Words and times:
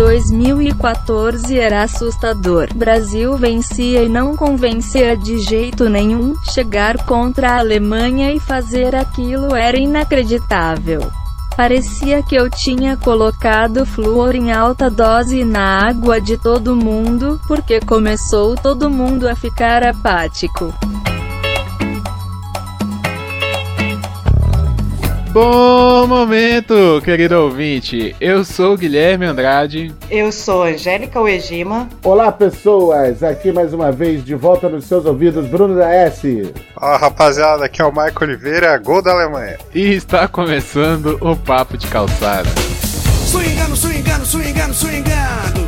2014 0.00 1.58
era 1.58 1.82
assustador. 1.82 2.72
Brasil 2.74 3.36
vencia 3.36 4.02
e 4.02 4.08
não 4.08 4.34
convencia 4.34 5.14
de 5.14 5.38
jeito 5.38 5.90
nenhum. 5.90 6.34
Chegar 6.54 7.04
contra 7.04 7.50
a 7.50 7.58
Alemanha 7.58 8.32
e 8.32 8.40
fazer 8.40 8.96
aquilo 8.96 9.54
era 9.54 9.78
inacreditável. 9.78 11.12
Parecia 11.54 12.22
que 12.22 12.34
eu 12.34 12.48
tinha 12.48 12.96
colocado 12.96 13.84
flúor 13.84 14.34
em 14.34 14.50
alta 14.50 14.88
dose 14.88 15.44
na 15.44 15.86
água 15.86 16.18
de 16.18 16.38
todo 16.38 16.74
mundo, 16.74 17.38
porque 17.46 17.78
começou 17.78 18.54
todo 18.54 18.88
mundo 18.88 19.28
a 19.28 19.36
ficar 19.36 19.82
apático. 19.82 20.72
Bom 25.32 26.08
momento, 26.08 27.00
querido 27.04 27.36
ouvinte. 27.36 28.16
Eu 28.20 28.44
sou 28.44 28.76
Guilherme 28.76 29.26
Andrade. 29.26 29.94
Eu 30.10 30.32
sou 30.32 30.64
Angélica 30.64 31.20
Uegima. 31.20 31.88
Olá, 32.02 32.32
pessoas. 32.32 33.22
Aqui 33.22 33.52
mais 33.52 33.72
uma 33.72 33.92
vez, 33.92 34.24
de 34.24 34.34
volta 34.34 34.68
nos 34.68 34.86
seus 34.86 35.06
ouvidos, 35.06 35.46
Bruno 35.46 35.76
da 35.76 35.88
S. 35.88 36.52
Ó, 36.76 36.96
rapaziada, 36.96 37.64
aqui 37.64 37.80
é 37.80 37.84
o 37.84 37.92
Michael 37.92 38.14
Oliveira, 38.22 38.76
gol 38.78 39.00
da 39.00 39.12
Alemanha. 39.12 39.56
E 39.72 39.94
está 39.94 40.26
começando 40.26 41.16
o 41.20 41.36
Papo 41.36 41.78
de 41.78 41.86
Calçada. 41.86 42.48
Swingando, 43.24 43.76
swingando, 43.76 44.26
swingando. 44.26 44.74
Swingando, 44.74 45.59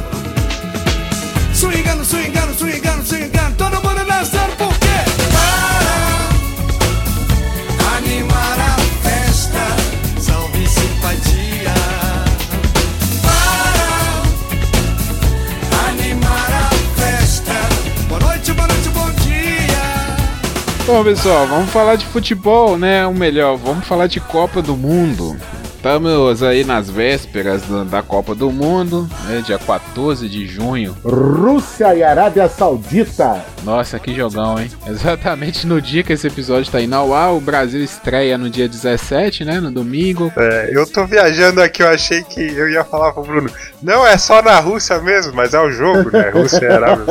Bom, 20.84 21.04
pessoal, 21.04 21.46
vamos 21.46 21.70
falar 21.70 21.94
de 21.94 22.04
futebol, 22.06 22.76
né? 22.76 23.06
Ou 23.06 23.14
melhor, 23.14 23.56
vamos 23.56 23.86
falar 23.86 24.08
de 24.08 24.18
Copa 24.18 24.60
do 24.60 24.76
Mundo. 24.76 25.36
Estamos 25.82 26.44
aí 26.44 26.62
nas 26.62 26.88
vésperas 26.88 27.64
da, 27.90 28.04
Copa 28.04 28.36
do 28.36 28.52
Mundo, 28.52 29.10
né? 29.26 29.42
dia 29.44 29.58
14 29.58 30.28
de 30.28 30.46
junho. 30.46 30.96
Rússia 31.02 31.92
e 31.92 32.04
Arábia 32.04 32.48
Saudita. 32.48 33.44
Nossa, 33.64 33.98
que 33.98 34.14
jogão, 34.14 34.60
hein? 34.60 34.70
Exatamente 34.86 35.66
no 35.66 35.82
dia 35.82 36.04
que 36.04 36.12
esse 36.12 36.28
episódio 36.28 36.62
está 36.62 36.80
indo 36.80 36.94
ao 36.94 37.12
ar, 37.12 37.32
o 37.32 37.40
Brasil 37.40 37.82
estreia 37.82 38.38
no 38.38 38.48
dia 38.48 38.68
17, 38.68 39.44
né? 39.44 39.58
No 39.58 39.72
domingo. 39.72 40.32
É, 40.36 40.70
eu 40.72 40.86
tô 40.86 41.04
viajando 41.04 41.60
aqui, 41.60 41.82
eu 41.82 41.88
achei 41.88 42.22
que 42.22 42.40
eu 42.40 42.70
ia 42.70 42.84
falar 42.84 43.12
pro 43.12 43.24
Bruno. 43.24 43.50
Não, 43.82 44.06
é 44.06 44.16
só 44.16 44.40
na 44.40 44.60
Rússia 44.60 45.00
mesmo, 45.00 45.32
mas 45.34 45.52
é 45.52 45.60
o 45.60 45.72
jogo, 45.72 46.12
né? 46.12 46.30
Rússia 46.30 46.64
e 46.64 46.72
Arábia. 46.72 47.04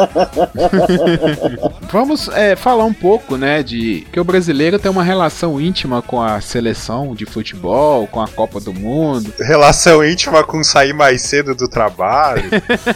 Vamos 1.92 2.30
é, 2.30 2.56
falar 2.56 2.86
um 2.86 2.94
pouco, 2.94 3.36
né, 3.36 3.62
de 3.62 4.08
que 4.14 4.20
o 4.20 4.24
brasileiro 4.24 4.80
tem 4.80 4.90
uma 4.90 5.04
relação 5.04 5.60
íntima 5.60 6.02
com 6.02 6.22
a 6.22 6.40
seleção 6.40 7.14
de 7.14 7.26
futebol, 7.26 8.08
com 8.08 8.22
a 8.22 8.28
Copa 8.30 8.61
do 8.62 8.74
Mundo. 8.74 9.34
Relação 9.40 10.04
íntima 10.04 10.44
com 10.44 10.64
sair 10.64 10.94
mais 10.94 11.22
cedo 11.22 11.54
do 11.56 11.68
trabalho. 11.68 12.50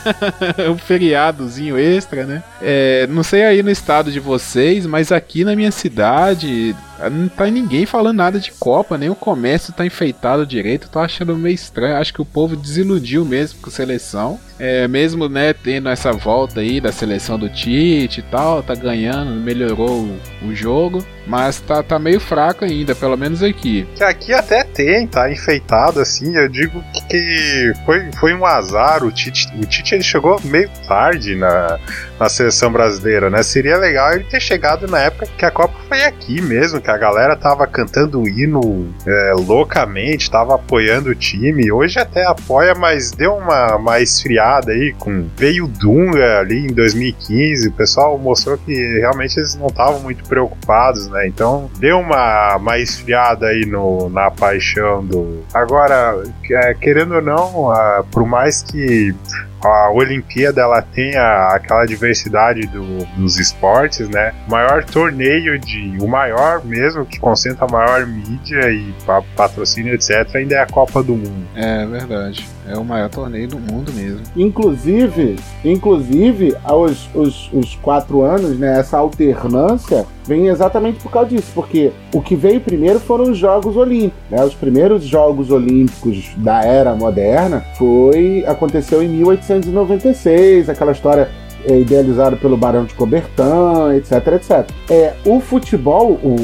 um 0.72 0.78
feriadozinho 0.78 1.78
extra, 1.78 2.26
né? 2.26 2.44
É, 2.62 3.08
não 3.08 3.24
sei 3.24 3.44
aí 3.44 3.62
no 3.62 3.72
estado 3.72 4.12
de 4.12 4.20
vocês, 4.20 4.86
mas 4.86 5.12
aqui 5.12 5.44
na 5.44 5.56
minha 5.56 5.72
cidade 5.72 6.76
não 7.12 7.28
tá 7.28 7.46
ninguém 7.48 7.86
falando 7.86 8.18
nada 8.18 8.40
de 8.40 8.52
Copa, 8.52 8.98
nem 8.98 9.10
o 9.10 9.16
comércio 9.16 9.74
tá 9.74 9.86
enfeitado 9.86 10.46
direito. 10.46 10.90
Tô 10.90 11.00
achando 11.00 11.36
meio 11.36 11.56
estranho. 11.56 11.98
Acho 11.98 12.14
que 12.14 12.22
o 12.22 12.26
povo 12.26 12.56
desiludiu 12.56 13.26
mesmo 13.26 13.60
com 13.62 13.70
a 13.70 13.74
seleção. 13.74 14.40
É, 14.58 14.88
mesmo, 14.88 15.28
né, 15.28 15.52
tendo 15.52 15.90
essa 15.90 16.14
volta 16.14 16.62
aí 16.62 16.80
da 16.80 16.90
seleção 16.90 17.38
do 17.38 17.50
Tite 17.50 18.22
e 18.22 18.24
tal, 18.24 18.64
tá 18.64 18.74
ganhando, 18.74 19.32
melhorou 19.32 20.08
o, 20.42 20.48
o 20.48 20.56
jogo, 20.56 21.06
mas 21.28 21.60
tá, 21.60 21.84
tá 21.84 22.00
meio 22.00 22.22
fraco 22.22 22.64
ainda, 22.64 22.96
pelo 22.96 23.18
menos 23.18 23.44
aqui. 23.44 23.86
Que 23.96 24.04
aqui 24.04 24.34
até 24.34 24.64
tem, 24.64 25.08
tá 25.08 25.30
enfeitado 25.30 26.00
assim. 26.00 26.38
Eu 26.38 26.48
digo 26.48 26.82
que 27.10 27.74
foi, 27.86 28.10
foi 28.18 28.34
um 28.34 28.46
azar. 28.46 29.04
O 29.04 29.12
Tite, 29.12 29.52
o 29.58 29.66
Tite 29.66 29.96
ele 29.96 30.04
chegou 30.04 30.40
meio 30.46 30.70
tarde 30.88 31.36
na, 31.36 31.78
na 32.18 32.30
seleção 32.30 32.72
brasileira, 32.72 33.30
né? 33.30 33.44
Seria 33.44 33.78
legal 33.78 34.14
ele 34.14 34.24
ter 34.24 34.40
chegado 34.40 34.88
na 34.88 35.00
época 35.00 35.28
que 35.38 35.46
a 35.46 35.52
Copa 35.52 35.76
foi 35.90 36.04
aqui 36.04 36.42
mesmo, 36.42 36.80
que 36.86 36.92
a 36.92 36.98
galera 36.98 37.36
tava 37.36 37.66
cantando 37.66 38.22
o 38.22 38.30
hino 38.30 38.94
é, 39.08 39.34
loucamente, 39.36 40.30
tava 40.30 40.54
apoiando 40.54 41.10
o 41.10 41.16
time. 41.16 41.72
Hoje 41.72 41.98
até 41.98 42.24
apoia, 42.24 42.76
mas 42.76 43.10
deu 43.10 43.34
uma, 43.34 43.76
uma 43.76 44.00
esfriada 44.00 44.72
aí 44.72 44.94
com 44.94 45.28
veio 45.36 45.68
Dunga 45.68 46.40
ali 46.40 46.68
em 46.68 46.74
2015. 46.74 47.70
O 47.70 47.72
pessoal 47.72 48.18
mostrou 48.20 48.56
que 48.56 48.72
realmente 49.00 49.38
eles 49.38 49.56
não 49.56 49.66
estavam 49.68 50.00
muito 50.02 50.24
preocupados, 50.26 51.08
né? 51.08 51.28
Então 51.28 51.72
deu 51.80 52.00
uma, 52.00 52.56
uma 52.58 52.78
esfriada 52.78 53.48
aí 53.48 53.66
no, 53.66 54.08
na 54.10 54.30
paixão 54.30 55.04
do. 55.04 55.44
Agora, 55.52 56.24
é, 56.52 56.76
querendo 56.76 57.16
ou 57.16 57.22
não, 57.22 57.74
por 58.12 58.28
mais 58.28 58.62
que 58.62 59.16
a 59.66 59.92
Olimpíada 59.92 60.62
ela 60.62 60.82
tem 60.82 61.16
a, 61.16 61.50
aquela 61.56 61.86
diversidade 61.86 62.62
do, 62.68 63.06
dos 63.18 63.40
esportes, 63.40 64.10
né? 64.10 64.34
O 64.48 64.52
maior 64.52 64.84
torneio 64.84 65.60
de. 65.60 65.98
O 66.00 66.08
maior 66.08 66.64
mesmo, 66.64 67.06
que 67.06 67.20
concentra 67.20 67.66
a 67.66 67.72
maior 67.72 68.06
mídia 68.06 68.72
e 68.72 68.94
patrocínio, 69.36 69.94
etc., 69.94 70.36
ainda 70.36 70.56
é 70.56 70.60
a 70.60 70.68
Copa 70.68 71.02
do 71.02 71.16
Mundo. 71.16 71.48
É 71.56 71.86
verdade. 71.86 72.48
É 72.68 72.78
o 72.78 72.84
maior 72.84 73.10
torneio 73.10 73.48
do 73.48 73.60
mundo 73.60 73.92
mesmo. 73.94 74.22
Inclusive, 74.36 75.36
inclusive, 75.64 76.56
aos 76.64 77.08
os, 77.14 77.50
os 77.54 77.76
quatro 77.76 78.22
anos, 78.22 78.58
né? 78.58 78.80
Essa 78.80 78.98
alternância 78.98 80.06
vem 80.26 80.48
exatamente 80.48 81.00
por 81.00 81.12
causa 81.12 81.30
disso, 81.30 81.52
porque 81.54 81.92
o 82.14 82.22
que 82.22 82.36
veio 82.36 82.60
primeiro 82.60 83.00
foram 83.00 83.26
os 83.32 83.38
Jogos 83.38 83.78
Olímpicos. 83.78 84.16
Né? 84.30 84.44
Os 84.44 84.56
primeiros 84.56 85.04
Jogos 85.04 85.52
Olímpicos 85.52 86.32
da 86.38 86.64
era 86.64 86.96
moderna 86.96 87.64
foi 87.78 88.44
aconteceu 88.48 89.04
em 89.04 89.08
1896, 89.08 90.70
aquela 90.70 90.92
história 90.92 91.30
é, 91.68 91.80
idealizada 91.80 92.36
pelo 92.36 92.56
Barão 92.56 92.86
de 92.86 92.94
Cobertan, 92.94 93.96
etc, 93.96 94.28
etc. 94.34 94.70
É, 94.90 95.14
o 95.26 95.40
futebol, 95.40 96.14
o, 96.14 96.36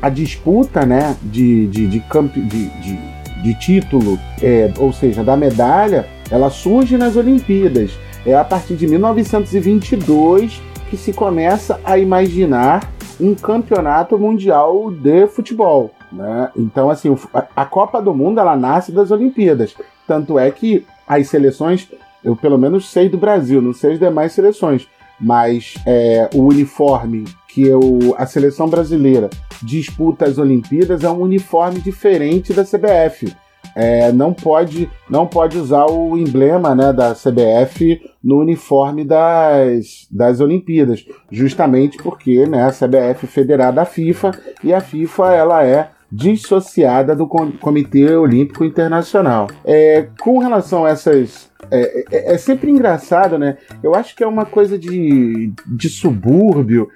a 0.00 0.08
disputa 0.08 0.86
né, 0.86 1.16
de, 1.22 1.66
de, 1.66 1.86
de, 1.86 2.00
de, 2.00 2.68
de, 2.80 2.98
de 3.42 3.54
título, 3.54 4.18
é, 4.42 4.72
ou 4.78 4.92
seja, 4.92 5.22
da 5.22 5.36
medalha, 5.36 6.06
ela 6.30 6.50
surge 6.50 6.96
nas 6.96 7.16
Olimpíadas. 7.16 7.92
É 8.26 8.34
a 8.34 8.44
partir 8.44 8.74
de 8.74 8.86
1922 8.86 10.60
que 10.90 10.96
se 10.96 11.12
começa 11.12 11.80
a 11.84 11.98
imaginar 11.98 12.90
um 13.20 13.34
campeonato 13.34 14.18
mundial 14.18 14.90
de 14.90 15.26
futebol. 15.26 15.90
Né? 16.10 16.50
Então, 16.56 16.90
assim, 16.90 17.14
a 17.54 17.64
Copa 17.64 18.00
do 18.00 18.14
Mundo 18.14 18.40
ela 18.40 18.56
nasce 18.56 18.92
das 18.92 19.10
Olimpíadas. 19.10 19.74
Tanto 20.06 20.38
é 20.38 20.50
que 20.50 20.86
as 21.06 21.28
seleções, 21.28 21.88
eu 22.24 22.34
pelo 22.34 22.58
menos 22.58 22.90
sei 22.90 23.08
do 23.08 23.18
Brasil, 23.18 23.60
não 23.60 23.72
sei 23.72 23.92
as 23.92 23.98
demais 23.98 24.32
seleções, 24.32 24.88
mas 25.20 25.74
é, 25.86 26.28
o 26.34 26.42
uniforme 26.44 27.24
que 27.48 27.66
eu, 27.66 28.14
a 28.16 28.26
seleção 28.26 28.68
brasileira 28.68 29.30
disputa 29.62 30.26
as 30.26 30.38
Olimpíadas 30.38 31.02
é 31.02 31.10
um 31.10 31.20
uniforme 31.20 31.80
diferente 31.80 32.52
da 32.52 32.64
CBF 32.64 33.34
é, 33.74 34.10
não 34.12 34.32
pode 34.32 34.90
não 35.08 35.26
pode 35.26 35.56
usar 35.56 35.86
o 35.86 36.16
emblema 36.16 36.74
né, 36.74 36.92
da 36.92 37.14
CBF 37.14 38.00
no 38.22 38.40
uniforme 38.40 39.04
das, 39.04 40.06
das 40.10 40.40
Olimpíadas, 40.40 41.06
justamente 41.30 41.96
porque 41.98 42.44
né, 42.46 42.64
a 42.64 42.72
CBF 42.72 43.24
é 43.24 43.28
federada 43.28 43.82
à 43.82 43.84
FIFA 43.84 44.32
e 44.64 44.72
a 44.72 44.80
FIFA 44.80 45.32
ela 45.32 45.64
é 45.64 45.90
dissociada 46.10 47.14
do 47.14 47.26
Comitê 47.26 48.16
Olímpico 48.16 48.64
Internacional. 48.64 49.46
É, 49.64 50.08
com 50.18 50.38
relação 50.38 50.84
a 50.84 50.90
essas 50.90 51.48
é, 51.70 52.04
é, 52.10 52.34
é, 52.34 52.38
sempre 52.38 52.70
engraçado, 52.70 53.38
né? 53.38 53.58
Eu 53.82 53.94
acho 53.94 54.16
que 54.16 54.24
é 54.24 54.26
uma 54.26 54.46
coisa 54.46 54.78
de, 54.78 55.52
de 55.66 55.88
subúrbio 55.88 56.88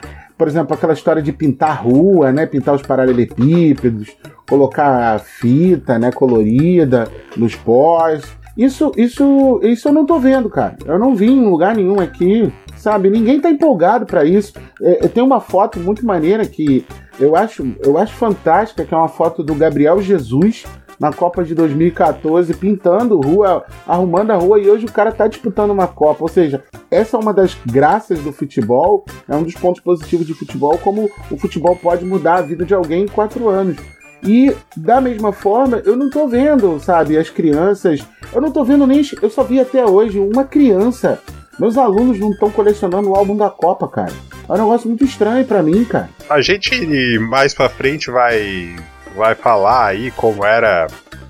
por 0.43 0.49
exemplo, 0.49 0.75
aquela 0.75 0.93
história 0.93 1.23
de 1.23 1.33
pintar 1.33 1.85
rua, 1.85 2.33
né? 2.33 2.47
Pintar 2.47 2.75
os 2.75 2.83
paralelepípedos, 2.83 4.09
colocar 4.51 5.21
fita, 5.21 6.01
né? 6.01 6.11
Colorida 6.11 7.07
nos 7.37 7.55
pós. 7.55 8.25
Isso, 8.59 8.91
isso, 8.97 9.61
isso 9.63 9.87
eu 9.87 9.93
não 9.93 10.05
tô 10.05 10.19
vendo, 10.19 10.51
cara. 10.51 10.77
Eu 10.85 10.99
não 10.99 11.15
vi 11.15 11.31
em 11.31 11.49
lugar 11.49 11.77
nenhum 11.77 12.01
aqui, 12.01 12.53
sabe? 12.75 13.09
Ninguém 13.09 13.41
tá 13.41 13.51
empolgado 13.51 14.05
para 14.05 14.25
isso. 14.25 14.55
É, 14.83 15.07
tem 15.07 15.23
uma 15.23 15.39
foto 15.39 15.79
muito 15.79 16.05
maneira 16.05 16.45
que 16.45 16.85
eu 17.21 17.37
acho, 17.37 17.65
eu 17.79 17.97
acho 17.97 18.13
fantástica, 18.15 18.85
que 18.85 18.93
é 18.93 18.97
uma 18.97 19.07
foto 19.07 19.45
do 19.45 19.55
Gabriel 19.55 20.03
Jesus 20.03 20.65
na 21.03 21.13
Copa 21.13 21.43
de 21.43 21.53
2014, 21.53 22.55
pintando 22.55 23.21
rua, 23.21 23.65
arrumando 23.85 24.31
a 24.31 24.37
rua, 24.37 24.61
e 24.61 24.71
hoje 24.71 24.87
o 24.87 24.93
cara 24.93 25.11
tá 25.11 25.27
disputando 25.27 25.73
uma 25.73 25.89
Copa. 25.89 26.23
Ou 26.23 26.29
seja, 26.29 26.63
essa 26.89 27.17
é 27.17 27.21
uma 27.21 27.35
das 27.35 27.59
graças 27.67 28.21
do 28.21 28.33
futebol, 28.33 29.05
é 29.29 29.35
um 29.35 29.43
dos 29.43 29.55
pontos 29.55 29.83
positivos 29.83 30.25
de 30.25 30.33
futebol, 30.33 30.79
como 30.79 31.11
o 31.29 31.37
futebol 31.37 31.75
pode 31.75 32.05
mudar 32.05 32.37
a 32.37 32.43
vida 32.43 32.65
de 32.65 32.73
alguém 32.73 33.03
em 33.03 33.09
quatro 33.09 33.49
anos. 33.49 33.77
E 34.25 34.55
da 34.77 35.01
mesma 35.01 35.33
forma, 35.33 35.83
eu 35.85 35.97
não 35.97 36.09
tô 36.09 36.29
vendo, 36.29 36.79
sabe, 36.79 37.19
as 37.19 37.29
crianças. 37.29 38.07
Eu 38.33 38.41
não 38.41 38.53
tô 38.53 38.63
vendo 38.63 38.87
nem. 38.87 39.03
Eu 39.21 39.29
só 39.29 39.43
vi 39.43 39.59
até 39.59 39.85
hoje 39.85 40.21
uma 40.21 40.45
criança. 40.45 41.19
Meus 41.59 41.77
alunos 41.77 42.21
não 42.21 42.31
estão 42.31 42.49
colecionando 42.49 43.11
o 43.11 43.17
álbum 43.17 43.37
da 43.37 43.51
Copa, 43.51 43.89
cara. 43.89 44.13
É 44.49 44.53
um 44.53 44.57
negócio 44.57 44.89
muito 44.89 45.05
estranho 45.05 45.45
pra 45.45 45.65
mim, 45.65 45.85
cara. 45.85 46.09
A 46.31 46.41
gente 46.41 47.19
mais 47.19 47.53
pra 47.53 47.69
frente 47.69 48.13
vai, 48.13 48.77
vai 49.17 49.35
falar 49.35 49.87
aí 49.87 50.11
como 50.13 50.45
era 50.45 50.87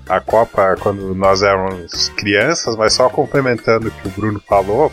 a 0.07 0.19
Copa 0.19 0.75
quando 0.79 1.15
nós 1.15 1.41
éramos 1.41 2.09
crianças, 2.09 2.75
mas 2.75 2.93
só 2.93 3.09
complementando 3.09 3.87
o 3.87 3.91
que 3.91 4.07
o 4.07 4.11
Bruno 4.11 4.41
falou. 4.47 4.91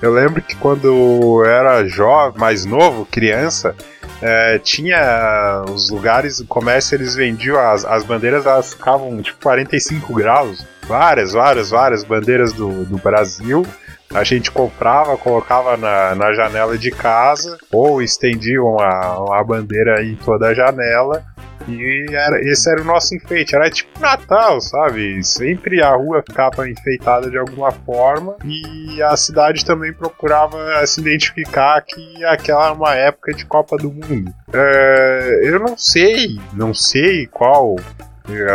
Eu 0.00 0.12
lembro 0.12 0.42
que 0.42 0.56
quando 0.56 0.86
eu 0.86 1.44
era 1.44 1.86
jovem, 1.86 2.40
mais 2.40 2.64
novo, 2.64 3.06
criança, 3.06 3.74
é, 4.20 4.58
tinha 4.58 5.64
os 5.68 5.90
lugares, 5.90 6.40
o 6.40 6.46
comércio, 6.46 6.96
eles 6.96 7.14
vendiam 7.14 7.58
as, 7.58 7.84
as 7.84 8.04
bandeiras, 8.04 8.46
elas 8.46 8.72
ficavam 8.72 9.20
tipo 9.22 9.40
45 9.42 10.12
graus. 10.14 10.66
Várias, 10.86 11.32
várias, 11.32 11.70
várias 11.70 12.04
bandeiras 12.04 12.52
do, 12.52 12.84
do 12.84 12.98
Brasil. 12.98 13.64
A 14.14 14.24
gente 14.24 14.50
comprava, 14.50 15.16
colocava 15.16 15.76
na, 15.76 16.14
na 16.14 16.32
janela 16.34 16.76
de 16.76 16.90
casa, 16.90 17.56
ou 17.70 18.02
estendia 18.02 18.62
uma, 18.62 19.18
uma 19.18 19.44
bandeira 19.44 20.04
em 20.04 20.14
toda 20.16 20.48
a 20.48 20.54
janela. 20.54 21.24
E 21.68 22.06
era, 22.10 22.40
esse 22.40 22.70
era 22.70 22.82
o 22.82 22.84
nosso 22.84 23.14
enfeite, 23.14 23.54
era 23.54 23.70
tipo 23.70 24.00
Natal, 24.00 24.60
sabe? 24.60 25.22
Sempre 25.22 25.80
a 25.80 25.94
rua 25.94 26.22
ficava 26.26 26.68
enfeitada 26.68 27.30
de 27.30 27.38
alguma 27.38 27.70
forma 27.70 28.36
e 28.44 29.00
a 29.02 29.16
cidade 29.16 29.64
também 29.64 29.92
procurava 29.92 30.84
se 30.86 31.00
identificar 31.00 31.80
que 31.82 32.24
aquela 32.24 32.64
era 32.66 32.74
uma 32.74 32.94
época 32.94 33.32
de 33.32 33.46
Copa 33.46 33.76
do 33.76 33.92
Mundo. 33.92 34.34
É, 34.52 35.40
eu 35.44 35.60
não 35.60 35.76
sei, 35.78 36.40
não 36.52 36.74
sei 36.74 37.26
qual 37.26 37.76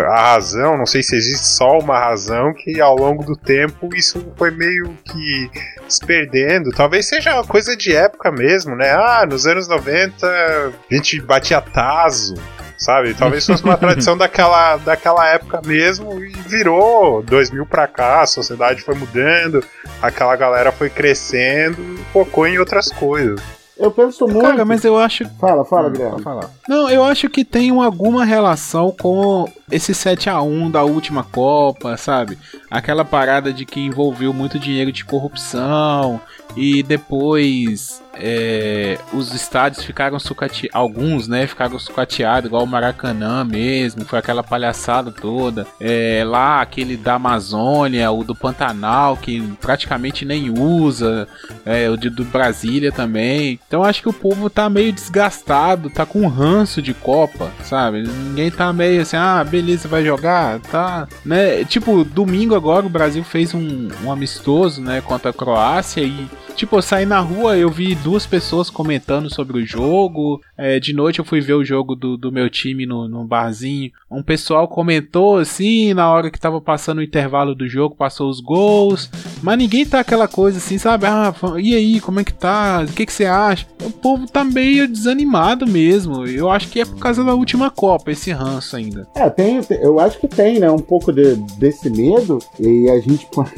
a 0.05 0.33
razão, 0.33 0.77
não 0.77 0.85
sei 0.85 1.03
se 1.03 1.15
existe 1.15 1.45
só 1.45 1.77
uma 1.77 1.99
razão 1.99 2.53
que 2.53 2.79
ao 2.79 2.95
longo 2.95 3.23
do 3.23 3.35
tempo 3.35 3.89
isso 3.93 4.33
foi 4.37 4.49
meio 4.49 4.97
que 5.03 5.51
se 5.89 6.05
perdendo. 6.05 6.71
Talvez 6.71 7.07
seja 7.07 7.33
uma 7.33 7.43
coisa 7.43 7.75
de 7.75 7.93
época 7.93 8.31
mesmo, 8.31 8.75
né? 8.75 8.91
Ah, 8.91 9.25
nos 9.29 9.45
anos 9.45 9.67
90 9.67 10.25
a 10.25 10.93
gente 10.93 11.19
batia 11.21 11.59
taso, 11.59 12.35
sabe? 12.77 13.13
Talvez 13.13 13.45
fosse 13.45 13.63
uma 13.63 13.75
tradição 13.77 14.17
daquela, 14.17 14.77
daquela 14.77 15.27
época 15.27 15.61
mesmo 15.65 16.23
e 16.23 16.31
virou 16.47 17.21
2000 17.23 17.65
pra 17.65 17.87
cá, 17.87 18.21
a 18.21 18.27
sociedade 18.27 18.81
foi 18.81 18.95
mudando, 18.95 19.63
aquela 20.01 20.35
galera 20.35 20.71
foi 20.71 20.89
crescendo 20.89 21.81
e 21.81 21.97
focou 22.13 22.47
em 22.47 22.57
outras 22.57 22.89
coisas. 22.91 23.56
Eu 23.79 23.91
penso 23.91 24.25
muito. 24.27 24.41
Cara, 24.41 24.65
mas 24.65 24.83
eu 24.83 24.97
acho. 24.97 25.23
Fala, 25.39 25.63
fala, 25.63 25.87
Hum, 25.89 25.91
Guilherme. 25.91 26.21
falar. 26.23 26.49
Não, 26.67 26.89
eu 26.89 27.03
acho 27.03 27.29
que 27.29 27.45
tem 27.45 27.71
um- 27.71 27.81
alguma 27.81 28.25
relação 28.25 28.91
com 28.91 29.45
esse 29.71 29.93
7 29.93 30.29
a 30.29 30.41
1 30.41 30.69
da 30.71 30.83
última 30.83 31.23
Copa, 31.23 31.95
sabe? 31.97 32.37
Aquela 32.71 33.05
parada 33.05 33.53
de 33.53 33.65
que 33.65 33.79
envolveu 33.79 34.33
muito 34.33 34.57
dinheiro 34.57 34.91
de 34.91 35.05
corrupção 35.05 36.19
e 36.55 36.81
depois 36.83 38.01
é, 38.19 38.97
os 39.13 39.33
estádios 39.33 39.83
ficaram 39.83 40.19
sucateados, 40.19 40.69
alguns, 40.73 41.27
né, 41.27 41.47
ficaram 41.47 41.77
sucateados, 41.79 42.47
igual 42.47 42.63
o 42.63 42.67
Maracanã 42.67 43.43
mesmo, 43.43 44.05
foi 44.05 44.19
aquela 44.19 44.43
palhaçada 44.43 45.11
toda. 45.11 45.65
É, 45.79 46.23
lá, 46.25 46.61
aquele 46.61 46.97
da 46.97 47.15
Amazônia, 47.15 48.11
o 48.11 48.23
do 48.23 48.35
Pantanal, 48.35 49.17
que 49.17 49.41
praticamente 49.61 50.25
nem 50.25 50.49
usa, 50.49 51.27
é, 51.65 51.89
o 51.89 51.97
de, 51.97 52.09
do 52.09 52.25
Brasília 52.25 52.91
também. 52.91 53.59
Então 53.67 53.83
acho 53.83 54.01
que 54.01 54.09
o 54.09 54.13
povo 54.13 54.49
tá 54.49 54.69
meio 54.69 54.91
desgastado, 54.91 55.89
tá 55.89 56.05
com 56.05 56.27
ranço 56.27 56.81
de 56.81 56.93
Copa, 56.93 57.51
sabe? 57.63 58.03
Ninguém 58.03 58.51
tá 58.51 58.71
meio 58.73 59.01
assim, 59.01 59.17
ah, 59.17 59.43
beleza, 59.43 59.87
vai 59.87 60.03
jogar, 60.03 60.59
tá, 60.59 61.07
né? 61.25 61.63
Tipo, 61.65 62.03
domingo 62.03 62.55
agora 62.55 62.85
o 62.85 62.89
Brasil 62.89 63.23
fez 63.23 63.53
um, 63.53 63.89
um 64.03 64.11
amistoso, 64.11 64.81
né, 64.81 65.01
contra 65.01 65.29
a 65.29 65.33
Croácia 65.33 66.01
e 66.01 66.27
Tipo, 66.57 66.77
eu 66.77 66.81
saí 66.81 67.05
na 67.05 67.19
rua, 67.19 67.55
eu 67.55 67.69
vi 67.69 67.93
duas 67.93 68.25
pessoas 68.25 68.67
comentando 68.67 69.31
sobre 69.31 69.59
o 69.59 69.65
jogo. 69.65 70.41
É, 70.57 70.79
de 70.79 70.91
noite 70.91 71.19
eu 71.19 71.25
fui 71.25 71.39
ver 71.39 71.53
o 71.53 71.63
jogo 71.63 71.95
do, 71.95 72.17
do 72.17 72.31
meu 72.31 72.49
time 72.49 72.83
no, 72.83 73.07
no 73.07 73.23
barzinho. 73.23 73.91
Um 74.09 74.23
pessoal 74.23 74.67
comentou 74.67 75.37
assim, 75.37 75.93
na 75.93 76.11
hora 76.11 76.31
que 76.31 76.39
tava 76.39 76.59
passando 76.59 76.97
o 76.97 77.03
intervalo 77.03 77.53
do 77.53 77.67
jogo, 77.69 77.95
passou 77.95 78.27
os 78.27 78.39
gols. 78.39 79.07
Mas 79.43 79.55
ninguém 79.59 79.85
tá 79.85 79.99
aquela 79.99 80.27
coisa 80.27 80.57
assim, 80.57 80.79
sabe? 80.79 81.05
Ah, 81.05 81.31
e 81.59 81.75
aí, 81.75 81.99
como 81.99 82.19
é 82.19 82.23
que 82.23 82.33
tá? 82.33 82.83
O 82.89 82.91
que, 82.91 83.05
que 83.05 83.13
você 83.13 83.25
acha? 83.25 83.67
O 83.83 83.91
povo 83.91 84.25
tá 84.25 84.43
meio 84.43 84.87
desanimado 84.87 85.67
mesmo. 85.67 86.25
Eu 86.25 86.49
acho 86.49 86.69
que 86.69 86.81
é 86.81 86.85
por 86.85 86.97
causa 86.97 87.23
da 87.23 87.35
última 87.35 87.69
Copa, 87.69 88.11
esse 88.11 88.31
ranço 88.31 88.75
ainda. 88.75 89.07
É, 89.13 89.29
tem, 89.29 89.61
eu 89.79 89.99
acho 89.99 90.19
que 90.19 90.27
tem, 90.27 90.59
né? 90.59 90.71
Um 90.71 90.79
pouco 90.79 91.13
de- 91.13 91.35
desse 91.59 91.87
medo. 91.87 92.39
E 92.59 92.89
a 92.89 92.99
gente 92.99 93.27
pode. 93.31 93.51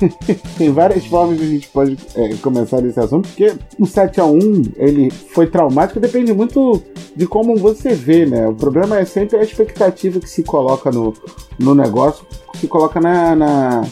tem 0.57 0.69
várias 0.69 1.05
formas 1.05 1.37
que 1.39 1.45
a 1.45 1.49
gente 1.49 1.67
pode 1.69 1.97
é, 2.15 2.33
começar 2.41 2.81
nesse 2.89 2.99
assunto, 2.99 3.29
porque 3.29 3.53
o 3.79 3.85
7x1 3.85 4.73
ele 4.75 5.09
foi 5.09 5.47
traumático, 5.47 5.99
depende 5.99 6.33
muito 6.33 6.81
de 7.15 7.25
como 7.25 7.55
você 7.55 7.93
vê, 7.93 8.25
né? 8.25 8.47
O 8.47 8.53
problema 8.53 8.99
é 8.99 9.05
sempre 9.05 9.37
a 9.37 9.43
expectativa 9.43 10.19
que 10.19 10.29
se 10.29 10.43
coloca 10.43 10.91
no, 10.91 11.13
no 11.57 11.73
negócio, 11.73 12.25
que 12.51 12.59
se 12.59 12.67
coloca 12.67 12.99
na, 12.99 13.35
na, 13.35 13.87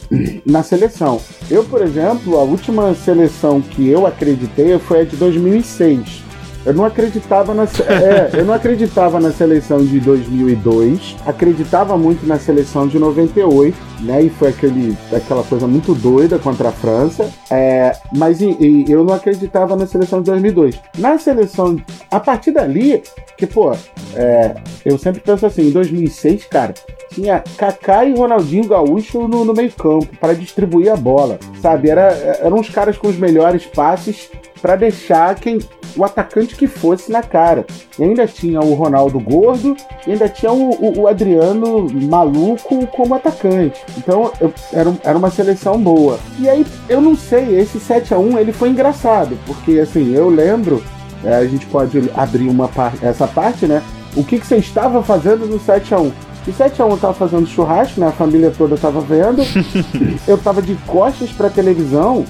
na 0.45 0.63
seleção. 0.63 1.19
Eu, 1.49 1.63
por 1.63 1.81
exemplo, 1.81 2.37
a 2.37 2.43
última 2.43 2.93
seleção 2.93 3.61
que 3.61 3.87
eu 3.87 4.05
acreditei 4.05 4.77
foi 4.79 5.01
a 5.01 5.03
de 5.05 5.15
2006. 5.15 6.26
Eu 6.67 6.73
não 6.73 6.83
acreditava 6.83 7.53
na 7.53 7.63
é, 7.63 8.29
eu 8.39 8.43
não 8.43 8.53
acreditava 8.53 9.21
na 9.21 9.31
seleção 9.31 9.77
de 9.85 10.01
2002, 10.01 11.15
acreditava 11.25 11.97
muito 11.97 12.27
na 12.27 12.37
seleção 12.37 12.87
de 12.89 12.99
98, 12.99 13.77
né? 14.01 14.23
E 14.23 14.29
foi 14.29 14.49
aquele, 14.49 14.97
aquela 15.15 15.43
coisa 15.43 15.65
muito 15.65 15.95
doida 15.95 16.37
contra 16.37 16.67
a 16.67 16.71
França. 16.73 17.29
É, 17.49 17.93
mas 18.13 18.41
e- 18.41 18.57
e 18.59 18.85
eu 18.91 19.05
não 19.05 19.13
acreditava 19.13 19.77
na 19.77 19.87
seleção 19.87 20.19
de 20.19 20.25
2002. 20.25 20.77
Na 20.97 21.17
seleção, 21.17 21.77
a 22.11 22.19
partir 22.19 22.51
dali, 22.51 23.01
que 23.37 23.47
pô, 23.47 23.71
é, 24.13 24.55
eu 24.85 24.97
sempre 24.97 25.21
penso 25.21 25.45
assim, 25.45 25.69
em 25.69 25.71
2006, 25.71 26.45
cara, 26.47 26.73
tinha 27.13 27.41
Kaká 27.57 28.03
e 28.03 28.13
Ronaldinho 28.13 28.67
Gaúcho 28.67 29.25
no, 29.25 29.45
no 29.45 29.53
meio 29.53 29.71
campo 29.71 30.07
para 30.19 30.33
distribuir 30.33 30.91
a 30.91 30.97
bola, 30.97 31.39
sabe? 31.61 31.89
Era, 31.89 32.11
eram 32.41 32.59
os 32.59 32.69
caras 32.69 32.97
com 32.97 33.07
os 33.07 33.15
melhores 33.17 33.65
passes 33.65 34.29
para 34.61 34.75
deixar 34.75 35.35
quem 35.35 35.59
o 35.95 36.03
atacante 36.03 36.55
que 36.55 36.67
fosse 36.67 37.11
na 37.11 37.23
cara. 37.23 37.65
E 37.97 38.03
ainda 38.03 38.27
tinha 38.27 38.59
o 38.59 38.73
Ronaldo 38.73 39.19
gordo 39.19 39.75
e 40.05 40.11
ainda 40.11 40.29
tinha 40.29 40.51
o, 40.51 40.69
o- 40.71 41.01
o 41.01 41.07
Adriano 41.07 41.87
maluco 41.91 42.85
como 42.87 43.15
atacante. 43.15 43.81
Então 43.97 44.31
eu- 44.39 44.53
era, 44.73 44.93
era 45.03 45.17
uma 45.17 45.31
seleção 45.31 45.79
boa. 45.79 46.19
E 46.39 46.47
aí 46.49 46.65
eu 46.87 47.01
não 47.01 47.15
sei, 47.15 47.59
esse 47.59 47.79
7 47.79 48.13
a 48.13 48.19
1 48.19 48.37
ele 48.37 48.51
foi 48.51 48.69
engraçado, 48.69 49.37
porque 49.45 49.79
assim, 49.79 50.13
eu 50.13 50.29
lembro, 50.29 50.83
é, 51.23 51.35
a 51.35 51.45
gente 51.47 51.65
pode 51.65 52.11
abrir 52.15 52.47
uma 52.47 52.67
par 52.67 52.93
essa 53.01 53.27
parte, 53.27 53.65
né? 53.65 53.81
O 54.15 54.23
que, 54.23 54.39
que 54.39 54.45
você 54.45 54.57
estava 54.57 55.01
fazendo 55.03 55.45
no 55.47 55.59
7 55.59 55.93
a 55.93 55.99
1 55.99 56.11
o 56.47 56.49
7x1 56.53 56.89
eu 56.91 56.97
tava 56.97 57.13
fazendo 57.13 57.45
churrasco, 57.45 57.99
né? 57.99 58.07
A 58.07 58.11
família 58.13 58.53
toda 58.57 58.77
tava 58.77 59.01
vendo. 59.01 59.41
eu 60.25 60.37
tava 60.37 60.61
de 60.61 60.75
costas 60.87 61.29
pra 61.29 61.49
televisão. 61.49 62.23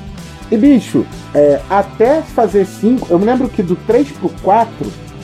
E, 0.49 0.57
bicho, 0.57 1.05
é, 1.33 1.59
até 1.69 2.21
fazer 2.21 2.65
5. 2.65 3.07
Eu 3.09 3.19
me 3.19 3.25
lembro 3.25 3.49
que 3.49 3.61
do 3.61 3.75
3 3.75 4.11
pro 4.11 4.29
4, 4.41 4.71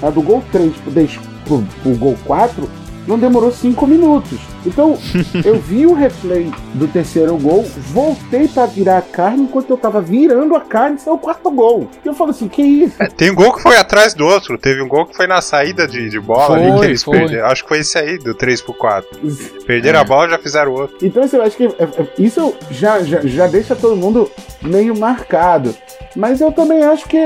tá? 0.01 0.09
do 0.09 0.21
gol 0.21 0.43
3 0.51 0.73
pro, 0.77 0.91
10 0.91 1.19
pro, 1.45 1.63
pro 1.81 1.95
gol 1.95 2.17
4, 2.25 2.69
não 3.07 3.17
demorou 3.19 3.51
5 3.51 3.85
minutos. 3.87 4.39
Então, 4.65 4.97
eu 5.43 5.59
vi 5.59 5.85
o 5.85 5.93
replay 5.93 6.49
do 6.73 6.87
terceiro 6.87 7.35
gol, 7.37 7.63
voltei 7.91 8.47
pra 8.47 8.65
virar 8.65 8.97
a 8.99 9.01
carne, 9.01 9.43
enquanto 9.43 9.69
eu 9.69 9.77
tava 9.77 10.01
virando 10.01 10.55
a 10.55 10.61
carne, 10.61 10.97
saiu 10.99 11.15
o 11.15 11.19
quarto 11.19 11.51
gol. 11.51 11.89
E 12.03 12.07
eu 12.07 12.13
falo 12.13 12.29
assim: 12.31 12.47
que 12.47 12.61
isso? 12.61 13.01
É, 13.01 13.07
tem 13.07 13.31
um 13.31 13.35
gol 13.35 13.53
que 13.53 13.61
foi 13.61 13.75
atrás 13.77 14.13
do 14.13 14.25
outro. 14.25 14.57
Teve 14.57 14.81
um 14.81 14.87
gol 14.87 15.05
que 15.05 15.15
foi 15.15 15.27
na 15.27 15.41
saída 15.41 15.87
de, 15.87 16.09
de 16.09 16.19
bola 16.19 16.55
ali 16.55 16.69
Foi, 16.71 16.79
que 16.79 16.85
eles 16.85 17.03
foi. 17.03 17.17
perderam. 17.19 17.47
Acho 17.47 17.63
que 17.63 17.69
foi 17.69 17.79
esse 17.79 17.97
aí, 17.97 18.17
do 18.17 18.33
3 18.33 18.61
pro 18.61 18.73
4. 18.73 19.19
Perderam 19.65 19.99
É. 19.99 20.01
a 20.01 20.05
bola 20.05 20.29
já 20.29 20.37
fizeram 20.37 20.71
outro. 20.73 20.95
Então, 21.01 21.23
assim, 21.23 21.37
eu 21.37 21.43
acho 21.43 21.57
que 21.57 21.65
é, 21.65 21.69
é, 21.83 22.07
isso 22.17 22.53
já, 22.71 23.01
já, 23.03 23.19
já 23.21 23.47
deixa 23.47 23.75
todo 23.75 23.95
mundo 23.95 24.31
meio 24.61 24.97
marcado. 24.97 25.75
Mas 26.15 26.39
eu 26.41 26.51
também 26.51 26.83
acho 26.83 27.07
que 27.07 27.17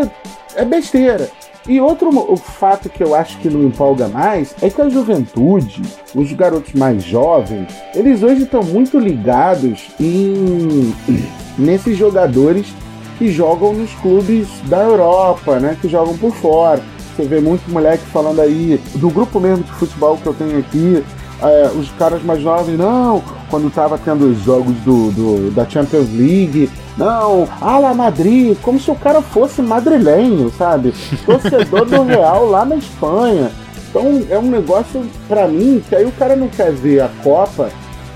é 0.55 0.65
besteira. 0.65 1.29
E 1.67 1.81
outro 1.81 2.09
o 2.09 2.37
fato 2.37 2.89
que 2.89 3.03
eu 3.03 3.13
acho 3.13 3.37
que 3.39 3.49
não 3.49 3.63
empolga 3.63 4.07
mais 4.07 4.55
é 4.61 4.69
que 4.69 4.81
a 4.81 4.87
juventude, 4.87 5.81
os 6.15 6.31
garotos 6.31 6.73
mais 6.73 7.03
jovens, 7.03 7.67
eles 7.93 8.23
hoje 8.23 8.43
estão 8.43 8.63
muito 8.63 8.97
ligados 8.97 9.89
em 9.99 10.93
nesses 11.59 11.97
jogadores 11.97 12.67
que 13.17 13.29
jogam 13.29 13.73
nos 13.73 13.93
clubes 13.95 14.47
da 14.65 14.83
Europa, 14.83 15.59
né? 15.59 15.77
Que 15.81 15.89
jogam 15.89 16.17
por 16.17 16.31
fora. 16.33 16.81
Você 17.15 17.23
vê 17.23 17.41
muito 17.41 17.69
moleque 17.69 18.05
falando 18.05 18.39
aí 18.39 18.79
do 18.95 19.09
grupo 19.09 19.39
mesmo 19.39 19.63
de 19.63 19.71
futebol 19.71 20.17
que 20.17 20.27
eu 20.27 20.35
tenho 20.35 20.59
aqui, 20.59 21.03
é, 21.41 21.67
os 21.75 21.89
caras 21.91 22.23
mais 22.23 22.41
jovens, 22.41 22.77
não, 22.77 23.21
quando 23.49 23.69
tava 23.71 23.97
tendo 23.97 24.25
os 24.31 24.39
jogos 24.43 24.75
do, 24.77 25.11
do- 25.11 25.51
da 25.51 25.67
Champions 25.67 26.09
League, 26.13 26.69
não, 26.97 27.47
Ala 27.61 27.93
Madrid, 27.93 28.57
como 28.61 28.79
se 28.79 28.89
o 28.89 28.95
cara 28.95 29.21
fosse 29.21 29.61
madrilenho, 29.61 30.49
sabe? 30.57 30.93
Torcedor 31.25 31.85
do 31.85 32.01
Real 32.05 32.45
lá 32.49 32.65
na 32.65 32.75
Espanha. 32.75 33.51
Então 33.89 34.21
é 34.29 34.37
um 34.37 34.49
negócio, 34.49 35.05
pra 35.27 35.47
mim, 35.47 35.81
que 35.87 35.95
aí 35.95 36.05
o 36.05 36.11
cara 36.11 36.35
não 36.35 36.47
quer 36.47 36.71
ver 36.71 37.01
a 37.01 37.09
Copa 37.23 37.69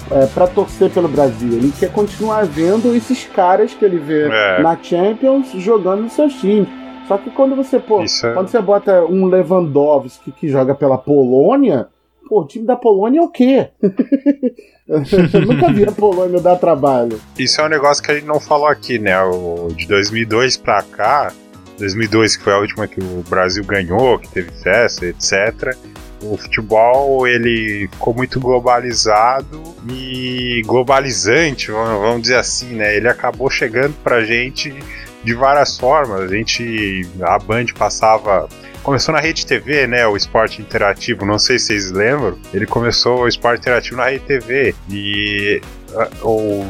é, 0.09 0.25
para 0.25 0.47
torcer 0.47 0.89
pelo 0.89 1.07
Brasil. 1.07 1.53
Ele 1.53 1.71
quer 1.79 1.91
continuar 1.91 2.45
vendo 2.45 2.93
esses 2.95 3.25
caras 3.27 3.73
que 3.73 3.85
ele 3.85 3.97
vê 3.97 4.27
É. 4.29 4.61
na 4.61 4.75
Champions 4.81 5.47
jogando 5.55 6.01
nos 6.03 6.13
seus 6.13 6.33
times. 6.33 6.67
Só 7.07 7.17
que 7.17 7.29
quando 7.29 7.55
você, 7.55 7.79
pô, 7.79 8.01
é- 8.03 8.33
quando 8.33 8.47
você 8.49 8.59
bota 8.61 9.03
um 9.05 9.25
Lewandowski 9.27 10.31
que 10.31 10.47
joga 10.49 10.73
pela 10.75 10.97
Polônia, 10.97 11.87
pô, 12.31 12.43
o 12.43 12.47
time 12.47 12.65
da 12.65 12.77
Polônia 12.77 13.19
é 13.19 13.21
o 13.21 13.27
quê? 13.27 13.67
Nunca 14.87 15.73
vi 15.73 15.83
a 15.83 15.91
Polônia 15.91 16.39
dar 16.39 16.55
trabalho. 16.55 17.19
Isso 17.37 17.59
é 17.59 17.65
um 17.65 17.67
negócio 17.67 18.01
que 18.01 18.09
a 18.09 18.15
gente 18.15 18.25
não 18.25 18.39
falou 18.39 18.67
aqui, 18.67 18.97
né? 18.97 19.21
O, 19.21 19.67
de 19.75 19.85
2002 19.85 20.55
pra 20.55 20.81
cá, 20.81 21.33
2002 21.77 22.37
que 22.37 22.43
foi 22.43 22.53
a 22.53 22.59
última 22.59 22.87
que 22.87 23.01
o 23.01 23.21
Brasil 23.29 23.65
ganhou, 23.65 24.17
que 24.17 24.29
teve 24.29 24.49
festa, 24.63 25.05
etc. 25.05 25.75
O 26.23 26.37
futebol 26.37 27.27
ele 27.27 27.89
ficou 27.91 28.13
muito 28.13 28.39
globalizado 28.39 29.61
e 29.89 30.61
globalizante, 30.65 31.69
vamos 31.69 32.21
dizer 32.21 32.37
assim, 32.37 32.75
né? 32.75 32.95
Ele 32.95 33.09
acabou 33.09 33.49
chegando 33.49 33.93
pra 34.01 34.23
gente 34.23 34.73
de 35.21 35.33
várias 35.33 35.77
formas. 35.77 36.21
A 36.21 36.27
gente, 36.29 37.05
a 37.23 37.37
Band 37.39 37.65
passava 37.77 38.47
Começou 38.83 39.13
na 39.13 39.21
Rede 39.21 39.45
TV, 39.45 39.85
né? 39.85 40.07
O 40.07 40.17
esporte 40.17 40.61
interativo. 40.61 41.25
Não 41.25 41.37
sei 41.37 41.59
se 41.59 41.67
vocês 41.67 41.91
lembram. 41.91 42.37
Ele 42.51 42.65
começou 42.65 43.21
o 43.21 43.27
esporte 43.27 43.61
interativo 43.61 43.97
na 43.97 44.09
Rede 44.09 44.25
TV. 44.25 44.75
E. 44.89 45.61
ah, 45.95 46.09
o, 46.23 46.65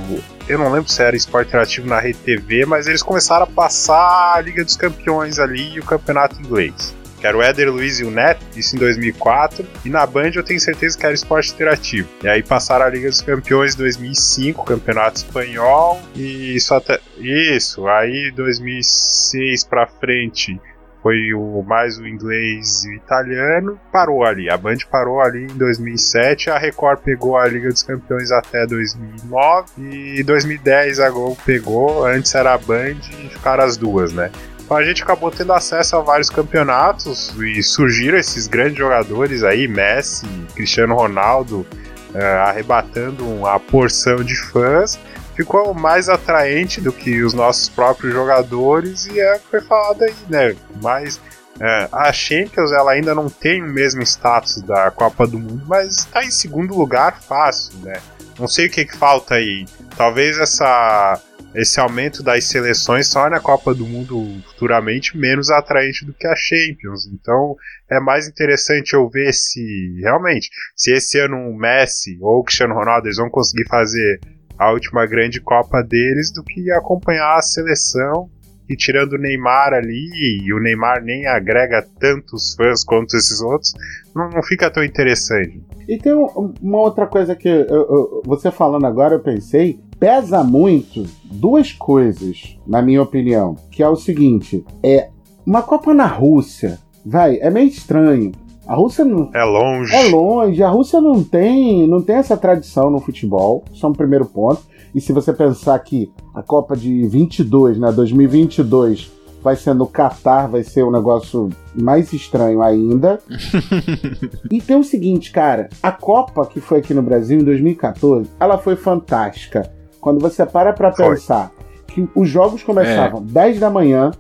eu 0.48 0.58
não 0.58 0.72
lembro 0.72 0.92
se 0.92 1.02
era 1.02 1.16
esporte 1.16 1.48
interativo 1.48 1.88
na 1.88 2.00
Rede 2.00 2.18
TV, 2.20 2.66
mas 2.66 2.88
eles 2.88 3.02
começaram 3.02 3.44
a 3.44 3.48
passar 3.48 4.34
a 4.36 4.42
Liga 4.42 4.66
dos 4.66 4.76
Campeões 4.76 5.40
ali 5.40 5.76
e 5.76 5.80
o 5.80 5.84
Campeonato 5.86 6.42
Inglês. 6.42 6.94
Que 7.22 7.28
era 7.28 7.38
o 7.38 7.42
Éder 7.42 7.72
Luiz 7.72 8.00
e 8.00 8.04
o 8.04 8.10
Neto, 8.10 8.44
isso 8.56 8.76
em 8.76 8.80
2004. 8.80 9.66
E 9.86 9.90
na 9.90 10.06
Band 10.06 10.32
eu 10.34 10.44
tenho 10.44 10.60
certeza 10.60 10.98
que 10.98 11.06
era 11.06 11.14
esporte 11.14 11.54
interativo. 11.54 12.10
E 12.24 12.28
aí 12.28 12.44
passaram 12.44 12.84
a 12.84 12.90
Liga 12.90 13.08
dos 13.08 13.22
Campeões 13.22 13.76
em 13.76 13.78
2005, 13.78 14.66
Campeonato 14.66 15.18
Espanhol. 15.18 16.02
E 16.16 16.56
isso 16.56 16.74
até. 16.74 17.00
Isso, 17.20 17.88
aí 17.88 18.32
2006 18.32 19.64
pra 19.64 19.88
frente 19.88 20.60
foi 21.02 21.34
o 21.34 21.64
mais 21.64 21.98
o 21.98 22.08
inglês 22.08 22.84
e 22.86 22.90
o 22.90 22.94
italiano, 22.94 23.80
parou 23.92 24.24
ali. 24.24 24.50
A 24.50 24.58
Band 24.58 24.78
parou 24.90 25.20
ali 25.20 25.44
em 25.44 25.58
2007, 25.58 26.50
a 26.50 26.58
Record 26.58 27.00
pegou 27.00 27.38
a 27.38 27.48
Liga 27.48 27.70
dos 27.70 27.84
Campeões 27.84 28.32
até 28.32 28.66
2009 28.68 30.18
e 30.18 30.24
2010 30.24 31.00
a 31.00 31.10
Globo 31.10 31.38
pegou, 31.46 32.06
antes 32.06 32.34
era 32.36 32.54
a 32.54 32.58
Band 32.58 32.98
e 33.24 33.30
ficaram 33.30 33.64
as 33.64 33.78
duas, 33.78 34.14
né? 34.14 34.32
Então 34.64 34.78
a 34.78 34.84
gente 34.84 35.04
acabou 35.04 35.32
tendo 35.32 35.52
acesso 35.52 35.98
a 35.98 36.02
vários 36.02 36.30
campeonatos 36.30 37.36
e 37.40 37.62
surgiram 37.62 38.18
esses 38.18 38.48
grandes 38.48 38.78
jogadores 38.78 39.44
aí, 39.44 39.68
Messi, 39.68 40.26
Cristiano 40.56 40.96
Ronaldo, 40.96 41.66
eh, 42.14 42.38
arrebatando 42.46 43.28
uma 43.28 43.60
porção 43.60 44.18
de 44.18 44.36
fãs 44.36 44.98
ficou 45.42 45.74
mais 45.74 46.08
atraente 46.08 46.80
do 46.80 46.94
que 46.94 47.24
os 47.24 47.34
nossos 47.34 47.68
próprios 47.68 48.14
jogadores 48.14 49.08
e 49.08 49.20
é 49.20 49.36
o 49.36 49.40
que 49.40 49.48
foi 49.48 49.62
falado 49.62 50.04
aí, 50.04 50.14
né? 50.30 50.56
Mas 50.82 51.20
é, 51.60 51.90
a 51.92 52.14
Champions 52.14 52.72
ela 52.72 52.92
ainda 52.92 53.16
não 53.16 53.28
tem 53.28 53.62
o 53.64 53.68
mesmo 53.68 54.04
status 54.04 54.62
da 54.62 54.92
Copa 54.92 55.26
do 55.26 55.40
Mundo, 55.40 55.64
mas 55.68 55.98
está 55.98 56.24
em 56.24 56.30
segundo 56.30 56.78
lugar 56.78 57.22
fácil, 57.22 57.74
né? 57.80 58.00
Não 58.40 58.48
sei 58.48 58.68
o 58.68 58.70
que, 58.70 58.86
que 58.86 58.96
falta 58.96 59.36
aí. 59.36 59.66
Talvez 59.98 60.38
essa 60.38 61.20
esse 61.54 61.82
aumento 61.82 62.24
das 62.24 62.46
seleções 62.46 63.10
torne 63.10 63.36
a 63.36 63.42
Copa 63.42 63.74
do 63.74 63.86
Mundo 63.86 64.42
futuramente 64.52 65.18
menos 65.18 65.50
atraente 65.50 66.06
do 66.06 66.14
que 66.14 66.26
a 66.26 66.36
Champions. 66.36 67.08
Então 67.12 67.56
é 67.90 68.00
mais 68.00 68.28
interessante 68.28 68.94
eu 68.94 69.10
ver 69.10 69.34
se 69.34 70.00
realmente, 70.00 70.50
se 70.76 70.94
esse 70.94 71.20
ano 71.20 71.36
o 71.36 71.58
Messi 71.58 72.18
ou 72.22 72.40
o 72.40 72.44
Cristiano 72.44 72.76
Ronaldo 72.76 73.08
eles 73.08 73.18
vão 73.18 73.30
conseguir 73.30 73.68
fazer 73.68 74.22
a 74.62 74.72
última 74.72 75.08
grande 75.08 75.42
Copa 75.42 75.82
deles 75.82 76.32
do 76.32 76.44
que 76.44 76.70
acompanhar 76.72 77.36
a 77.36 77.42
seleção. 77.42 78.30
E 78.70 78.76
tirando 78.76 79.14
o 79.14 79.18
Neymar 79.18 79.74
ali, 79.74 80.08
e 80.46 80.54
o 80.54 80.60
Neymar 80.60 81.04
nem 81.04 81.26
agrega 81.26 81.86
tantos 82.00 82.54
fãs 82.56 82.84
quanto 82.84 83.18
esses 83.18 83.42
outros, 83.42 83.74
não, 84.16 84.30
não 84.30 84.44
fica 84.44 84.70
tão 84.70 84.84
interessante. 84.84 85.62
E 85.90 85.98
tem 85.98 86.14
um- 86.14 86.54
uma 86.62 86.78
outra 86.78 87.06
coisa 87.08 87.36
que 87.36 87.50
eu- 87.50 87.66
eu- 87.68 88.22
você 88.24 88.50
falando 88.52 88.86
agora, 88.86 89.16
eu 89.16 89.20
pensei, 89.20 89.80
pesa 90.00 90.44
muito 90.44 91.06
duas 91.26 91.74
coisas, 91.74 92.58
na 92.66 92.82
minha 92.82 93.02
opinião, 93.02 93.56
que 93.72 93.82
é 93.84 93.90
o 93.90 93.96
seguinte, 93.96 94.64
é 94.82 95.10
uma 95.46 95.64
Copa 95.64 95.94
na 95.94 96.06
Rússia, 96.06 96.78
vai, 97.04 97.40
é 97.42 97.50
meio 97.50 97.68
estranho. 97.68 98.32
A 98.68 98.76
Rússia 98.76 99.04
não, 99.04 99.30
É 99.34 99.44
longe. 99.44 99.94
é 99.94 100.04
longe, 100.10 100.64
a 100.64 100.70
Rússia 100.70 101.02
não 101.02 101.24
tem, 101.24 101.88
não 101.88 102.02
tem 102.02 102.16
essa 102.18 102.38
tradição 102.38 102.90
no 102.90 103.00
futebol, 103.00 103.64
isso 103.74 103.86
é 103.86 103.90
um 103.90 103.94
primeiro 103.94 104.26
ponto. 104.26 104.62
E 104.94 105.02
se 105.02 105.12
você 105.12 105.34
pensar 105.34 105.78
que 105.80 106.12
a 106.34 106.44
Copa 106.44 106.76
de 106.76 107.08
22, 107.08 107.78
né, 107.80 107.92
2022, 107.92 109.12
vai 109.42 109.56
ser 109.56 109.74
no 109.74 109.88
Catar, 109.88 110.48
vai 110.48 110.64
ser 110.64 110.84
um 110.84 110.92
negócio 110.92 111.50
mais 111.74 112.14
estranho 112.14 112.62
ainda. 112.62 113.20
e 114.52 114.62
tem 114.62 114.78
o 114.78 114.84
seguinte, 114.84 115.32
cara, 115.32 115.70
a 115.82 115.92
Copa 115.92 116.46
que 116.46 116.60
foi 116.60 116.80
aqui 116.80 116.94
no 116.94 117.02
Brasil 117.02 117.40
em 117.40 117.44
2014, 117.44 118.30
ela 118.40 118.58
foi 118.58 118.76
fantástica. 118.76 119.72
Quando 120.00 120.20
você 120.20 120.46
para 120.46 120.74
pra 120.74 120.92
Foi. 120.92 121.10
pensar 121.10 121.52
que 121.88 122.08
os 122.16 122.28
jogos 122.30 122.64
começavam 122.64 123.22
10 123.24 123.60
da 123.60 123.70
manhã, 123.70 124.12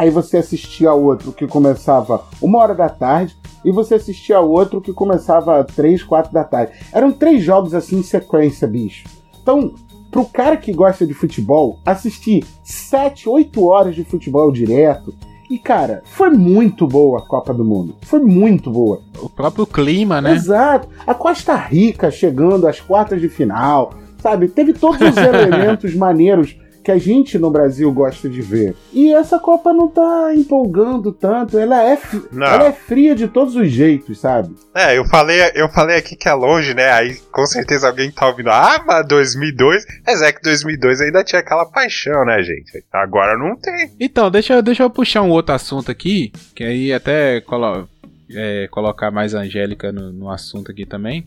aí 0.00 0.08
você 0.08 0.38
assistia 0.38 0.94
outro 0.94 1.30
que 1.30 1.46
começava 1.46 2.24
uma 2.40 2.58
hora 2.58 2.74
da 2.74 2.88
tarde, 2.88 3.36
e 3.62 3.70
você 3.70 3.96
assistia 3.96 4.40
outro 4.40 4.80
que 4.80 4.94
começava 4.94 5.62
3, 5.62 6.02
4 6.02 6.32
da 6.32 6.42
tarde. 6.42 6.72
Eram 6.90 7.12
três 7.12 7.42
jogos 7.44 7.74
assim 7.74 7.98
em 7.98 8.02
sequência, 8.02 8.66
bicho. 8.66 9.04
Então, 9.42 9.74
pro 10.10 10.24
cara 10.24 10.56
que 10.56 10.72
gosta 10.72 11.06
de 11.06 11.12
futebol, 11.12 11.78
assistir 11.84 12.42
7, 12.64 13.28
8 13.28 13.62
horas 13.62 13.94
de 13.94 14.02
futebol 14.02 14.50
direto. 14.50 15.14
E, 15.50 15.58
cara, 15.58 16.00
foi 16.06 16.30
muito 16.30 16.86
boa 16.86 17.18
a 17.18 17.26
Copa 17.26 17.52
do 17.52 17.62
Mundo. 17.62 17.94
Foi 18.00 18.20
muito 18.20 18.70
boa. 18.70 19.02
O 19.20 19.28
próprio 19.28 19.66
clima, 19.66 20.22
né? 20.22 20.32
Exato. 20.32 20.88
A 21.06 21.12
Costa 21.12 21.54
Rica 21.54 22.10
chegando 22.10 22.66
às 22.66 22.80
quartas 22.80 23.20
de 23.20 23.28
final, 23.28 23.92
sabe? 24.16 24.48
Teve 24.48 24.72
todos 24.72 24.98
os 25.02 25.16
elementos 25.18 25.94
maneiros 25.94 26.56
que 26.82 26.90
a 26.90 26.98
gente 26.98 27.38
no 27.38 27.50
Brasil 27.50 27.92
gosta 27.92 28.28
de 28.28 28.40
ver. 28.40 28.74
E 28.92 29.12
essa 29.12 29.38
Copa 29.38 29.72
não 29.72 29.88
tá 29.88 30.32
empolgando 30.34 31.12
tanto. 31.12 31.58
Ela 31.58 31.82
é, 31.84 31.98
Não. 32.32 32.46
ela 32.46 32.64
é 32.68 32.72
fria 32.72 33.14
de 33.14 33.28
todos 33.28 33.54
os 33.54 33.70
jeitos, 33.70 34.18
sabe? 34.18 34.54
É, 34.74 34.96
eu 34.96 35.04
falei, 35.04 35.38
eu 35.54 35.68
falei 35.68 35.96
aqui 35.98 36.16
que 36.16 36.28
é 36.28 36.32
longe, 36.32 36.72
né? 36.74 36.90
Aí 36.90 37.16
com 37.30 37.44
certeza 37.46 37.86
alguém 37.88 38.10
tá 38.10 38.26
ouvindo. 38.28 38.50
Ah, 38.50 38.82
mas 38.86 39.06
2002. 39.06 39.84
Mas 40.06 40.22
é 40.22 40.32
que 40.32 40.40
2002 40.42 41.00
ainda 41.02 41.22
tinha 41.24 41.40
aquela 41.40 41.66
paixão, 41.66 42.24
né, 42.24 42.42
gente? 42.42 42.82
Agora 42.92 43.36
não 43.36 43.56
tem. 43.56 43.90
Então, 44.00 44.30
deixa, 44.30 44.54
eu- 44.54 44.62
deixa 44.62 44.82
eu 44.82 44.90
puxar 44.90 45.22
um 45.22 45.30
outro 45.30 45.54
assunto 45.54 45.90
aqui, 45.90 46.32
que 46.54 46.64
aí 46.64 46.92
até 46.92 47.40
colo 47.42 47.88
é, 48.32 48.68
colocar 48.70 49.10
mais 49.10 49.34
a 49.34 49.40
Angélica 49.40 49.90
no, 49.92 50.12
no 50.12 50.30
assunto 50.30 50.70
aqui 50.70 50.86
também, 50.86 51.26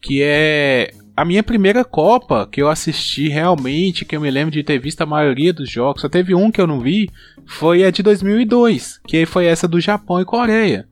que 0.00 0.20
é 0.22 0.90
a 1.22 1.24
minha 1.24 1.42
primeira 1.44 1.84
Copa 1.84 2.48
que 2.50 2.60
eu 2.60 2.68
assisti 2.68 3.28
realmente, 3.28 4.04
que 4.04 4.16
eu 4.16 4.20
me 4.20 4.28
lembro 4.28 4.50
de 4.50 4.64
ter 4.64 4.80
visto 4.80 5.02
a 5.02 5.06
maioria 5.06 5.52
dos 5.52 5.70
jogos, 5.70 6.02
só 6.02 6.08
teve 6.08 6.34
um 6.34 6.50
que 6.50 6.60
eu 6.60 6.66
não 6.66 6.80
vi, 6.80 7.08
foi 7.46 7.84
a 7.84 7.92
de 7.92 8.02
2002, 8.02 9.00
que 9.06 9.24
foi 9.24 9.46
essa 9.46 9.68
do 9.68 9.80
Japão 9.80 10.20
e 10.20 10.24
Coreia. 10.24 10.84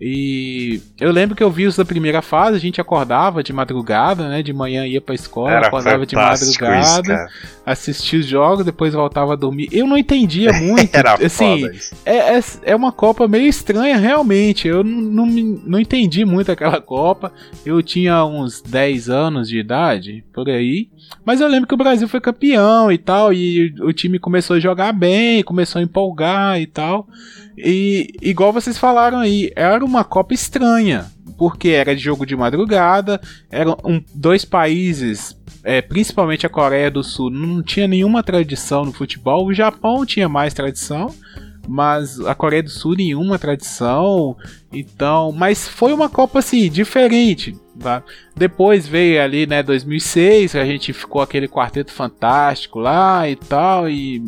E 0.00 0.80
eu 0.98 1.12
lembro 1.12 1.36
que 1.36 1.42
eu 1.42 1.50
vi 1.50 1.66
os 1.66 1.76
da 1.76 1.84
primeira 1.84 2.22
fase, 2.22 2.56
a 2.56 2.60
gente 2.60 2.80
acordava 2.80 3.42
de 3.42 3.52
madrugada, 3.52 4.28
né? 4.30 4.42
De 4.42 4.50
manhã 4.50 4.86
ia 4.86 5.00
pra 5.00 5.14
escola, 5.14 5.50
Era 5.50 5.66
acordava 5.66 6.06
de 6.06 6.14
isso, 6.16 6.24
madrugada 6.60 7.02
cara. 7.02 7.28
assistia 7.66 8.18
os 8.18 8.24
jogos, 8.24 8.64
depois 8.64 8.94
voltava 8.94 9.34
a 9.34 9.36
dormir. 9.36 9.68
Eu 9.70 9.86
não 9.86 9.98
entendia 9.98 10.52
muito. 10.58 10.94
Era 10.94 11.14
assim, 11.14 11.66
isso. 11.70 11.94
é, 12.06 12.38
é, 12.38 12.40
é 12.62 12.74
uma 12.76 12.92
Copa 12.92 13.28
meio 13.28 13.46
estranha, 13.46 13.98
realmente. 13.98 14.66
Eu 14.66 14.82
não, 14.82 15.26
não, 15.26 15.26
não 15.66 15.78
entendi 15.78 16.24
muito 16.24 16.50
aquela 16.50 16.80
Copa. 16.80 17.30
Eu 17.64 17.82
tinha 17.82 18.24
uns 18.24 18.62
10 18.62 19.10
anos 19.10 19.48
de 19.50 19.58
idade, 19.58 20.24
por 20.32 20.48
aí. 20.48 20.88
Mas 21.24 21.40
eu 21.42 21.48
lembro 21.48 21.68
que 21.68 21.74
o 21.74 21.78
Brasil 21.78 22.08
foi 22.08 22.20
campeão 22.20 22.90
e 22.90 22.96
tal. 22.96 23.34
E 23.34 23.74
o 23.80 23.92
time 23.92 24.18
começou 24.18 24.56
a 24.56 24.60
jogar 24.60 24.92
bem, 24.92 25.42
começou 25.42 25.78
a 25.78 25.82
empolgar 25.82 26.58
e 26.58 26.66
tal. 26.66 27.06
E 27.56 28.14
igual 28.22 28.52
vocês 28.52 28.78
falaram 28.78 29.18
aí, 29.18 29.52
era 29.54 29.84
uma 29.90 30.04
Copa 30.04 30.32
estranha. 30.32 31.10
Porque 31.36 31.70
era 31.70 31.96
de 31.96 32.02
jogo 32.02 32.26
de 32.26 32.36
madrugada, 32.36 33.20
eram 33.50 33.76
um, 33.84 34.02
dois 34.14 34.44
países 34.44 35.36
é, 35.62 35.82
principalmente 35.82 36.46
a 36.46 36.50
Coreia 36.50 36.90
do 36.90 37.02
Sul, 37.02 37.30
não 37.30 37.62
tinha 37.62 37.86
nenhuma 37.86 38.22
tradição 38.22 38.84
no 38.84 38.92
futebol. 38.92 39.46
O 39.46 39.54
Japão 39.54 40.06
tinha 40.06 40.28
mais 40.28 40.54
tradição, 40.54 41.14
mas 41.68 42.20
a 42.20 42.34
Coreia 42.34 42.62
do 42.62 42.70
Sul 42.70 42.96
nenhuma 42.96 43.38
tradição. 43.38 44.36
Então, 44.72 45.32
mas 45.32 45.68
foi 45.68 45.92
uma 45.92 46.08
Copa 46.08 46.38
assim 46.38 46.70
diferente. 46.70 47.54
Tá? 47.82 48.02
Depois 48.36 48.86
veio 48.86 49.22
ali, 49.22 49.46
né, 49.46 49.62
2006, 49.62 50.54
a 50.54 50.64
gente 50.64 50.92
ficou 50.92 51.22
aquele 51.22 51.48
quarteto 51.48 51.92
fantástico 51.92 52.78
lá 52.78 53.28
e 53.28 53.36
tal, 53.36 53.88
e 53.88 54.22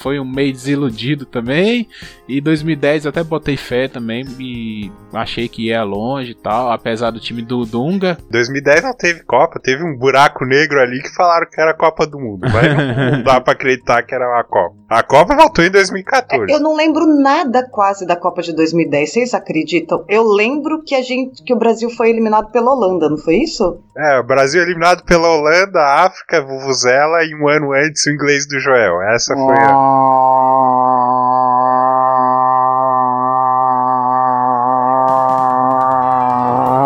foi 0.00 0.18
um 0.18 0.24
meio 0.24 0.52
desiludido 0.52 1.26
também. 1.26 1.88
E 2.28 2.40
2010 2.40 3.04
eu 3.04 3.10
até 3.10 3.22
botei 3.22 3.56
fé 3.56 3.88
também 3.88 4.24
e 4.40 4.90
achei 5.12 5.48
que 5.48 5.66
ia 5.66 5.82
longe 5.82 6.32
e 6.32 6.34
tal, 6.34 6.70
apesar 6.70 7.10
do 7.10 7.20
time 7.20 7.42
do 7.42 7.64
Dunga. 7.64 8.16
2010 8.30 8.82
não 8.82 8.94
teve 8.94 9.22
Copa, 9.24 9.60
teve 9.62 9.84
um 9.84 9.96
buraco 9.96 10.44
negro 10.44 10.80
ali 10.80 11.02
que 11.02 11.14
falaram 11.14 11.46
que 11.50 11.60
era 11.60 11.72
a 11.72 11.76
Copa 11.76 12.06
do 12.06 12.18
Mundo. 12.18 12.46
Mas 12.50 13.12
não, 13.12 13.22
dá 13.22 13.40
pra 13.40 13.52
acreditar 13.52 14.02
que 14.02 14.14
era 14.14 14.40
a 14.40 14.44
Copa. 14.44 14.76
A 14.88 15.02
Copa 15.02 15.34
voltou 15.34 15.64
em 15.64 15.70
2014. 15.70 16.52
Eu 16.52 16.60
não 16.60 16.76
lembro 16.76 17.06
nada 17.06 17.68
quase 17.70 18.06
da 18.06 18.16
Copa 18.16 18.42
de 18.42 18.54
2010, 18.54 19.12
vocês 19.12 19.34
acreditam? 19.34 20.04
Eu 20.08 20.24
lembro 20.24 20.82
que 20.82 20.94
a 20.94 21.02
gente 21.02 21.42
que 21.42 21.52
o 21.52 21.58
Brasil 21.58 21.90
foi 21.90 22.10
eliminado 22.10 22.50
pela 22.50 22.72
Holanda, 22.72 22.93
não 22.98 23.18
foi 23.18 23.36
isso? 23.36 23.78
É, 23.96 24.18
o 24.18 24.24
Brasil 24.24 24.62
eliminado 24.62 25.04
pela 25.04 25.28
Holanda, 25.28 25.80
a 25.80 26.06
África, 26.06 26.42
Vuvuzela 26.42 27.24
e 27.24 27.34
um 27.34 27.48
ano 27.48 27.72
antes 27.72 28.04
o 28.06 28.10
inglês 28.10 28.46
do 28.46 28.58
Joel. 28.58 29.02
Essa 29.02 29.34
foi 29.34 29.56
a. 29.56 29.72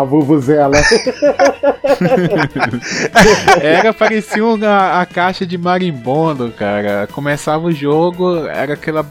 Ah, 0.01 0.03
Vuvuzela. 0.05 0.77
Era, 3.61 3.93
parecia 3.93 4.45
uma, 4.45 5.01
a 5.01 5.05
caixa 5.05 5.45
de 5.45 5.57
marimbondo, 5.57 6.51
cara. 6.51 7.07
Começava 7.11 7.65
o 7.65 7.71
jogo, 7.71 8.45
era 8.47 8.73
aquela. 8.73 9.05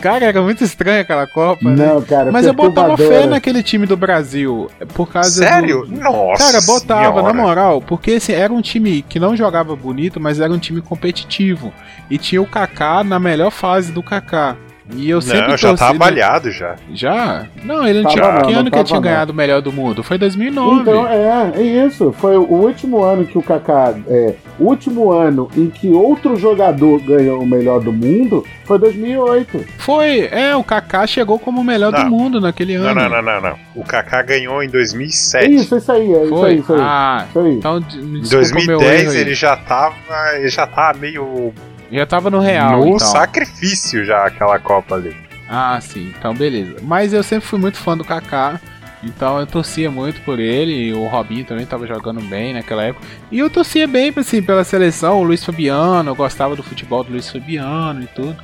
Cara, 0.00 0.24
era 0.24 0.40
muito 0.42 0.64
estranha 0.64 1.02
aquela 1.02 1.26
Copa. 1.26 1.70
né? 1.70 1.86
Não, 1.86 2.02
cara, 2.02 2.32
Mas 2.32 2.46
eu 2.46 2.54
botava 2.54 2.96
fé 2.96 3.26
naquele 3.26 3.62
time 3.62 3.86
do 3.86 3.96
Brasil. 3.96 4.70
Por 4.94 5.10
causa 5.10 5.30
Sério? 5.30 5.86
do. 5.86 6.00
Nossa. 6.00 6.42
Cara, 6.44 6.60
botava, 6.62 7.18
senhora. 7.20 7.22
na 7.22 7.34
moral, 7.34 7.80
porque 7.82 8.12
assim, 8.12 8.32
era 8.32 8.52
um 8.52 8.60
time 8.60 9.02
que 9.02 9.20
não 9.20 9.36
jogava 9.36 9.76
bonito, 9.76 10.18
mas 10.18 10.40
era 10.40 10.52
um 10.52 10.58
time 10.58 10.80
competitivo. 10.80 11.72
E 12.10 12.16
tinha 12.18 12.40
o 12.40 12.46
Kaká 12.46 13.04
na 13.04 13.18
melhor 13.20 13.50
fase 13.50 13.92
do 13.92 14.02
Kaká. 14.02 14.56
E 14.96 15.08
eu 15.10 15.20
sempre 15.20 15.48
Não, 15.48 15.56
já 15.56 15.68
torci, 15.68 15.84
tá 15.84 15.90
né? 15.90 15.96
avaliado 15.96 16.50
já. 16.50 16.76
Já? 16.92 17.46
Não, 17.64 17.86
ele 17.86 18.02
não 18.02 18.10
Tava 18.10 18.14
tinha. 18.14 18.32
não, 18.32 18.42
que 18.42 18.52
não 18.52 18.60
ano 18.60 18.70
que 18.70 18.76
ele 18.78 18.84
tinha 18.84 18.96
não. 18.96 19.02
ganhado 19.02 19.32
o 19.32 19.34
melhor 19.34 19.62
do 19.62 19.72
mundo? 19.72 20.02
Foi 20.02 20.18
2009. 20.18 20.80
Então, 20.82 21.06
é, 21.06 21.52
é 21.56 21.62
isso. 21.86 22.12
Foi 22.18 22.36
o 22.36 22.42
último 22.42 23.02
ano 23.02 23.24
que 23.24 23.38
o 23.38 23.42
Kaká. 23.42 23.94
É, 24.08 24.34
o 24.58 24.64
último 24.64 25.10
ano 25.12 25.48
em 25.56 25.68
que 25.68 25.88
outro 25.90 26.36
jogador 26.36 27.00
ganhou 27.00 27.40
o 27.42 27.46
melhor 27.46 27.80
do 27.80 27.92
mundo 27.92 28.44
foi 28.64 28.78
2008. 28.78 29.64
Foi, 29.78 30.28
é, 30.30 30.54
o 30.54 30.62
Kaká 30.64 31.06
chegou 31.06 31.38
como 31.38 31.60
o 31.60 31.64
melhor 31.64 31.92
Não. 31.92 32.04
do 32.04 32.10
mundo 32.10 32.40
naquele 32.40 32.74
ano. 32.74 32.94
não, 32.94 33.08
não, 33.08 33.22
não, 33.22 33.40
não. 33.40 33.56
O 33.74 33.84
Kaká 33.84 34.22
ganhou 34.22 34.62
em 34.62 34.68
2007. 34.68 35.44
É 35.46 35.48
isso, 35.50 35.76
isso 35.76 35.90
aí, 35.92 36.12
é 36.12 36.24
isso 36.24 36.36
Foi? 36.36 36.50
aí, 36.50 36.58
isso 36.58 36.72
aí. 36.74 36.80
Ah, 36.82 37.24
Isso 37.28 37.38
aí. 37.38 37.54
então 37.54 37.80
me 37.80 38.18
Em 38.18 38.22
desculpa 38.22 38.60
o 38.62 38.66
meu 38.66 38.78
2010 38.78 39.02
erro 39.02 39.10
aí. 39.12 39.18
ele 39.18 39.34
já 39.34 39.56
tava. 39.56 39.94
Ele 40.36 40.48
já 40.48 40.66
tava 40.66 40.98
meio 40.98 41.52
Já 41.90 42.06
tava 42.06 42.30
no 42.30 42.38
real, 42.38 42.80
no 42.80 42.86
então. 42.96 42.98
sacrifício 43.00 44.04
já 44.04 44.24
aquela 44.24 44.58
Copa 44.58 44.94
ali. 44.94 45.16
Ah, 45.48 45.78
sim, 45.80 46.12
então 46.16 46.32
beleza. 46.32 46.76
Mas 46.82 47.12
eu 47.12 47.22
sempre 47.22 47.46
fui 47.46 47.58
muito 47.58 47.78
fã 47.78 47.96
do 47.96 48.04
Kaká. 48.04 48.60
Então 49.02 49.40
eu 49.40 49.46
torcia 49.46 49.90
muito 49.90 50.20
por 50.20 50.38
ele, 50.38 50.72
e 50.72 50.92
o 50.92 51.06
Robinho 51.06 51.44
também 51.44 51.64
tava 51.64 51.86
jogando 51.86 52.20
bem 52.20 52.52
naquela 52.52 52.84
época. 52.84 53.06
E 53.32 53.38
eu 53.38 53.48
torcia 53.48 53.86
bem 53.88 54.12
assim, 54.14 54.42
pela 54.42 54.62
seleção, 54.62 55.20
o 55.20 55.24
Luiz 55.24 55.42
Fabiano, 55.42 56.10
eu 56.10 56.14
gostava 56.14 56.54
do 56.54 56.62
futebol 56.62 57.02
do 57.02 57.12
Luiz 57.12 57.30
Fabiano 57.30 58.02
e 58.02 58.06
tudo. 58.08 58.36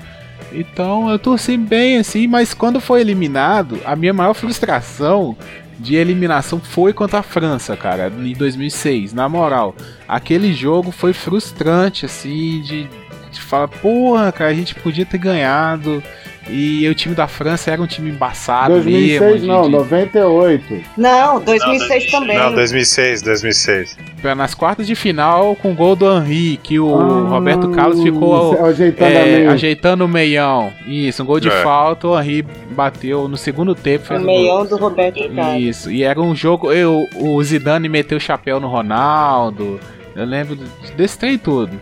Então 0.52 1.10
eu 1.10 1.18
torci 1.18 1.56
bem 1.58 1.98
assim, 1.98 2.26
mas 2.26 2.54
quando 2.54 2.80
foi 2.80 3.02
eliminado, 3.02 3.78
a 3.84 3.94
minha 3.94 4.14
maior 4.14 4.32
frustração 4.32 5.36
de 5.78 5.94
eliminação 5.94 6.58
foi 6.58 6.94
contra 6.94 7.18
a 7.18 7.22
França, 7.22 7.76
cara, 7.76 8.10
em 8.18 8.32
2006. 8.32 9.12
Na 9.12 9.28
moral, 9.28 9.74
aquele 10.08 10.54
jogo 10.54 10.90
foi 10.90 11.12
frustrante 11.12 12.06
assim, 12.06 12.62
de, 12.62 12.88
de 13.36 13.42
falar, 13.42 13.68
porra, 13.68 14.30
cara, 14.32 14.50
a 14.50 14.54
gente 14.54 14.74
podia 14.74 15.06
ter 15.06 15.18
ganhado. 15.18 16.02
E 16.48 16.88
o 16.88 16.94
time 16.94 17.12
da 17.12 17.26
França 17.26 17.72
era 17.72 17.82
um 17.82 17.88
time 17.88 18.08
embaçado 18.08 18.74
2006 18.74 19.20
mesmo. 19.20 19.40
de- 19.40 19.46
não, 19.48 19.62
de- 19.62 19.70
98. 19.70 20.80
Não, 20.96 21.40
2006 21.40 22.08
também. 22.08 22.38
Não, 22.38 22.54
2006, 22.54 23.20
2006. 23.20 23.98
Pra- 24.22 24.36
nas 24.36 24.54
quartas 24.54 24.86
de 24.86 24.94
final 24.94 25.56
com 25.56 25.72
o 25.72 25.74
gol 25.74 25.96
do 25.96 26.06
Henry, 26.18 26.56
que 26.62 26.78
o 26.78 26.94
Ah, 26.94 27.28
Roberto 27.30 27.68
Carlos 27.70 28.00
ficou 28.00 28.64
ajeitando 28.64 29.10
é, 29.12 29.20
a 29.20 29.24
meia. 29.24 29.50
ajeitando 29.50 30.04
o 30.04 30.08
meião. 30.08 30.72
Isso, 30.86 31.20
um 31.20 31.26
gol 31.26 31.40
de 31.40 31.48
É. 31.48 31.62
falta, 31.64 32.06
o 32.06 32.16
Henry 32.20 32.46
bateu 32.70 33.26
no 33.26 33.36
segundo 33.36 33.74
tempo. 33.74 34.04
O 34.04 34.06
Fez 34.06 34.22
o 34.22 34.24
gol. 34.24 34.32
meião 34.38 34.64
do 34.64 34.76
Roberto 34.76 35.28
Carlos. 35.34 35.62
Isso, 35.64 35.90
e 35.90 36.04
era 36.04 36.20
um 36.20 36.32
jogo. 36.36 36.70
Eu, 36.72 37.08
o 37.16 37.42
Zidane 37.42 37.88
meteu 37.88 38.18
o 38.18 38.20
chapéu 38.20 38.60
no 38.60 38.68
Ronaldo. 38.68 39.80
Eu 40.14 40.24
lembro 40.24 40.56
desse 40.96 41.18
trem 41.18 41.36
tudo. 41.36 41.72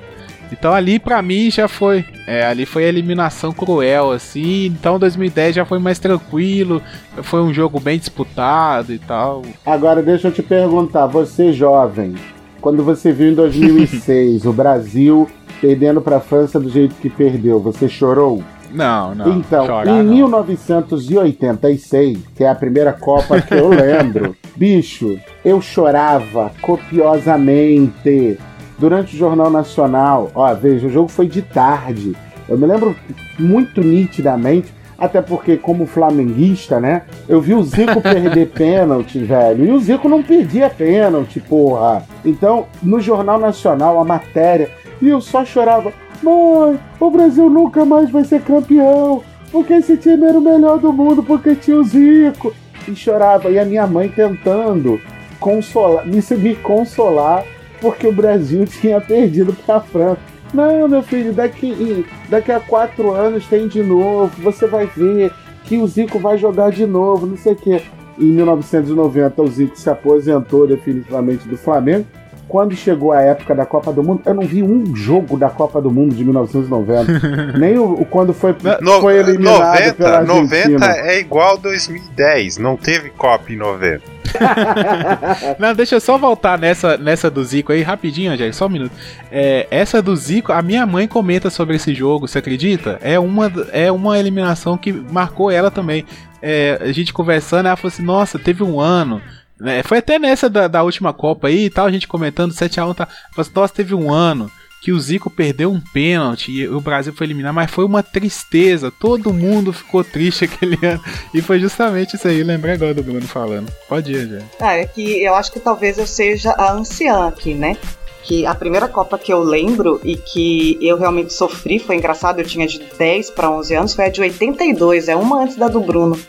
Então 0.53 0.73
ali 0.73 0.99
pra 0.99 1.23
mim 1.23 1.51
já 1.51 1.69
foi. 1.69 2.05
É, 2.27 2.47
ali 2.47 2.65
foi 2.65 2.85
a 2.85 2.89
eliminação 2.89 3.53
cruel, 3.53 4.13
assim. 4.13 4.67
Então 4.67 4.99
2010 4.99 5.57
já 5.57 5.65
foi 5.65 5.79
mais 5.79 5.99
tranquilo. 5.99 6.83
Foi 7.23 7.41
um 7.41 7.53
jogo 7.53 7.81
bem 7.81 7.99
disputado 7.99 8.93
e 8.93 8.99
tal. 8.99 9.43
Agora 9.65 10.03
deixa 10.03 10.29
eu 10.29 10.33
te 10.33 10.43
perguntar, 10.43 11.07
você 11.07 11.53
jovem, 11.53 12.15
quando 12.61 12.83
você 12.83 13.13
viu 13.13 13.31
em 13.31 13.35
2006 13.35 14.47
o 14.47 14.53
Brasil 14.53 15.29
perdendo 15.61 16.01
pra 16.01 16.21
França 16.21 16.61
do 16.61 16.69
jeito 16.69 16.95
que 16.97 17.09
perdeu, 17.09 17.61
você 17.61 17.89
chorou? 17.89 18.43
Não, 18.75 19.15
não. 19.15 19.39
então, 19.39 19.67
chorar, 19.67 19.87
em 19.87 20.03
não. 20.03 20.15
1986, 20.15 22.19
que 22.35 22.43
é 22.43 22.49
a 22.49 22.55
primeira 22.55 22.93
Copa 22.93 23.41
que 23.41 23.55
eu 23.55 23.69
lembro, 23.69 24.37
bicho, 24.57 25.17
eu 25.45 25.63
chorava 25.63 26.51
copiosamente 26.61 28.37
durante 28.79 29.15
o 29.15 29.19
Jornal 29.19 29.51
Nacional. 29.51 30.31
Ó, 30.35 30.53
veja, 30.55 30.87
o 30.87 30.91
jogo 30.91 31.09
foi 31.09 31.27
de 31.27 31.43
tarde. 31.43 32.15
Eu 32.49 32.59
me 32.59 32.67
lembro 32.67 32.95
muito 33.39 33.81
nitidamente, 33.81 34.73
até 34.99 35.21
porque, 35.21 35.57
como 35.57 35.87
flamenguista, 35.87 36.79
né? 36.79 37.03
Eu 37.29 37.41
vi 37.41 37.55
o 37.55 37.63
Zico 37.63 38.01
perder 38.03 38.49
pênalti, 38.49 39.19
velho. 39.19 39.65
E 39.65 39.71
o 39.71 39.81
Zico 39.81 40.09
não 40.09 40.23
perdia 40.23 40.71
pênalti, 40.71 41.41
porra. 41.41 42.05
Então, 42.25 42.67
no 42.83 43.01
Jornal 43.01 43.39
Nacional, 43.39 43.99
a 44.01 44.05
matéria. 44.05 44.71
E 45.01 45.09
eu 45.09 45.21
só 45.21 45.45
chorava. 45.45 45.93
Mãe, 46.23 46.79
o 46.99 47.11
Brasil 47.11 47.51
nunca 47.51 47.85
mais 47.85 48.11
vai 48.11 48.25
ser 48.25 48.43
campeão. 48.43 49.23
Porque 49.51 49.75
esse 49.75 49.97
time 49.97 50.25
era 50.25 50.39
o 50.39 50.43
melhor 50.43 50.79
do 50.79 50.93
mundo, 50.93 51.23
porque 51.23 51.55
tinha 51.55 51.79
o 51.79 51.85
Zico. 51.85 52.55
E 52.87 52.95
chorava. 52.95 53.51
E 53.51 53.59
a 53.59 53.65
minha 53.65 53.87
mãe 53.87 54.09
tentando 54.09 55.01
consolar, 55.41 56.07
me, 56.07 56.23
me 56.39 56.55
consolar 56.57 57.45
porque 57.85 58.07
o 58.07 58.13
Brasil 58.13 58.65
tinha 58.65 58.99
perdido 59.01 59.53
para 59.67 59.77
a 59.77 59.81
França. 59.81 60.19
Não, 60.55 60.89
meu 60.89 61.03
filho, 61.03 61.33
daqui, 61.35 62.07
daqui 62.31 62.51
a 62.51 62.59
quatro 62.61 63.11
anos 63.13 63.47
tem 63.47 63.69
de 63.69 63.83
novo. 63.83 64.33
Você 64.43 64.67
vai 64.67 64.87
ver 64.87 65.31
que 65.65 65.77
o 65.77 65.87
Zico 65.87 66.19
vai 66.19 66.39
jogar 66.39 66.71
de 66.71 66.87
novo, 66.87 67.27
não 67.27 67.37
sei 67.37 67.53
o 67.53 67.57
quê. 67.57 67.83
Em 68.19 68.25
1990, 68.27 69.43
o 69.43 69.47
Zico 69.49 69.77
se 69.79 69.91
aposentou 69.91 70.67
definitivamente 70.67 71.47
do 71.47 71.59
Flamengo. 71.59 72.07
Quando 72.49 72.75
chegou 72.77 73.11
a 73.13 73.21
época 73.21 73.55
da 73.55 73.67
Copa 73.67 73.93
do 73.93 74.03
Mundo, 74.03 74.23
eu 74.25 74.33
não 74.35 74.45
vi 74.45 74.63
um 74.63 74.95
jogo 74.95 75.37
da 75.37 75.51
Copa 75.51 75.81
do 75.83 75.91
Mundo 75.91 76.15
de 76.15 76.25
1990. 76.25 77.57
Nem 77.59 77.77
o, 77.79 77.85
o 78.01 78.05
quando 78.05 78.33
foi, 78.33 78.55
No- 78.81 79.01
foi 79.01 79.19
eliminado 79.19 79.95
pela 79.97 80.23
90, 80.23 80.55
Argentina. 80.57 80.79
90 80.79 80.87
é 81.09 81.19
igual 81.21 81.59
2010. 81.59 82.59
Não 82.59 82.77
teve 82.77 83.11
Copa 83.11 83.53
em 83.53 83.57
90. 83.57 84.14
Não, 85.59 85.75
deixa 85.75 85.97
eu 85.97 86.01
só 86.01 86.19
voltar 86.19 86.59
nessa, 86.59 86.97
nessa 86.97 87.31
do 87.31 87.43
Zico 87.45 87.73
aí, 87.73 87.83
rapidinho, 87.83 88.33
Angélica, 88.33 88.57
só 88.57 88.67
um 88.67 88.71
minuto. 88.71 88.93
É, 89.31 89.67
essa 89.71 90.03
do 90.03 90.15
Zico, 90.15 90.53
a 90.53 90.63
minha 90.63 90.87
mãe 90.87 91.07
comenta 91.07 91.51
sobre 91.51 91.77
esse 91.77 91.95
jogo, 91.95 92.29
você 92.29 92.39
acredita? 92.39 92.99
É 93.03 93.19
uma, 93.19 93.53
é 93.73 93.91
uma 93.91 94.19
eliminação 94.19 94.77
que 94.77 94.93
marcou 94.93 95.51
ela 95.51 95.71
também. 95.71 96.05
É, 96.43 96.79
a 96.81 96.93
gente 96.93 97.13
conversando, 97.13 97.67
ela 97.67 97.77
falou 97.77 97.93
assim: 97.93 98.03
nossa, 98.03 98.39
teve 98.39 98.63
um 98.63 98.81
ano. 98.81 99.23
né, 99.59 99.83
Foi 99.83 99.99
até 99.99 100.19
nessa 100.19 100.51
da, 100.51 100.69
da 100.69 100.83
última 100.83 101.13
Copa 101.13 101.49
aí 101.49 101.67
e 101.67 101.71
tal, 101.71 101.87
a 101.87 101.91
gente 101.91 102.09
comentando 102.09 102.53
7x1. 102.53 102.95
Tá, 102.95 103.07
falou 103.07 103.17
assim, 103.39 103.53
nossa, 103.55 103.75
teve 103.75 103.95
um 103.95 104.13
ano 104.13 104.51
que 104.85 104.93
o 104.93 105.01
Zico 105.01 105.31
perdeu 105.31 105.73
um 105.73 105.81
pênalti 105.81 106.53
e 106.53 106.69
o 106.69 106.79
Brasil 106.79 107.15
foi 107.15 107.27
eliminar, 107.27 107.55
mas 107.55 107.71
foi 107.71 107.87
uma 107.87 108.03
tristeza. 108.03 108.91
Todo 108.91 109.33
mundo 109.33 109.73
ficou 109.73 110.05
triste 110.05 110.45
aquele 110.45 110.79
ano. 110.85 111.03
E 111.33 111.41
foi 111.41 111.59
justamente 111.59 112.17
isso 112.17 112.29
aí, 112.29 112.43
lembrei 112.43 112.75
agora 112.75 112.93
do 112.93 113.03
Bruno 113.03 113.27
falando. 113.27 113.73
Pode 113.89 114.13
ir, 114.13 114.17
Angélica. 114.17 114.45
Ah, 114.61 114.75
é 114.75 114.85
que 114.85 115.25
eu 115.25 115.35
acho 115.35 115.51
que 115.51 115.59
talvez 115.59 115.97
eu 115.97 116.07
seja 116.07 116.51
a 116.51 116.71
anciã 116.75 117.29
aqui, 117.29 117.55
né? 117.55 117.79
Que 118.25 118.45
a 118.45 118.55
primeira 118.55 118.87
Copa 118.87 119.19
que 119.19 119.33
eu 119.33 119.43
lembro 119.43 120.03
e 120.05 120.17
que 120.19 120.77
eu 120.83 120.99
realmente 120.99 121.33
sofri, 121.33 121.79
foi 121.79 121.97
engraçado, 121.97 122.41
eu 122.41 122.45
tinha 122.45 122.67
de 122.67 122.79
10 122.99 123.31
para 123.31 123.51
11 123.51 123.75
anos, 123.75 123.95
foi 123.95 124.05
a 124.05 124.11
de 124.11 124.21
82, 124.21 125.09
é 125.09 125.17
uma 125.17 125.45
antes 125.45 125.57
da 125.57 125.67
do 125.67 125.81
Bruno. 125.81 126.21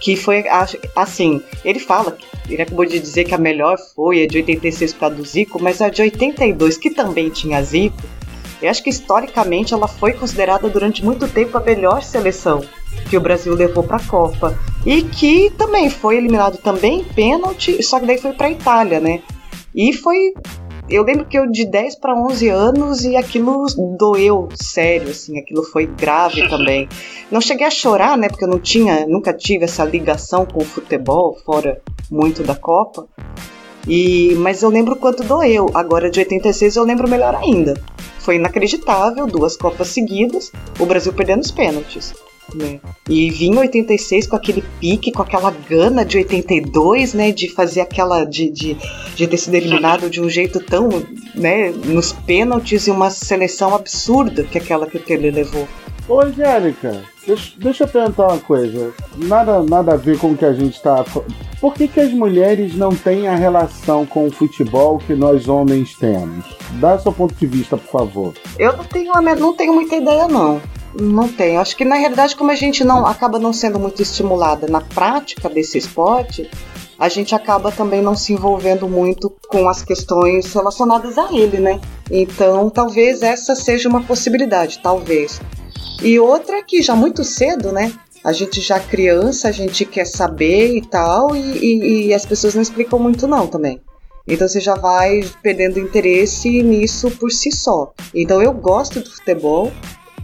Que 0.00 0.16
foi, 0.16 0.44
assim, 0.96 1.42
ele 1.62 1.78
fala, 1.78 2.16
ele 2.48 2.62
acabou 2.62 2.84
de 2.84 2.98
dizer 2.98 3.24
que 3.24 3.34
a 3.34 3.38
melhor 3.38 3.76
foi 3.94 4.22
a 4.22 4.26
de 4.26 4.38
86 4.38 4.92
por 4.94 5.00
causa 5.00 5.16
do 5.16 5.24
Zico, 5.24 5.62
mas 5.62 5.80
a 5.80 5.88
de 5.88 6.02
82, 6.02 6.76
que 6.76 6.90
também 6.90 7.30
tinha 7.30 7.62
Zico, 7.62 7.96
eu 8.60 8.70
acho 8.70 8.82
que 8.82 8.90
historicamente 8.90 9.74
ela 9.74 9.88
foi 9.88 10.12
considerada 10.12 10.68
durante 10.68 11.04
muito 11.04 11.26
tempo 11.28 11.58
a 11.58 11.60
melhor 11.60 12.02
seleção 12.02 12.62
que 13.08 13.16
o 13.16 13.20
Brasil 13.20 13.54
levou 13.54 13.82
para 13.82 13.96
a 13.96 14.04
Copa. 14.04 14.56
e 14.84 15.02
que 15.02 15.50
também 15.50 15.88
foi 15.88 16.16
eliminado 16.16 16.58
também 16.58 17.00
em 17.00 17.04
pênalti, 17.04 17.80
só 17.82 18.00
que 18.00 18.06
daí 18.06 18.18
foi 18.18 18.32
para 18.32 18.48
a 18.48 18.50
Itália, 18.50 18.98
né? 18.98 19.20
E 19.74 19.92
foi 19.92 20.34
eu 20.88 21.02
lembro 21.02 21.24
que 21.24 21.38
eu 21.38 21.50
de 21.50 21.64
10 21.64 21.96
para 21.96 22.14
11 22.14 22.48
anos 22.48 23.04
e 23.04 23.16
aquilo 23.16 23.66
doeu 23.98 24.48
sério, 24.54 25.10
assim, 25.10 25.38
aquilo 25.38 25.62
foi 25.62 25.86
grave 25.86 26.46
também. 26.50 26.88
Não 27.30 27.40
cheguei 27.40 27.66
a 27.66 27.70
chorar, 27.70 28.16
né, 28.18 28.28
porque 28.28 28.44
eu 28.44 28.48
não 28.48 28.58
tinha, 28.58 29.06
nunca 29.06 29.32
tive 29.32 29.64
essa 29.64 29.84
ligação 29.84 30.44
com 30.44 30.60
o 30.60 30.64
futebol, 30.64 31.38
fora 31.44 31.80
muito 32.10 32.42
da 32.42 32.54
Copa. 32.54 33.06
E, 33.86 34.34
mas 34.36 34.62
eu 34.62 34.70
lembro 34.70 34.94
quanto 34.96 35.24
doeu. 35.24 35.68
Agora 35.74 36.10
de 36.10 36.20
86 36.20 36.76
eu 36.76 36.84
lembro 36.84 37.08
melhor 37.08 37.34
ainda. 37.34 37.74
Foi 38.20 38.36
inacreditável, 38.36 39.26
duas 39.26 39.56
Copas 39.56 39.88
seguidas, 39.88 40.52
o 40.78 40.86
Brasil 40.86 41.12
perdendo 41.12 41.42
os 41.42 41.50
pênaltis. 41.50 42.14
Né? 42.54 42.80
E 43.08 43.30
vinha 43.30 43.60
86 43.60 44.26
com 44.26 44.36
aquele 44.36 44.62
pique, 44.80 45.10
com 45.12 45.22
aquela 45.22 45.50
gana 45.50 46.04
de 46.04 46.18
82, 46.18 47.14
né? 47.14 47.32
De 47.32 47.48
fazer 47.48 47.80
aquela. 47.80 48.24
de, 48.24 48.50
de, 48.50 48.76
de 49.16 49.26
ter 49.26 49.36
sido 49.36 49.54
eliminado 49.54 50.10
de 50.10 50.20
um 50.20 50.28
jeito 50.28 50.60
tão. 50.60 50.88
né? 51.34 51.70
Nos 51.70 52.12
pênaltis 52.12 52.86
e 52.86 52.90
uma 52.90 53.10
seleção 53.10 53.74
absurda 53.74 54.42
que 54.44 54.58
aquela 54.58 54.86
que 54.86 54.96
o 54.96 55.00
Tele 55.00 55.30
levou. 55.30 55.66
Ô, 56.08 56.20
Angélica, 56.20 57.00
deixa, 57.24 57.52
deixa 57.56 57.84
eu 57.84 57.88
perguntar 57.88 58.26
uma 58.26 58.38
coisa. 58.38 58.92
Nada, 59.16 59.62
nada 59.62 59.92
a 59.92 59.96
ver 59.96 60.18
com 60.18 60.32
o 60.32 60.36
que 60.36 60.44
a 60.44 60.52
gente 60.52 60.82
tá. 60.82 61.04
Por 61.60 61.74
que, 61.74 61.86
que 61.86 62.00
as 62.00 62.12
mulheres 62.12 62.74
não 62.74 62.90
têm 62.90 63.28
a 63.28 63.36
relação 63.36 64.04
com 64.04 64.26
o 64.26 64.30
futebol 64.32 64.98
que 64.98 65.14
nós 65.14 65.48
homens 65.48 65.94
temos? 65.94 66.44
Dá 66.80 66.98
seu 66.98 67.12
ponto 67.12 67.34
de 67.36 67.46
vista, 67.46 67.76
por 67.76 67.90
favor. 67.90 68.34
Eu 68.58 68.76
não 68.76 68.84
tenho, 68.84 69.12
não 69.38 69.56
tenho 69.56 69.72
muita 69.72 69.94
ideia, 69.94 70.26
não. 70.26 70.60
Não 71.00 71.28
tenho. 71.28 71.60
Acho 71.60 71.76
que 71.76 71.84
na 71.84 71.96
realidade, 71.96 72.36
como 72.36 72.50
a 72.50 72.54
gente 72.54 72.84
não 72.84 73.06
acaba 73.06 73.38
não 73.38 73.52
sendo 73.52 73.78
muito 73.78 74.02
estimulada 74.02 74.66
na 74.66 74.80
prática 74.80 75.48
desse 75.48 75.78
esporte, 75.78 76.50
a 76.98 77.08
gente 77.08 77.34
acaba 77.34 77.72
também 77.72 78.02
não 78.02 78.14
se 78.14 78.32
envolvendo 78.32 78.88
muito 78.88 79.32
com 79.48 79.68
as 79.68 79.82
questões 79.82 80.52
relacionadas 80.52 81.18
a 81.18 81.32
ele, 81.32 81.58
né? 81.58 81.80
Então, 82.10 82.68
talvez 82.70 83.22
essa 83.22 83.56
seja 83.56 83.88
uma 83.88 84.02
possibilidade, 84.02 84.80
talvez. 84.82 85.40
E 86.02 86.18
outra 86.20 86.58
é 86.58 86.62
que 86.62 86.82
já 86.82 86.94
muito 86.94 87.24
cedo, 87.24 87.72
né? 87.72 87.92
A 88.22 88.32
gente 88.32 88.60
já 88.60 88.78
criança, 88.78 89.48
a 89.48 89.52
gente 89.52 89.84
quer 89.84 90.04
saber 90.04 90.76
e 90.76 90.82
tal, 90.82 91.34
e, 91.34 91.58
e, 91.58 92.06
e 92.06 92.14
as 92.14 92.24
pessoas 92.24 92.54
não 92.54 92.62
explicam 92.62 92.98
muito 92.98 93.26
não 93.26 93.46
também. 93.46 93.80
Então 94.26 94.46
você 94.46 94.60
já 94.60 94.74
vai 94.74 95.22
perdendo 95.42 95.80
interesse 95.80 96.62
nisso 96.62 97.10
por 97.10 97.32
si 97.32 97.50
só. 97.50 97.92
Então 98.14 98.40
eu 98.40 98.52
gosto 98.52 99.00
do 99.00 99.10
futebol, 99.10 99.72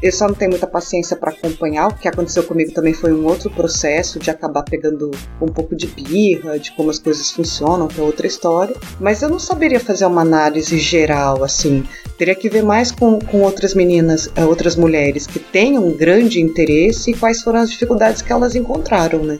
eu 0.00 0.12
só 0.12 0.28
não 0.28 0.34
tenho 0.34 0.50
muita 0.50 0.66
paciência 0.66 1.16
para 1.16 1.30
acompanhar. 1.30 1.88
O 1.88 1.94
que 1.94 2.06
aconteceu 2.06 2.44
comigo 2.44 2.72
também 2.72 2.92
foi 2.92 3.12
um 3.12 3.26
outro 3.26 3.50
processo 3.50 4.18
de 4.18 4.30
acabar 4.30 4.62
pegando 4.62 5.10
um 5.40 5.46
pouco 5.46 5.74
de 5.74 5.86
birra, 5.86 6.58
de 6.58 6.72
como 6.72 6.90
as 6.90 6.98
coisas 6.98 7.30
funcionam, 7.30 7.88
que 7.88 8.00
é 8.00 8.02
outra 8.02 8.26
história. 8.26 8.76
Mas 9.00 9.22
eu 9.22 9.28
não 9.28 9.38
saberia 9.38 9.80
fazer 9.80 10.06
uma 10.06 10.22
análise 10.22 10.78
geral, 10.78 11.42
assim. 11.42 11.84
Teria 12.16 12.34
que 12.34 12.48
ver 12.48 12.62
mais 12.62 12.92
com, 12.92 13.18
com 13.18 13.42
outras 13.42 13.74
meninas, 13.74 14.30
eh, 14.36 14.44
outras 14.44 14.76
mulheres 14.76 15.26
que 15.26 15.38
tenham 15.38 15.86
um 15.86 15.96
grande 15.96 16.40
interesse 16.40 17.10
e 17.10 17.14
quais 17.14 17.42
foram 17.42 17.60
as 17.60 17.70
dificuldades 17.70 18.22
que 18.22 18.32
elas 18.32 18.54
encontraram, 18.54 19.24
né? 19.24 19.38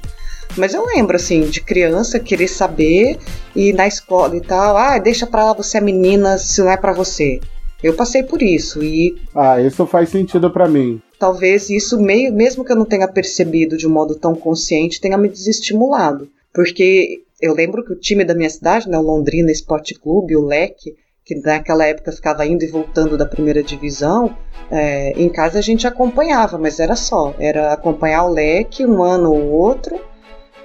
Mas 0.57 0.75
eu 0.75 0.85
lembro, 0.85 1.15
assim, 1.15 1.43
de 1.43 1.61
criança 1.61 2.19
querer 2.19 2.49
saber 2.49 3.19
e 3.55 3.73
na 3.73 3.87
escola 3.87 4.37
e 4.37 4.41
tal, 4.41 4.77
ah, 4.77 4.99
deixa 4.99 5.27
pra 5.27 5.45
lá, 5.45 5.53
você 5.53 5.79
é 5.79 5.81
menina, 5.81 6.39
se 6.39 6.61
não 6.61 6.71
é 6.71 6.77
para 6.77 6.93
você. 6.93 7.41
Eu 7.83 7.95
passei 7.95 8.23
por 8.23 8.43
isso 8.43 8.83
e. 8.83 9.17
Ah, 9.35 9.61
isso 9.61 9.87
faz 9.87 10.09
sentido 10.09 10.51
para 10.51 10.69
mim. 10.69 11.01
Talvez 11.19 11.71
isso, 11.71 12.01
meio, 12.01 12.33
mesmo 12.33 12.65
que 12.65 12.73
eu 12.73 12.77
não 12.77 12.85
tenha 12.85 13.09
percebido 13.09 13.77
de 13.77 13.87
um 13.87 13.91
modo 13.91 14.15
tão 14.15 14.35
consciente, 14.35 15.01
tenha 15.01 15.19
me 15.19 15.29
desestimulado. 15.29 16.29
Porque 16.53 17.23
eu 17.41 17.55
lembro 17.55 17.85
que 17.85 17.93
o 17.93 17.99
time 17.99 18.25
da 18.25 18.35
minha 18.35 18.51
cidade, 18.51 18.89
né, 18.89 18.99
o 18.99 19.03
Londrina 19.03 19.51
Esporte 19.51 19.95
Clube, 19.95 20.37
o 20.37 20.45
Leque, 20.45 20.95
que 21.25 21.37
naquela 21.37 21.87
época 21.87 22.11
ficava 22.11 22.47
indo 22.47 22.65
e 22.65 22.69
voltando 22.69 23.17
da 23.17 23.27
primeira 23.27 23.63
divisão, 23.63 24.37
é, 24.71 25.13
em 25.13 25.29
casa 25.29 25.59
a 25.59 25.63
gente 25.63 25.87
acompanhava, 25.87 26.59
mas 26.59 26.81
era 26.81 26.97
só. 26.97 27.35
Era 27.39 27.73
acompanhar 27.73 28.25
o 28.25 28.33
Leque 28.33 28.87
um 28.87 29.03
ano 29.03 29.33
ou 29.33 29.51
outro 29.51 30.01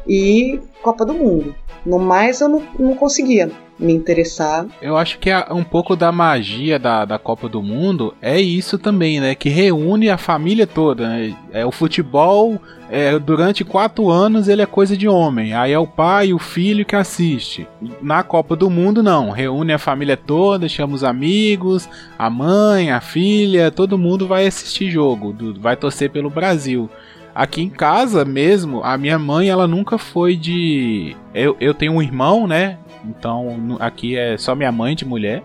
e 0.08 0.60
Copa 0.82 1.06
do 1.06 1.13
Mundo. 1.13 1.56
No 1.86 2.00
mais 2.00 2.39
eu 2.42 2.48
não, 2.48 2.63
não 2.80 2.96
conseguia 2.96 3.52
me 3.78 3.94
interessar. 3.94 4.66
Eu 4.82 4.96
acho 4.96 5.20
que 5.20 5.30
é 5.30 5.46
um 5.52 5.63
pouco 5.63 5.96
da 5.96 6.12
magia 6.12 6.80
da, 6.80 7.06
da 7.06 7.20
Copa 7.20 7.50
do 7.50 7.62
Mundo 7.62 8.13
é 8.22 8.39
isso 8.39 8.78
também, 8.78 9.20
né? 9.20 9.36
Que 9.36 9.50
reúne 9.50 10.10
a 10.10 10.18
família 10.18 10.68
toda. 10.68 11.10
Né? 11.10 11.36
É 11.52 11.66
o 11.66 11.72
futebol. 11.72 12.62
É, 12.89 13.18
durante 13.18 13.66
quatro 13.66 14.10
anos 14.12 14.48
ele 14.48 14.62
é 14.62 14.68
coisa 14.68 14.96
de 14.96 15.08
homem. 15.08 15.54
Aí 15.54 15.72
é 15.72 15.80
o 15.80 15.88
pai 15.88 16.28
e 16.28 16.34
o 16.34 16.39
filho 16.39 16.86
que 16.86 16.96
assiste. 16.96 17.68
Na 18.02 18.22
Copa 18.22 18.56
do 18.56 18.70
Mundo, 18.70 19.02
não. 19.02 19.32
Reúne 19.32 19.74
a 19.74 19.80
família 19.80 20.16
toda, 20.16 20.70
chama 20.70 20.94
os 20.94 21.04
amigos, 21.04 21.89
a 22.18 22.30
mãe, 22.30 22.92
a 22.92 23.02
filha, 23.02 23.72
todo 23.72 23.98
mundo 23.98 24.28
vai 24.28 24.46
assistir 24.46 24.92
jogo, 24.92 25.36
vai 25.60 25.76
torcer 25.76 26.12
pelo 26.12 26.30
Brasil. 26.30 26.89
Aqui 27.36 27.62
em 27.62 27.69
casa 27.69 28.24
mesmo, 28.24 28.84
a 28.84 28.98
minha 28.98 29.17
mãe, 29.17 29.50
ela 29.50 29.67
nunca 29.67 29.98
foi 29.98 30.36
de. 30.36 31.15
Eu, 31.34 31.58
eu 31.60 31.74
tenho 31.74 31.93
um 31.93 32.02
irmão, 32.02 32.46
né? 32.46 32.78
Então 33.06 33.78
aqui 33.80 34.15
é 34.15 34.38
só 34.38 34.56
minha 34.56 34.72
mãe 34.72 34.96
de 34.96 35.06
mulher. 35.06 35.43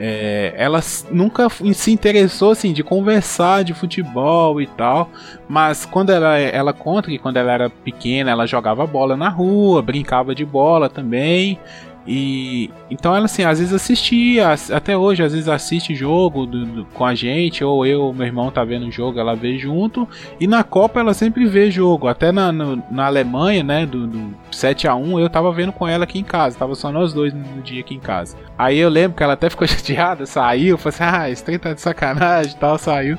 É, 0.00 0.54
ela 0.56 0.80
nunca 1.10 1.48
se 1.74 1.90
interessou 1.90 2.52
assim 2.52 2.72
de 2.72 2.84
conversar 2.84 3.64
de 3.64 3.74
futebol 3.74 4.60
e 4.60 4.66
tal, 4.66 5.10
mas 5.48 5.84
quando 5.84 6.10
ela, 6.10 6.38
ela 6.38 6.72
conta 6.72 7.08
que 7.08 7.18
quando 7.18 7.36
ela 7.36 7.52
era 7.52 7.68
pequena 7.68 8.30
ela 8.30 8.46
jogava 8.46 8.86
bola 8.86 9.16
na 9.16 9.28
rua, 9.28 9.82
brincava 9.82 10.36
de 10.36 10.44
bola 10.44 10.88
também 10.88 11.58
e 12.10 12.70
então 12.90 13.14
ela 13.14 13.26
assim, 13.26 13.44
às 13.44 13.58
vezes 13.58 13.74
assistia, 13.74 14.54
até 14.72 14.96
hoje 14.96 15.22
às 15.22 15.34
vezes 15.34 15.46
assiste 15.46 15.94
jogo 15.94 16.46
do, 16.46 16.64
do, 16.64 16.84
com 16.86 17.04
a 17.04 17.14
gente, 17.14 17.62
ou 17.62 17.84
eu, 17.84 18.10
meu 18.14 18.26
irmão 18.26 18.50
tá 18.50 18.64
vendo 18.64 18.90
jogo, 18.90 19.20
ela 19.20 19.36
vê 19.36 19.58
junto. 19.58 20.08
E 20.40 20.46
na 20.46 20.64
Copa 20.64 21.00
ela 21.00 21.12
sempre 21.12 21.44
vê 21.44 21.70
jogo, 21.70 22.08
até 22.08 22.32
na, 22.32 22.50
no, 22.50 22.82
na 22.90 23.04
Alemanha, 23.04 23.62
né, 23.62 23.84
do, 23.84 24.06
do 24.06 24.34
7 24.50 24.88
a 24.88 24.94
1 24.94 25.20
eu 25.20 25.28
tava 25.28 25.52
vendo 25.52 25.70
com 25.70 25.86
ela 25.86 26.04
aqui 26.04 26.18
em 26.18 26.24
casa, 26.24 26.58
tava 26.58 26.74
só 26.74 26.90
nós 26.90 27.12
dois 27.12 27.34
no 27.34 27.60
dia 27.60 27.80
aqui 27.80 27.94
em 27.94 28.00
casa. 28.00 28.38
Aí 28.56 28.78
eu 28.78 28.88
lembro 28.88 29.14
que 29.14 29.22
ela 29.22 29.34
até 29.34 29.50
ficou 29.50 29.68
chateada, 29.68 30.24
saiu, 30.24 30.78
falou 30.78 30.88
assim: 30.88 31.04
"Ah, 31.04 31.30
esse 31.30 31.44
trem 31.44 31.58
tá 31.58 31.74
de 31.74 31.82
sacanagem", 31.82 32.52
e 32.52 32.56
tal, 32.56 32.78
saiu. 32.78 33.18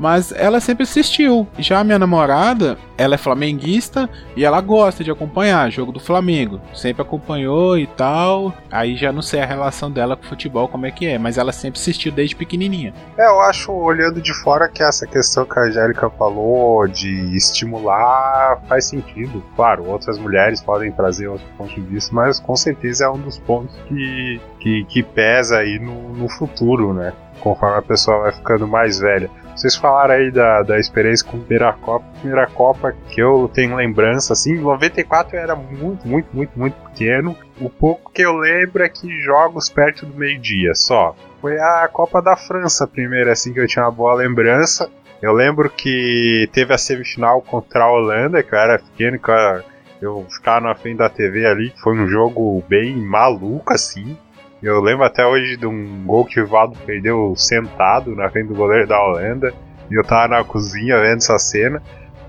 Mas 0.00 0.32
ela 0.32 0.60
sempre 0.60 0.84
assistiu. 0.84 1.46
Já 1.58 1.80
a 1.80 1.84
minha 1.84 1.98
namorada, 1.98 2.78
ela 2.96 3.16
é 3.16 3.18
flamenguista 3.18 4.08
e 4.34 4.46
ela 4.46 4.58
gosta 4.62 5.04
de 5.04 5.10
acompanhar 5.10 5.70
jogo 5.70 5.92
do 5.92 6.00
Flamengo. 6.00 6.58
Sempre 6.74 7.02
acompanhou 7.02 7.78
e 7.78 7.86
tal. 7.86 8.54
Aí 8.70 8.96
já 8.96 9.12
não 9.12 9.20
sei 9.20 9.42
a 9.42 9.46
relação 9.46 9.90
dela 9.90 10.16
com 10.16 10.24
o 10.24 10.28
futebol 10.28 10.66
como 10.68 10.86
é 10.86 10.90
que 10.90 11.06
é, 11.06 11.18
mas 11.18 11.36
ela 11.36 11.52
sempre 11.52 11.78
assistiu 11.78 12.10
desde 12.10 12.34
pequenininha. 12.34 12.94
É, 13.18 13.26
eu 13.26 13.42
acho, 13.42 13.70
olhando 13.72 14.22
de 14.22 14.32
fora, 14.32 14.70
que 14.70 14.82
essa 14.82 15.06
questão 15.06 15.44
que 15.44 15.58
a 15.58 15.64
Angélica 15.64 16.08
falou 16.08 16.88
de 16.88 17.36
estimular 17.36 18.58
faz 18.66 18.86
sentido. 18.86 19.44
Claro, 19.54 19.86
outras 19.86 20.18
mulheres 20.18 20.62
podem 20.62 20.90
trazer 20.90 21.28
outro 21.28 21.46
ponto 21.58 21.74
de 21.74 21.80
vista, 21.82 22.14
mas 22.14 22.40
com 22.40 22.56
certeza 22.56 23.04
é 23.04 23.10
um 23.10 23.18
dos 23.18 23.38
pontos 23.38 23.76
que, 23.86 24.40
que, 24.60 24.84
que 24.84 25.02
pesa 25.02 25.58
aí 25.58 25.78
no, 25.78 26.14
no 26.14 26.26
futuro, 26.26 26.94
né? 26.94 27.12
Conforme 27.40 27.78
a 27.78 27.82
pessoa 27.82 28.20
vai 28.20 28.32
ficando 28.32 28.66
mais 28.66 28.98
velha. 28.98 29.30
Vocês 29.54 29.76
falaram 29.76 30.14
aí 30.14 30.30
da, 30.30 30.62
da 30.62 30.78
experiência 30.78 31.26
com 31.26 31.36
a 31.36 31.40
primeira 31.40 31.72
Copa. 31.72 32.04
Primeira 32.20 32.46
Copa 32.46 32.94
que 33.08 33.20
eu 33.20 33.50
tenho 33.52 33.76
lembrança, 33.76 34.32
assim, 34.32 34.54
em 34.54 34.60
94 34.60 35.36
eu 35.36 35.42
era 35.42 35.54
muito, 35.54 36.06
muito, 36.06 36.28
muito, 36.32 36.58
muito 36.58 36.74
pequeno. 36.88 37.36
O 37.60 37.68
pouco 37.68 38.10
que 38.12 38.22
eu 38.22 38.36
lembro 38.36 38.82
é 38.82 38.88
que 38.88 39.20
jogos 39.20 39.68
perto 39.68 40.06
do 40.06 40.16
meio-dia 40.16 40.74
só. 40.74 41.14
Foi 41.40 41.58
a 41.58 41.88
Copa 41.92 42.22
da 42.22 42.36
França 42.36 42.86
primeira, 42.86 43.32
assim, 43.32 43.52
que 43.52 43.60
eu 43.60 43.66
tinha 43.66 43.84
uma 43.84 43.90
boa 43.90 44.14
lembrança. 44.14 44.90
Eu 45.20 45.32
lembro 45.32 45.68
que 45.68 46.48
teve 46.52 46.72
a 46.72 46.78
semifinal 46.78 47.42
contra 47.42 47.84
a 47.84 47.90
Holanda, 47.92 48.42
que 48.42 48.54
eu 48.54 48.58
era 48.58 48.78
pequeno, 48.78 49.18
que 49.18 49.30
eu, 49.30 49.62
eu 50.00 50.26
ficava 50.30 50.60
na 50.60 50.74
frente 50.74 50.98
da 50.98 51.10
TV 51.10 51.46
ali, 51.46 51.70
que 51.70 51.80
foi 51.80 51.98
um 51.98 52.08
jogo 52.08 52.64
bem 52.66 52.96
maluco, 52.96 53.72
assim. 53.72 54.16
Eu 54.62 54.80
lembro 54.80 55.04
até 55.04 55.24
hoje 55.24 55.56
de 55.56 55.66
um 55.66 56.04
gol 56.04 56.24
que 56.24 56.40
o 56.40 56.46
Valdo 56.46 56.76
perdeu 56.84 57.34
sentado 57.36 58.14
na 58.14 58.28
frente 58.28 58.48
do 58.48 58.54
goleiro 58.54 58.86
da 58.86 59.02
Holanda. 59.02 59.54
E 59.90 59.94
eu 59.94 60.04
tava 60.04 60.28
na 60.28 60.44
cozinha 60.44 61.00
vendo 61.00 61.18
essa 61.18 61.38
cena. 61.38 61.82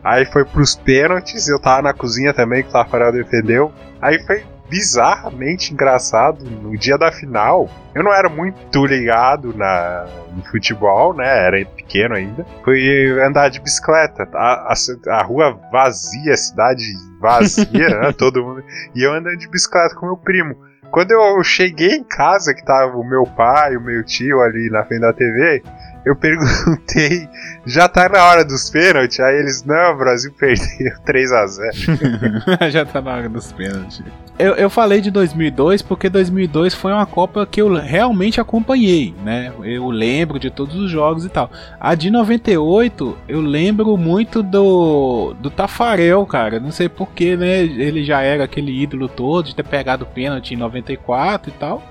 Aí 0.03 0.25
foi 0.25 0.45
pros 0.45 0.75
pênaltis, 0.75 1.47
eu 1.47 1.59
tava 1.59 1.81
na 1.83 1.93
cozinha 1.93 2.33
também, 2.33 2.63
que 2.63 2.69
o 2.69 2.71
Tafarel 2.71 3.11
defendeu. 3.11 3.71
Aí 4.01 4.17
foi 4.25 4.43
bizarramente 4.69 5.73
engraçado. 5.73 6.45
No 6.45 6.75
dia 6.77 6.97
da 6.97 7.11
final, 7.11 7.69
eu 7.93 8.01
não 8.01 8.13
era 8.13 8.29
muito 8.29 8.85
ligado 8.85 9.53
na, 9.55 10.07
no 10.33 10.41
futebol, 10.45 11.13
né? 11.13 11.27
Era 11.27 11.65
pequeno 11.65 12.15
ainda. 12.15 12.45
Foi 12.63 12.81
andar 13.19 13.49
de 13.49 13.59
bicicleta. 13.59 14.27
A, 14.33 14.73
a, 14.73 15.19
a 15.19 15.23
rua 15.23 15.59
vazia, 15.69 16.33
a 16.33 16.37
cidade 16.37 16.83
vazia, 17.19 17.89
né? 17.99 18.13
Todo 18.13 18.41
mundo. 18.41 18.63
E 18.95 19.05
eu 19.05 19.13
andando 19.13 19.37
de 19.37 19.49
bicicleta 19.49 19.93
com 19.95 20.05
meu 20.05 20.17
primo. 20.17 20.70
Quando 20.91 21.11
eu 21.11 21.41
cheguei 21.41 21.95
em 21.95 22.03
casa, 22.03 22.53
que 22.53 22.63
tava 22.65 22.97
o 22.97 23.03
meu 23.03 23.23
pai, 23.23 23.77
o 23.77 23.81
meu 23.81 24.03
tio 24.03 24.41
ali 24.41 24.69
na 24.69 24.83
frente 24.83 25.01
da 25.01 25.13
TV, 25.13 25.63
eu 26.05 26.15
perguntei, 26.15 27.29
já 27.65 27.87
tá 27.87 28.09
na 28.09 28.23
hora 28.23 28.43
dos 28.43 28.69
pênaltis? 28.69 29.19
Aí 29.19 29.35
eles, 29.37 29.63
não, 29.63 29.93
o 29.93 29.97
Brasil 29.97 30.33
perdeu 30.37 30.93
3x0. 31.07 32.71
Já 32.71 32.85
tá 32.85 33.01
na 33.01 33.13
hora 33.13 33.29
dos 33.29 33.51
pênaltis. 33.51 34.03
Eu, 34.39 34.55
eu 34.55 34.69
falei 34.71 35.01
de 35.01 35.11
2002 35.11 35.83
porque 35.83 36.09
2002 36.09 36.73
foi 36.73 36.91
uma 36.91 37.05
Copa 37.05 37.45
que 37.45 37.61
eu 37.61 37.71
realmente 37.75 38.41
acompanhei, 38.41 39.13
né? 39.23 39.53
Eu 39.63 39.89
lembro 39.89 40.39
de 40.39 40.49
todos 40.49 40.75
os 40.75 40.89
jogos 40.89 41.25
e 41.25 41.29
tal. 41.29 41.51
A 41.79 41.93
de 41.93 42.09
98, 42.09 43.17
eu 43.27 43.39
lembro 43.39 43.95
muito 43.97 44.41
do, 44.41 45.35
do 45.39 45.51
Tafarel, 45.51 46.25
cara. 46.25 46.59
Não 46.59 46.71
sei 46.71 46.89
porquê, 46.89 47.37
né? 47.37 47.59
Ele 47.59 48.03
já 48.03 48.21
era 48.21 48.45
aquele 48.45 48.71
ídolo 48.81 49.07
todo 49.07 49.45
de 49.45 49.55
ter 49.55 49.63
pegado 49.63 50.07
pênalti 50.07 50.55
em 50.55 50.57
94 50.57 51.51
e 51.51 51.53
tal. 51.53 51.83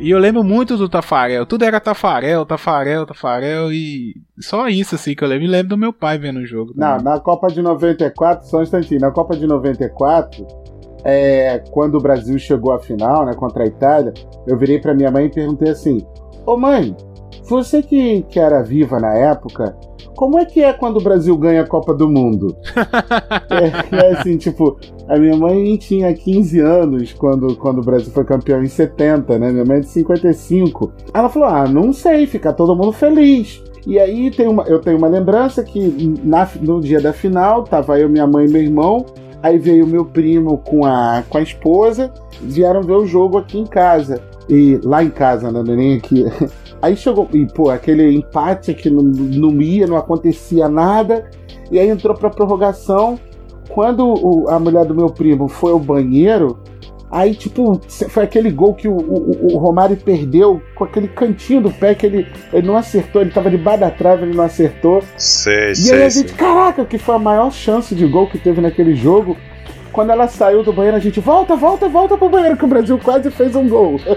E 0.00 0.10
eu 0.10 0.18
lembro 0.18 0.44
muito 0.44 0.76
do 0.76 0.88
Tafarel. 0.88 1.44
Tudo 1.44 1.64
era 1.64 1.80
Tafarel, 1.80 2.46
Tafarel, 2.46 3.04
Tafarel 3.04 3.72
e 3.72 4.14
só 4.38 4.68
isso 4.68 4.94
assim 4.94 5.14
que 5.14 5.24
eu 5.24 5.28
lembro. 5.28 5.44
E 5.44 5.48
lembro 5.48 5.70
do 5.70 5.78
meu 5.78 5.92
pai 5.92 6.18
vendo 6.18 6.38
o 6.38 6.46
jogo. 6.46 6.72
Não, 6.76 6.98
também. 6.98 7.04
na 7.04 7.20
Copa 7.20 7.48
de 7.48 7.60
94, 7.60 8.46
só 8.46 8.58
um 8.58 8.62
instantinho, 8.62 9.00
na 9.00 9.10
Copa 9.10 9.36
de 9.36 9.46
94, 9.46 10.46
é, 11.04 11.58
quando 11.70 11.96
o 11.96 12.00
Brasil 12.00 12.38
chegou 12.38 12.72
à 12.72 12.78
final, 12.78 13.26
né, 13.26 13.34
contra 13.34 13.64
a 13.64 13.66
Itália, 13.66 14.12
eu 14.46 14.56
virei 14.56 14.78
pra 14.78 14.94
minha 14.94 15.10
mãe 15.10 15.26
e 15.26 15.30
perguntei 15.30 15.70
assim: 15.70 16.06
Ô 16.46 16.56
mãe, 16.56 16.96
você 17.44 17.82
que, 17.82 18.22
que 18.22 18.38
era 18.38 18.62
viva 18.62 18.98
na 18.98 19.14
época, 19.14 19.76
como 20.14 20.38
é 20.38 20.44
que 20.44 20.62
é 20.62 20.72
quando 20.72 20.96
o 20.98 21.02
Brasil 21.02 21.36
ganha 21.36 21.62
a 21.62 21.66
Copa 21.66 21.94
do 21.94 22.08
Mundo? 22.08 22.56
é, 23.50 23.96
é 23.96 24.12
assim, 24.12 24.36
tipo, 24.36 24.76
a 25.08 25.16
minha 25.16 25.36
mãe 25.36 25.76
tinha 25.76 26.12
15 26.12 26.58
anos 26.60 27.12
quando, 27.12 27.54
quando 27.56 27.78
o 27.78 27.84
Brasil 27.84 28.10
foi 28.12 28.24
campeão 28.24 28.62
em 28.62 28.66
70, 28.68 29.38
né? 29.38 29.52
Minha 29.52 29.64
mãe 29.64 29.76
é 29.78 29.80
de 29.80 29.88
55. 29.88 30.92
Ela 31.14 31.28
falou: 31.28 31.48
Ah, 31.48 31.68
não 31.68 31.92
sei, 31.92 32.26
fica 32.26 32.52
todo 32.52 32.74
mundo 32.74 32.92
feliz. 32.92 33.62
E 33.86 33.98
aí 33.98 34.30
tem 34.30 34.48
uma, 34.48 34.64
eu 34.64 34.80
tenho 34.80 34.98
uma 34.98 35.08
lembrança 35.08 35.62
que 35.62 36.12
na- 36.22 36.48
no 36.60 36.80
dia 36.80 37.00
da 37.00 37.12
final, 37.12 37.62
tava 37.62 37.98
eu, 37.98 38.08
minha 38.08 38.26
mãe 38.26 38.46
e 38.46 38.50
meu 38.50 38.62
irmão. 38.62 39.06
Aí 39.40 39.56
veio 39.56 39.86
meu 39.86 40.04
primo 40.04 40.58
com 40.58 40.84
a, 40.84 41.22
com 41.28 41.38
a 41.38 41.42
esposa, 41.42 42.12
vieram 42.40 42.82
ver 42.82 42.94
o 42.94 43.06
jogo 43.06 43.38
aqui 43.38 43.56
em 43.56 43.64
casa. 43.64 44.20
E 44.48 44.80
lá 44.82 45.02
em 45.04 45.10
casa, 45.10 45.50
né? 45.52 45.62
não 45.62 45.72
é 45.72 45.76
Nem 45.76 45.96
aqui. 45.96 46.24
Aí 46.80 46.96
chegou, 46.96 47.28
e 47.32 47.44
pô, 47.46 47.70
aquele 47.70 48.14
empate 48.14 48.72
que 48.72 48.88
não, 48.88 49.02
não 49.02 49.60
ia, 49.60 49.86
não 49.86 49.96
acontecia 49.96 50.68
nada. 50.68 51.28
E 51.72 51.78
aí 51.78 51.88
entrou 51.88 52.16
pra 52.16 52.30
prorrogação. 52.30 53.18
Quando 53.68 54.04
o- 54.06 54.48
a 54.48 54.58
mulher 54.60 54.84
do 54.84 54.94
meu 54.94 55.08
primo 55.10 55.48
foi 55.48 55.72
ao 55.72 55.78
banheiro, 55.80 56.56
aí, 57.10 57.34
tipo, 57.34 57.80
foi 58.08 58.22
aquele 58.22 58.50
gol 58.50 58.74
que 58.74 58.86
o, 58.88 58.96
o- 58.96 59.54
o 59.54 59.58
Romário 59.58 59.96
perdeu 59.96 60.62
com 60.76 60.84
aquele 60.84 61.08
cantinho 61.08 61.60
do 61.62 61.70
pé 61.72 61.94
que 61.96 62.06
ele, 62.06 62.26
ele 62.52 62.66
não 62.66 62.76
acertou, 62.76 63.20
ele 63.22 63.32
tava 63.32 63.50
debaixo 63.50 63.80
da 63.80 63.90
trave, 63.90 64.22
ele 64.22 64.36
não 64.36 64.44
acertou. 64.44 65.02
Sei, 65.16 65.72
E 65.72 65.76
sei, 65.76 65.96
aí 65.96 66.02
a 66.04 66.10
sei. 66.10 66.22
gente, 66.22 66.34
caraca, 66.34 66.84
que 66.84 66.96
foi 66.96 67.16
a 67.16 67.18
maior 67.18 67.50
chance 67.52 67.92
de 67.94 68.06
gol 68.06 68.28
que 68.28 68.38
teve 68.38 68.60
naquele 68.60 68.94
jogo. 68.94 69.36
Quando 69.92 70.10
ela 70.10 70.28
saiu 70.28 70.62
do 70.62 70.72
banheiro, 70.72 70.96
a 70.96 71.00
gente 71.00 71.20
volta, 71.20 71.56
volta, 71.56 71.88
volta 71.88 72.16
pro 72.16 72.28
banheiro, 72.28 72.56
que 72.56 72.64
o 72.64 72.68
Brasil 72.68 72.98
quase 73.02 73.30
fez 73.30 73.54
um 73.56 73.68
gol. 73.68 74.00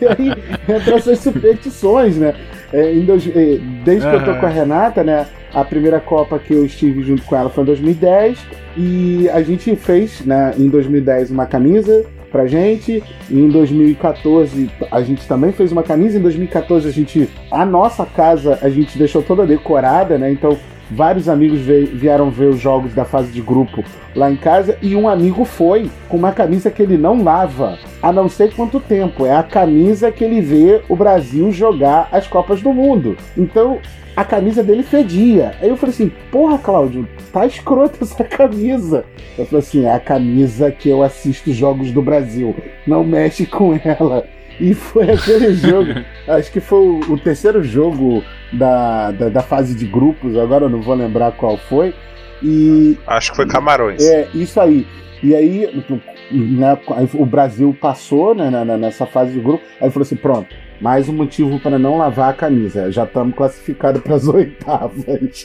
E 0.00 0.06
aí 0.06 0.32
entra 0.76 0.96
essas 0.96 1.18
superstições, 1.20 2.16
né? 2.16 2.34
É, 2.72 2.92
dois- 2.94 3.26
é, 3.28 3.58
desde 3.84 4.08
que 4.08 4.14
eu 4.14 4.24
tô 4.24 4.34
com 4.34 4.46
a 4.46 4.48
Renata, 4.48 5.02
né? 5.04 5.26
A 5.54 5.64
primeira 5.64 6.00
Copa 6.00 6.38
que 6.38 6.52
eu 6.52 6.66
estive 6.66 7.02
junto 7.02 7.22
com 7.22 7.34
ela 7.36 7.48
foi 7.48 7.62
em 7.62 7.66
2010. 7.66 8.38
E 8.76 9.28
a 9.30 9.40
gente 9.42 9.74
fez, 9.76 10.20
né, 10.26 10.52
em 10.58 10.68
2010, 10.68 11.30
uma 11.30 11.46
camisa 11.46 12.04
pra 12.30 12.46
gente. 12.46 13.02
E 13.30 13.38
em 13.38 13.48
2014 13.48 14.70
a 14.90 15.00
gente 15.00 15.26
também 15.26 15.52
fez 15.52 15.72
uma 15.72 15.82
camisa. 15.82 16.18
Em 16.18 16.22
2014 16.22 16.88
a 16.88 16.92
gente. 16.92 17.28
A 17.50 17.64
nossa 17.64 18.04
casa 18.04 18.58
a 18.60 18.68
gente 18.68 18.98
deixou 18.98 19.22
toda 19.22 19.46
decorada, 19.46 20.18
né? 20.18 20.30
Então 20.30 20.58
vários 20.90 21.28
amigos 21.28 21.60
vieram 21.60 22.30
ver 22.30 22.46
os 22.46 22.58
jogos 22.58 22.94
da 22.94 23.04
fase 23.04 23.30
de 23.30 23.40
grupo 23.40 23.84
lá 24.14 24.30
em 24.30 24.36
casa. 24.36 24.78
E 24.80 24.94
um 24.96 25.08
amigo 25.08 25.44
foi 25.44 25.90
com 26.08 26.16
uma 26.16 26.32
camisa 26.32 26.70
que 26.70 26.82
ele 26.82 26.96
não 26.96 27.22
lava 27.22 27.78
há 28.02 28.12
não 28.12 28.28
sei 28.28 28.50
quanto 28.50 28.80
tempo. 28.80 29.26
É 29.26 29.36
a 29.36 29.42
camisa 29.42 30.10
que 30.10 30.24
ele 30.24 30.40
vê 30.40 30.82
o 30.88 30.96
Brasil 30.96 31.50
jogar 31.52 32.08
as 32.12 32.26
Copas 32.26 32.60
do 32.60 32.72
Mundo. 32.72 33.16
Então. 33.36 33.78
A 34.14 34.24
camisa 34.24 34.62
dele 34.62 34.82
fedia. 34.82 35.52
Aí 35.60 35.68
eu 35.68 35.76
falei 35.76 35.94
assim: 35.94 36.10
Porra, 36.30 36.56
Cláudio, 36.56 37.06
tá 37.30 37.44
escrota 37.44 37.98
essa 38.00 38.24
camisa. 38.24 39.04
Eu 39.36 39.44
falei 39.44 39.58
assim: 39.58 39.84
é 39.84 39.92
a 39.92 40.00
camisa 40.00 40.70
que 40.70 40.88
eu 40.88 41.02
assisto 41.02 41.52
jogos 41.52 41.90
do 41.92 42.00
Brasil. 42.00 42.56
Não 42.86 43.04
mexe 43.04 43.44
com 43.44 43.78
ela. 43.84 44.26
E 44.60 44.74
foi 44.74 45.10
aquele 45.10 45.54
jogo. 45.54 45.90
acho 46.28 46.50
que 46.50 46.60
foi 46.60 46.78
o, 46.78 47.00
o 47.12 47.18
terceiro 47.18 47.62
jogo 47.62 48.22
da, 48.52 49.10
da, 49.12 49.28
da 49.28 49.42
fase 49.42 49.74
de 49.74 49.86
grupos. 49.86 50.36
Agora 50.36 50.64
eu 50.64 50.68
não 50.70 50.80
vou 50.80 50.94
lembrar 50.94 51.32
qual 51.32 51.56
foi. 51.56 51.94
E 52.42 52.96
Acho 53.06 53.30
que 53.30 53.36
foi 53.36 53.46
Camarões. 53.46 54.02
é 54.02 54.28
isso 54.34 54.60
aí. 54.60 54.86
E 55.22 55.34
aí, 55.34 55.84
né, 56.30 56.78
o 57.14 57.24
Brasil 57.24 57.76
passou 57.80 58.34
né, 58.34 58.50
nessa 58.76 59.06
fase 59.06 59.32
de 59.32 59.40
grupo. 59.40 59.64
Aí 59.80 59.90
falou 59.90 60.04
assim: 60.04 60.16
pronto, 60.16 60.54
mais 60.80 61.08
um 61.08 61.12
motivo 61.12 61.58
para 61.60 61.78
não 61.78 61.96
lavar 61.98 62.30
a 62.30 62.32
camisa. 62.34 62.90
Já 62.92 63.04
estamos 63.04 63.34
classificados 63.36 64.02
para 64.02 64.14
as 64.16 64.26
oitavas. 64.28 65.04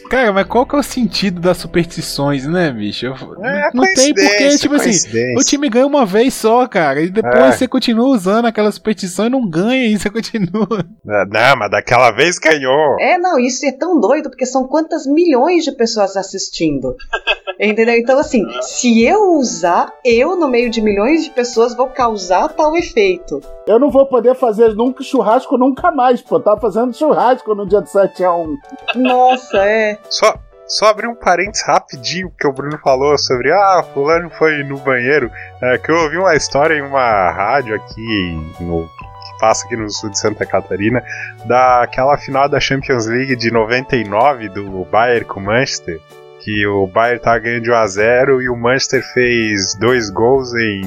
Cara, 0.10 0.32
mas 0.34 0.46
qual 0.48 0.66
que 0.66 0.76
é 0.76 0.80
o 0.80 0.84
sentido 0.84 1.40
das 1.40 1.58
superstições, 1.58 2.46
né, 2.46 2.72
bicho? 2.72 3.06
Eu- 3.08 3.16
É, 3.44 3.70
não 3.74 3.84
tem 3.94 4.14
porque, 4.14 4.50
tipo 4.58 4.76
assim, 4.76 4.92
o 5.38 5.44
time 5.44 5.70
ganha 5.70 5.86
uma 5.88 6.06
vez 6.06 6.34
só, 6.34 6.68
cara, 6.68 7.02
e 7.02 7.10
depois 7.10 7.36
É. 7.36 7.52
você 7.54 7.68
continua 7.68 8.08
usando 8.08 8.46
aquela 8.46 8.72
superstição 8.72 9.26
e 9.28 9.30
não 9.30 9.48
ganha, 9.50 9.86
e 9.88 9.98
você 9.98 10.10
continua. 10.10 10.68
Não, 11.06 11.56
mas 11.58 11.72
daquela 11.72 12.12
vez 12.12 12.38
ganhou. 12.38 12.98
É, 13.00 13.18
não, 13.18 13.40
isso 13.40 13.66
é 13.66 13.72
tão 13.72 14.00
doido, 14.00 14.30
porque 14.30 14.46
são 14.46 14.68
quantas 14.68 15.06
milhões 15.08 15.64
de 15.64 15.72
pessoas 15.72 16.16
assistindo. 16.18 16.96
Entendeu? 17.60 17.96
Então, 17.96 18.18
assim, 18.18 18.44
se 18.62 19.04
eu 19.06 19.34
usar, 19.34 19.92
eu, 20.04 20.36
no 20.36 20.48
meio 20.50 20.70
de 20.72 20.82
milhões 20.82 21.24
de 21.24 21.30
pessoas, 21.30 21.76
vou 21.76 21.88
causar 21.88 22.50
tal 22.50 22.76
efeito. 22.76 23.40
Eu 23.68 23.78
não 23.80 23.92
vou 23.92 24.08
poder 24.08 24.34
fazer 24.36 24.74
nunca 24.74 25.04
churrasco 25.04 25.21
nunca 25.58 25.92
mais, 25.92 26.22
pô. 26.22 26.40
Tava 26.40 26.60
fazendo 26.60 26.94
churrasco 26.94 27.56
no 27.56 27.68
dia 27.68 27.82
de 27.82 27.90
7 27.90 28.24
a 28.24 28.34
1. 28.34 28.58
Nossa, 28.96 29.58
é. 29.58 29.98
Só, 30.10 30.36
só 30.68 30.88
abrir 30.88 31.08
um 31.08 31.16
parênteses 31.16 31.66
rapidinho, 31.66 32.32
que 32.40 32.48
o 32.48 32.54
Bruno 32.54 32.78
falou 32.78 33.18
sobre, 33.18 33.52
ah, 33.52 33.84
fulano 33.94 34.30
foi 34.30 34.64
no 34.64 34.78
banheiro. 34.78 35.30
É, 35.62 35.78
que 35.78 35.92
eu 35.92 35.96
ouvi 35.98 36.18
uma 36.18 36.36
história 36.36 36.76
em 36.76 36.82
uma 36.82 37.30
rádio 37.32 37.76
aqui, 37.76 38.54
no, 38.62 38.88
que 38.88 39.40
passa 39.40 39.66
aqui 39.66 39.76
no 39.76 39.90
sul 39.90 40.10
de 40.10 40.18
Santa 40.18 40.46
Catarina, 40.46 41.04
daquela 41.46 42.18
final 42.18 42.48
da 42.48 42.60
Champions 42.60 43.06
League 43.06 43.36
de 43.36 43.52
99, 43.52 44.50
do 44.50 44.86
Bayern 44.86 45.26
com 45.26 45.40
o 45.40 45.44
Manchester. 45.44 46.00
Que 46.40 46.66
o 46.66 46.88
Bayern 46.88 47.22
tava 47.22 47.40
ganhando 47.40 47.64
de 47.64 47.72
1x0 47.72 48.42
e 48.42 48.50
o 48.50 48.56
Manchester 48.56 49.04
fez 49.14 49.76
dois 49.76 50.10
gols 50.10 50.54
em 50.56 50.82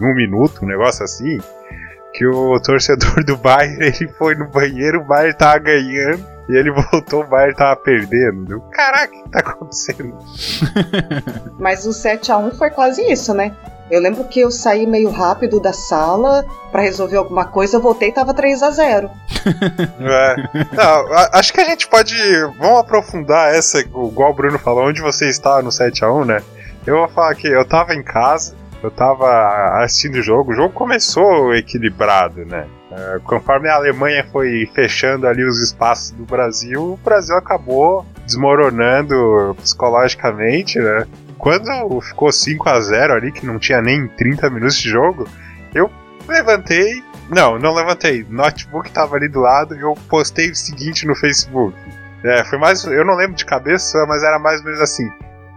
um 0.00 0.14
minuto, 0.14 0.64
um 0.64 0.68
negócio 0.68 1.02
assim. 1.02 1.38
Que 2.14 2.26
o 2.26 2.60
torcedor 2.60 3.24
do 3.24 3.36
Bayern 3.36 3.78
ele 3.86 4.08
foi 4.18 4.34
no 4.34 4.48
banheiro, 4.48 5.00
o 5.00 5.04
Bayern 5.04 5.36
tava 5.36 5.58
ganhando. 5.58 6.24
E 6.48 6.56
ele 6.56 6.70
voltou, 6.72 7.22
o 7.22 7.26
Bayern 7.26 7.54
tava 7.54 7.76
perdendo. 7.76 8.60
Caraca, 8.72 9.14
o 9.14 9.22
que 9.22 9.30
tá 9.30 9.38
acontecendo? 9.38 10.18
Mas 11.58 11.86
o 11.86 11.92
7 11.92 12.32
a 12.32 12.38
1 12.38 12.50
foi 12.52 12.70
quase 12.70 13.02
isso, 13.10 13.32
né? 13.34 13.54
Eu 13.90 14.00
lembro 14.00 14.24
que 14.24 14.38
eu 14.40 14.50
saí 14.52 14.86
meio 14.86 15.10
rápido 15.10 15.58
da 15.60 15.72
sala 15.72 16.44
pra 16.70 16.80
resolver 16.82 17.16
alguma 17.16 17.44
coisa, 17.44 17.76
eu 17.76 17.80
voltei 17.80 18.08
e 18.08 18.12
tava 18.12 18.32
3 18.32 18.62
a 18.62 18.70
0 18.70 19.10
É. 20.00 20.36
Não, 20.76 21.12
a- 21.14 21.30
acho 21.34 21.52
que 21.52 21.60
a 21.60 21.64
gente 21.64 21.88
pode. 21.88 22.14
Vamos 22.58 22.78
aprofundar 22.80 23.52
essa, 23.54 23.80
igual 23.80 24.30
o 24.30 24.34
Bruno 24.34 24.58
falou, 24.58 24.86
onde 24.88 25.00
você 25.00 25.28
estava 25.28 25.62
no 25.62 25.70
7x1, 25.70 26.24
né? 26.24 26.40
Eu 26.86 26.98
vou 26.98 27.08
falar 27.08 27.34
que 27.34 27.48
eu 27.48 27.64
tava 27.64 27.94
em 27.94 28.02
casa, 28.02 28.54
eu 28.82 28.90
tava 28.90 29.82
assistindo 29.82 30.16
o 30.16 30.22
jogo, 30.22 30.52
o 30.52 30.54
jogo 30.54 30.72
começou 30.72 31.54
equilibrado, 31.54 32.44
né? 32.44 32.66
É, 32.90 33.20
conforme 33.22 33.68
a 33.68 33.74
Alemanha 33.74 34.26
foi 34.32 34.68
fechando 34.74 35.26
ali 35.26 35.44
os 35.44 35.60
espaços 35.60 36.10
do 36.12 36.24
Brasil, 36.24 36.94
o 36.94 36.96
Brasil 36.96 37.36
acabou 37.36 38.04
desmoronando 38.24 39.54
psicologicamente, 39.60 40.78
né? 40.78 41.06
Quando 41.38 42.00
ficou 42.00 42.32
5 42.32 42.68
a 42.68 42.80
0 42.80 43.14
ali, 43.14 43.32
que 43.32 43.46
não 43.46 43.58
tinha 43.58 43.80
nem 43.80 44.08
30 44.08 44.50
minutos 44.50 44.76
de 44.76 44.90
jogo, 44.90 45.26
eu 45.74 45.90
levantei. 46.28 47.02
Não, 47.30 47.58
não 47.58 47.72
levantei. 47.72 48.26
Notebook 48.28 48.90
tava 48.90 49.16
ali 49.16 49.28
do 49.28 49.40
lado 49.40 49.76
e 49.76 49.80
eu 49.80 49.94
postei 50.08 50.50
o 50.50 50.54
seguinte 50.54 51.06
no 51.06 51.14
Facebook. 51.14 51.76
É, 52.24 52.44
foi 52.44 52.58
mais. 52.58 52.84
Eu 52.84 53.04
não 53.04 53.14
lembro 53.14 53.36
de 53.36 53.44
cabeça, 53.44 54.04
mas 54.06 54.22
era 54.22 54.38
mais 54.38 54.58
ou 54.60 54.66
menos 54.66 54.80
assim. 54.80 55.08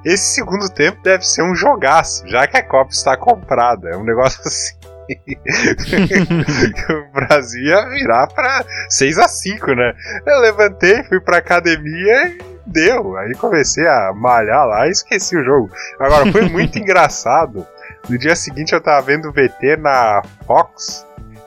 Esse 0.06 0.36
segundo 0.36 0.70
tempo 0.70 1.02
deve 1.02 1.26
ser 1.26 1.44
um 1.44 1.56
jogaço, 1.56 2.28
já 2.28 2.46
que 2.46 2.58
a 2.58 2.64
Copa 2.64 2.92
está 2.92 3.16
comprada. 3.16 3.90
É 3.90 3.98
um 3.98 4.04
negócio 4.04 4.42
assim. 4.46 4.76
o 6.90 7.12
Brasil 7.14 7.62
ia 7.62 7.90
virar 7.90 8.28
pra 8.28 8.64
6 8.90 9.20
a 9.20 9.28
5 9.28 9.76
né? 9.76 9.94
Eu 10.26 10.40
levantei, 10.40 11.04
fui 11.04 11.20
pra 11.20 11.38
academia 11.38 12.28
e 12.30 12.40
deu. 12.66 13.18
Aí 13.18 13.34
comecei 13.34 13.86
a 13.86 14.14
malhar 14.14 14.66
lá 14.66 14.88
e 14.88 14.92
esqueci 14.92 15.36
o 15.36 15.44
jogo. 15.44 15.70
Agora, 16.00 16.32
foi 16.32 16.48
muito 16.50 16.78
engraçado. 16.80 17.68
No 18.10 18.18
dia 18.18 18.36
seguinte 18.36 18.74
eu 18.74 18.82
tava 18.82 19.02
vendo 19.02 19.30
o 19.30 19.32
VT 19.32 19.78
na 19.78 20.22
Fox 20.46 21.06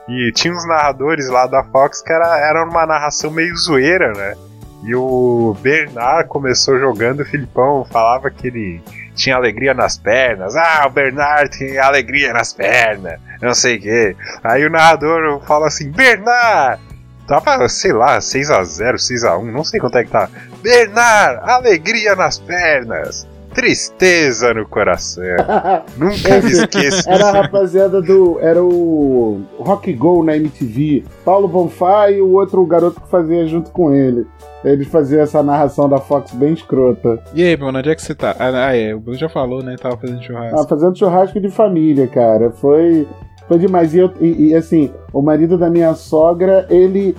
E 0.09 0.31
tinha 0.33 0.51
uns 0.51 0.65
narradores 0.67 1.29
lá 1.29 1.45
da 1.45 1.63
Fox 1.63 2.01
que 2.01 2.11
era, 2.11 2.35
era 2.39 2.65
uma 2.65 2.83
narração 2.85 3.29
meio 3.29 3.55
zoeira, 3.55 4.11
né? 4.13 4.35
E 4.83 4.95
o 4.95 5.55
Bernard 5.61 6.29
começou 6.29 6.77
jogando, 6.77 7.21
o 7.21 7.25
Filipão 7.25 7.85
falava 7.85 8.29
que 8.29 8.47
ele 8.47 8.81
tinha 9.15 9.35
alegria 9.35 9.73
nas 9.73 9.97
pernas. 9.97 10.55
Ah, 10.55 10.85
o 10.87 10.89
Bernard 10.89 11.57
tem 11.57 11.77
alegria 11.77 12.31
nas 12.31 12.53
pernas, 12.53 13.19
não 13.41 13.53
sei 13.53 13.77
o 13.77 13.81
quê. 13.81 14.15
Aí 14.43 14.65
o 14.65 14.69
narrador 14.69 15.41
fala 15.45 15.67
assim: 15.67 15.91
Bernard! 15.91 16.81
Tava, 17.27 17.67
sei 17.67 17.91
lá, 17.91 18.19
6x0, 18.19 18.93
6x1, 18.93 19.51
não 19.51 19.63
sei 19.63 19.81
quanto 19.81 19.97
é 19.97 20.05
que 20.05 20.11
tá. 20.11 20.29
Bernard, 20.61 21.41
alegria 21.43 22.15
nas 22.15 22.39
pernas 22.39 23.27
tristeza 23.57 24.53
no 24.53 24.67
coração. 24.67 25.23
Nunca 25.97 26.41
me 26.43 26.51
esqueço. 26.51 27.09
Era 27.09 27.29
a 27.29 27.31
rapaziada 27.31 27.99
do. 27.99 28.39
Era 28.39 28.63
o 28.63 29.41
Rock 29.57 29.91
Go 29.93 30.23
na 30.23 30.37
MTV. 30.37 31.03
Paulo 31.25 31.47
Bonfá 31.47 32.11
e 32.11 32.21
o 32.21 32.33
outro 32.33 32.63
garoto 32.67 33.01
que 33.01 33.09
fazia 33.09 33.47
junto 33.47 33.71
com 33.71 33.91
ele. 33.91 34.27
Ele 34.63 34.85
fazia 34.85 35.21
essa 35.21 35.41
narração 35.41 35.89
da 35.89 35.97
Fox 35.97 36.33
bem 36.33 36.53
escrota. 36.53 37.19
E 37.33 37.43
aí, 37.43 37.55
Bruno, 37.55 37.79
onde 37.79 37.89
é 37.89 37.95
que 37.95 38.01
você 38.01 38.13
tá? 38.13 38.35
Ah, 38.37 38.75
é, 38.75 38.93
o 38.93 38.99
Bruno 38.99 39.17
já 39.17 39.29
falou, 39.29 39.63
né? 39.63 39.75
Tava 39.75 39.97
fazendo 39.97 40.21
churrasco. 40.21 40.59
Ah, 40.59 40.67
fazendo 40.67 40.97
churrasco 40.97 41.39
de 41.39 41.49
família, 41.49 42.07
cara. 42.07 42.51
Foi. 42.51 43.07
Foi 43.47 43.57
demais. 43.57 43.95
E, 43.95 43.97
eu, 43.97 44.11
e, 44.21 44.49
e 44.49 44.55
assim, 44.55 44.93
o 45.11 45.21
marido 45.21 45.57
da 45.57 45.69
minha 45.69 45.95
sogra, 45.95 46.67
ele 46.69 47.15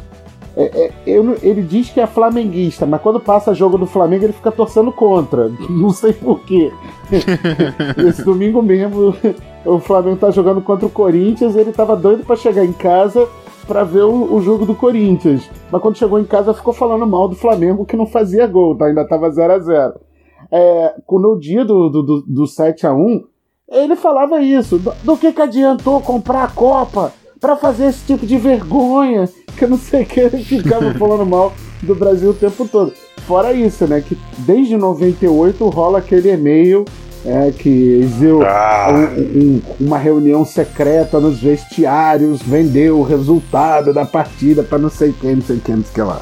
é, 0.60 0.86
é, 0.86 0.92
eu, 1.06 1.36
ele 1.40 1.62
diz 1.62 1.88
que 1.88 2.00
é 2.00 2.06
flamenguista, 2.06 2.84
mas 2.84 3.00
quando 3.00 3.20
passa 3.20 3.54
jogo 3.54 3.78
do 3.78 3.86
Flamengo 3.86 4.24
ele 4.24 4.32
fica 4.32 4.50
torcendo 4.50 4.90
contra. 4.90 5.48
Não 5.70 5.90
sei 5.90 6.12
porquê. 6.12 6.72
Esse 8.08 8.24
domingo 8.24 8.60
mesmo, 8.60 9.14
o 9.64 9.78
Flamengo 9.78 10.16
tá 10.16 10.32
jogando 10.32 10.60
contra 10.60 10.84
o 10.84 10.90
Corinthians 10.90 11.54
e 11.54 11.60
ele 11.60 11.70
tava 11.70 11.94
doido 11.94 12.24
para 12.24 12.34
chegar 12.34 12.64
em 12.64 12.72
casa 12.72 13.28
para 13.68 13.84
ver 13.84 14.02
o, 14.02 14.34
o, 14.34 14.42
jogo 14.42 14.66
do 14.66 14.74
Corinthians. 14.74 15.48
Mas 15.70 15.80
quando 15.80 15.96
chegou 15.96 16.18
em 16.18 16.24
casa 16.24 16.52
ficou 16.52 16.72
falando 16.72 17.06
mal 17.06 17.28
do 17.28 17.36
Flamengo 17.36 17.86
que 17.86 17.96
não 17.96 18.06
fazia 18.06 18.46
gol, 18.46 18.76
tá? 18.76 18.86
ainda 18.86 19.06
tava 19.06 19.30
0 19.30 19.52
a 19.52 19.58
0 19.60 20.00
é, 20.50 20.94
No 21.08 21.38
dia 21.38 21.64
do, 21.64 21.88
do, 21.88 22.02
do, 22.02 22.22
do 22.26 22.46
7 22.48 22.84
a 22.84 22.92
1 22.92 23.22
ele 23.70 23.94
falava 23.94 24.40
isso. 24.40 24.78
Do, 24.78 24.92
do 25.04 25.16
que, 25.16 25.30
que 25.30 25.42
adiantou 25.42 26.00
comprar 26.00 26.44
a 26.44 26.48
Copa? 26.48 27.12
Para 27.40 27.56
fazer 27.56 27.86
esse 27.86 28.04
tipo 28.06 28.26
de 28.26 28.36
vergonha, 28.36 29.28
que 29.56 29.64
eu 29.64 29.68
não 29.68 29.78
sei 29.78 30.02
o 30.02 30.06
que 30.06 30.20
ele 30.20 30.42
ficava 30.44 30.92
falando 30.98 31.26
mal 31.26 31.54
do 31.82 31.94
Brasil 31.94 32.30
o 32.30 32.34
tempo 32.34 32.66
todo. 32.66 32.92
Fora 33.26 33.52
isso, 33.52 33.86
né, 33.86 34.00
que 34.00 34.16
desde 34.38 34.76
98 34.76 35.68
rola 35.68 35.98
aquele 35.98 36.30
e-mail 36.30 36.84
é, 37.24 37.50
que 37.50 38.00
exigiu 38.00 38.42
ah. 38.42 38.88
um, 38.90 39.38
um, 39.38 39.62
uma 39.80 39.98
reunião 39.98 40.44
secreta 40.44 41.20
nos 41.20 41.40
vestiários, 41.40 42.40
vendeu 42.42 42.98
o 42.98 43.02
resultado 43.02 43.92
da 43.92 44.04
partida 44.04 44.62
para 44.62 44.78
não 44.78 44.90
sei 44.90 45.14
quem, 45.20 45.36
não 45.36 45.42
sei 45.42 45.60
quem, 45.62 45.76
não 45.76 45.84
sei 45.84 45.94
que 45.94 46.00
lá. 46.00 46.20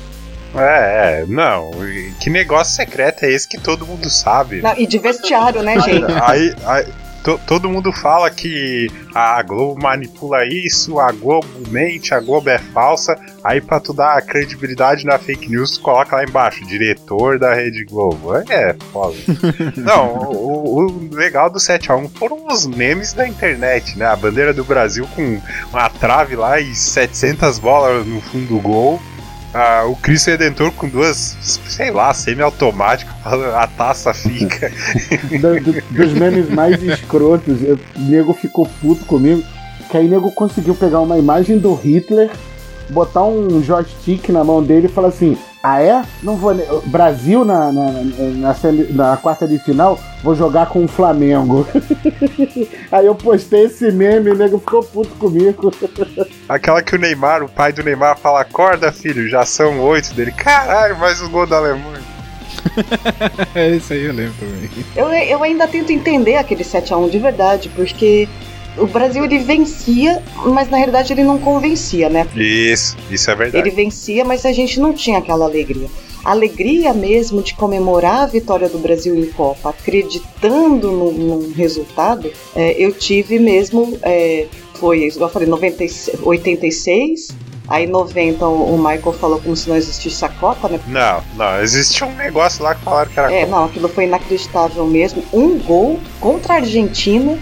É, 0.54 1.20
é, 1.20 1.26
não. 1.28 1.70
Que 2.18 2.30
negócio 2.30 2.74
secreto 2.74 3.24
é 3.24 3.30
esse 3.30 3.46
que 3.46 3.60
todo 3.60 3.86
mundo 3.86 4.08
sabe? 4.08 4.62
Não, 4.62 4.74
e 4.76 4.86
de 4.86 4.98
vestiário, 4.98 5.62
né, 5.62 5.78
gente? 5.80 6.10
aí, 6.22 6.54
aí, 6.64 6.86
todo 7.46 7.68
mundo 7.68 7.92
fala 7.92 8.30
que 8.30 8.88
a 9.14 9.42
Globo 9.42 9.82
manipula 9.82 10.46
isso, 10.46 11.00
a 11.00 11.10
Globo 11.10 11.46
mente, 11.68 12.14
a 12.14 12.20
Globo 12.20 12.48
é 12.48 12.58
falsa. 12.58 13.18
Aí, 13.42 13.60
pra 13.60 13.80
tu 13.80 13.92
dar 13.92 14.20
credibilidade 14.22 15.04
na 15.04 15.18
fake 15.18 15.50
news, 15.50 15.76
tu 15.76 15.82
coloca 15.82 16.16
lá 16.16 16.24
embaixo, 16.24 16.64
diretor 16.64 17.38
da 17.38 17.54
Rede 17.54 17.84
Globo. 17.84 18.34
É, 18.36 18.74
foda. 18.92 19.16
Não, 19.76 20.30
o, 20.30 20.86
o, 20.86 21.14
legal 21.14 21.50
do 21.50 21.58
7x1 21.58 22.10
foram 22.14 22.46
os 22.46 22.66
memes 22.66 23.12
da 23.12 23.26
internet, 23.26 23.98
né? 23.98 24.06
A 24.06 24.16
bandeira 24.16 24.52
do 24.52 24.64
Brasil 24.64 25.08
com 25.16 25.40
uma 25.70 25.88
trave 25.90 26.36
lá 26.36 26.60
e 26.60 26.74
700 26.74 27.58
bolas 27.58 28.06
no 28.06 28.20
fundo 28.20 28.46
do 28.46 28.60
gol 28.60 29.00
ah, 29.54 29.84
o 29.86 29.96
Cristo 29.96 30.30
Redentor 30.30 30.72
com 30.72 30.88
duas, 30.88 31.36
sei 31.66 31.90
lá, 31.90 32.12
semi-automático, 32.12 33.10
a 33.24 33.66
taça 33.66 34.12
fica. 34.12 34.70
do, 35.40 35.60
do, 35.60 35.82
dos 35.90 36.12
memes 36.12 36.50
mais 36.50 36.82
escrotos, 36.82 37.60
o 37.62 37.78
nego 37.96 38.32
ficou 38.32 38.68
puto 38.80 39.04
comigo, 39.04 39.42
que 39.90 39.96
aí 39.96 40.06
o 40.06 40.10
nego 40.10 40.30
conseguiu 40.32 40.74
pegar 40.74 41.00
uma 41.00 41.18
imagem 41.18 41.58
do 41.58 41.74
Hitler, 41.74 42.30
botar 42.90 43.24
um 43.24 43.62
joystick 43.62 44.28
na 44.28 44.44
mão 44.44 44.62
dele 44.62 44.86
e 44.86 44.90
falar 44.90 45.08
assim: 45.08 45.36
ah, 45.62 45.82
é? 45.82 46.04
Não 46.22 46.36
vou. 46.36 46.54
Brasil 46.84 47.44
na, 47.44 47.72
na, 47.72 47.90
na, 47.90 48.56
na, 48.92 49.16
quarta 49.16 49.48
de 49.48 49.58
final, 49.58 49.98
vou 50.22 50.34
jogar 50.34 50.66
com 50.66 50.84
o 50.84 50.88
Flamengo. 50.88 51.66
Aí 52.92 53.06
eu 53.06 53.16
postei 53.16 53.64
esse 53.64 53.90
meme 53.90 54.30
e 54.30 54.32
o 54.32 54.36
nego 54.36 54.58
ficou 54.60 54.82
puto 54.84 55.10
comigo. 55.16 55.72
Aquela 56.48 56.80
que 56.80 56.94
o 56.94 56.98
Neymar, 56.98 57.42
o 57.42 57.48
pai 57.48 57.72
do 57.72 57.82
Neymar, 57.82 58.18
fala: 58.18 58.40
Acorda, 58.40 58.92
filho, 58.92 59.28
já 59.28 59.44
são 59.44 59.80
oito 59.80 60.14
dele. 60.14 60.30
Caralho, 60.30 60.96
mais 60.96 61.20
um 61.20 61.28
gol 61.28 61.46
da 61.46 61.56
Alemanha. 61.56 62.04
é 63.54 63.70
isso 63.70 63.92
aí, 63.92 64.04
eu 64.04 64.12
lembro 64.12 64.34
também. 64.38 64.70
Eu, 64.94 65.08
eu 65.08 65.42
ainda 65.42 65.66
tento 65.66 65.90
entender 65.90 66.36
aquele 66.36 66.62
7x1 66.62 67.10
de 67.10 67.18
verdade, 67.18 67.68
porque 67.74 68.28
o 68.76 68.86
Brasil 68.86 69.24
ele 69.24 69.38
vencia, 69.38 70.22
mas 70.44 70.68
na 70.68 70.76
realidade 70.76 71.12
ele 71.12 71.24
não 71.24 71.38
convencia, 71.38 72.08
né? 72.08 72.26
Isso, 72.34 72.96
isso 73.10 73.30
é 73.30 73.34
verdade. 73.34 73.66
Ele 73.66 73.74
vencia, 73.74 74.24
mas 74.24 74.44
a 74.44 74.52
gente 74.52 74.78
não 74.78 74.92
tinha 74.92 75.18
aquela 75.18 75.46
alegria. 75.46 75.88
A 76.24 76.32
alegria 76.32 76.92
mesmo 76.92 77.40
de 77.40 77.54
comemorar 77.54 78.22
a 78.22 78.26
vitória 78.26 78.68
do 78.68 78.78
Brasil 78.78 79.16
em 79.16 79.26
Copa, 79.26 79.70
acreditando 79.70 80.90
num, 80.90 81.12
num 81.12 81.52
resultado, 81.52 82.30
é, 82.54 82.72
eu 82.72 82.92
tive 82.92 83.38
mesmo. 83.38 83.96
É, 84.02 84.46
foi, 84.78 85.04
igual 85.04 85.28
eu 85.28 85.32
falei, 85.32 85.48
90, 85.48 85.84
86, 86.22 87.34
Aí 87.68 87.84
90 87.84 88.46
o 88.46 88.76
Michael 88.78 89.12
falou 89.14 89.40
como 89.40 89.56
se 89.56 89.68
não 89.68 89.74
existisse 89.76 90.24
a 90.24 90.28
Copa, 90.28 90.68
né? 90.68 90.78
Não, 90.86 91.20
não, 91.36 91.60
existe 91.60 92.04
um 92.04 92.14
negócio 92.14 92.62
lá 92.62 92.76
que 92.76 92.84
falaram 92.84 93.10
que 93.10 93.18
era 93.18 93.32
É, 93.32 93.40
Copa. 93.40 93.56
não, 93.56 93.64
aquilo 93.64 93.88
foi 93.88 94.04
inacreditável 94.04 94.86
mesmo. 94.86 95.24
Um 95.32 95.58
gol 95.58 95.98
contra 96.20 96.54
a 96.54 96.56
Argentina 96.58 97.36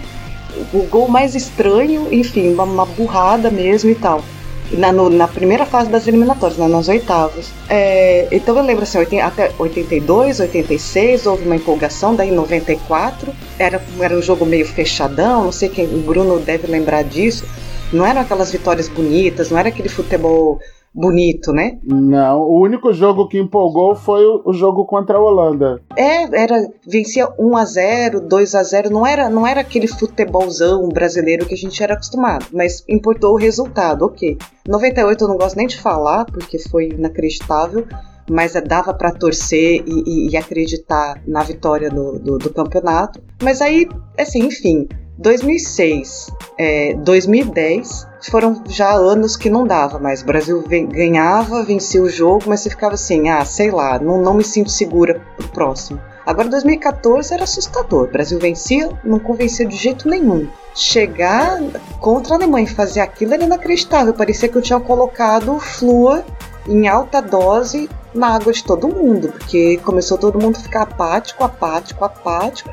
o 0.73 0.83
gol 0.83 1.07
mais 1.07 1.35
estranho, 1.35 2.07
enfim, 2.11 2.53
uma, 2.53 2.63
uma 2.63 2.85
burrada 2.85 3.51
mesmo 3.51 3.89
e 3.89 3.95
tal. 3.95 4.23
Na, 4.71 4.91
no, 4.91 5.09
na, 5.09 5.27
primeira 5.27 5.65
fase 5.65 5.89
das 5.89 6.07
eliminatórias, 6.07 6.57
né, 6.57 6.67
nas 6.67 6.87
oitavas. 6.87 7.51
É, 7.69 8.27
então 8.31 8.57
eu 8.57 8.63
lembro 8.63 8.83
assim, 8.83 9.19
até 9.19 9.51
82, 9.59 10.39
86 10.39 11.27
houve 11.27 11.45
uma 11.45 11.55
empolgação, 11.55 12.15
daí 12.15 12.31
94 12.31 13.31
era, 13.59 13.81
era 13.99 14.17
um 14.17 14.21
jogo 14.21 14.45
meio 14.45 14.65
fechadão, 14.65 15.45
não 15.45 15.51
sei 15.51 15.69
quem, 15.69 15.85
o 15.85 15.99
Bruno 15.99 16.39
deve 16.39 16.67
lembrar 16.67 17.03
disso. 17.03 17.45
Não 17.93 18.05
eram 18.05 18.21
aquelas 18.21 18.51
vitórias 18.51 18.87
bonitas, 18.89 19.51
não 19.51 19.57
era 19.59 19.69
aquele 19.69 19.87
futebol 19.87 20.59
bonito, 20.95 21.51
né? 21.51 21.77
Não, 21.83 22.39
o 22.39 22.61
único 22.61 22.93
jogo 22.93 23.27
que 23.27 23.37
empolgou 23.37 23.95
foi 23.95 24.23
o, 24.25 24.53
jogo 24.53 24.85
contra 24.85 25.17
a 25.17 25.21
Holanda. 25.21 25.81
É, 25.97 26.23
era 26.43 26.71
vencia 26.87 27.27
1 27.37 27.57
a 27.57 27.65
0, 27.65 28.21
2 28.21 28.55
a 28.55 28.63
0, 28.63 28.89
não 28.89 29.05
era 29.05 29.29
não 29.29 29.45
era 29.45 29.59
aquele 29.59 29.87
futebolzão 29.87 30.87
brasileiro 30.87 31.45
que 31.45 31.53
a 31.53 31.57
gente 31.57 31.83
era 31.83 31.95
acostumado, 31.95 32.45
mas 32.53 32.83
importou 32.87 33.33
o 33.33 33.37
resultado, 33.37 34.05
OK. 34.05 34.37
98 34.65 35.23
eu 35.23 35.27
não 35.27 35.37
gosto 35.37 35.57
nem 35.57 35.67
de 35.67 35.77
falar 35.77 36.25
porque 36.25 36.57
foi 36.57 36.89
inacreditável 36.89 37.85
mas 38.27 38.53
dava 38.53 38.91
para 38.91 39.11
torcer 39.11 39.83
e, 39.85 40.03
e, 40.03 40.29
e, 40.31 40.37
acreditar 40.37 41.21
na 41.27 41.43
vitória 41.43 41.91
do, 41.91 42.17
do, 42.17 42.37
do, 42.39 42.49
campeonato. 42.51 43.21
Mas 43.39 43.61
aí, 43.61 43.87
assim, 44.17 44.39
enfim, 44.45 44.87
2006, 45.19 46.31
é, 46.57 46.95
2010 46.95 48.07
foram 48.29 48.61
já 48.67 48.91
anos 48.93 49.35
que 49.35 49.49
não 49.49 49.65
dava 49.65 49.99
mais. 49.99 50.21
O 50.21 50.25
Brasil 50.25 50.63
ganhava, 50.67 51.63
vencia 51.63 52.01
o 52.01 52.09
jogo, 52.09 52.45
mas 52.47 52.61
você 52.61 52.69
ficava 52.69 52.95
assim, 52.95 53.29
ah, 53.29 53.43
sei 53.45 53.71
lá, 53.71 53.99
não, 53.99 54.17
não 54.17 54.33
me 54.33 54.43
sinto 54.43 54.69
segura 54.69 55.21
pro 55.37 55.47
próximo. 55.49 55.99
Agora 56.25 56.49
2014 56.49 57.33
era 57.33 57.43
assustador. 57.43 58.05
O 58.05 58.11
Brasil 58.11 58.39
vencia, 58.39 58.89
não 59.03 59.19
convencia 59.19 59.65
de 59.65 59.75
jeito 59.75 60.09
nenhum. 60.09 60.47
Chegar 60.73 61.61
contra 61.99 62.33
a 62.33 62.37
Alemanha 62.37 62.65
e 62.65 62.73
fazer 62.73 62.99
aquilo 62.99 63.33
era 63.35 63.43
inacreditável. 63.43 64.13
Parecia 64.13 64.49
que 64.49 64.57
eu 64.57 64.61
tinha 64.61 64.79
colocado 64.79 65.59
flúor 65.59 66.23
em 66.67 66.87
alta 66.87 67.21
dose 67.21 67.87
na 68.15 68.35
água 68.35 68.51
de 68.51 68.63
todo 68.63 68.87
mundo, 68.87 69.29
porque 69.29 69.77
começou 69.77 70.17
todo 70.17 70.39
mundo 70.39 70.57
a 70.57 70.59
ficar 70.59 70.83
apático, 70.83 71.43
apático, 71.43 72.03
apático. 72.05 72.69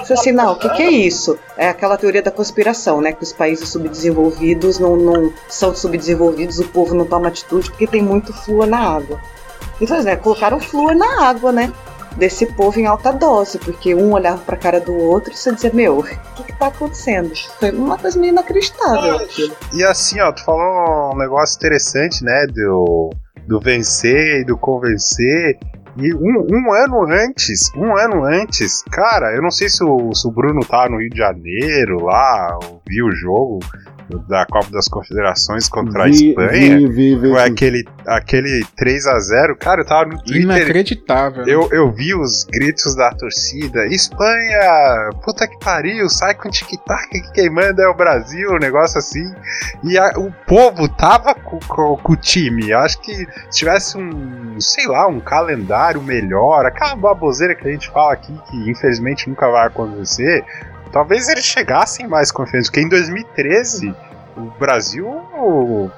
Disse 0.00 0.12
assim, 0.12 0.32
não, 0.32 0.52
o 0.52 0.58
que, 0.58 0.68
que, 0.70 0.82
é 0.82 0.90
isso? 0.90 1.38
É 1.56 1.68
aquela 1.68 1.96
teoria 1.96 2.22
da 2.22 2.30
conspiração, 2.30 3.00
né? 3.00 3.12
Que 3.12 3.22
os 3.22 3.32
países 3.32 3.68
subdesenvolvidos 3.68 4.78
não, 4.78 4.96
não 4.96 5.32
são 5.48 5.74
subdesenvolvidos, 5.74 6.58
o 6.58 6.68
povo 6.68 6.94
não 6.94 7.06
toma 7.06 7.28
atitude 7.28 7.70
porque 7.70 7.86
tem 7.86 8.02
muito 8.02 8.32
flúor 8.32 8.66
na 8.66 8.78
água. 8.78 9.20
Então, 9.80 10.00
né, 10.02 10.16
colocaram 10.16 10.60
flúor 10.60 10.94
na 10.94 11.24
água, 11.24 11.50
né? 11.50 11.72
Desse 12.16 12.46
povo 12.46 12.78
em 12.78 12.86
alta 12.86 13.12
dose, 13.12 13.58
porque 13.58 13.94
um 13.94 14.12
olhava 14.12 14.40
pra 14.40 14.56
cara 14.56 14.80
do 14.80 14.96
outro 14.96 15.32
e 15.32 15.36
você 15.36 15.52
dizia, 15.52 15.70
meu, 15.74 15.98
o 15.98 16.02
que, 16.02 16.44
que 16.44 16.58
tá 16.58 16.68
acontecendo? 16.68 17.32
Foi 17.58 17.70
uma 17.70 17.98
coisa 17.98 18.18
meio 18.18 18.30
inacreditável 18.30 19.16
aquilo. 19.16 19.54
E 19.74 19.84
assim, 19.84 20.18
ó, 20.20 20.32
tu 20.32 20.42
falou 20.42 21.14
um 21.14 21.18
negócio 21.18 21.56
interessante, 21.56 22.24
né? 22.24 22.46
Do 22.46 23.10
do 23.46 23.60
vencer 23.60 24.40
e 24.40 24.44
do 24.44 24.56
convencer. 24.56 25.58
E 25.98 26.14
um, 26.14 26.46
um, 26.50 26.72
ano 26.74 27.06
antes, 27.10 27.72
um 27.74 27.96
ano 27.96 28.24
antes, 28.24 28.82
cara, 28.92 29.34
eu 29.34 29.40
não 29.40 29.50
sei 29.50 29.68
se 29.68 29.82
o, 29.82 30.14
se 30.14 30.28
o 30.28 30.30
Bruno 30.30 30.60
tá 30.60 30.88
no 30.90 30.98
Rio 30.98 31.08
de 31.08 31.16
Janeiro 31.16 32.04
lá, 32.04 32.58
viu 32.86 33.06
o 33.06 33.14
jogo, 33.14 33.60
da 34.28 34.46
Copa 34.46 34.70
das 34.70 34.88
Confederações 34.88 35.68
contra 35.68 36.04
a 36.04 36.06
Vi- 36.06 36.30
Espanha? 36.30 36.78
vi- 36.78 36.86
vi- 36.88 37.14
vi- 37.16 37.20
Foi 37.30 37.42
vi. 37.42 37.50
aquele, 37.52 37.84
aquele 38.06 38.64
3x0. 38.76 39.56
Cara, 39.58 39.80
eu 39.80 39.86
tava 39.86 40.06
no 40.10 40.18
Twitter. 40.22 40.42
Inacreditável. 40.42 41.44
né? 41.44 41.52
Eu, 41.52 41.68
eu 41.72 41.90
vi 41.92 42.14
os 42.14 42.44
gritos 42.44 42.94
da 42.94 43.10
torcida. 43.10 43.86
Espanha! 43.86 45.10
Puta 45.24 45.46
que 45.46 45.58
pariu! 45.58 46.08
Sai 46.08 46.34
com 46.34 46.48
tic-tac 46.50 47.08
que 47.10 47.32
quem 47.32 47.50
manda 47.50 47.82
é 47.82 47.88
o 47.88 47.94
Brasil, 47.94 48.50
um 48.52 48.58
negócio 48.58 48.98
assim. 48.98 49.32
E 49.84 49.98
a- 49.98 50.12
o 50.16 50.32
povo 50.46 50.88
tava 50.88 51.34
com, 51.34 51.58
com- 51.66 51.96
com 51.96 52.12
o 52.12 52.16
time. 52.16 52.70
Eu 52.70 52.78
acho 52.78 53.00
que 53.00 53.14
se 53.14 53.26
tivesse 53.58 53.96
um, 53.98 54.60
sei 54.60 54.86
lá, 54.86 55.06
um 55.08 55.20
calendário 55.20 56.00
melhor, 56.02 56.64
aquela 56.66 56.94
baboseira 56.96 57.54
que 57.54 57.66
a 57.66 57.70
gente 57.72 57.88
fala 57.90 58.12
aqui, 58.12 58.32
que 58.50 58.70
infelizmente 58.70 59.28
nunca 59.28 59.50
vai 59.50 59.66
acontecer, 59.66 60.44
talvez 60.92 61.28
eles 61.28 61.44
chegassem 61.44 62.06
mais 62.06 62.30
confiantes. 62.32 62.68
Porque 62.68 62.80
em 62.80 62.88
2013. 62.88 63.94
O 64.36 64.50
Brasil, 64.58 65.10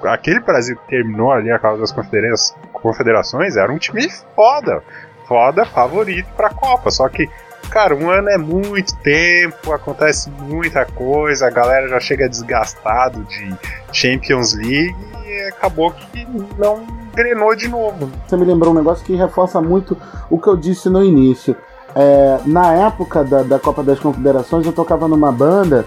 aquele 0.04 0.38
Brasil 0.38 0.76
que 0.76 0.86
terminou 0.86 1.32
ali 1.32 1.50
a 1.50 1.58
causa 1.58 1.80
das 1.80 1.90
confedera- 1.90 2.36
confederações, 2.72 3.56
era 3.56 3.72
um 3.72 3.78
time 3.78 4.08
foda 4.36 4.80
foda 5.26 5.66
favorito 5.66 6.28
pra 6.36 6.48
Copa. 6.48 6.90
Só 6.90 7.08
que, 7.08 7.28
cara, 7.68 7.94
um 7.94 8.08
ano 8.08 8.30
é 8.30 8.38
muito 8.38 8.96
tempo, 8.98 9.72
acontece 9.72 10.30
muita 10.30 10.86
coisa, 10.86 11.48
a 11.48 11.50
galera 11.50 11.88
já 11.88 12.00
chega 12.00 12.28
desgastado 12.28 13.24
de 13.24 13.54
Champions 13.92 14.54
League 14.54 14.96
e 15.26 15.48
acabou 15.48 15.90
que 15.90 16.26
não 16.56 16.86
engrenou 17.12 17.54
de 17.54 17.68
novo. 17.68 18.10
Você 18.26 18.36
me 18.36 18.44
lembrou 18.44 18.72
um 18.72 18.76
negócio 18.76 19.04
que 19.04 19.14
reforça 19.14 19.60
muito 19.60 20.00
o 20.30 20.40
que 20.40 20.48
eu 20.48 20.56
disse 20.56 20.88
no 20.88 21.04
início. 21.04 21.56
É, 21.94 22.38
na 22.44 22.72
época 22.74 23.24
da, 23.24 23.42
da 23.42 23.58
Copa 23.58 23.82
das 23.82 23.98
Confederações, 23.98 24.66
eu 24.66 24.72
tocava 24.72 25.08
numa 25.08 25.32
banda 25.32 25.86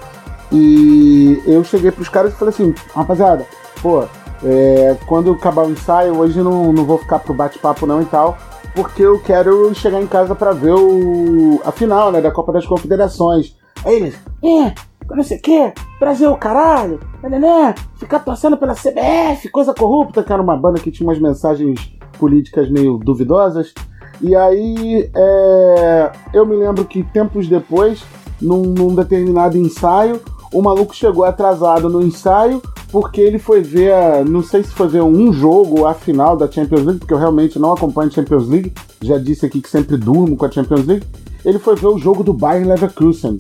e 0.52 1.42
eu 1.46 1.64
cheguei 1.64 1.92
pros 1.92 2.10
caras 2.10 2.34
e 2.34 2.36
falei 2.36 2.54
assim: 2.54 2.74
rapaziada, 2.94 3.46
pô, 3.82 4.04
é, 4.44 4.98
quando 5.06 5.32
acabar 5.32 5.66
o 5.66 5.72
ensaio, 5.72 6.18
hoje 6.18 6.42
não, 6.42 6.74
não 6.74 6.84
vou 6.84 6.98
ficar 6.98 7.20
pro 7.20 7.34
bate-papo 7.34 7.86
não 7.86 8.02
e 8.02 8.06
tal, 8.06 8.38
porque 8.76 9.04
eu 9.04 9.20
quero 9.20 9.74
chegar 9.74 10.02
em 10.02 10.08
casa 10.08 10.36
pra 10.36 10.52
ver 10.52 10.74
o, 10.74 11.62
a 11.64 11.72
final 11.72 12.12
né, 12.12 12.20
da 12.22 12.32
Copa 12.32 12.52
das 12.52 12.66
Confederações. 12.66 13.56
Aí 13.86 13.96
eles, 13.96 14.16
é, 14.44 14.74
não 15.10 15.24
sei 15.24 15.38
o 15.38 15.42
que, 15.42 15.74
Brasil, 16.00 16.36
caralho, 16.38 17.00
né, 17.24 17.40
né, 17.40 17.76
ficar 17.98 18.20
torcendo 18.20 18.58
pela 18.58 18.74
CBF, 18.74 19.50
coisa 19.50 19.74
corrupta, 19.74 20.24
que 20.24 20.34
era 20.34 20.42
uma 20.42 20.58
banda 20.58 20.80
que 20.80 20.92
tinha 20.92 21.08
umas 21.08 21.20
mensagens 21.20 21.94
políticas 22.20 22.70
meio 22.70 22.98
duvidosas. 22.98 23.74
E 24.22 24.36
aí 24.36 25.10
é, 25.16 26.12
eu 26.34 26.46
me 26.46 26.56
lembro 26.56 26.86
que 26.86 27.04
tempos 27.04 27.48
depois, 27.48 28.04
num, 28.42 28.62
num 28.62 28.96
determinado 28.96 29.58
ensaio, 29.58 30.22
o 30.54 30.62
maluco 30.62 30.96
chegou 30.96 31.24
atrasado 31.24 31.90
no 31.90 32.02
ensaio 32.02 32.62
porque 32.92 33.22
ele 33.22 33.40
foi 33.40 33.62
ver, 33.62 34.26
não 34.26 34.44
sei 34.44 34.64
se 34.64 34.72
foi 34.72 34.88
ver 34.88 35.02
um 35.02 35.32
jogo, 35.32 35.86
a 35.86 35.94
final 35.94 36.36
da 36.36 36.52
Champions 36.52 36.84
League, 36.84 37.00
porque 37.00 37.14
eu 37.14 37.18
realmente 37.18 37.58
não 37.58 37.72
acompanho 37.72 38.12
Champions 38.12 38.48
League, 38.50 38.74
já 39.02 39.18
disse 39.18 39.46
aqui 39.46 39.62
que 39.62 39.70
sempre 39.70 39.96
durmo 39.96 40.36
com 40.36 40.46
a 40.46 40.52
Champions 40.52 40.86
League. 40.86 41.08
Ele 41.46 41.58
foi 41.58 41.76
ver 41.76 41.88
o 41.88 41.98
jogo 41.98 42.22
do 42.22 42.34
Bayern 42.34 42.68
Leverkusen. 42.68 43.38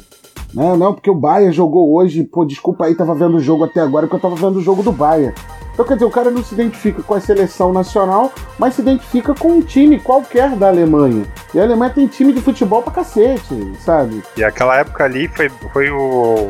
Né? 0.54 0.76
Não, 0.76 0.94
porque 0.94 1.10
o 1.10 1.16
Bayern 1.16 1.54
jogou 1.54 1.96
hoje, 1.96 2.24
pô, 2.24 2.46
desculpa 2.46 2.86
aí, 2.86 2.96
tava 2.96 3.16
vendo 3.16 3.38
o 3.38 3.40
jogo 3.40 3.64
até 3.64 3.80
agora, 3.80 4.08
porque 4.08 4.26
eu 4.26 4.30
tava 4.32 4.36
vendo 4.36 4.58
o 4.58 4.62
jogo 4.62 4.84
do 4.84 4.92
Bayern. 4.92 5.34
Então, 5.74 5.86
quer 5.86 5.94
dizer, 5.94 6.06
o 6.06 6.12
cara 6.12 6.30
não 6.30 6.44
se 6.44 6.54
identifica 6.54 7.02
com 7.02 7.14
a 7.14 7.20
seleção 7.20 7.72
nacional, 7.72 8.32
mas 8.60 8.76
se 8.76 8.82
identifica 8.82 9.34
com 9.34 9.54
um 9.54 9.62
time 9.62 10.00
qualquer 10.00 10.56
da 10.56 10.68
Alemanha. 10.68 11.26
E 11.54 11.60
a 11.60 11.64
Alemanha 11.64 11.94
tem 11.94 12.08
time 12.08 12.34
de 12.34 12.42
futebol 12.42 12.82
pra 12.82 12.92
cacete, 12.92 13.74
sabe? 13.80 14.22
E 14.36 14.44
aquela 14.44 14.78
época 14.78 15.06
ali 15.06 15.28
foi, 15.30 15.50
foi 15.72 15.90
o. 15.90 16.50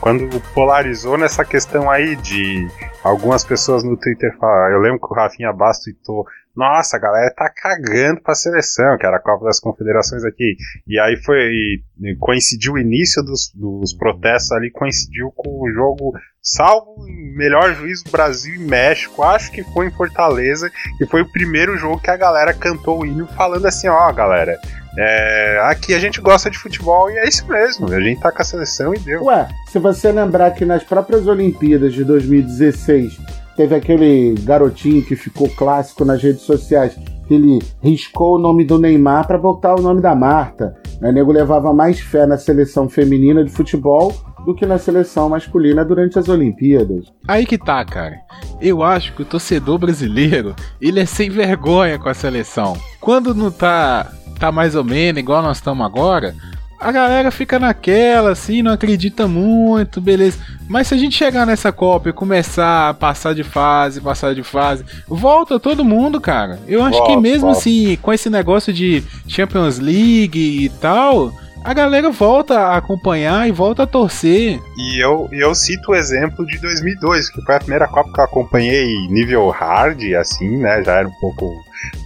Quando 0.00 0.40
polarizou 0.52 1.16
nessa 1.16 1.44
questão 1.44 1.90
aí 1.90 2.16
de 2.16 2.68
algumas 3.02 3.44
pessoas 3.44 3.82
no 3.82 3.96
Twitter 3.96 4.36
falar. 4.38 4.72
Eu 4.72 4.80
lembro 4.80 5.00
que 5.00 5.12
o 5.12 5.14
Rafinha 5.14 5.52
Bastos 5.52 5.84
tweetou. 5.84 6.26
Nossa, 6.56 6.96
a 6.96 7.00
galera 7.00 7.34
tá 7.34 7.50
cagando 7.50 8.22
pra 8.22 8.34
seleção, 8.34 8.96
que 8.96 9.06
era 9.06 9.18
a 9.18 9.22
Copa 9.22 9.44
das 9.44 9.60
Confederações 9.60 10.24
aqui. 10.24 10.56
E 10.86 10.98
aí 10.98 11.16
foi. 11.22 11.82
Coincidiu 12.18 12.74
o 12.74 12.78
início 12.78 13.22
dos, 13.22 13.52
dos 13.54 13.92
protestos 13.94 14.52
ali, 14.52 14.70
coincidiu 14.70 15.30
com 15.36 15.62
o 15.62 15.70
jogo, 15.70 16.12
salvo 16.40 17.04
melhor 17.36 17.74
juízo 17.74 18.04
Brasil 18.10 18.54
e 18.54 18.58
México, 18.58 19.22
acho 19.22 19.52
que 19.52 19.62
foi 19.64 19.86
em 19.86 19.90
Fortaleza, 19.90 20.70
e 21.00 21.06
foi 21.06 21.22
o 21.22 21.30
primeiro 21.30 21.76
jogo 21.76 22.00
que 22.00 22.10
a 22.10 22.16
galera 22.16 22.54
cantou 22.54 23.00
o 23.00 23.06
hino 23.06 23.26
falando 23.26 23.66
assim, 23.66 23.88
ó, 23.88 24.12
galera, 24.12 24.58
é, 24.98 25.60
aqui 25.64 25.94
a 25.94 25.98
gente 25.98 26.20
gosta 26.20 26.50
de 26.50 26.56
futebol 26.56 27.10
e 27.10 27.18
é 27.18 27.28
isso 27.28 27.46
mesmo. 27.46 27.92
A 27.92 28.00
gente 28.00 28.20
tá 28.20 28.32
com 28.32 28.40
a 28.40 28.44
seleção 28.44 28.94
e 28.94 28.98
deu. 28.98 29.24
Ué, 29.24 29.46
se 29.68 29.78
você 29.78 30.10
lembrar 30.10 30.52
que 30.52 30.64
nas 30.64 30.82
próprias 30.82 31.26
Olimpíadas 31.26 31.92
de 31.92 32.02
2016 32.02 33.18
teve 33.56 33.74
aquele 33.74 34.34
garotinho 34.42 35.02
que 35.02 35.16
ficou 35.16 35.48
clássico 35.48 36.04
nas 36.04 36.22
redes 36.22 36.42
sociais, 36.42 36.96
que 37.26 37.34
ele 37.34 37.58
riscou 37.82 38.36
o 38.36 38.38
nome 38.38 38.64
do 38.64 38.78
Neymar 38.78 39.26
pra 39.26 39.38
botar 39.38 39.74
o 39.74 39.82
nome 39.82 40.00
da 40.00 40.14
Marta. 40.14 40.76
O 41.00 41.10
nego 41.10 41.32
levava 41.32 41.72
mais 41.72 42.00
fé 42.00 42.26
na 42.26 42.38
seleção 42.38 42.88
feminina 42.88 43.44
de 43.44 43.50
futebol 43.50 44.14
do 44.44 44.54
que 44.54 44.64
na 44.64 44.78
seleção 44.78 45.28
masculina 45.28 45.84
durante 45.84 46.18
as 46.18 46.28
Olimpíadas. 46.28 47.12
Aí 47.26 47.44
que 47.44 47.58
tá, 47.58 47.84
cara. 47.84 48.16
Eu 48.60 48.82
acho 48.82 49.12
que 49.12 49.22
o 49.22 49.24
torcedor 49.24 49.78
brasileiro, 49.78 50.54
ele 50.80 51.00
é 51.00 51.04
sem 51.04 51.28
vergonha 51.28 51.98
com 51.98 52.08
a 52.08 52.14
seleção. 52.14 52.76
Quando 53.00 53.34
não 53.34 53.50
tá, 53.50 54.12
tá 54.38 54.52
mais 54.52 54.76
ou 54.76 54.84
menos 54.84 55.18
igual 55.18 55.42
nós 55.42 55.56
estamos 55.56 55.84
agora, 55.84 56.34
a 56.80 56.92
galera 56.92 57.30
fica 57.30 57.58
naquela, 57.58 58.30
assim, 58.32 58.62
não 58.62 58.72
acredita 58.72 59.26
muito, 59.26 60.00
beleza. 60.00 60.38
Mas 60.68 60.88
se 60.88 60.94
a 60.94 60.96
gente 60.96 61.16
chegar 61.16 61.46
nessa 61.46 61.72
Copa 61.72 62.08
e 62.08 62.12
começar 62.12 62.90
a 62.90 62.94
passar 62.94 63.34
de 63.34 63.42
fase, 63.44 64.00
passar 64.00 64.34
de 64.34 64.42
fase, 64.42 64.84
volta 65.08 65.58
todo 65.60 65.84
mundo, 65.84 66.20
cara. 66.20 66.58
Eu 66.66 66.82
acho 66.82 67.00
que 67.02 67.08
Volta, 67.12 67.20
mesmo 67.20 67.46
volta. 67.46 67.58
assim, 67.58 67.96
com 68.02 68.12
esse 68.12 68.28
negócio 68.28 68.72
de 68.72 69.02
Champions 69.28 69.78
League 69.78 70.64
e 70.64 70.68
tal, 70.80 71.32
a 71.64 71.72
galera 71.74 72.10
volta 72.10 72.58
a 72.58 72.76
acompanhar 72.76 73.48
e 73.48 73.52
volta 73.52 73.82
a 73.84 73.86
torcer. 73.86 74.60
E 74.76 75.02
eu, 75.02 75.28
eu 75.32 75.54
cito 75.54 75.92
o 75.92 75.94
exemplo 75.96 76.46
de 76.46 76.58
2002, 76.58 77.30
que 77.30 77.42
foi 77.42 77.54
a 77.56 77.58
primeira 77.60 77.88
Copa 77.88 78.12
que 78.12 78.20
eu 78.20 78.24
acompanhei 78.24 78.86
nível 79.08 79.48
hard, 79.50 80.00
assim, 80.14 80.58
né? 80.58 80.82
Já 80.84 80.92
era 80.98 81.08
um 81.08 81.20
pouco 81.20 81.52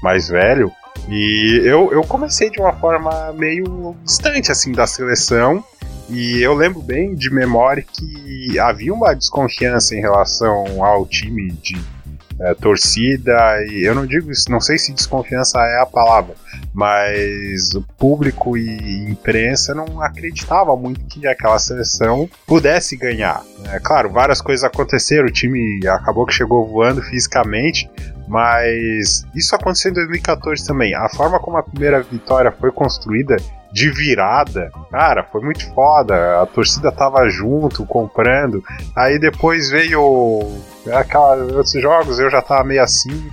mais 0.02 0.28
velho. 0.28 0.70
E 1.10 1.60
eu, 1.64 1.92
eu 1.92 2.02
comecei 2.02 2.50
de 2.50 2.60
uma 2.60 2.72
forma 2.72 3.32
meio 3.32 3.96
distante, 4.04 4.52
assim, 4.52 4.70
da 4.72 4.86
seleção. 4.86 5.62
E 6.08 6.40
eu 6.40 6.54
lembro 6.54 6.80
bem 6.80 7.14
de 7.14 7.32
memória 7.32 7.84
que 7.84 8.58
havia 8.58 8.92
uma 8.92 9.14
desconfiança 9.14 9.94
em 9.94 10.00
relação 10.00 10.84
ao 10.84 11.06
time 11.06 11.52
de 11.52 11.76
eh, 12.40 12.54
torcida. 12.54 13.62
E 13.66 13.84
eu 13.84 13.94
não 13.94 14.06
digo 14.06 14.30
isso, 14.30 14.50
não 14.50 14.60
sei 14.60 14.78
se 14.78 14.92
desconfiança 14.92 15.60
é 15.60 15.82
a 15.82 15.86
palavra, 15.86 16.34
mas 16.72 17.74
o 17.74 17.82
público 17.98 18.56
e 18.56 19.04
imprensa 19.04 19.74
não 19.74 20.00
acreditava 20.00 20.74
muito 20.74 21.04
que 21.04 21.26
aquela 21.26 21.58
seleção 21.58 22.28
pudesse 22.46 22.96
ganhar. 22.96 23.42
É 23.70 23.78
claro, 23.78 24.10
várias 24.10 24.40
coisas 24.40 24.64
aconteceram, 24.64 25.26
o 25.26 25.32
time 25.32 25.86
acabou 25.86 26.24
que 26.24 26.32
chegou 26.32 26.66
voando 26.66 27.02
fisicamente, 27.02 27.90
mas 28.30 29.26
isso 29.34 29.56
aconteceu 29.56 29.90
em 29.90 29.94
2014 29.94 30.64
também. 30.64 30.94
A 30.94 31.08
forma 31.08 31.40
como 31.40 31.56
a 31.56 31.64
primeira 31.64 32.00
vitória 32.00 32.52
foi 32.52 32.70
construída 32.70 33.36
de 33.72 33.90
virada, 33.90 34.70
cara, 34.88 35.24
foi 35.24 35.40
muito 35.40 35.68
foda. 35.74 36.40
A 36.40 36.46
torcida 36.46 36.92
tava 36.92 37.28
junto, 37.28 37.84
comprando. 37.84 38.62
Aí 38.94 39.18
depois 39.18 39.68
veio 39.68 40.48
aquela, 40.92 41.34
outros 41.42 41.72
jogos, 41.72 42.20
eu 42.20 42.30
já 42.30 42.40
tava 42.40 42.62
meio 42.62 42.84
assim. 42.84 43.28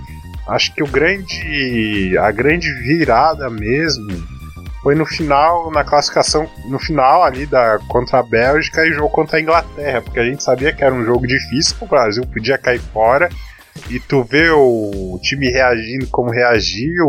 Acho 0.48 0.74
que 0.74 0.82
o 0.82 0.88
grande, 0.88 2.18
a 2.18 2.32
grande 2.32 2.68
virada 2.82 3.48
mesmo 3.48 4.26
foi 4.82 4.96
no 4.96 5.06
final, 5.06 5.70
na 5.70 5.84
classificação, 5.84 6.48
no 6.66 6.78
final 6.80 7.22
ali 7.22 7.46
da 7.46 7.78
contra 7.86 8.18
a 8.18 8.22
Bélgica 8.22 8.84
e 8.84 8.92
jogo 8.92 9.10
contra 9.10 9.38
a 9.38 9.40
Inglaterra, 9.40 10.02
porque 10.02 10.18
a 10.18 10.24
gente 10.24 10.42
sabia 10.42 10.72
que 10.72 10.82
era 10.82 10.94
um 10.94 11.04
jogo 11.04 11.26
difícil, 11.26 11.76
o 11.80 11.86
Brasil 11.86 12.24
podia 12.26 12.58
cair 12.58 12.80
fora. 12.80 13.28
E 13.90 14.00
tu 14.00 14.22
vê 14.22 14.50
o 14.50 15.18
time 15.22 15.48
reagindo 15.50 16.06
como 16.08 16.30
reagiu 16.30 17.06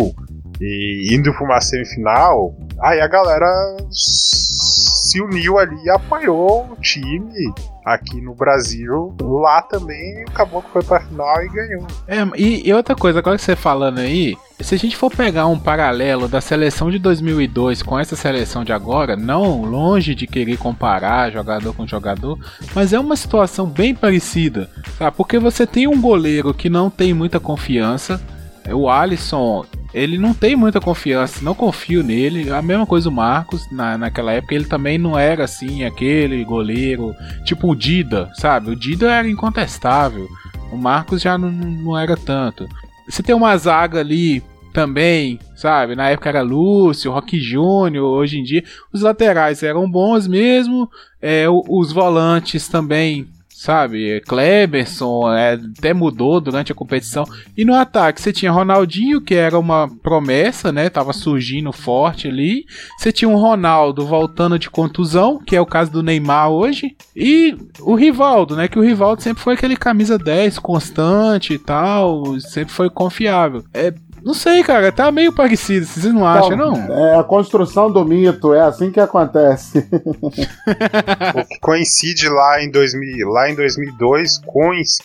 e 0.62 1.14
indo 1.14 1.34
pra 1.34 1.46
uma 1.46 1.62
semifinal, 1.62 2.54
aí 2.82 3.00
a 3.00 3.08
galera 3.08 3.78
se 3.92 5.22
uniu 5.22 5.58
ali 5.58 5.78
e 5.84 5.90
apoiou 5.90 6.72
o 6.72 6.76
time 6.76 7.54
aqui 7.94 8.22
no 8.22 8.34
Brasil. 8.34 9.16
Lá 9.22 9.62
também 9.62 10.24
acabou 10.28 10.62
que 10.62 10.70
foi 10.72 10.84
pra 10.84 11.00
final 11.00 11.44
e 11.44 11.50
ganhou. 11.50 11.88
É, 12.08 12.18
e, 12.36 12.68
e 12.68 12.74
outra 12.74 12.96
coisa, 12.96 13.20
agora 13.20 13.38
que 13.38 13.44
você 13.44 13.56
falando 13.56 14.00
aí, 14.00 14.38
se 14.60 14.76
a 14.76 14.78
gente 14.78 14.98
for 14.98 15.10
pegar 15.10 15.48
um 15.48 15.58
paralelo 15.58 16.28
da 16.28 16.42
seleção 16.42 16.92
de 16.92 17.00
2002 17.00 17.82
com 17.82 17.98
essa 17.98 18.16
seleção 18.16 18.64
de 18.64 18.74
agora, 18.74 19.16
não 19.16 19.64
longe 19.64 20.14
de 20.14 20.28
querer 20.28 20.58
comparar 20.58 21.32
jogador 21.32 21.74
com 21.74 21.88
jogador, 21.88 22.38
mas 22.76 22.94
é 22.94 23.00
uma 23.00 23.16
situação 23.16 23.66
bem 23.66 23.96
parecida, 23.96 24.70
sabe? 24.98 25.16
Porque 25.16 25.40
você 25.40 25.66
tem 25.66 25.88
um 25.88 26.00
goleiro 26.00 26.54
que 26.54 26.70
não 26.70 26.90
tem 26.90 27.14
muita 27.14 27.40
confiança, 27.40 28.22
é, 28.66 28.76
o 28.76 28.90
Alisson 28.90 29.66
ele 29.94 30.18
não 30.18 30.34
tem 30.34 30.56
muita 30.56 30.80
confiança, 30.80 31.44
não 31.44 31.56
confio 31.56 32.04
nele. 32.04 32.52
A 32.52 32.62
mesma 32.62 32.86
coisa 32.86 33.10
o 33.10 33.12
Marcos, 33.12 33.70
na, 33.72 33.98
naquela 33.98 34.32
época, 34.32 34.56
ele 34.56 34.66
também 34.66 34.98
não 34.98 35.18
era 35.18 35.44
assim, 35.44 35.84
aquele 35.84 36.44
goleiro, 36.44 37.16
tipo 37.44 37.72
o 37.72 37.76
Dida, 37.76 38.30
sabe? 38.36 38.72
O 38.72 38.76
Dida 38.76 39.12
era 39.12 39.28
incontestável. 39.28 40.28
O 40.72 40.78
Marcos 40.78 41.22
já 41.22 41.38
não, 41.38 41.52
não 41.52 41.98
era 41.98 42.16
tanto. 42.16 42.68
Você 43.08 43.24
tem 43.24 43.34
uma 43.34 43.58
zaga 43.58 44.00
ali 44.00 44.44
também, 44.72 45.40
sabe? 45.56 45.96
Na 45.96 46.10
época 46.10 46.30
era 46.30 46.42
Lúcio, 46.42 47.12
Rock 47.12 47.40
Júnior, 47.40 48.06
hoje 48.06 48.38
em 48.38 48.44
dia 48.44 48.64
os 48.94 49.02
laterais 49.02 49.64
eram 49.64 49.90
bons 49.90 50.28
mesmo, 50.28 50.88
é, 51.20 51.46
os 51.50 51.92
volantes 51.92 52.68
também 52.68 53.28
sabe? 53.60 54.22
Kleberson 54.22 55.34
é, 55.34 55.60
até 55.78 55.94
mudou 55.94 56.40
durante 56.40 56.72
a 56.72 56.76
competição. 56.76 57.26
E 57.58 57.66
no 57.66 57.76
ataque 57.76 58.22
você 58.22 58.32
tinha 58.32 58.54
Ronaldinho, 58.54 59.20
que 59.20 59.36
era 59.36 59.60
uma 59.60 59.90
promessa, 60.02 60.72
né? 60.72 60.90
Tava 60.90 61.12
surgindo 61.12 61.74
forte 61.74 62.30
ali. 62.30 62.64
Você 62.98 63.12
tinha 63.12 63.28
um 63.28 63.36
Ronaldo 63.36 64.06
voltando 64.06 64.58
de 64.58 64.70
contusão, 64.70 65.40
que 65.46 65.58
é 65.58 65.62
o 65.62 65.66
caso 65.66 65.92
do 65.92 66.02
Neymar 66.02 66.50
hoje. 66.50 66.96
E 67.14 67.58
o 67.82 67.96
Rivaldo, 67.96 68.56
né? 68.56 68.70
Que 68.70 68.80
o 68.80 68.82
Rivaldo 68.82 69.22
sempre 69.22 69.44
foi 69.44 69.56
aquele 69.56 69.76
camisa 69.76 70.18
10 70.18 70.58
constante 70.60 71.54
e 71.54 71.60
tal, 71.60 72.40
sempre 72.40 72.74
foi 72.74 72.90
confiável. 72.90 73.66
É, 73.74 73.94
não 74.24 74.34
sei, 74.34 74.64
cara, 74.64 74.92
tá 74.92 75.12
meio 75.12 75.32
parecido, 75.32 75.86
vocês 75.86 76.14
não 76.14 76.26
acham, 76.26 76.56
não? 76.56 76.76
É 76.94 77.18
a 77.18 77.24
construção 77.24 77.92
do 77.92 78.04
mito, 78.06 78.54
é 78.54 78.62
assim 78.62 78.92
que 78.92 79.00
acontece. 79.00 79.80
o 81.36 81.46
que 81.46 81.60
coincide 81.60 82.28
lá 82.28 82.62
em, 82.62 82.72
2000, 82.72 83.28
lá 83.30 83.50
em 83.50 83.56
2002 83.56 84.40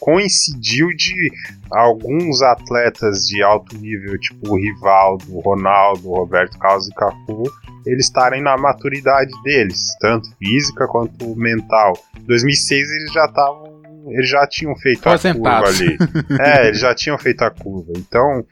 coincidiu 0.01 0.89
de 0.89 1.31
alguns 1.71 2.43
atletas 2.43 3.27
de 3.27 3.43
alto 3.43 3.77
nível, 3.77 4.19
tipo 4.19 4.53
o 4.53 4.57
Rivaldo, 4.57 5.25
o 5.31 5.41
Ronaldo, 5.41 6.09
o 6.09 6.17
Roberto 6.17 6.59
Carlos 6.59 6.89
e 6.89 6.95
Cafu, 6.95 7.45
eles 7.87 8.07
estarem 8.07 8.43
na 8.43 8.57
maturidade 8.57 9.33
deles, 9.43 9.95
tanto 10.01 10.29
física 10.37 10.87
quanto 10.87 11.35
mental. 11.37 11.93
Em 12.19 12.25
2006 12.27 12.91
eles 12.91 13.13
já 13.13 13.27
estavam 13.27 13.75
eles 14.07 14.29
já 14.29 14.47
tinham 14.47 14.77
feito 14.77 15.09
a 15.09 15.19
curva 15.19 15.67
ali. 15.67 15.97
É, 16.39 16.69
eles 16.69 16.81
já 16.81 16.95
tinham 16.95 17.19
feito 17.19 17.43
a 17.43 17.51
curva. 17.51 17.93
Então, 17.97 18.45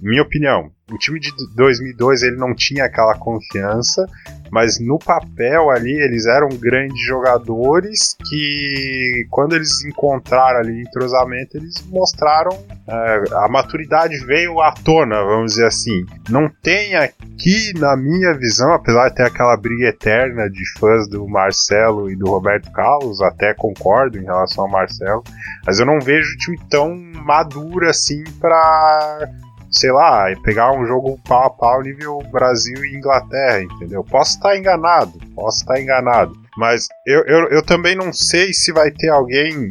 minha 0.00 0.22
opinião, 0.22 0.70
o 0.90 0.98
time 0.98 1.20
de 1.20 1.30
2002 1.54 2.22
ele 2.22 2.36
não 2.36 2.54
tinha 2.54 2.84
aquela 2.84 3.16
confiança, 3.16 4.06
mas 4.50 4.80
no 4.80 4.98
papel 4.98 5.70
ali 5.70 5.92
eles 5.92 6.26
eram 6.26 6.48
grandes 6.48 7.00
jogadores 7.04 8.16
que 8.28 9.26
quando 9.30 9.54
eles 9.54 9.84
encontraram 9.84 10.60
ali 10.60 10.82
entrosamento 10.82 11.56
eles 11.56 11.74
mostraram 11.88 12.50
é, 12.88 13.22
a 13.44 13.48
maturidade 13.48 14.18
veio 14.26 14.60
à 14.60 14.72
tona, 14.72 15.22
vamos 15.22 15.52
dizer 15.52 15.66
assim. 15.66 16.04
Não 16.28 16.50
tem 16.62 16.96
aqui 16.96 17.72
na 17.78 17.96
minha 17.96 18.34
visão, 18.34 18.72
apesar 18.72 19.08
de 19.08 19.14
ter 19.14 19.24
aquela 19.24 19.56
briga 19.56 19.88
eterna 19.88 20.50
de 20.50 20.62
fãs 20.78 21.08
do 21.08 21.28
Marcelo 21.28 22.10
e 22.10 22.16
do 22.16 22.28
Roberto 22.28 22.70
Carlos, 22.72 23.22
até 23.22 23.54
concordo 23.54 24.18
em 24.18 24.24
relação 24.24 24.64
ao 24.64 24.70
Marcelo, 24.70 25.22
mas 25.64 25.78
eu 25.78 25.86
não 25.86 26.00
vejo 26.00 26.34
o 26.34 26.36
time 26.36 26.58
tão 26.68 26.96
maduro 27.24 27.88
assim 27.88 28.24
para 28.40 29.28
sei 29.70 29.92
lá, 29.92 30.26
pegar 30.42 30.72
um 30.72 30.84
jogo 30.84 31.18
pau 31.26 31.46
a 31.46 31.50
pau 31.50 31.82
nível 31.82 32.18
Brasil 32.30 32.84
e 32.84 32.96
Inglaterra, 32.96 33.62
entendeu? 33.62 34.04
Posso 34.04 34.36
estar 34.36 34.56
enganado, 34.56 35.12
posso 35.34 35.60
estar 35.60 35.80
enganado. 35.80 36.32
Mas 36.56 36.88
eu, 37.06 37.22
eu, 37.26 37.48
eu 37.48 37.62
também 37.62 37.94
não 37.94 38.12
sei 38.12 38.52
se 38.52 38.72
vai 38.72 38.90
ter 38.90 39.08
alguém 39.08 39.68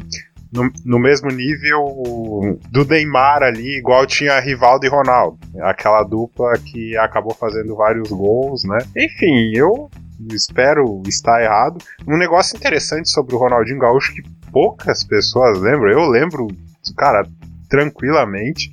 no, 0.52 0.72
no, 0.86 1.00
mesmo 1.00 1.30
nível 1.30 2.58
do 2.72 2.86
Neymar 2.86 3.43
ali, 3.43 3.78
igual 3.78 4.06
tinha 4.08 4.39
Rivaldo 4.39 4.86
e 4.86 4.89
Ronaldo. 4.89 5.38
Aquela 5.62 6.04
dupla 6.04 6.54
que 6.58 6.97
acabou 6.97 7.36
fazendo 7.36 7.76
vários 7.76 8.10
gols, 8.10 8.64
né? 8.64 8.80
Enfim, 8.97 9.52
eu 9.54 9.89
espero 10.34 11.02
estar 11.06 11.43
errado. 11.43 11.78
Um 12.08 12.18
negócio 12.18 12.58
interessante 12.58 13.10
sobre 13.10 13.36
o 13.36 13.38
Ronaldinho 13.38 13.80
Gaúcho 13.80 14.14
que 14.14 14.24
poucas 14.52 15.04
pessoas 15.04 15.60
lembram, 15.60 15.91
eu 15.91 16.10
lembro, 16.10 16.47
cara, 16.97 17.24
tranquilamente 17.70 18.72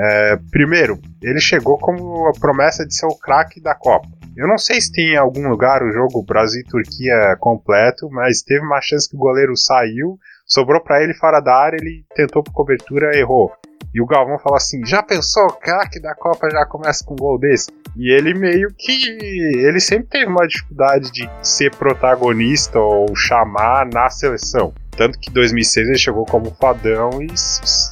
é, 0.00 0.38
primeiro, 0.50 1.00
ele 1.22 1.40
chegou 1.40 1.76
como 1.76 2.28
a 2.28 2.32
promessa 2.38 2.86
de 2.86 2.94
ser 2.94 3.06
o 3.06 3.18
craque 3.18 3.60
da 3.60 3.74
Copa. 3.74 4.08
Eu 4.36 4.46
não 4.46 4.56
sei 4.56 4.80
se 4.80 4.92
tem 4.92 5.14
em 5.14 5.16
algum 5.16 5.48
lugar 5.48 5.82
o 5.82 5.90
jogo 5.90 6.22
Brasil-Turquia 6.22 7.36
completo, 7.40 8.08
mas 8.08 8.42
teve 8.42 8.64
uma 8.64 8.80
chance 8.80 9.08
que 9.08 9.16
o 9.16 9.18
goleiro 9.18 9.56
saiu, 9.56 10.16
sobrou 10.46 10.80
para 10.80 11.02
ele 11.02 11.12
fora 11.14 11.40
da 11.40 11.52
área, 11.52 11.76
ele 11.80 12.04
tentou 12.14 12.44
por 12.44 12.52
cobertura, 12.52 13.18
errou. 13.18 13.50
E 13.92 14.00
o 14.00 14.06
Galvão 14.06 14.38
falou 14.38 14.56
assim: 14.56 14.84
já 14.86 15.02
pensou, 15.02 15.48
craque 15.54 16.00
da 16.00 16.14
Copa 16.14 16.48
já 16.50 16.64
começa 16.66 17.04
com 17.04 17.14
um 17.14 17.16
gol 17.16 17.38
desse? 17.38 17.68
E 17.96 18.12
ele 18.12 18.34
meio 18.34 18.68
que. 18.76 18.92
Ele 19.58 19.80
sempre 19.80 20.08
teve 20.08 20.26
uma 20.26 20.46
dificuldade 20.46 21.10
de 21.10 21.28
ser 21.42 21.74
protagonista 21.74 22.78
ou 22.78 23.16
chamar 23.16 23.86
na 23.86 24.08
seleção. 24.08 24.72
Tanto 24.98 25.16
que 25.16 25.30
em 25.30 25.32
2006 25.32 25.88
ele 25.88 25.96
chegou 25.96 26.24
como 26.26 26.50
fadão 26.60 27.22
e 27.22 27.28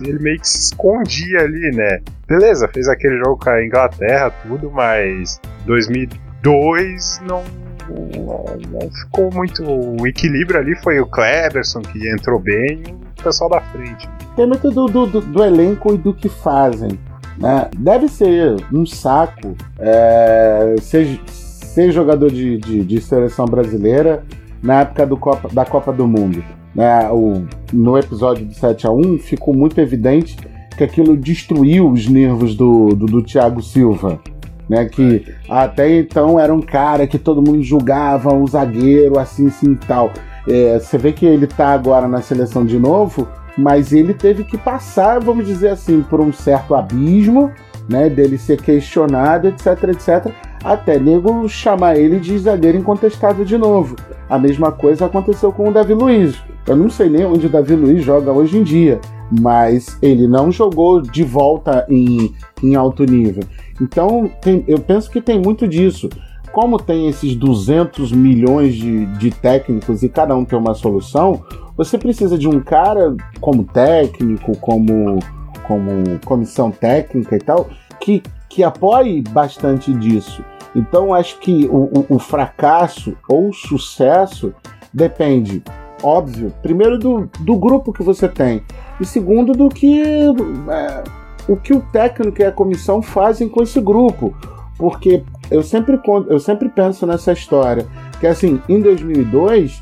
ele 0.06 0.18
meio 0.18 0.40
que 0.40 0.48
se 0.48 0.58
escondia 0.58 1.38
ali, 1.38 1.70
né? 1.70 2.00
Beleza, 2.26 2.66
fez 2.66 2.88
aquele 2.88 3.16
jogo 3.18 3.38
com 3.38 3.48
a 3.48 3.64
Inglaterra, 3.64 4.30
tudo, 4.42 4.68
mas 4.72 5.40
2002 5.66 7.22
não, 7.24 7.44
não, 7.88 8.90
ficou 8.90 9.32
muito. 9.32 9.62
O 9.62 10.04
equilíbrio 10.04 10.58
ali 10.58 10.74
foi 10.82 10.98
o 10.98 11.06
Cleberson 11.06 11.80
que 11.80 12.10
entrou 12.10 12.40
bem 12.40 12.82
e 12.88 13.20
o 13.20 13.22
pessoal 13.22 13.50
da 13.50 13.60
frente. 13.60 14.08
Tem 14.34 14.44
muito 14.44 14.68
do, 14.72 14.86
do, 14.86 15.06
do, 15.06 15.20
do 15.20 15.44
elenco 15.44 15.94
e 15.94 15.98
do 15.98 16.12
que 16.12 16.28
fazem. 16.28 16.98
Né? 17.38 17.70
Deve 17.78 18.08
ser 18.08 18.56
um 18.72 18.84
saco 18.84 19.56
é, 19.78 20.74
ser, 20.80 21.20
ser 21.28 21.92
jogador 21.92 22.32
de, 22.32 22.58
de, 22.58 22.84
de, 22.84 23.00
seleção 23.00 23.44
brasileira 23.44 24.24
na 24.62 24.80
época 24.80 25.06
do 25.06 25.16
Copa, 25.16 25.48
da 25.52 25.64
Copa 25.64 25.92
do 25.92 26.06
Mundo 26.06 26.42
né, 26.76 27.08
o, 27.10 27.46
no 27.72 27.96
episódio 27.96 28.44
de 28.44 28.54
7 28.54 28.86
a 28.86 28.90
1 28.90 29.18
ficou 29.18 29.54
muito 29.54 29.80
evidente 29.80 30.36
que 30.76 30.84
aquilo 30.84 31.16
destruiu 31.16 31.90
os 31.90 32.06
nervos 32.06 32.54
do, 32.54 32.88
do, 32.88 33.06
do 33.06 33.22
Thiago 33.22 33.62
Silva. 33.62 34.20
Né, 34.68 34.84
que 34.84 35.24
até 35.48 35.96
então 35.96 36.40
era 36.40 36.52
um 36.52 36.60
cara 36.60 37.06
que 37.06 37.20
todo 37.20 37.40
mundo 37.40 37.62
julgava, 37.62 38.34
um 38.34 38.44
zagueiro, 38.48 39.16
assim, 39.16 39.46
assim 39.46 39.72
e 39.72 39.76
tal. 39.76 40.10
É, 40.46 40.78
você 40.78 40.98
vê 40.98 41.12
que 41.12 41.24
ele 41.24 41.46
tá 41.46 41.68
agora 41.68 42.08
na 42.08 42.20
seleção 42.20 42.66
de 42.66 42.76
novo, 42.76 43.28
mas 43.56 43.92
ele 43.92 44.12
teve 44.12 44.42
que 44.42 44.58
passar, 44.58 45.20
vamos 45.20 45.46
dizer 45.46 45.68
assim, 45.68 46.02
por 46.02 46.20
um 46.20 46.32
certo 46.32 46.74
abismo, 46.74 47.52
né, 47.88 48.10
dele 48.10 48.36
ser 48.36 48.60
questionado, 48.60 49.46
etc, 49.46 49.84
etc, 49.84 50.34
até 50.66 50.98
nego 50.98 51.48
chamar 51.48 51.96
ele 51.96 52.18
de 52.18 52.36
zagueiro 52.36 52.76
incontestável 52.76 53.44
de 53.44 53.56
novo. 53.56 53.94
A 54.28 54.36
mesma 54.36 54.72
coisa 54.72 55.06
aconteceu 55.06 55.52
com 55.52 55.68
o 55.68 55.72
Davi 55.72 55.94
Luiz. 55.94 56.36
Eu 56.66 56.74
não 56.74 56.90
sei 56.90 57.08
nem 57.08 57.24
onde 57.24 57.46
o 57.46 57.48
Davi 57.48 57.76
Luiz 57.76 58.02
joga 58.02 58.32
hoje 58.32 58.58
em 58.58 58.64
dia, 58.64 59.00
mas 59.30 59.96
ele 60.02 60.26
não 60.26 60.50
jogou 60.50 61.00
de 61.00 61.22
volta 61.22 61.86
em, 61.88 62.34
em 62.60 62.74
alto 62.74 63.04
nível. 63.04 63.44
Então, 63.80 64.28
tem, 64.42 64.64
eu 64.66 64.80
penso 64.80 65.08
que 65.08 65.20
tem 65.20 65.40
muito 65.40 65.68
disso. 65.68 66.08
Como 66.52 66.78
tem 66.78 67.06
esses 67.06 67.36
200 67.36 68.10
milhões 68.10 68.74
de, 68.74 69.06
de 69.18 69.30
técnicos 69.30 70.02
e 70.02 70.08
cada 70.08 70.34
um 70.34 70.44
tem 70.44 70.58
uma 70.58 70.74
solução, 70.74 71.44
você 71.76 71.96
precisa 71.96 72.36
de 72.36 72.48
um 72.48 72.58
cara 72.58 73.14
como 73.40 73.62
técnico, 73.62 74.56
como, 74.58 75.20
como 75.62 76.18
comissão 76.24 76.72
técnica 76.72 77.36
e 77.36 77.40
tal, 77.40 77.68
que, 78.00 78.20
que 78.48 78.64
apoie 78.64 79.22
bastante 79.22 79.94
disso. 79.94 80.42
Então, 80.76 81.14
acho 81.14 81.38
que 81.38 81.66
o, 81.66 82.06
o, 82.10 82.16
o 82.16 82.18
fracasso 82.18 83.16
ou 83.28 83.48
o 83.48 83.52
sucesso 83.52 84.52
depende 84.92 85.62
óbvio, 86.02 86.52
primeiro 86.62 86.98
do, 86.98 87.28
do 87.40 87.56
grupo 87.56 87.92
que 87.92 88.02
você 88.02 88.28
tem, 88.28 88.62
e 89.00 89.04
segundo 89.04 89.52
do 89.52 89.68
que 89.68 90.02
é, 90.02 91.04
o 91.48 91.56
que 91.56 91.72
o 91.72 91.80
técnico 91.80 92.40
e 92.40 92.44
a 92.44 92.52
comissão 92.52 93.00
fazem 93.00 93.48
com 93.48 93.62
esse 93.62 93.80
grupo. 93.80 94.34
Porque 94.78 95.24
eu 95.50 95.62
sempre, 95.62 95.98
eu 96.28 96.38
sempre 96.38 96.68
penso 96.68 97.06
nessa 97.06 97.32
história, 97.32 97.86
que 98.20 98.26
assim, 98.26 98.60
em 98.68 98.80
2002 98.80 99.80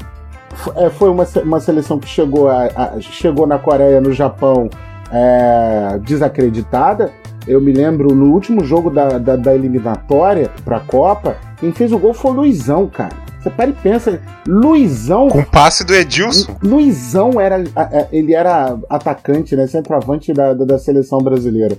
é, 0.76 0.88
foi 0.88 1.11
uma, 1.11 1.24
uma 1.42 1.59
seleção 1.59 1.99
que 1.99 2.07
chegou, 2.07 2.49
a, 2.49 2.66
a, 2.66 3.01
chegou 3.01 3.45
na 3.45 3.59
Coreia, 3.59 4.01
no 4.01 4.12
Japão, 4.12 4.70
é, 5.11 5.99
desacreditada. 5.99 7.12
Eu 7.47 7.61
me 7.61 7.72
lembro 7.72 8.14
no 8.14 8.32
último 8.32 8.64
jogo 8.64 8.90
da, 8.90 9.18
da, 9.18 9.36
da 9.36 9.55
eliminatória 9.55 10.51
para 10.64 10.78
a 10.78 10.80
Copa, 10.80 11.36
quem 11.59 11.72
fez 11.72 11.92
o 11.92 11.99
gol 11.99 12.14
foi 12.14 12.30
o 12.30 12.34
Luizão, 12.34 12.86
cara. 12.86 13.24
Você 13.45 13.51
para 13.51 13.68
e 13.68 13.74
pensa, 13.74 14.22
Luizão. 14.49 15.28
Com 15.28 15.45
passe 15.45 15.84
do 15.84 15.95
Edilson. 15.95 16.57
Luizão 16.62 17.38
era. 17.38 17.62
Ele 18.11 18.34
era 18.34 18.78
atacante, 18.88 19.55
né? 19.55 19.66
Centroavante 19.66 20.32
da, 20.32 20.55
da, 20.55 20.64
da 20.64 20.78
seleção 20.78 21.18
brasileira. 21.18 21.76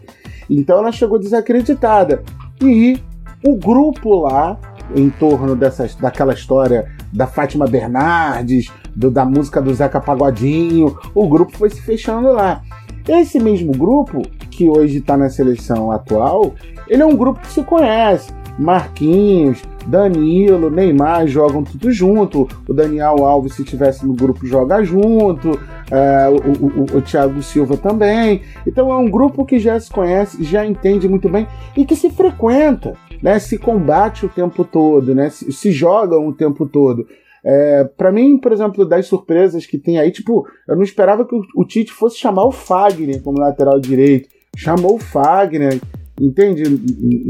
Então 0.48 0.78
ela 0.78 0.92
chegou 0.92 1.18
desacreditada. 1.18 2.22
E 2.62 3.02
o 3.44 3.56
grupo 3.56 4.22
lá, 4.22 4.60
em 4.96 5.10
torno 5.10 5.56
dessas, 5.56 5.96
daquela 5.96 6.34
história 6.34 6.86
da 7.12 7.26
Fátima 7.26 7.66
Bernardes, 7.66 8.72
do, 8.96 9.10
da 9.10 9.26
música 9.26 9.60
do 9.60 9.74
Zeca 9.74 10.00
Pagodinho, 10.00 10.96
o 11.16 11.28
grupo 11.28 11.58
foi 11.58 11.72
se 11.72 11.82
fechando 11.82 12.32
lá. 12.32 12.62
Esse 13.08 13.40
mesmo 13.40 13.72
grupo 13.72 14.22
que 14.50 14.68
hoje 14.68 14.98
está 14.98 15.16
na 15.16 15.30
seleção 15.30 15.92
atual, 15.92 16.54
ele 16.88 17.04
é 17.04 17.06
um 17.06 17.16
grupo 17.16 17.40
que 17.40 17.52
se 17.52 17.64
conhece. 17.64 18.34
Marquinhos, 18.58 19.62
Danilo, 19.86 20.70
Neymar 20.70 21.28
jogam 21.28 21.64
tudo 21.64 21.92
junto. 21.92 22.48
O 22.68 22.74
Daniel 22.74 23.26
Alves, 23.26 23.54
se 23.54 23.64
estivesse 23.64 24.06
no 24.06 24.14
grupo, 24.14 24.46
joga 24.48 24.84
junto. 24.84 25.60
É, 25.92 26.28
o, 26.30 26.96
o, 26.96 26.98
o, 26.98 27.02
Thiago 27.02 27.44
Silva 27.44 27.78
também. 27.78 28.42
Então 28.66 28.92
é 28.92 28.98
um 28.98 29.10
grupo 29.10 29.46
que 29.46 29.60
já 29.60 29.80
se 29.80 29.92
conhece, 29.92 30.44
já 30.44 30.66
entende 30.66 31.08
muito 31.08 31.30
bem 31.30 31.48
e 31.78 31.86
que 31.86 31.96
se 31.96 32.10
frequenta, 32.10 32.96
né? 33.22 33.38
Se 33.38 33.58
combate 33.58 34.26
o 34.26 34.30
tempo 34.30 34.64
todo, 34.64 35.14
né? 35.14 35.30
Se, 35.30 35.52
se 35.52 35.72
jogam 35.72 36.28
o 36.28 36.34
tempo 36.34 36.66
todo. 36.66 37.06
É, 37.46 37.84
para 37.84 38.12
mim, 38.12 38.40
por 38.40 38.52
exemplo, 38.52 38.84
das 38.84 39.06
surpresas 39.06 39.68
que 39.68 39.78
tem 39.78 40.00
aí, 40.00 40.12
tipo, 40.12 40.48
eu 40.68 40.76
não 40.76 40.82
esperava 40.82 41.24
que 41.24 41.36
o, 41.36 41.42
o 41.56 41.64
Tite 41.64 41.92
fosse 41.92 42.18
chamar 42.18 42.46
o 42.46 42.52
Fagner 42.52 43.22
como 43.22 43.40
lateral 43.40 43.80
direito. 43.80 44.28
Chamou 44.58 44.96
o 44.96 45.00
Fagner, 45.00 45.80
entende? 46.20 46.64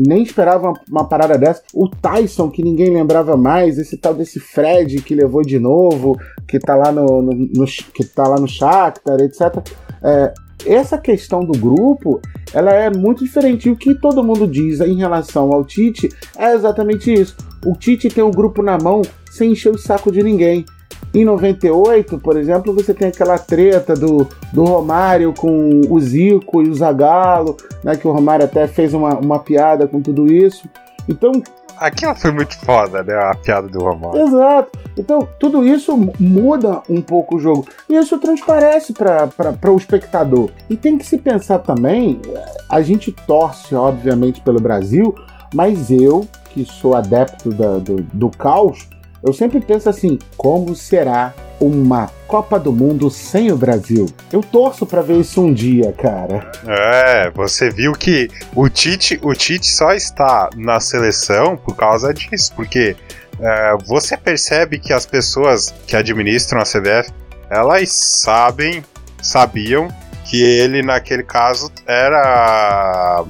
Nem 0.08 0.24
esperava 0.24 0.70
uma, 0.70 0.82
uma, 0.90 1.10
parada 1.10 1.38
dessa. 1.38 1.64
O 1.74 1.90
Tyson, 1.90 2.50
que 2.50 2.64
ninguém 2.64 2.94
lembrava 2.94 3.36
mais, 3.36 3.78
esse 3.78 3.98
tal 3.98 4.14
desse 4.14 4.40
Fred 4.40 5.02
que 5.02 5.14
levou 5.14 5.42
de 5.42 5.60
novo, 5.60 6.18
que 6.48 6.60
tá 6.60 6.76
lá 6.76 6.94
no, 6.94 7.22
no, 7.22 7.34
no 7.34 7.66
que 7.66 8.06
tá 8.06 8.26
lá 8.26 8.40
no 8.40 8.48
Shakhtar, 8.48 9.20
etc. 9.20 9.68
É, 10.02 10.34
essa 10.66 10.98
questão 10.98 11.42
do 11.42 11.58
grupo, 11.60 12.22
ela 12.54 12.72
é 12.72 12.90
muito 12.90 13.24
diferente. 13.24 13.68
E 13.68 13.72
o 13.72 13.76
que 13.76 13.94
todo 13.96 14.24
mundo 14.24 14.48
diz 14.48 14.80
em 14.80 14.96
relação 14.96 15.52
ao 15.52 15.66
Tite 15.66 16.08
é 16.38 16.54
exatamente 16.54 17.12
isso. 17.12 17.36
O 17.66 17.76
Tite 17.76 18.10
tem 18.10 18.24
um 18.24 18.32
grupo 18.32 18.62
na 18.62 18.78
mão 18.78 19.02
sem 19.32 19.52
encher 19.52 19.74
o 19.74 19.78
saco 19.78 20.12
de 20.12 20.22
ninguém. 20.22 20.66
Em 21.14 21.24
98, 21.24 22.18
por 22.20 22.38
exemplo, 22.38 22.74
você 22.74 22.94
tem 22.94 23.08
aquela 23.08 23.38
treta 23.38 23.94
do, 23.94 24.28
do 24.52 24.64
Romário 24.64 25.34
com 25.34 25.82
o 25.90 26.00
Zico 26.00 26.62
e 26.62 26.70
o 26.70 26.76
Zagallo, 26.76 27.56
né, 27.84 27.96
que 27.96 28.08
o 28.08 28.12
Romário 28.12 28.46
até 28.46 28.68
fez 28.68 28.94
uma, 28.94 29.18
uma 29.18 29.40
piada 29.40 29.88
com 29.88 30.02
tudo 30.02 30.32
isso. 30.32 30.70
Então, 31.08 31.32
Aquilo 31.78 32.16
foi 32.16 32.32
muito 32.32 32.58
foda, 32.60 33.04
né? 33.04 33.14
A 33.14 33.36
piada 33.36 33.68
do 33.68 33.80
Romário. 33.80 34.22
Exato. 34.22 34.80
Então, 34.98 35.28
tudo 35.40 35.66
isso 35.66 35.96
muda 36.20 36.82
um 36.90 37.02
pouco 37.02 37.36
o 37.36 37.40
jogo. 37.40 37.66
E 37.90 37.96
isso 37.96 38.18
transparece 38.18 38.94
para 38.94 39.72
o 39.72 39.78
espectador. 39.78 40.50
E 40.70 40.78
tem 40.78 40.98
que 40.98 41.06
se 41.06 41.18
pensar 41.18 41.60
também: 41.60 42.22
a 42.70 42.82
gente 42.82 43.12
torce, 43.12 43.76
obviamente, 43.76 44.40
pelo 44.42 44.62
Brasil, 44.62 45.14
mas 45.54 45.92
eu, 45.92 46.26
que 46.56 46.64
sou 46.64 46.96
adepto 46.96 47.50
da, 47.52 47.78
do, 47.78 47.98
do 48.14 48.30
caos, 48.30 48.88
eu 49.22 49.34
sempre 49.34 49.60
penso 49.60 49.90
assim: 49.90 50.18
como 50.38 50.74
será 50.74 51.34
uma 51.60 52.10
Copa 52.28 52.58
do 52.58 52.72
Mundo 52.72 53.10
sem 53.12 53.52
o 53.52 53.58
Brasil? 53.58 54.08
Eu 54.32 54.42
torço 54.42 54.86
para 54.86 55.02
ver 55.02 55.20
isso 55.20 55.42
um 55.42 55.54
dia, 55.54 55.92
cara. 55.94 56.50
É, 56.66 57.30
você 57.32 57.70
viu 57.70 57.92
que 57.92 58.30
o 58.56 58.70
Tite, 58.70 59.20
o 59.22 59.34
Tite 59.34 59.68
só 59.68 59.94
está 59.94 60.50
na 60.56 60.80
seleção 60.80 61.58
por 61.58 61.76
causa 61.76 62.14
disso, 62.14 62.54
porque 62.56 62.96
é, 63.40 63.78
você 63.86 64.16
percebe 64.16 64.80
que 64.80 64.94
as 64.94 65.06
pessoas 65.06 65.74
que 65.86 65.96
administram 65.96 66.62
a 66.62 66.64
CBF, 66.64 67.12
elas 67.50 67.92
sabem, 67.92 68.84
sabiam 69.22 69.90
que 70.26 70.42
ele 70.42 70.82
naquele 70.82 71.24
caso 71.24 71.72
era 71.86 73.24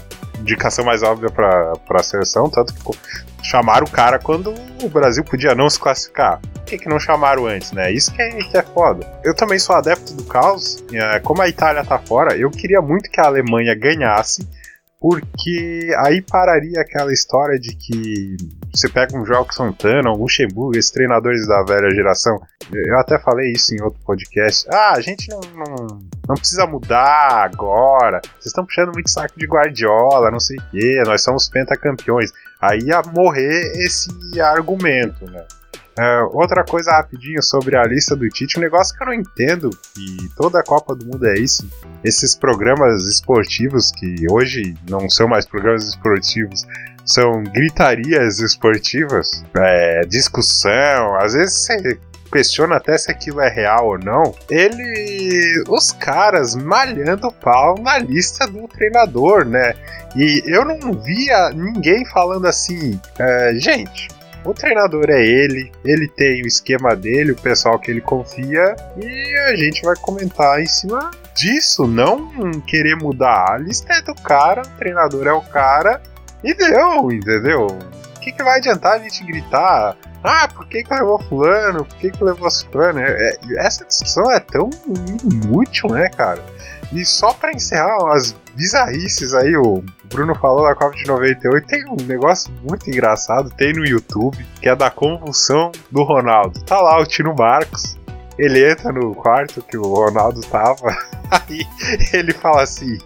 indicação 0.46 0.86
mais 0.86 1.02
óbvia 1.02 1.30
para 1.32 1.74
a 1.90 2.04
seleção, 2.04 2.50
tanto 2.50 2.74
que 2.74 2.82
chamaram 3.44 3.86
o 3.86 3.90
cara 3.90 4.20
quando 4.20 4.54
o 4.84 4.88
Brasil 4.88 5.24
podia 5.24 5.56
não 5.56 5.70
se 5.70 5.80
classificar. 5.80 6.40
Por 6.40 6.64
que, 6.64 6.78
que 6.78 6.88
não 6.88 7.00
chamaram 7.00 7.48
antes, 7.48 7.72
né? 7.72 7.92
Isso 7.92 8.14
que 8.14 8.22
é, 8.22 8.30
que 8.30 8.58
é 8.58 8.62
foda. 8.62 9.06
Eu 9.24 9.36
também 9.36 9.58
sou 9.58 9.76
adepto 9.76 10.14
do 10.14 10.24
caos. 10.24 10.84
É, 10.94 11.20
como 11.20 11.42
a 11.42 11.50
Itália 11.50 11.84
tá 11.84 11.98
fora, 12.00 12.38
eu 12.38 12.50
queria 12.50 12.82
muito 12.82 13.10
que 13.10 13.20
a 13.20 13.26
Alemanha 13.26 13.76
ganhasse, 13.76 14.48
porque 15.08 15.94
aí 16.00 16.20
pararia 16.20 16.82
aquela 16.82 17.14
história 17.14 17.60
de 17.60 17.76
que 17.76 18.38
você 18.74 18.90
pega 18.90 19.16
um 19.16 19.24
João 19.24 19.46
Santana, 19.52 20.10
um 20.10 20.18
Luxemburgo, 20.18 20.76
esses 20.76 20.90
treinadores 20.90 21.48
da 21.48 21.62
velha 21.62 21.92
geração. 21.92 22.42
Eu 22.74 22.98
até 22.98 23.20
falei 23.20 23.52
isso 23.52 23.76
em 23.76 23.84
outro 23.84 24.00
podcast. 24.04 24.68
Ah, 24.68 24.94
a 24.96 25.02
gente 25.02 25.30
não, 25.30 25.42
não, 25.42 26.00
não 26.28 26.36
precisa 26.36 26.66
mudar 26.66 27.44
agora. 27.44 28.20
Vocês 28.34 28.48
estão 28.48 28.66
puxando 28.66 28.94
muito 28.94 29.12
saco 29.12 29.38
de 29.38 29.46
Guardiola, 29.46 30.32
não 30.32 30.40
sei 30.40 30.58
o 30.58 30.72
quê. 30.72 31.04
Nós 31.06 31.22
somos 31.22 31.48
pentacampeões. 31.50 32.32
Aí 32.60 32.80
ia 32.80 33.04
morrer 33.16 33.74
esse 33.86 34.42
argumento, 34.42 35.30
né? 35.30 35.46
Uh, 35.98 36.38
outra 36.38 36.64
coisa 36.66 36.92
rapidinho 36.92 37.42
sobre 37.42 37.78
a 37.78 37.84
lista 37.84 38.16
do 38.16 38.28
Tite, 38.28 38.60
um 38.60 38.62
negócio 38.62 38.96
que 38.96 39.02
eu 39.02 39.08
não 39.08 39.14
entendo, 39.14 39.70
e 39.98 40.30
toda 40.36 40.60
a 40.60 40.64
Copa 40.64 40.94
do 40.94 41.06
Mundo 41.06 41.26
é 41.26 41.36
isso. 41.36 41.70
Esses 42.04 42.36
programas 42.36 43.04
esportivos, 43.04 43.92
que 43.92 44.26
hoje 44.30 44.76
não 44.90 45.10
são 45.10 45.28
mais 45.28 45.46
programas 45.46 45.86
esportivos, 45.86 46.66
são 47.06 47.44
gritarias 47.44 48.40
esportivas, 48.40 49.44
é, 49.56 50.02
discussão, 50.02 51.16
às 51.16 51.34
vezes 51.34 51.66
você 51.66 52.00
questiona 52.32 52.76
até 52.76 52.98
se 52.98 53.10
aquilo 53.10 53.40
é 53.40 53.50
real 53.50 53.88
ou 53.88 54.00
não. 54.00 54.36
Ele. 54.50 55.64
Os 55.70 55.92
caras 55.94 56.56
malhando 56.56 57.28
o 57.28 57.32
pau 57.32 57.76
na 57.80 57.98
lista 57.98 58.46
do 58.48 58.68
treinador, 58.68 59.46
né? 59.46 59.74
E 60.16 60.44
eu 60.46 60.66
não 60.66 60.94
via 60.94 61.50
ninguém 61.52 62.06
falando 62.06 62.48
assim, 62.48 63.00
é, 63.20 63.54
gente. 63.56 64.10
O 64.46 64.54
treinador 64.54 65.10
é 65.10 65.26
ele, 65.26 65.72
ele 65.84 66.08
tem 66.08 66.44
o 66.44 66.48
esquema 66.48 66.96
dele, 66.96 67.32
o 67.32 67.36
pessoal 67.36 67.80
que 67.80 67.90
ele 67.90 68.00
confia, 68.00 68.76
e 68.96 69.38
a 69.50 69.56
gente 69.56 69.82
vai 69.82 69.96
comentar 69.96 70.62
em 70.62 70.68
cima 70.68 71.10
disso, 71.36 71.88
não 71.88 72.52
querer 72.62 72.96
mudar. 72.96 73.54
A 73.54 73.58
lista 73.58 73.92
é 73.92 74.02
do 74.04 74.14
cara, 74.14 74.62
o 74.62 74.78
treinador 74.78 75.26
é 75.26 75.34
o 75.34 75.42
cara, 75.42 76.00
e 76.44 76.54
deu, 76.54 77.12
entendeu? 77.12 77.66
O 77.66 78.20
que, 78.20 78.32
que 78.32 78.44
vai 78.44 78.60
adiantar 78.60 78.94
a 78.94 79.00
gente 79.00 79.24
gritar? 79.26 79.98
Ah, 80.24 80.48
por 80.48 80.68
que, 80.68 80.84
que 80.84 80.94
levou 80.94 81.20
fulano? 81.24 81.86
Por 81.86 81.98
que, 81.98 82.12
que 82.12 82.24
levou 82.24 82.50
fulano? 82.52 83.00
É, 83.00 83.12
é, 83.12 83.38
essa 83.58 83.84
discussão 83.84 84.32
é 84.32 84.40
tão 84.40 84.70
inútil, 85.24 85.90
né, 85.90 86.10
cara? 86.10 86.42
E 86.96 87.06
só 87.06 87.34
para 87.34 87.52
encerrar 87.52 87.98
as 88.14 88.34
bizarrices 88.56 89.34
aí, 89.34 89.58
o 89.58 89.84
Bruno 90.06 90.34
falou 90.36 90.66
da 90.66 90.74
Copa 90.74 90.96
de 90.96 91.06
98, 91.06 91.68
tem 91.68 91.86
um 91.90 91.98
negócio 92.08 92.50
muito 92.64 92.90
engraçado, 92.90 93.50
tem 93.50 93.74
no 93.74 93.86
YouTube, 93.86 94.38
que 94.62 94.70
é 94.70 94.76
da 94.76 94.90
convulsão 94.90 95.74
do 95.92 96.04
Ronaldo. 96.04 96.64
Tá 96.64 96.80
lá 96.80 96.98
o 96.98 97.06
Tino 97.06 97.36
Marcos, 97.38 97.98
ele 98.40 98.66
entra 98.66 98.94
no 98.94 99.14
quarto 99.14 99.62
que 99.62 99.78
o 99.78 99.94
Ronaldo 99.94 100.40
tava, 100.42 100.96
aí 101.30 101.68
ele 102.14 102.32
fala 102.32 102.64
assim: 102.64 102.98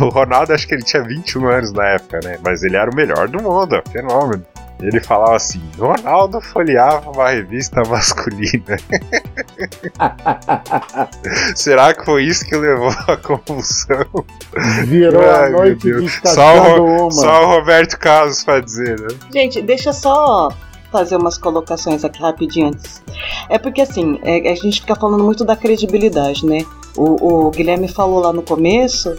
o 0.00 0.08
Ronaldo 0.08 0.54
acho 0.54 0.66
que 0.66 0.72
ele 0.72 0.82
tinha 0.82 1.02
21 1.02 1.46
anos 1.48 1.72
na 1.72 1.86
época, 1.88 2.20
né? 2.24 2.38
Mas 2.42 2.62
ele 2.62 2.76
era 2.76 2.90
o 2.90 2.96
melhor 2.96 3.28
do 3.28 3.42
mundo, 3.42 3.82
fenômeno. 3.92 4.42
Ele 4.82 5.00
falava 5.00 5.36
assim: 5.36 5.62
Ronaldo 5.78 6.40
folheava 6.40 7.10
uma 7.10 7.30
revista 7.30 7.82
masculina. 7.88 8.76
Será 11.54 11.94
que 11.94 12.04
foi 12.04 12.24
isso 12.24 12.44
que 12.44 12.56
levou 12.56 12.90
à 13.06 13.16
convulsão? 13.16 14.04
Virou 14.86 15.22
Ai, 15.22 15.46
a 15.46 15.50
noite 15.50 15.80
de 15.80 16.28
só 16.28 16.80
o, 16.80 17.10
só 17.12 17.44
o 17.44 17.46
Roberto 17.46 17.96
Carlos 17.98 18.42
pra 18.42 18.60
dizer, 18.60 19.00
né? 19.00 19.08
Gente, 19.32 19.62
deixa 19.62 19.92
só 19.92 20.48
fazer 20.90 21.16
umas 21.16 21.38
colocações 21.38 22.04
aqui 22.04 22.20
rapidinho 22.20 22.68
antes. 22.68 23.02
É 23.48 23.58
porque 23.58 23.80
assim, 23.80 24.18
é, 24.22 24.50
a 24.50 24.54
gente 24.54 24.80
fica 24.80 24.96
falando 24.96 25.22
muito 25.22 25.44
da 25.44 25.56
credibilidade, 25.56 26.44
né? 26.44 26.66
O, 26.96 27.46
o 27.46 27.50
Guilherme 27.50 27.88
falou 27.88 28.20
lá 28.20 28.32
no 28.32 28.42
começo 28.42 29.16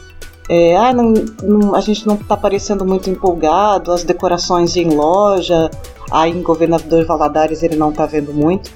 é, 0.50 0.76
ah, 0.76 0.94
não, 0.94 1.14
não, 1.42 1.76
a 1.76 1.80
gente 1.80 2.06
não 2.06 2.16
está 2.16 2.36
parecendo 2.36 2.86
muito 2.86 3.10
empolgado, 3.10 3.92
as 3.92 4.04
decorações 4.04 4.76
em 4.76 4.90
loja, 4.90 5.72
aí 6.12 6.32
em 6.32 6.42
Governador 6.42 7.06
Valadares 7.06 7.64
ele 7.64 7.76
não 7.76 7.90
está 7.90 8.06
vendo 8.06 8.34
muito. 8.34 8.72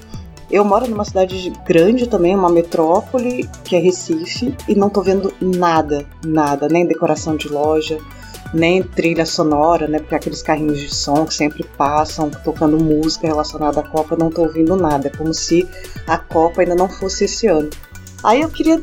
Eu 0.50 0.64
moro 0.64 0.88
numa 0.88 1.04
cidade 1.04 1.52
grande 1.66 2.06
também, 2.06 2.34
uma 2.34 2.48
metrópole, 2.48 3.46
que 3.64 3.76
é 3.76 3.78
Recife, 3.78 4.56
e 4.66 4.74
não 4.74 4.88
estou 4.88 5.02
vendo 5.02 5.32
nada, 5.40 6.06
nada, 6.24 6.68
nem 6.68 6.86
decoração 6.86 7.36
de 7.36 7.48
loja, 7.48 7.98
nem 8.54 8.82
trilha 8.82 9.26
sonora, 9.26 9.86
né? 9.86 9.98
Porque 9.98 10.14
aqueles 10.14 10.40
carrinhos 10.40 10.80
de 10.80 10.94
som 10.94 11.26
que 11.26 11.34
sempre 11.34 11.62
passam 11.76 12.30
tocando 12.30 12.82
música 12.82 13.26
relacionada 13.26 13.80
à 13.80 13.82
Copa, 13.82 14.16
não 14.16 14.28
estou 14.28 14.46
ouvindo 14.46 14.74
nada. 14.74 15.08
É 15.08 15.10
como 15.10 15.34
se 15.34 15.68
a 16.06 16.16
Copa 16.16 16.62
ainda 16.62 16.74
não 16.74 16.88
fosse 16.88 17.24
esse 17.24 17.46
ano. 17.46 17.68
Aí 18.24 18.40
eu 18.40 18.48
queria 18.48 18.82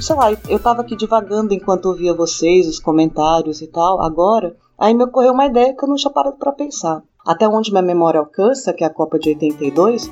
sei 0.00 0.16
lá, 0.16 0.32
eu 0.48 0.58
tava 0.58 0.82
aqui 0.82 0.96
divagando 0.96 1.54
enquanto 1.54 1.86
ouvia 1.86 2.14
vocês, 2.14 2.66
os 2.68 2.78
comentários 2.78 3.60
e 3.60 3.66
tal, 3.66 4.00
agora, 4.02 4.56
aí 4.78 4.94
me 4.94 5.04
ocorreu 5.04 5.32
uma 5.32 5.46
ideia 5.46 5.74
que 5.74 5.84
eu 5.84 5.88
não 5.88 5.96
tinha 5.96 6.12
parado 6.12 6.36
para 6.36 6.52
pensar. 6.52 7.02
Até 7.26 7.46
onde 7.46 7.70
minha 7.70 7.82
memória 7.82 8.18
alcança, 8.18 8.72
que 8.72 8.82
é 8.82 8.86
a 8.86 8.90
Copa 8.90 9.18
de 9.18 9.28
82, 9.30 10.10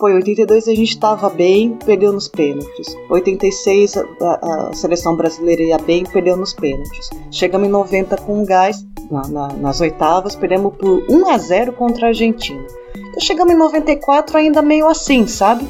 foi 0.00 0.14
82 0.14 0.66
a 0.66 0.74
gente 0.74 0.90
estava 0.90 1.28
bem, 1.28 1.76
perdeu 1.84 2.12
nos 2.12 2.26
pênaltis. 2.26 2.96
86 3.10 3.96
a, 3.96 4.04
a, 4.22 4.72
seleção 4.72 5.14
brasileira 5.14 5.62
ia 5.62 5.78
bem, 5.78 6.04
perdeu 6.04 6.36
nos 6.38 6.54
pênaltis. 6.54 7.10
Chegamos 7.30 7.68
em 7.68 7.70
90 7.70 8.16
com 8.18 8.44
gás, 8.44 8.84
na, 9.10 9.28
na, 9.28 9.48
nas 9.48 9.80
oitavas, 9.80 10.34
perdemos 10.34 10.74
por 10.76 11.04
1 11.08 11.28
a 11.28 11.38
0 11.38 11.72
contra 11.74 12.06
a 12.06 12.08
Argentina. 12.08 12.64
Então 12.94 13.20
chegamos 13.20 13.52
em 13.52 13.58
94 13.58 14.38
ainda 14.38 14.62
meio 14.62 14.86
assim, 14.86 15.26
sabe? 15.26 15.68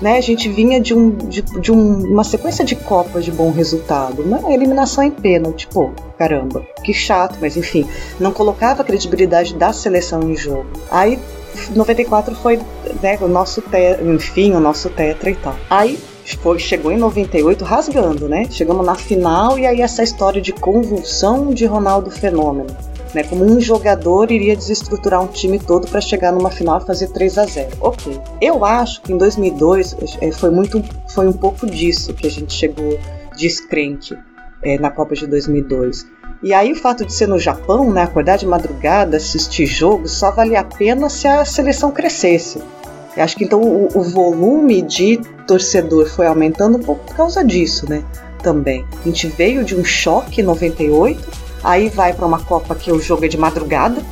Né, 0.00 0.18
a 0.18 0.20
gente 0.20 0.48
vinha 0.48 0.80
de, 0.80 0.94
um, 0.94 1.10
de, 1.10 1.42
de 1.42 1.72
um, 1.72 2.12
uma 2.12 2.24
sequência 2.24 2.64
de 2.64 2.74
Copas 2.76 3.24
de 3.24 3.30
bom 3.30 3.50
resultado. 3.50 4.22
Uma 4.22 4.52
eliminação 4.52 5.04
em 5.04 5.10
pênalti, 5.10 5.66
pô, 5.68 5.90
caramba, 6.18 6.64
que 6.82 6.92
chato, 6.92 7.38
mas 7.40 7.56
enfim, 7.56 7.86
não 8.18 8.32
colocava 8.32 8.82
a 8.82 8.84
credibilidade 8.84 9.54
da 9.54 9.72
seleção 9.72 10.22
em 10.30 10.36
jogo. 10.36 10.66
Aí 10.90 11.18
94 11.74 12.34
foi 12.34 12.60
né, 13.02 13.18
o 13.20 13.28
nosso 13.28 13.62
tetra, 13.62 14.04
enfim, 14.04 14.52
o 14.52 14.60
nosso 14.60 14.90
tetra 14.90 15.30
e 15.30 15.36
tal. 15.36 15.56
Aí 15.70 15.98
foi, 16.42 16.58
chegou 16.58 16.90
em 16.90 16.96
98 16.96 17.64
rasgando, 17.64 18.28
né? 18.28 18.46
Chegamos 18.50 18.84
na 18.84 18.94
final 18.94 19.58
e 19.58 19.66
aí 19.66 19.80
essa 19.80 20.02
história 20.02 20.40
de 20.40 20.52
convulsão 20.52 21.52
de 21.52 21.66
Ronaldo 21.66 22.10
Fenômeno. 22.10 22.74
Né, 23.14 23.22
como 23.22 23.44
um 23.44 23.60
jogador 23.60 24.32
iria 24.32 24.56
desestruturar 24.56 25.22
um 25.22 25.28
time 25.28 25.60
todo 25.60 25.86
para 25.86 26.00
chegar 26.00 26.32
numa 26.32 26.50
final 26.50 26.80
e 26.80 26.84
fazer 26.84 27.08
3 27.08 27.38
a 27.38 27.46
0. 27.46 27.68
Ok. 27.80 28.20
Eu 28.40 28.64
acho 28.64 29.00
que 29.02 29.12
em 29.12 29.16
2002 29.16 29.96
é, 30.20 30.32
foi 30.32 30.50
muito, 30.50 30.82
foi 31.08 31.28
um 31.28 31.32
pouco 31.32 31.64
disso 31.64 32.12
que 32.12 32.26
a 32.26 32.30
gente 32.30 32.52
chegou 32.52 32.98
descrente 33.36 34.18
é, 34.62 34.78
na 34.78 34.90
Copa 34.90 35.14
de 35.14 35.26
2002. 35.28 36.06
E 36.42 36.52
aí 36.52 36.72
o 36.72 36.76
fato 36.76 37.06
de 37.06 37.12
ser 37.12 37.28
no 37.28 37.38
Japão, 37.38 37.90
né, 37.92 38.02
acordar 38.02 38.36
de 38.36 38.46
madrugada, 38.46 39.16
assistir 39.16 39.66
jogos, 39.66 40.12
só 40.12 40.30
valia 40.30 40.60
a 40.60 40.64
pena 40.64 41.08
se 41.08 41.26
a 41.26 41.44
seleção 41.44 41.90
crescesse. 41.90 42.60
Eu 43.16 43.22
acho 43.22 43.36
que 43.36 43.44
então 43.44 43.62
o, 43.62 43.86
o, 43.94 44.02
volume 44.02 44.82
de 44.82 45.18
torcedor 45.46 46.06
foi 46.06 46.26
aumentando 46.26 46.78
um 46.78 46.82
pouco 46.82 47.04
por 47.06 47.16
causa 47.16 47.44
disso, 47.44 47.88
né? 47.88 48.04
Também. 48.42 48.84
A 49.00 49.04
gente 49.04 49.28
veio 49.28 49.64
de 49.64 49.76
um 49.76 49.84
choque 49.84 50.40
em 50.40 50.44
98, 50.44 51.43
aí 51.64 51.88
vai 51.88 52.12
para 52.12 52.26
uma 52.26 52.38
Copa 52.38 52.74
que 52.74 52.92
o 52.92 53.00
jogo 53.00 53.24
é 53.24 53.28
de 53.28 53.38
madrugada. 53.38 54.02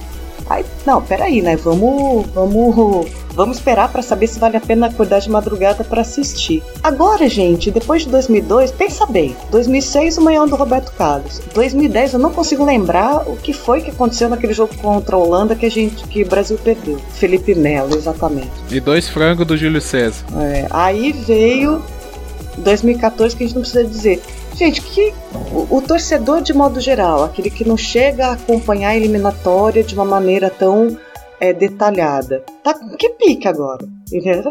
Aí, 0.51 0.65
não, 0.85 1.01
peraí, 1.01 1.41
né? 1.41 1.57
Vamos, 1.57 2.27
vamos 2.35 3.07
Vamos 3.35 3.57
esperar 3.57 3.91
para 3.91 4.03
saber 4.03 4.27
se 4.27 4.39
vale 4.39 4.57
a 4.57 4.61
pena 4.61 4.89
acordar 4.89 5.21
de 5.21 5.31
madrugada 5.31 5.83
para 5.83 6.03
assistir. 6.03 6.63
Agora, 6.83 7.29
gente, 7.29 7.71
depois 7.71 8.03
de 8.03 8.11
2002, 8.11 8.71
pensa 8.73 9.07
bem. 9.07 9.35
2006, 9.51 10.19
o 10.19 10.21
manhã 10.21 10.47
do 10.47 10.55
Roberto 10.55 10.93
Carlos. 10.93 11.41
2010, 11.55 12.15
eu 12.15 12.19
não 12.19 12.31
consigo 12.31 12.65
lembrar 12.65 13.27
o 13.27 13.37
que 13.37 13.53
foi 13.53 13.81
que 13.81 13.91
aconteceu 13.91 14.29
naquele 14.29 14.53
jogo 14.53 14.77
contra 14.77 15.17
a 15.17 15.19
Holanda 15.19 15.57
que 15.57 15.65
a 15.65 15.71
gente, 15.71 16.05
que 16.09 16.23
o 16.23 16.29
Brasil 16.29 16.59
perdeu. 16.63 16.99
Felipe 17.15 17.55
Melo, 17.55 17.97
exatamente. 17.97 18.51
E 18.71 18.81
dois 18.81 19.09
frangos 19.09 19.47
do 19.47 19.57
Júlio 19.57 19.81
César. 19.81 20.25
É, 20.39 20.67
aí 20.71 21.13
veio 21.13 21.83
2014 22.59 23.35
que 23.35 23.45
a 23.45 23.47
gente 23.47 23.55
não 23.55 23.63
precisa 23.63 23.85
dizer. 23.85 24.23
Gente, 24.55 24.81
que 24.83 25.13
o, 25.53 25.77
o, 25.77 25.83
torcedor 25.83 26.43
de 26.43 26.53
modo 26.53 26.81
geral, 26.81 27.25
aquele 27.25 27.51
que 27.51 27.67
não 27.67 27.77
chega 27.77 28.29
a 28.29 28.33
acompanhar 28.33 28.91
a 28.91 28.97
eliminatória 28.97 29.83
de 29.83 29.95
uma 29.95 30.05
maneira 30.05 30.51
tão 30.51 30.97
é, 31.41 31.53
detalhada. 31.53 32.45
Tá 32.63 32.75
com 32.75 32.97
que 32.97 33.09
pique 33.11 33.49
agora? 33.49 33.85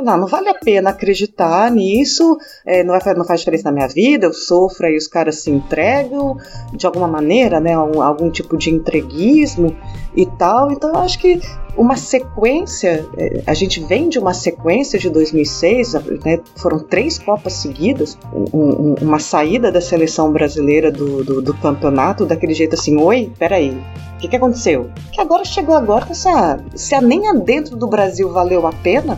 Não, 0.04 0.18
não 0.18 0.28
vale 0.28 0.50
a 0.50 0.56
pena 0.56 0.90
acreditar 0.90 1.70
nisso, 1.72 2.38
é, 2.66 2.84
não, 2.84 2.98
não 3.16 3.24
faz 3.24 3.40
diferença 3.42 3.66
na 3.66 3.72
minha 3.72 3.88
vida, 3.88 4.26
eu 4.26 4.34
sofro 4.34 4.88
e 4.88 4.98
os 4.98 5.08
caras 5.08 5.36
se 5.36 5.52
entregam 5.52 6.36
de 6.74 6.86
alguma 6.86 7.08
maneira, 7.08 7.60
né? 7.60 7.74
Algum, 7.74 8.02
algum 8.02 8.30
tipo 8.32 8.58
de 8.58 8.72
entreguismo 8.72 9.76
e 10.16 10.26
tal. 10.26 10.72
Então 10.72 10.90
eu 10.90 10.98
acho 10.98 11.20
que 11.20 11.40
uma 11.76 11.96
sequência, 11.96 13.08
é, 13.18 13.44
a 13.48 13.54
gente 13.54 13.80
vem 13.82 14.10
de 14.10 14.20
uma 14.20 14.34
sequência 14.34 15.00
de 15.00 15.10
2006, 15.10 15.94
né, 16.24 16.40
foram 16.56 16.80
três 16.80 17.18
Copas 17.18 17.54
seguidas, 17.54 18.18
um, 18.34 18.60
um, 18.60 18.96
uma 19.02 19.20
saída 19.20 19.72
da 19.72 19.80
seleção 19.80 20.32
brasileira 20.32 20.92
do, 20.92 21.24
do, 21.24 21.42
do, 21.42 21.54
campeonato 21.56 22.26
daquele 22.26 22.54
jeito 22.54 22.76
assim, 22.76 22.98
oi, 22.98 23.32
peraí, 23.40 23.72
o 24.16 24.18
que, 24.20 24.28
que 24.28 24.36
aconteceu? 24.36 24.90
Que 25.12 25.22
agora 25.22 25.46
chegou 25.46 25.76
agora, 25.76 26.14
se 26.14 26.28
a, 26.28 26.60
se 26.76 26.94
a 26.94 27.02
nem 27.02 27.28
a 27.28 27.34
dentro 27.34 27.76
do 27.76 27.88
Brasil 27.88 28.32
valeu 28.32 28.68
a 28.68 28.74
pena, 28.74 29.18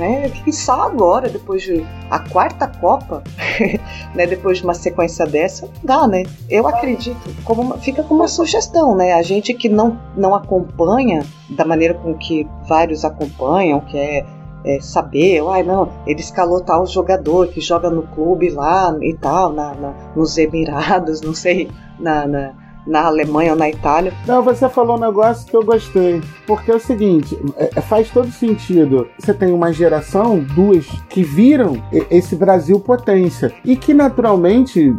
né? 0.00 0.32
só 0.50 0.82
agora, 0.82 1.28
depois 1.28 1.62
de 1.62 1.86
a 2.10 2.18
quarta 2.18 2.66
Copa, 2.66 3.22
né? 4.14 4.26
Depois 4.26 4.58
de 4.58 4.64
uma 4.64 4.74
sequência 4.74 5.26
dessa, 5.26 5.68
dá, 5.84 6.08
né? 6.08 6.24
Eu 6.48 6.66
acredito, 6.66 7.18
como 7.44 7.62
uma, 7.62 7.78
fica 7.78 8.02
como 8.02 8.20
uma 8.20 8.28
sugestão, 8.28 8.96
né? 8.96 9.12
A 9.12 9.22
gente 9.22 9.54
que 9.54 9.68
não, 9.68 10.00
não 10.16 10.34
acompanha 10.34 11.24
da 11.50 11.64
maneira 11.64 11.94
com 11.94 12.14
que 12.14 12.48
vários 12.66 13.04
acompanham, 13.04 13.80
que 13.80 13.98
é 13.98 14.24
é, 14.64 14.78
saber, 14.80 15.42
ai 15.48 15.62
não, 15.62 15.88
ele 16.06 16.20
escalou 16.20 16.60
tal 16.60 16.86
jogador 16.86 17.48
que 17.48 17.60
joga 17.60 17.88
no 17.88 18.02
clube 18.02 18.50
lá 18.50 18.94
e 19.00 19.14
tal, 19.14 19.52
na, 19.52 19.74
na 19.74 19.94
nos 20.14 20.36
Emirados, 20.36 21.20
não 21.22 21.34
sei, 21.34 21.70
na, 21.98 22.26
na, 22.26 22.52
na 22.86 23.04
Alemanha 23.04 23.52
ou 23.52 23.58
na 23.58 23.68
Itália. 23.68 24.12
Não, 24.26 24.42
você 24.42 24.68
falou 24.68 24.96
um 24.96 25.00
negócio 25.00 25.46
que 25.46 25.56
eu 25.56 25.64
gostei. 25.64 26.20
Porque 26.46 26.70
é 26.70 26.74
o 26.74 26.80
seguinte, 26.80 27.38
é, 27.56 27.70
é 27.76 27.80
faz 27.80 28.10
todo 28.10 28.30
sentido. 28.30 29.08
Você 29.18 29.32
tem 29.32 29.52
uma 29.52 29.72
geração, 29.72 30.40
duas, 30.40 30.86
que 31.08 31.22
viram 31.22 31.82
esse 32.10 32.34
Brasil 32.36 32.80
potência. 32.80 33.52
E 33.64 33.76
que 33.76 33.94
naturalmente 33.94 34.94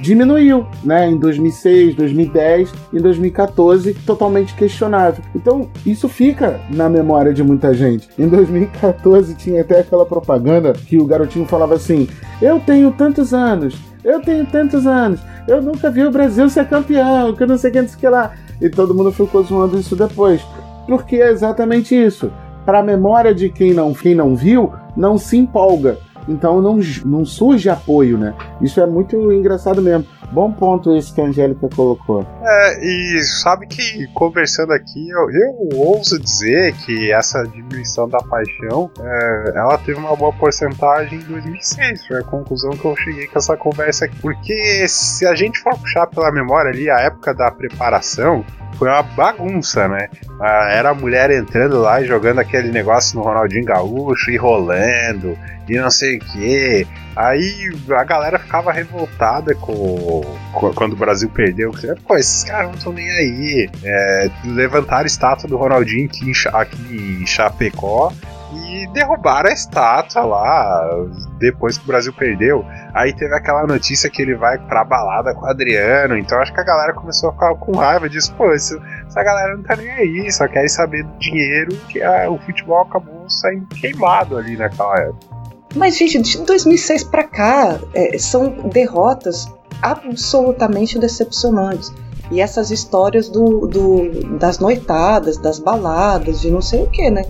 diminuiu, 0.00 0.66
né? 0.82 1.10
Em 1.10 1.16
2006, 1.16 1.94
2010 1.94 2.72
e 2.92 3.00
2014, 3.00 3.94
totalmente 3.94 4.54
questionável. 4.54 5.22
Então, 5.34 5.68
isso 5.84 6.08
fica 6.08 6.60
na 6.70 6.88
memória 6.88 7.32
de 7.32 7.42
muita 7.42 7.74
gente. 7.74 8.08
Em 8.18 8.28
2014 8.28 9.34
tinha 9.34 9.60
até 9.60 9.80
aquela 9.80 10.06
propaganda 10.06 10.72
que 10.72 10.98
o 10.98 11.04
garotinho 11.04 11.46
falava 11.46 11.74
assim: 11.74 12.08
"Eu 12.40 12.60
tenho 12.60 12.90
tantos 12.92 13.34
anos, 13.34 13.76
eu 14.04 14.20
tenho 14.20 14.46
tantos 14.46 14.86
anos, 14.86 15.20
eu 15.46 15.62
nunca 15.62 15.90
vi 15.90 16.04
o 16.04 16.10
Brasil 16.10 16.48
ser 16.48 16.68
campeão, 16.68 17.34
que 17.34 17.42
eu 17.42 17.46
não 17.46 17.58
sei 17.58 17.70
quem 17.70 17.84
disse 17.84 17.96
que 17.96 18.08
lá". 18.08 18.32
E 18.60 18.68
todo 18.68 18.94
mundo 18.94 19.12
ficou 19.12 19.42
zoando 19.42 19.78
isso 19.78 19.94
depois. 19.94 20.40
Porque 20.86 21.16
é 21.16 21.30
exatamente 21.30 21.94
isso. 21.94 22.32
Para 22.64 22.80
a 22.80 22.82
memória 22.82 23.34
de 23.34 23.48
quem 23.48 23.72
não, 23.72 23.94
quem 23.94 24.14
não 24.14 24.34
viu, 24.34 24.72
não 24.96 25.16
se 25.16 25.36
empolga. 25.36 25.98
Então 26.28 26.60
não, 26.60 26.78
não 27.04 27.24
surge 27.24 27.68
apoio, 27.68 28.18
né? 28.18 28.34
Isso 28.60 28.80
é 28.80 28.86
muito 28.86 29.32
engraçado 29.32 29.80
mesmo. 29.80 30.06
Bom 30.30 30.52
ponto 30.52 30.94
esse 30.94 31.12
que 31.12 31.20
a 31.22 31.24
Angélica 31.24 31.68
colocou. 31.74 32.26
É, 32.42 32.84
e 32.84 33.22
sabe 33.22 33.66
que 33.66 34.06
conversando 34.08 34.72
aqui, 34.74 35.08
eu, 35.08 35.30
eu 35.30 35.78
ouso 35.78 36.18
dizer 36.18 36.74
que 36.74 37.10
essa 37.10 37.44
diminuição 37.44 38.06
da 38.06 38.18
paixão, 38.18 38.90
é, 39.00 39.52
ela 39.56 39.78
teve 39.78 39.98
uma 39.98 40.14
boa 40.14 40.32
porcentagem 40.32 41.18
em 41.18 41.22
2006. 41.22 42.06
Foi 42.06 42.18
a 42.18 42.22
conclusão 42.22 42.70
que 42.72 42.84
eu 42.84 42.94
cheguei 42.96 43.26
com 43.26 43.38
essa 43.38 43.56
conversa 43.56 44.04
aqui. 44.04 44.20
Porque 44.20 44.86
se 44.86 45.26
a 45.26 45.34
gente 45.34 45.58
for 45.60 45.76
puxar 45.78 46.06
pela 46.06 46.30
memória 46.30 46.70
ali, 46.70 46.90
a 46.90 47.00
época 47.00 47.32
da 47.32 47.50
preparação, 47.50 48.44
foi 48.78 48.88
uma 48.88 49.02
bagunça, 49.02 49.88
né? 49.88 50.08
Ah, 50.40 50.68
era 50.70 50.90
a 50.90 50.94
mulher 50.94 51.30
entrando 51.30 51.80
lá 51.80 52.02
e 52.02 52.04
jogando 52.04 52.38
aquele 52.38 52.70
negócio 52.70 53.18
no 53.18 53.24
Ronaldinho 53.24 53.64
Gaúcho 53.64 54.30
e 54.30 54.36
rolando 54.36 55.36
e 55.68 55.78
não 55.78 55.90
sei 55.90 56.16
o 56.16 56.20
que. 56.20 56.86
Aí 57.16 57.70
a 57.90 58.04
galera 58.04 58.38
ficava 58.38 58.72
revoltada 58.72 59.54
com, 59.54 60.22
com, 60.52 60.72
quando 60.72 60.92
o 60.92 60.96
Brasil 60.96 61.28
perdeu. 61.28 61.72
Pô, 62.06 62.16
esses 62.16 62.44
caras 62.44 62.68
não 62.68 62.78
estão 62.78 62.92
nem 62.92 63.10
aí. 63.10 63.70
É, 63.82 64.30
levantaram 64.44 65.04
a 65.04 65.06
estátua 65.06 65.48
do 65.48 65.56
Ronaldinho 65.56 66.06
aqui 66.06 66.30
em, 66.30 66.32
aqui 66.52 67.20
em 67.22 67.26
Chapecó 67.26 68.12
e 68.52 68.86
derrubaram 68.92 69.50
a 69.50 69.52
estátua 69.52 70.24
lá 70.24 70.90
depois 71.38 71.76
que 71.76 71.84
o 71.84 71.86
Brasil 71.86 72.12
perdeu. 72.12 72.64
Aí 72.94 73.12
teve 73.12 73.34
aquela 73.34 73.66
notícia 73.66 74.08
que 74.08 74.22
ele 74.22 74.34
vai 74.34 74.58
pra 74.58 74.84
balada 74.84 75.34
com 75.34 75.44
o 75.44 75.48
Adriano. 75.48 76.16
Então 76.16 76.38
acho 76.40 76.52
que 76.52 76.60
a 76.60 76.64
galera 76.64 76.94
começou 76.94 77.30
a 77.30 77.32
ficar 77.32 77.54
com 77.56 77.76
raiva 77.76 78.08
disso. 78.08 78.34
Pô, 78.34 78.52
isso, 78.52 78.80
essa 79.06 79.22
galera 79.22 79.56
não 79.56 79.62
tá 79.62 79.76
nem 79.76 79.90
aí, 79.90 80.32
só 80.32 80.48
quer 80.48 80.68
saber 80.68 81.04
do 81.04 81.18
dinheiro 81.18 81.76
que 81.88 82.02
a, 82.02 82.30
o 82.30 82.38
futebol 82.38 82.82
acabou 82.82 83.28
saindo 83.28 83.66
queimado 83.66 84.36
ali 84.38 84.56
naquela 84.56 84.98
época. 84.98 85.27
Mas, 85.74 85.96
gente, 85.96 86.22
de 86.22 86.38
2006 86.38 87.04
para 87.04 87.24
cá, 87.24 87.78
é, 87.94 88.18
são 88.18 88.50
derrotas 88.70 89.46
absolutamente 89.82 90.98
decepcionantes. 90.98 91.92
E 92.30 92.40
essas 92.40 92.70
histórias 92.70 93.28
do, 93.28 93.66
do, 93.66 94.38
das 94.38 94.58
noitadas, 94.58 95.38
das 95.38 95.58
baladas, 95.58 96.40
de 96.40 96.50
não 96.50 96.60
sei 96.60 96.82
o 96.82 96.90
que, 96.90 97.10
né? 97.10 97.24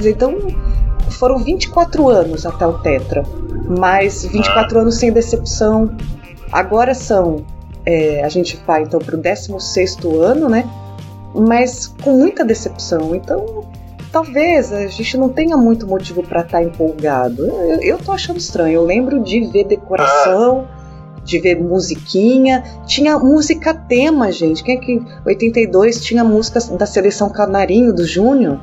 Então, 0.00 0.36
foram 1.10 1.38
24 1.38 2.08
anos 2.08 2.46
até 2.46 2.66
o 2.66 2.78
Tetra, 2.78 3.24
mas 3.78 4.24
24 4.24 4.80
anos 4.80 4.96
sem 4.96 5.12
decepção. 5.12 5.96
Agora 6.52 6.94
são, 6.94 7.44
é, 7.84 8.22
a 8.22 8.28
gente 8.28 8.60
vai 8.66 8.82
então 8.82 9.00
para 9.00 9.14
o 9.14 9.18
16 9.18 9.98
ano, 10.20 10.48
né? 10.48 10.68
Mas 11.34 11.88
com 12.02 12.12
muita 12.12 12.44
decepção. 12.44 13.14
Então, 13.14 13.64
talvez 14.14 14.72
a 14.72 14.86
gente 14.86 15.16
não 15.16 15.28
tenha 15.28 15.56
muito 15.56 15.88
motivo 15.88 16.22
para 16.22 16.42
estar 16.42 16.58
tá 16.58 16.62
empolgado. 16.62 17.44
Eu, 17.44 17.80
eu 17.80 17.98
tô 17.98 18.12
achando 18.12 18.38
estranho. 18.38 18.76
Eu 18.76 18.84
lembro 18.84 19.20
de 19.20 19.40
ver 19.50 19.64
decoração, 19.64 20.68
de 21.24 21.40
ver 21.40 21.60
musiquinha. 21.60 22.62
Tinha 22.86 23.18
música 23.18 23.74
tema, 23.74 24.30
gente. 24.30 24.62
Quem 24.62 24.76
é 24.76 24.80
que 24.80 25.02
82 25.26 26.00
tinha 26.00 26.22
música 26.22 26.60
da 26.76 26.86
seleção 26.86 27.28
Canarinho 27.28 27.92
do 27.92 28.06
Júnior? 28.06 28.60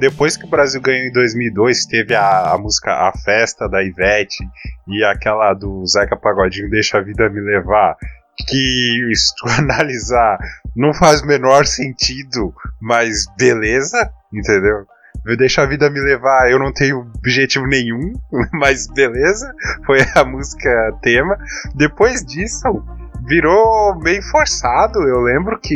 Depois 0.00 0.36
que 0.36 0.46
o 0.46 0.50
Brasil 0.50 0.80
ganhou 0.80 1.06
em 1.06 1.12
2002, 1.12 1.86
teve 1.86 2.12
a, 2.16 2.54
a 2.54 2.58
música 2.58 2.90
A 2.90 3.12
Festa 3.24 3.68
da 3.68 3.84
Ivete 3.84 4.44
e 4.88 5.04
aquela 5.04 5.54
do 5.54 5.86
Zeca 5.86 6.16
Pagodinho 6.16 6.68
Deixa 6.68 6.98
a 6.98 7.00
Vida 7.00 7.30
Me 7.30 7.40
Levar 7.40 7.96
que 8.36 9.10
se 9.14 9.34
tu 9.36 9.48
analisar 9.48 10.38
não 10.76 10.92
faz 10.92 11.22
o 11.22 11.26
menor 11.26 11.64
sentido, 11.66 12.54
mas 12.80 13.24
beleza, 13.38 14.10
entendeu? 14.32 14.84
Eu 15.26 15.36
deixo 15.36 15.60
a 15.60 15.66
vida 15.66 15.90
me 15.90 15.98
levar, 15.98 16.50
eu 16.50 16.58
não 16.58 16.72
tenho 16.72 17.00
objetivo 17.16 17.66
nenhum, 17.66 18.12
mas 18.52 18.86
beleza, 18.86 19.52
foi 19.84 19.98
a 20.14 20.24
música 20.24 20.70
tema. 21.02 21.36
Depois 21.74 22.24
disso, 22.24 22.62
virou 23.26 23.98
meio 23.98 24.22
forçado. 24.22 25.00
Eu 25.00 25.20
lembro 25.22 25.58
que 25.60 25.74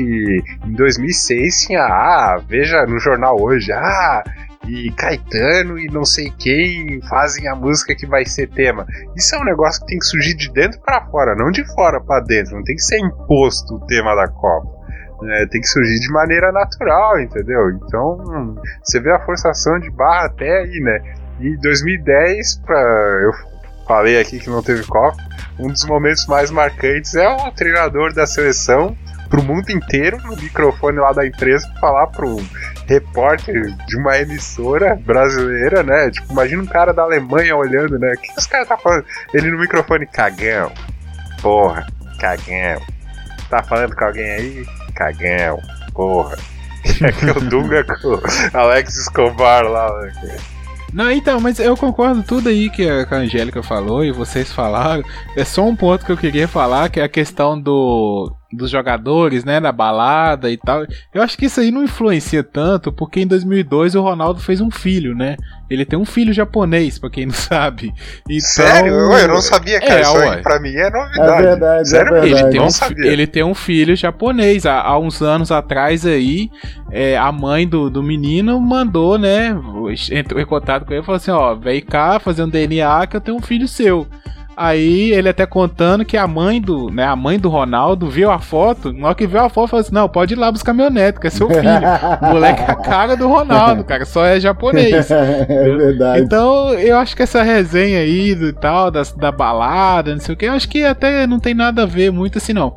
em 0.64 0.72
2006 0.72 1.62
tinha, 1.62 1.82
ah, 1.82 2.40
veja 2.46 2.84
no 2.86 3.00
jornal 3.00 3.40
hoje, 3.40 3.72
ah, 3.72 4.22
e 4.68 4.92
Caetano 4.92 5.78
e 5.78 5.86
não 5.86 6.04
sei 6.04 6.30
quem 6.38 7.00
fazem 7.08 7.48
a 7.48 7.56
música 7.56 7.94
que 7.94 8.06
vai 8.06 8.24
ser 8.24 8.48
tema. 8.50 8.86
Isso 9.16 9.34
é 9.34 9.40
um 9.40 9.44
negócio 9.44 9.80
que 9.80 9.88
tem 9.88 9.98
que 9.98 10.04
surgir 10.04 10.34
de 10.34 10.52
dentro 10.52 10.80
para 10.80 11.04
fora, 11.06 11.34
não 11.34 11.50
de 11.50 11.64
fora 11.74 12.00
para 12.00 12.22
dentro. 12.24 12.56
Não 12.56 12.62
tem 12.62 12.76
que 12.76 12.82
ser 12.82 12.98
imposto 12.98 13.74
o 13.74 13.86
tema 13.86 14.14
da 14.14 14.28
Copa. 14.28 14.79
É, 15.22 15.46
tem 15.46 15.60
que 15.60 15.66
surgir 15.66 15.98
de 16.00 16.12
maneira 16.12 16.50
natural, 16.50 17.20
entendeu? 17.20 17.70
Então, 17.72 18.56
você 18.82 18.98
vê 19.00 19.10
a 19.10 19.20
forçação 19.20 19.78
de 19.78 19.90
barra 19.90 20.26
até 20.26 20.60
aí, 20.60 20.80
né? 20.80 21.14
E 21.40 21.56
2010, 21.58 22.60
pra, 22.64 22.78
eu 23.22 23.32
falei 23.86 24.20
aqui 24.20 24.38
que 24.38 24.48
não 24.48 24.62
teve 24.62 24.84
Copa, 24.84 25.16
um 25.58 25.68
dos 25.68 25.84
momentos 25.84 26.26
mais 26.26 26.50
marcantes 26.50 27.14
é 27.14 27.28
o 27.28 27.50
treinador 27.52 28.14
da 28.14 28.26
seleção 28.26 28.96
pro 29.28 29.42
mundo 29.42 29.70
inteiro 29.70 30.18
no 30.24 30.36
microfone 30.36 30.98
lá 30.98 31.12
da 31.12 31.26
empresa 31.26 31.72
falar 31.80 32.08
pro 32.08 32.36
repórter 32.86 33.74
de 33.86 33.96
uma 33.96 34.18
emissora 34.18 34.96
brasileira, 34.96 35.82
né? 35.82 36.10
Tipo, 36.10 36.32
imagina 36.32 36.62
um 36.62 36.66
cara 36.66 36.92
da 36.92 37.02
Alemanha 37.02 37.56
olhando, 37.56 37.98
né? 37.98 38.12
O 38.12 38.20
que, 38.20 38.32
os 38.36 38.46
caras 38.46 38.66
tá 38.66 38.76
falando? 38.76 39.04
Ele 39.32 39.50
no 39.50 39.58
microfone, 39.58 40.06
cagão. 40.06 40.72
Porra, 41.40 41.86
cagão. 42.18 42.82
Tá 43.48 43.62
falando 43.62 43.94
com 43.94 44.04
alguém 44.04 44.30
aí? 44.30 44.66
Cagão. 45.00 45.62
Porra. 45.94 46.36
É 47.02 47.12
que 47.12 47.26
o 47.26 47.40
Dunga 47.40 47.84
com 47.84 48.08
o 48.08 48.20
Alex 48.54 48.96
Escobar 48.96 49.64
lá, 49.64 50.00
né? 50.00 50.36
Não, 50.92 51.10
então, 51.10 51.38
mas 51.38 51.58
eu 51.58 51.76
concordo 51.76 52.22
tudo 52.22 52.48
aí 52.48 52.70
que 52.70 52.88
a 52.88 53.14
Angélica 53.14 53.62
falou 53.62 54.02
e 54.02 54.10
vocês 54.10 54.50
falaram. 54.50 55.04
É 55.36 55.44
só 55.44 55.62
um 55.62 55.76
ponto 55.76 56.06
que 56.06 56.10
eu 56.10 56.16
queria 56.16 56.48
falar, 56.48 56.88
que 56.88 56.98
é 56.98 57.02
a 57.02 57.08
questão 57.08 57.60
do 57.60 58.34
dos 58.52 58.70
jogadores, 58.70 59.44
né, 59.44 59.60
na 59.60 59.70
balada 59.70 60.50
e 60.50 60.56
tal. 60.56 60.84
Eu 61.14 61.22
acho 61.22 61.38
que 61.38 61.46
isso 61.46 61.60
aí 61.60 61.70
não 61.70 61.84
influencia 61.84 62.42
tanto, 62.42 62.90
porque 62.90 63.20
em 63.20 63.26
2002 63.26 63.94
o 63.94 64.02
Ronaldo 64.02 64.40
fez 64.40 64.60
um 64.60 64.70
filho, 64.70 65.14
né? 65.14 65.36
Ele 65.68 65.84
tem 65.84 65.96
um 65.98 66.04
filho 66.04 66.32
japonês, 66.32 66.98
pra 66.98 67.08
quem 67.08 67.26
não 67.26 67.32
sabe. 67.34 67.92
Então, 68.28 68.40
Sério? 68.40 68.92
Eu 68.92 69.28
não 69.28 69.40
sabia, 69.40 69.80
cara. 69.80 70.00
É, 70.00 70.02
isso 70.02 70.16
aí 70.16 70.42
pra 70.42 70.58
mim 70.60 70.74
é 70.74 70.86
É 70.86 70.90
novidade. 70.90 71.42
verdade, 71.42 71.88
Sério 71.88 72.16
é 72.16 72.20
verdade. 72.20 72.42
Ele 72.42 72.50
tem, 72.50 72.60
um, 72.60 72.70
sabia. 72.70 73.06
ele 73.12 73.26
tem 73.26 73.44
um 73.44 73.54
filho 73.54 73.94
japonês. 73.96 74.66
Há, 74.66 74.80
há 74.80 74.98
uns 74.98 75.22
anos 75.22 75.52
atrás 75.52 76.04
aí, 76.04 76.50
é, 76.90 77.16
a 77.16 77.30
mãe 77.30 77.68
do, 77.68 77.88
do 77.88 78.02
menino 78.02 78.60
mandou, 78.60 79.16
né? 79.16 79.56
Entrou 80.10 80.40
em 80.40 80.46
contato 80.46 80.84
com 80.86 80.92
ele 80.92 81.02
e 81.02 81.04
falou 81.04 81.16
assim: 81.16 81.30
ó, 81.30 81.54
vem 81.54 81.80
cá 81.80 82.18
fazer 82.18 82.42
um 82.42 82.48
DNA 82.48 83.06
que 83.06 83.16
eu 83.16 83.20
tenho 83.20 83.36
um 83.36 83.42
filho 83.42 83.68
seu. 83.68 84.06
Aí 84.62 85.10
ele 85.12 85.30
até 85.30 85.46
contando 85.46 86.04
que 86.04 86.18
a 86.18 86.26
mãe 86.26 86.60
do, 86.60 86.90
né, 86.90 87.06
a 87.06 87.16
mãe 87.16 87.38
do 87.38 87.48
Ronaldo 87.48 88.10
viu 88.10 88.30
a 88.30 88.38
foto, 88.38 88.92
na 88.92 89.06
hora 89.06 89.14
que 89.14 89.26
viu 89.26 89.40
a 89.40 89.48
foto, 89.48 89.68
falou 89.70 89.80
assim: 89.80 89.94
"Não, 89.94 90.06
pode 90.06 90.34
ir 90.34 90.36
lá 90.36 90.52
buscar 90.52 90.74
meu 90.74 90.90
neto, 90.90 91.18
que 91.18 91.28
é 91.28 91.30
seu 91.30 91.48
filho". 91.48 91.62
o 92.20 92.26
moleque 92.28 92.60
é 92.60 92.70
a 92.70 92.74
cara 92.74 93.16
do 93.16 93.26
Ronaldo, 93.26 93.82
cara, 93.84 94.04
só 94.04 94.22
é 94.22 94.38
japonês. 94.38 95.08
é 95.10 95.46
verdade. 95.46 96.20
Então, 96.20 96.74
eu 96.74 96.98
acho 96.98 97.16
que 97.16 97.22
essa 97.22 97.42
resenha 97.42 98.00
aí 98.00 98.34
do 98.34 98.52
tal, 98.52 98.90
da, 98.90 99.00
da 99.16 99.32
balada, 99.32 100.12
não 100.12 100.20
sei 100.20 100.34
o 100.34 100.36
que, 100.36 100.44
eu 100.44 100.52
acho 100.52 100.68
que 100.68 100.84
até 100.84 101.26
não 101.26 101.40
tem 101.40 101.54
nada 101.54 101.84
a 101.84 101.86
ver 101.86 102.12
muito 102.12 102.36
assim, 102.36 102.52
não. 102.52 102.76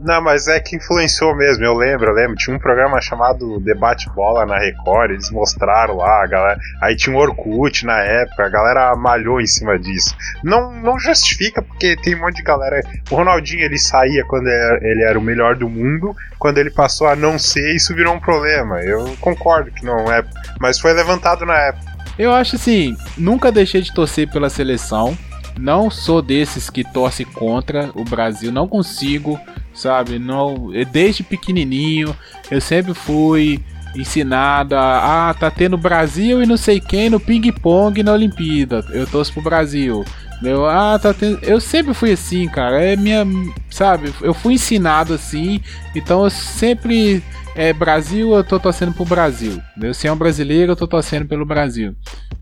Não, 0.00 0.22
mas 0.22 0.46
é 0.46 0.60
que 0.60 0.76
influenciou 0.76 1.34
mesmo, 1.34 1.64
eu 1.64 1.74
lembro, 1.74 2.10
eu 2.10 2.14
lembro. 2.14 2.36
Tinha 2.36 2.54
um 2.54 2.58
programa 2.60 3.00
chamado 3.00 3.58
Debate 3.58 4.08
Bola 4.10 4.46
na 4.46 4.58
Record, 4.58 5.10
eles 5.10 5.30
mostraram 5.30 5.96
lá, 5.96 6.22
a 6.22 6.26
galera. 6.26 6.60
Aí 6.80 6.94
tinha 6.94 7.14
um 7.14 7.18
Orkut 7.18 7.84
na 7.84 7.98
época, 8.00 8.46
a 8.46 8.48
galera 8.48 8.94
malhou 8.94 9.40
em 9.40 9.46
cima 9.46 9.78
disso. 9.78 10.14
Não, 10.44 10.72
não 10.72 10.98
justifica, 11.00 11.60
porque 11.60 11.96
tem 11.96 12.14
um 12.14 12.20
monte 12.20 12.36
de 12.36 12.42
galera. 12.42 12.80
O 13.10 13.16
Ronaldinho 13.16 13.64
ele 13.64 13.78
saía 13.78 14.24
quando 14.24 14.46
ele 14.46 15.02
era, 15.02 15.18
o 15.18 15.22
melhor 15.22 15.56
do 15.56 15.68
mundo, 15.68 16.14
quando 16.38 16.58
ele 16.58 16.70
passou 16.70 17.08
a 17.08 17.16
não 17.16 17.38
ser, 17.38 17.74
isso 17.74 17.94
virou 17.94 18.14
um 18.14 18.20
problema. 18.20 18.80
Eu 18.80 19.16
concordo 19.20 19.72
que 19.72 19.84
não 19.84 20.10
é, 20.12 20.24
mas 20.60 20.78
foi 20.78 20.92
levantado 20.92 21.44
na 21.44 21.58
época. 21.58 21.98
Eu 22.16 22.32
acho 22.32 22.56
assim, 22.56 22.96
nunca 23.16 23.50
deixei 23.50 23.80
de 23.80 23.92
torcer 23.92 24.30
pela 24.30 24.48
seleção. 24.48 25.16
Não 25.58 25.90
sou 25.90 26.22
desses 26.22 26.70
que 26.70 26.84
torce 26.84 27.24
contra 27.24 27.90
o 27.94 28.04
Brasil, 28.04 28.52
não 28.52 28.68
consigo, 28.68 29.38
sabe? 29.78 30.18
Não, 30.18 30.70
desde 30.92 31.22
pequenininho 31.22 32.14
eu 32.50 32.60
sempre 32.60 32.94
fui 32.94 33.62
ensinado 33.94 34.76
a 34.76 35.30
ah, 35.30 35.34
tá 35.34 35.50
tendo 35.50 35.76
Brasil 35.76 36.42
e 36.42 36.46
não 36.46 36.56
sei 36.56 36.80
quem 36.80 37.10
no 37.10 37.18
ping 37.18 37.50
pong 37.52 38.02
na 38.02 38.12
Olimpíada. 38.12 38.84
Eu 38.90 39.06
torço 39.06 39.32
pro 39.32 39.42
Brasil. 39.42 40.04
Meu, 40.42 40.66
ah, 40.66 40.98
tá 40.98 41.12
tendo. 41.12 41.38
Eu 41.42 41.60
sempre 41.60 41.94
fui 41.94 42.12
assim, 42.12 42.46
cara. 42.48 42.82
É 42.82 42.96
minha, 42.96 43.26
sabe? 43.70 44.12
Eu 44.20 44.34
fui 44.34 44.54
ensinado 44.54 45.14
assim, 45.14 45.60
então 45.94 46.24
eu 46.24 46.30
sempre 46.30 47.22
é 47.56 47.72
Brasil, 47.72 48.34
eu 48.34 48.44
tô 48.44 48.60
torcendo 48.60 48.92
pro 48.92 49.04
Brasil. 49.04 49.60
Eu 49.80 49.92
se 49.92 50.06
é 50.06 50.12
um 50.12 50.16
brasileiro, 50.16 50.72
eu 50.72 50.76
tô 50.76 50.86
torcendo 50.86 51.26
pelo 51.26 51.44
Brasil. 51.44 51.94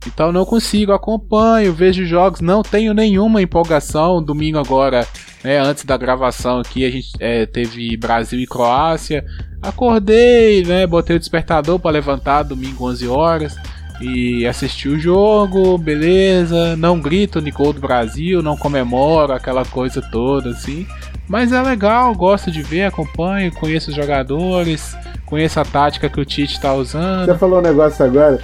Então 0.06 0.32
não 0.32 0.44
consigo, 0.44 0.92
acompanho, 0.92 1.72
vejo 1.72 2.04
jogos, 2.04 2.40
não 2.40 2.62
tenho 2.62 2.94
nenhuma 2.94 3.42
empolgação. 3.42 4.22
Domingo 4.22 4.58
agora, 4.58 5.06
né, 5.42 5.58
antes 5.58 5.84
da 5.84 5.96
gravação 5.96 6.60
aqui, 6.60 6.84
a 6.84 6.90
gente 6.90 7.10
é, 7.18 7.46
teve 7.46 7.96
Brasil 7.96 8.40
e 8.40 8.46
Croácia. 8.46 9.24
Acordei, 9.62 10.64
né, 10.64 10.86
botei 10.86 11.16
o 11.16 11.18
despertador 11.18 11.78
para 11.78 11.90
levantar 11.90 12.42
domingo 12.42 12.86
11 12.88 13.08
horas 13.08 13.56
e 14.00 14.46
assisti 14.46 14.88
o 14.88 14.98
jogo, 14.98 15.76
beleza. 15.78 16.76
Não 16.76 17.00
grito 17.00 17.40
no 17.40 17.52
gol 17.52 17.72
do 17.72 17.80
Brasil, 17.80 18.42
não 18.42 18.56
comemoro 18.56 19.32
aquela 19.32 19.64
coisa 19.64 20.02
toda 20.02 20.50
assim. 20.50 20.86
Mas 21.28 21.52
é 21.52 21.60
legal, 21.60 22.14
gosto 22.14 22.50
de 22.50 22.62
ver, 22.62 22.84
acompanho, 22.84 23.52
conheço 23.52 23.90
os 23.90 23.96
jogadores, 23.96 24.96
conheço 25.24 25.58
a 25.58 25.64
tática 25.64 26.08
que 26.08 26.20
o 26.20 26.24
Tite 26.24 26.60
tá 26.60 26.72
usando. 26.72 27.26
Você 27.26 27.38
falou 27.38 27.58
um 27.58 27.62
negócio 27.62 28.04
agora, 28.04 28.38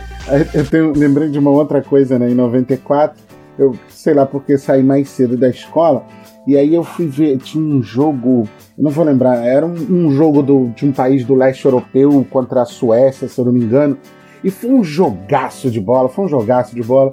eu 0.52 0.66
tenho, 0.66 0.92
lembrei 0.96 1.28
de 1.28 1.38
uma 1.38 1.50
outra 1.50 1.80
coisa, 1.80 2.18
né? 2.18 2.28
Em 2.28 2.34
94, 2.34 3.16
eu 3.56 3.76
sei 3.88 4.14
lá 4.14 4.26
porque 4.26 4.58
saí 4.58 4.82
mais 4.82 5.08
cedo 5.08 5.36
da 5.36 5.48
escola, 5.48 6.04
e 6.44 6.56
aí 6.56 6.74
eu 6.74 6.82
fui 6.82 7.06
ver, 7.06 7.38
tinha 7.38 7.62
um 7.62 7.80
jogo, 7.80 8.48
não 8.76 8.90
vou 8.90 9.04
lembrar, 9.04 9.36
era 9.36 9.64
um, 9.64 9.74
um 9.88 10.10
jogo 10.10 10.42
do, 10.42 10.68
de 10.74 10.84
um 10.84 10.90
país 10.90 11.24
do 11.24 11.36
leste 11.36 11.64
europeu 11.64 12.26
contra 12.30 12.62
a 12.62 12.66
Suécia, 12.66 13.28
se 13.28 13.38
eu 13.38 13.44
não 13.44 13.52
me 13.52 13.60
engano, 13.60 13.96
e 14.42 14.50
foi 14.50 14.70
um 14.70 14.82
jogaço 14.82 15.70
de 15.70 15.80
bola, 15.80 16.08
foi 16.08 16.24
um 16.24 16.28
jogaço 16.28 16.74
de 16.74 16.82
bola, 16.82 17.12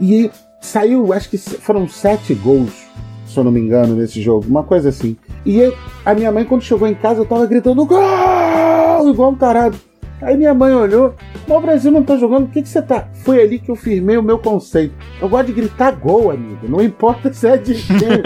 e 0.00 0.28
saiu, 0.60 1.12
acho 1.12 1.30
que 1.30 1.38
foram 1.38 1.86
sete 1.88 2.34
gols, 2.34 2.84
se 3.34 3.40
eu 3.40 3.44
não 3.44 3.52
me 3.52 3.60
engano, 3.60 3.94
nesse 3.94 4.22
jogo, 4.22 4.46
uma 4.48 4.62
coisa 4.62 4.88
assim. 4.88 5.16
E 5.44 5.58
eu- 5.58 5.76
a 6.04 6.14
minha 6.14 6.30
mãe, 6.32 6.44
quando 6.44 6.62
chegou 6.62 6.86
em 6.88 6.94
casa, 6.94 7.20
eu 7.20 7.26
tava 7.26 7.44
gritando 7.46 7.84
gol, 7.84 8.00
igual 9.10 9.30
um 9.30 9.34
tarado. 9.34 9.76
Aí 10.22 10.36
minha 10.38 10.54
mãe 10.54 10.72
olhou, 10.72 11.12
mas 11.46 11.58
o 11.58 11.60
Brasil 11.60 11.90
não 11.90 12.02
tá 12.02 12.16
jogando, 12.16 12.44
o 12.44 12.48
que, 12.48 12.62
que 12.62 12.68
você 12.68 12.80
tá? 12.80 13.08
Foi 13.24 13.42
ali 13.42 13.58
que 13.58 13.70
eu 13.70 13.76
firmei 13.76 14.16
o 14.16 14.22
meu 14.22 14.38
conceito. 14.38 14.94
Eu 15.20 15.28
gosto 15.28 15.46
de 15.48 15.52
gritar 15.52 15.90
gol, 15.92 16.30
amigo. 16.30 16.66
Não 16.66 16.80
importa 16.80 17.30
se 17.32 17.46
é 17.46 17.58
de 17.58 17.74
time. 17.74 18.22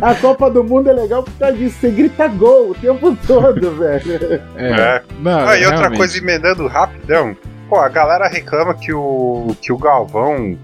a 0.00 0.14
Copa 0.14 0.48
do 0.50 0.64
Mundo 0.64 0.88
é 0.88 0.92
legal 0.92 1.22
por 1.22 1.32
causa 1.34 1.56
disso. 1.58 1.76
Você 1.80 1.90
grita 1.90 2.26
gol 2.28 2.70
o 2.70 2.74
tempo 2.74 3.14
todo, 3.26 3.70
velho. 3.76 4.40
É. 4.56 5.02
Não, 5.20 5.40
Ah, 5.40 5.58
e 5.58 5.64
outra 5.64 5.78
realmente. 5.80 5.98
coisa, 5.98 6.16
emendando 6.16 6.66
rapidão. 6.66 7.36
Pô, 7.68 7.76
a 7.76 7.88
galera 7.88 8.26
reclama 8.26 8.72
que 8.74 8.92
o, 8.92 9.54
que 9.60 9.72
o 9.72 9.76
Galvão 9.78 10.56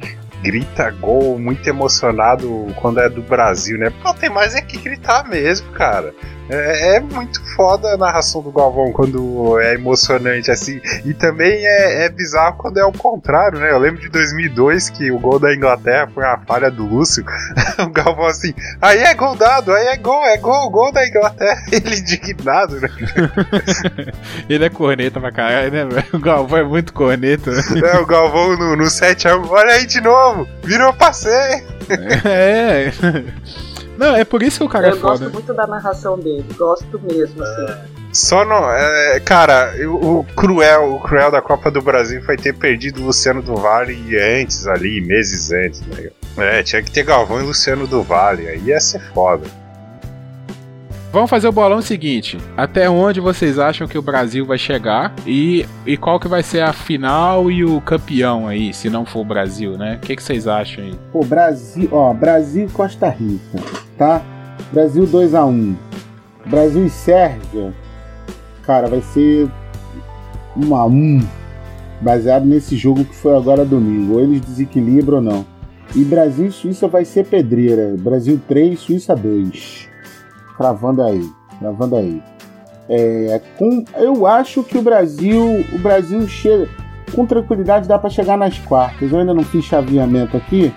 grita 0.47 0.90
gol 0.92 1.40
muito 1.40 1.68
emocionado 1.68 2.68
quando 2.76 3.01
é 3.01 3.09
do 3.09 3.20
Brasil, 3.20 3.76
né? 3.76 3.90
Pô, 4.01 4.14
tem 4.14 4.30
mais 4.30 4.55
é 4.55 4.62
que 4.62 4.78
gritar 4.78 5.28
mesmo, 5.28 5.72
cara. 5.72 6.14
É, 6.49 6.97
é 6.97 7.01
muito 7.01 7.44
foda 7.55 7.94
a 7.94 7.97
narração 7.97 8.42
do 8.42 8.53
Galvão 8.53 8.92
quando 8.92 9.59
é 9.61 9.74
emocionante 9.74 10.51
assim. 10.51 10.80
E 11.05 11.12
também 11.14 11.66
é, 11.66 12.05
é 12.05 12.09
bizarro 12.09 12.57
quando 12.57 12.78
é 12.78 12.84
o 12.84 12.92
contrário, 12.92 13.59
né? 13.59 13.70
Eu 13.70 13.78
lembro 13.78 14.01
de 14.01 14.09
2002 14.09 14.90
que 14.90 15.11
o 15.11 15.18
gol 15.18 15.38
da 15.38 15.55
Inglaterra 15.55 16.09
foi 16.12 16.24
a 16.24 16.38
falha 16.38 16.70
do 16.70 16.86
Lúcio. 16.86 17.24
o 17.78 17.90
Galvão 17.90 18.26
assim, 18.26 18.55
aí 18.80 18.99
é 19.01 19.14
gol 19.14 19.34
dado, 19.36 19.72
aí 19.72 19.86
é 19.88 19.97
gol, 19.97 20.24
é 20.24 20.36
gol, 20.36 20.70
gol 20.70 20.92
da 20.92 21.07
Inglaterra. 21.07 21.62
Ele 21.72 21.97
indignado, 21.97 22.80
né? 22.80 22.88
Ele 24.49 24.64
é 24.64 24.70
corneta 24.70 25.20
pra 25.20 25.32
caralho, 25.32 25.72
né? 25.72 26.05
O 26.12 26.18
Galvão 26.18 26.59
é 26.59 26.64
muito 26.64 26.92
corneta. 26.92 27.51
É, 27.51 27.99
o 27.99 28.07
Galvão 28.07 28.57
no, 28.57 28.76
no 28.76 28.84
7x1, 28.84 29.49
olha 29.49 29.72
aí 29.72 29.86
de 29.86 30.01
novo, 30.01 30.49
virou 30.62 30.92
passeio. 30.92 31.64
é. 32.24 32.92
Não, 33.97 34.14
é 34.14 34.24
por 34.24 34.42
isso 34.42 34.59
que 34.59 34.64
o 34.64 34.68
cara 34.68 34.88
é 34.88 34.90
Eu 34.92 34.99
gosto 34.99 35.24
foda. 35.24 35.30
muito 35.30 35.55
da 35.55 35.66
narração 35.66 36.18
dele, 36.18 36.44
gosto 36.57 37.01
mesmo, 37.01 37.42
assim. 37.42 37.97
Só 38.12 38.44
não. 38.44 38.70
É, 38.70 39.20
cara, 39.20 39.74
o, 39.86 40.20
o 40.20 40.24
cruel, 40.24 40.94
o 40.94 41.01
cruel 41.01 41.30
da 41.30 41.42
Copa 41.42 41.70
do 41.70 41.82
Brasil 41.82 42.22
foi 42.22 42.36
ter 42.36 42.55
perdido 42.55 43.03
o 43.03 43.07
Luciano 43.07 43.42
do 43.42 43.57
Vale 43.57 44.16
antes 44.18 44.66
ali, 44.66 45.01
meses 45.01 45.51
antes, 45.53 45.80
né? 45.82 46.11
É, 46.38 46.62
tinha 46.62 46.82
que 46.82 46.90
ter 46.90 47.03
Galvão 47.03 47.40
e 47.40 47.44
Luciano 47.44 47.86
do 47.86 48.03
Vale, 48.03 48.49
aí 48.49 48.61
ia 48.64 48.80
ser 48.80 49.01
foda. 49.12 49.47
Vamos 51.12 51.30
fazer 51.30 51.48
o 51.48 51.52
bolão 51.52 51.80
seguinte: 51.80 52.38
até 52.57 52.88
onde 52.90 53.20
vocês 53.20 53.59
acham 53.59 53.86
que 53.86 53.96
o 53.96 54.02
Brasil 54.02 54.44
vai 54.44 54.59
chegar 54.59 55.14
e, 55.26 55.66
e 55.86 55.96
qual 55.96 56.20
que 56.20 56.28
vai 56.28 56.42
ser 56.42 56.61
a 56.61 56.72
final 56.72 57.50
e 57.50 57.64
o 57.64 57.80
campeão 57.80 58.48
aí, 58.48 58.72
se 58.74 58.90
não 58.90 59.07
for 59.07 59.20
o 59.20 59.24
Brasil, 59.24 59.78
né? 59.78 59.96
O 59.96 60.07
que, 60.07 60.16
que 60.16 60.22
vocês 60.22 60.46
acham 60.46 60.84
aí? 60.84 60.94
Pô, 61.12 61.24
Brasil, 61.24 61.88
ó, 61.92 62.12
Brasil 62.12 62.66
e 62.66 62.70
Costa 62.70 63.09
Rica, 63.09 63.59
tá? 63.96 64.22
Brasil 64.72 65.07
2 65.07 65.34
a 65.34 65.44
1 65.44 65.76
Brasil 66.46 66.86
e 66.86 66.90
Sérvia, 66.90 67.74
cara, 68.62 68.86
vai 68.86 69.00
ser 69.00 69.48
1 70.57 70.76
a 70.76 70.86
1 70.86 71.20
baseado 72.00 72.44
nesse 72.44 72.76
jogo 72.76 73.04
que 73.04 73.14
foi 73.14 73.36
agora 73.36 73.64
domingo. 73.64 74.14
Ou 74.14 74.20
eles 74.20 74.40
desequilibram 74.40 75.18
ou 75.18 75.22
não. 75.22 75.46
E 75.94 76.04
Brasil 76.04 76.46
e 76.46 76.52
Suíça 76.52 76.86
vai 76.86 77.04
ser 77.04 77.26
pedreira. 77.26 77.94
Brasil 77.98 78.40
3, 78.46 78.78
Suíça 78.78 79.14
2. 79.14 79.88
Cravando 80.57 81.02
aí, 81.02 81.28
cravando 81.59 81.96
aí. 81.96 82.22
É, 82.88 83.40
com, 83.59 83.84
eu 83.96 84.26
acho 84.26 84.62
que 84.62 84.78
o 84.78 84.82
Brasil, 84.82 85.64
o 85.72 85.78
Brasil 85.78 86.26
chega 86.28 86.68
com 87.14 87.24
tranquilidade 87.24 87.88
dá 87.88 87.98
para 87.98 88.11
chegar 88.11 88.36
nas 88.36 88.59
quartas. 88.59 89.12
Eu 89.12 89.18
ainda 89.18 89.34
não 89.34 89.44
fiz 89.44 89.64
chaveamento 89.64 90.36
aqui, 90.36 90.72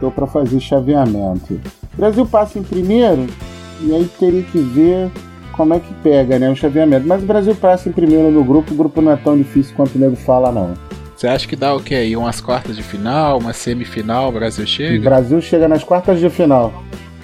tô 0.00 0.10
para 0.10 0.26
fazer 0.26 0.60
chaveamento. 0.60 1.60
O 1.94 1.96
Brasil 1.96 2.26
passa 2.26 2.58
em 2.58 2.62
primeiro 2.62 3.26
e 3.80 3.94
aí 3.94 4.08
teria 4.18 4.42
que 4.42 4.58
ver 4.58 5.10
como 5.52 5.74
é 5.74 5.80
que 5.80 5.92
pega, 6.02 6.38
né, 6.38 6.50
o 6.50 6.56
chaveamento. 6.56 7.06
Mas 7.06 7.22
o 7.22 7.26
Brasil 7.26 7.54
passa 7.54 7.88
em 7.88 7.92
primeiro 7.92 8.30
no 8.30 8.42
grupo, 8.44 8.72
o 8.72 8.76
grupo 8.76 9.00
não 9.00 9.12
é 9.12 9.16
tão 9.16 9.36
difícil 9.36 9.74
quanto 9.76 9.96
o 9.96 9.98
nego 9.98 10.16
fala 10.16 10.50
não. 10.50 10.74
Você 11.16 11.28
acha 11.28 11.46
que 11.46 11.54
dá 11.54 11.74
o 11.74 11.80
quê 11.80 11.94
aí? 11.94 12.16
Umas 12.16 12.40
quartas 12.40 12.74
de 12.74 12.82
final, 12.82 13.38
uma 13.38 13.52
semifinal, 13.52 14.28
o 14.28 14.32
Brasil 14.32 14.64
O 14.64 14.66
chega? 14.66 15.08
Brasil 15.08 15.40
chega 15.40 15.68
nas 15.68 15.84
quartas 15.84 16.18
de 16.18 16.28
final. 16.28 16.72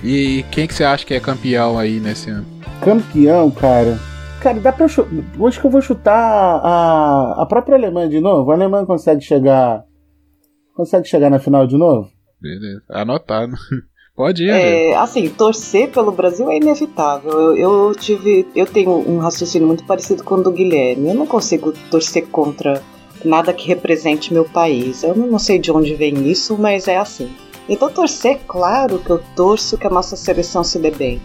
E 0.03 0.45
quem 0.51 0.67
que 0.67 0.75
você 0.75 0.85
acha 0.85 1.05
que 1.05 1.15
é 1.15 1.21
campeão 1.21 1.79
aí 1.79 1.99
nesse 2.01 2.31
ano? 2.31 2.47
Campeão, 2.83 3.51
cara. 3.51 3.99
Cara, 4.41 4.61
dá 4.61 4.73
pra 4.73 4.85
eu 4.85 4.89
chu- 4.89 5.07
Acho 5.47 5.61
que 5.61 5.67
eu 5.67 5.71
vou 5.71 5.83
chutar 5.83 6.15
a, 6.63 7.43
a 7.43 7.47
própria 7.47 7.77
Alemanha 7.77 8.09
de 8.09 8.21
novo. 8.21 8.51
A 8.51 8.55
Alemanha 8.55 8.87
consegue 8.87 9.21
chegar. 9.21 9.83
Consegue 10.75 11.09
chegar 11.09 11.29
na 11.29 11.41
final 11.41 11.67
de 11.67 11.77
novo? 11.77 12.09
Beleza, 12.41 12.83
anotado. 12.89 13.53
Pode 14.15 14.45
ir. 14.45 14.51
É, 14.51 14.97
assim, 14.97 15.29
torcer 15.29 15.91
pelo 15.91 16.13
Brasil 16.13 16.49
é 16.51 16.57
inevitável. 16.57 17.33
Eu, 17.57 17.57
eu 17.57 17.95
tive, 17.95 18.47
eu 18.55 18.67
tenho 18.67 18.91
um 18.91 19.19
raciocínio 19.19 19.67
muito 19.67 19.85
parecido 19.85 20.23
com 20.25 20.37
o 20.37 20.43
do 20.43 20.53
Guilherme. 20.53 21.09
Eu 21.09 21.15
não 21.15 21.27
consigo 21.27 21.73
torcer 21.91 22.27
contra 22.29 22.81
nada 23.25 23.53
que 23.53 23.67
represente 23.67 24.33
meu 24.33 24.45
país. 24.45 25.03
Eu 25.03 25.17
não 25.17 25.39
sei 25.39 25.59
de 25.59 25.71
onde 25.73 25.95
vem 25.95 26.29
isso, 26.31 26.57
mas 26.57 26.87
é 26.89 26.97
assim. 26.97 27.29
Então 27.69 27.91
torcer, 27.91 28.41
claro 28.47 28.99
que 28.99 29.11
eu 29.11 29.23
torço 29.37 29.77
que 29.77 29.87
a 29.87 29.91
nossa 29.91 30.17
seleção 30.17 30.65
se 30.65 30.79
dê 30.79 30.91
bem. 30.91 31.21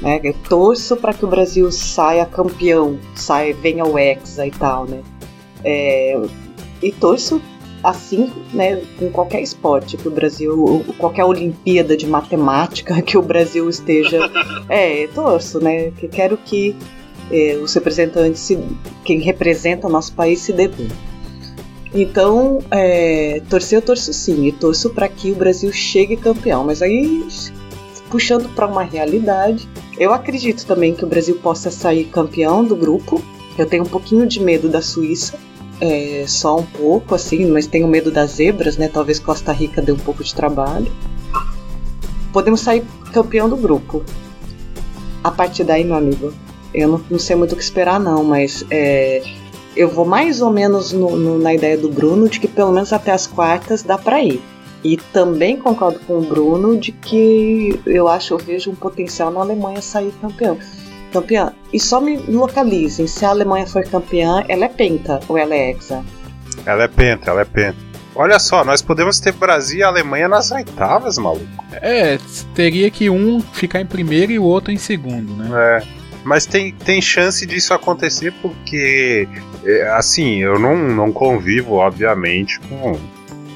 Né? 0.00 0.20
Eu 0.22 0.34
torço 0.48 0.96
para 0.96 1.12
que 1.12 1.24
o 1.24 1.28
Brasil 1.28 1.70
saia 1.72 2.26
campeão, 2.26 2.98
saia, 3.14 3.54
venha 3.54 3.84
o 3.84 3.98
Hexa 3.98 4.46
e 4.46 4.50
tal, 4.50 4.84
né? 4.84 5.02
É, 5.64 6.20
e 6.82 6.92
torço 6.92 7.40
assim, 7.82 8.30
né, 8.52 8.80
com 8.98 9.10
qualquer 9.10 9.40
esporte 9.40 9.96
que 9.96 10.06
o 10.06 10.10
Brasil, 10.10 10.84
qualquer 10.98 11.24
Olimpíada 11.24 11.96
de 11.96 12.06
matemática 12.06 13.00
que 13.02 13.18
o 13.18 13.22
Brasil 13.22 13.68
esteja, 13.68 14.20
é, 14.68 15.08
torço, 15.08 15.58
né, 15.58 15.90
que 15.90 16.06
quero 16.06 16.36
que 16.36 16.76
é, 17.30 17.56
os 17.56 17.74
representantes, 17.74 18.40
se, 18.40 18.58
quem 19.04 19.18
representa 19.20 19.86
o 19.88 19.90
nosso 19.90 20.12
país 20.12 20.40
se 20.40 20.52
dê 20.52 20.68
bem. 20.68 20.88
Então, 21.94 22.60
é, 22.70 23.42
torcer 23.50 23.78
eu 23.78 23.82
torço 23.82 24.12
sim, 24.12 24.46
e 24.46 24.52
torço 24.52 24.90
para 24.90 25.08
que 25.08 25.30
o 25.30 25.34
Brasil 25.34 25.70
chegue 25.72 26.16
campeão, 26.16 26.64
mas 26.64 26.80
aí 26.80 27.24
puxando 28.12 28.48
para 28.54 28.66
uma 28.66 28.82
realidade, 28.82 29.66
eu 29.98 30.12
acredito 30.12 30.66
também 30.66 30.94
que 30.94 31.02
o 31.02 31.08
Brasil 31.08 31.34
possa 31.36 31.70
sair 31.70 32.04
campeão 32.04 32.62
do 32.62 32.76
grupo. 32.76 33.22
Eu 33.56 33.64
tenho 33.64 33.84
um 33.84 33.86
pouquinho 33.86 34.26
de 34.26 34.38
medo 34.38 34.68
da 34.68 34.82
Suíça, 34.82 35.38
é, 35.80 36.24
só 36.28 36.58
um 36.58 36.64
pouco, 36.64 37.14
assim, 37.14 37.46
mas 37.46 37.66
tenho 37.66 37.88
medo 37.88 38.10
das 38.10 38.32
zebras, 38.32 38.76
né? 38.76 38.88
Talvez 38.88 39.18
Costa 39.18 39.50
Rica 39.50 39.80
dê 39.80 39.92
um 39.92 39.98
pouco 39.98 40.22
de 40.22 40.34
trabalho. 40.34 40.92
Podemos 42.32 42.60
sair 42.60 42.84
campeão 43.12 43.48
do 43.48 43.56
grupo. 43.56 44.02
A 45.24 45.30
partir 45.30 45.64
daí, 45.64 45.82
meu 45.82 45.96
amigo, 45.96 46.32
eu 46.74 46.88
não, 46.88 47.00
não 47.10 47.18
sei 47.18 47.34
muito 47.34 47.52
o 47.52 47.56
que 47.56 47.62
esperar, 47.62 47.98
não, 47.98 48.22
mas 48.22 48.64
é, 48.70 49.22
eu 49.76 49.88
vou 49.88 50.04
mais 50.04 50.40
ou 50.40 50.50
menos 50.50 50.92
no- 50.92 51.16
no- 51.16 51.38
na 51.38 51.54
ideia 51.54 51.76
do 51.78 51.88
Bruno 51.88 52.28
de 52.28 52.38
que 52.40 52.48
pelo 52.48 52.72
menos 52.72 52.92
até 52.92 53.10
as 53.12 53.26
quartas 53.26 53.82
dá 53.82 53.96
pra 53.98 54.22
ir. 54.22 54.40
E 54.84 54.96
também 54.96 55.56
concordo 55.56 56.00
com 56.00 56.18
o 56.18 56.22
Bruno 56.22 56.76
de 56.76 56.90
que 56.90 57.80
eu 57.86 58.08
acho, 58.08 58.34
eu 58.34 58.38
vejo 58.38 58.70
um 58.70 58.74
potencial 58.74 59.30
na 59.30 59.40
Alemanha 59.40 59.80
sair 59.80 60.12
campeão. 60.20 60.58
Campeã. 61.12 61.52
E 61.72 61.78
só 61.78 62.00
me 62.00 62.16
localizem, 62.16 63.06
se 63.06 63.24
a 63.24 63.28
Alemanha 63.30 63.66
for 63.66 63.84
campeã, 63.84 64.44
ela 64.48 64.64
é 64.64 64.68
penta 64.68 65.20
ou 65.28 65.36
ela 65.38 65.54
é 65.54 65.70
hexa? 65.70 66.02
Ela 66.66 66.84
é 66.84 66.88
penta, 66.88 67.30
ela 67.30 67.42
é 67.42 67.44
penta. 67.44 67.76
Olha 68.14 68.38
só, 68.38 68.64
nós 68.64 68.82
podemos 68.82 69.18
ter 69.20 69.32
Brasil 69.32 69.78
e 69.78 69.82
Alemanha 69.82 70.28
nas 70.28 70.50
oitavas, 70.50 71.16
maluco. 71.16 71.64
É, 71.80 72.18
teria 72.54 72.90
que 72.90 73.08
um 73.08 73.40
ficar 73.40 73.80
em 73.80 73.86
primeiro 73.86 74.32
e 74.32 74.38
o 74.38 74.42
outro 74.44 74.70
em 74.72 74.76
segundo, 74.78 75.32
né? 75.34 75.48
É. 75.54 76.01
Mas 76.24 76.46
tem, 76.46 76.72
tem 76.72 77.00
chance 77.02 77.44
disso 77.46 77.74
acontecer 77.74 78.32
porque, 78.40 79.28
é, 79.64 79.88
assim, 79.94 80.38
eu 80.38 80.58
não, 80.58 80.76
não 80.76 81.12
convivo, 81.12 81.74
obviamente, 81.74 82.60
com 82.60 82.98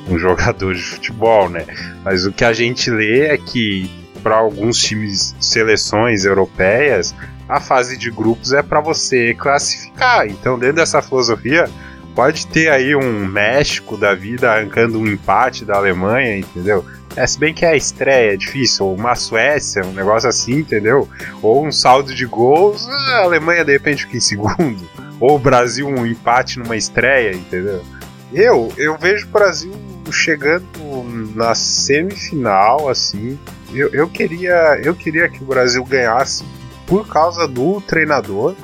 um 0.08 0.18
jogador 0.18 0.74
de 0.74 0.82
futebol, 0.82 1.48
né? 1.48 1.64
Mas 2.04 2.26
o 2.26 2.32
que 2.32 2.44
a 2.44 2.52
gente 2.52 2.90
lê 2.90 3.26
é 3.26 3.38
que 3.38 3.90
para 4.26 4.36
alguns 4.38 4.78
times, 4.78 5.36
seleções 5.40 6.24
europeias, 6.24 7.14
a 7.48 7.60
fase 7.60 7.96
de 7.96 8.10
grupos 8.10 8.52
é 8.52 8.60
para 8.60 8.80
você 8.80 9.34
classificar. 9.34 10.26
Então, 10.26 10.58
dentro 10.58 10.76
dessa 10.76 11.00
filosofia, 11.00 11.70
pode 12.12 12.46
ter 12.48 12.68
aí 12.68 12.96
um 12.96 13.24
México 13.24 13.96
da 13.96 14.14
vida 14.14 14.50
arrancando 14.50 14.98
um 14.98 15.06
empate 15.06 15.64
da 15.64 15.76
Alemanha, 15.76 16.38
entendeu? 16.38 16.84
É, 17.16 17.26
se 17.26 17.38
bem 17.38 17.54
que 17.54 17.64
a 17.64 17.74
estreia, 17.74 18.34
é 18.34 18.36
difícil, 18.36 18.84
ou 18.84 18.94
uma 18.94 19.14
Suécia, 19.14 19.82
um 19.84 19.92
negócio 19.92 20.28
assim, 20.28 20.58
entendeu? 20.58 21.08
Ou 21.40 21.66
um 21.66 21.72
saldo 21.72 22.14
de 22.14 22.26
gols, 22.26 22.86
a 22.88 23.22
Alemanha 23.22 23.64
de 23.64 23.72
repente 23.72 24.04
fica 24.04 24.18
em 24.18 24.20
segundo. 24.20 24.86
Ou 25.18 25.36
o 25.36 25.38
Brasil 25.38 25.88
um 25.88 26.04
empate 26.04 26.58
numa 26.58 26.76
estreia, 26.76 27.34
entendeu? 27.34 27.82
Eu, 28.32 28.70
eu 28.76 28.98
vejo 28.98 29.26
o 29.26 29.30
Brasil 29.30 29.72
chegando 30.12 30.64
na 31.34 31.54
semifinal, 31.54 32.86
assim. 32.86 33.38
Eu, 33.72 33.88
eu, 33.94 34.08
queria, 34.08 34.78
eu 34.84 34.94
queria 34.94 35.26
que 35.26 35.42
o 35.42 35.46
Brasil 35.46 35.82
ganhasse 35.84 36.44
por 36.86 37.08
causa 37.08 37.48
do 37.48 37.80
treinador, 37.80 38.54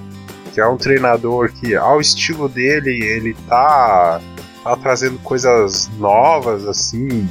que 0.53 0.61
é 0.61 0.67
um 0.67 0.77
treinador 0.77 1.51
que, 1.51 1.75
ao 1.75 2.01
estilo 2.03 2.51
dele, 2.51 3.03
ele 3.03 3.35
tá, 3.49 4.21
tá 4.63 4.77
trazendo 4.77 5.19
coisas 5.21 5.91
novas, 5.99 6.67
assim, 6.67 7.27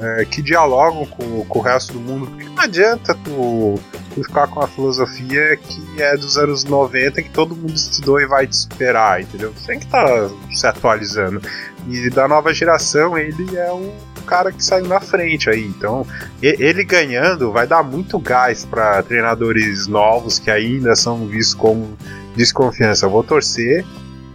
é, 0.00 0.24
que 0.24 0.40
dialogam 0.40 1.06
com, 1.06 1.44
com 1.44 1.58
o 1.58 1.62
resto 1.62 1.94
do 1.94 2.00
mundo. 2.00 2.26
Porque 2.26 2.44
não 2.44 2.62
adianta 2.62 3.14
tu, 3.14 3.74
tu 4.14 4.24
ficar 4.24 4.46
com 4.48 4.60
a 4.60 4.68
filosofia 4.68 5.56
que 5.56 6.02
é 6.02 6.16
dos 6.16 6.36
anos 6.36 6.64
90, 6.64 7.22
que 7.22 7.30
todo 7.30 7.56
mundo 7.56 7.74
estudou 7.74 8.20
e 8.20 8.26
vai 8.26 8.46
te 8.46 8.56
superar, 8.56 9.20
entendeu? 9.20 9.52
Tu 9.52 9.66
tem 9.66 9.78
que 9.78 9.86
estar 9.86 10.04
tá 10.04 10.30
se 10.52 10.66
atualizando. 10.66 11.42
E 11.88 12.10
da 12.10 12.28
nova 12.28 12.52
geração, 12.52 13.16
ele 13.16 13.56
é 13.56 13.72
um 13.72 13.92
cara 14.26 14.52
que 14.52 14.62
saiu 14.62 14.86
na 14.86 15.00
frente 15.00 15.48
aí. 15.48 15.64
Então, 15.64 16.06
ele 16.42 16.84
ganhando 16.84 17.50
vai 17.50 17.66
dar 17.66 17.82
muito 17.82 18.18
gás 18.18 18.64
para 18.64 19.02
treinadores 19.02 19.86
novos 19.86 20.38
que 20.38 20.50
ainda 20.50 20.94
são 20.94 21.26
vistos 21.26 21.54
como 21.54 21.96
desconfiança. 22.36 23.06
Eu 23.06 23.10
vou 23.10 23.24
torcer 23.24 23.84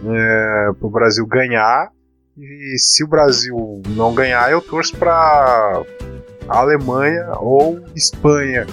é, 0.04 0.70
pro 0.78 0.90
Brasil 0.90 1.24
ganhar. 1.26 1.88
E 2.36 2.76
se 2.78 3.04
o 3.04 3.06
Brasil 3.06 3.82
não 3.90 4.14
ganhar, 4.14 4.50
eu 4.50 4.60
torço 4.60 4.96
para 4.96 5.82
Alemanha 6.48 7.32
ou 7.38 7.80
Espanha 7.94 8.66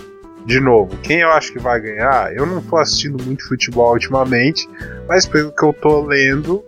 de 0.46 0.60
novo. 0.60 0.98
Quem 0.98 1.20
eu 1.20 1.30
acho 1.32 1.54
que 1.54 1.60
vai 1.60 1.80
ganhar? 1.80 2.36
Eu 2.36 2.46
não 2.46 2.62
tô 2.62 2.78
assistindo 2.78 3.24
muito 3.24 3.48
futebol 3.48 3.94
ultimamente, 3.94 4.68
mas 5.08 5.28
pelo 5.28 5.52
que 5.52 5.64
eu 5.64 5.74
tô 5.74 6.02
lendo, 6.02 6.64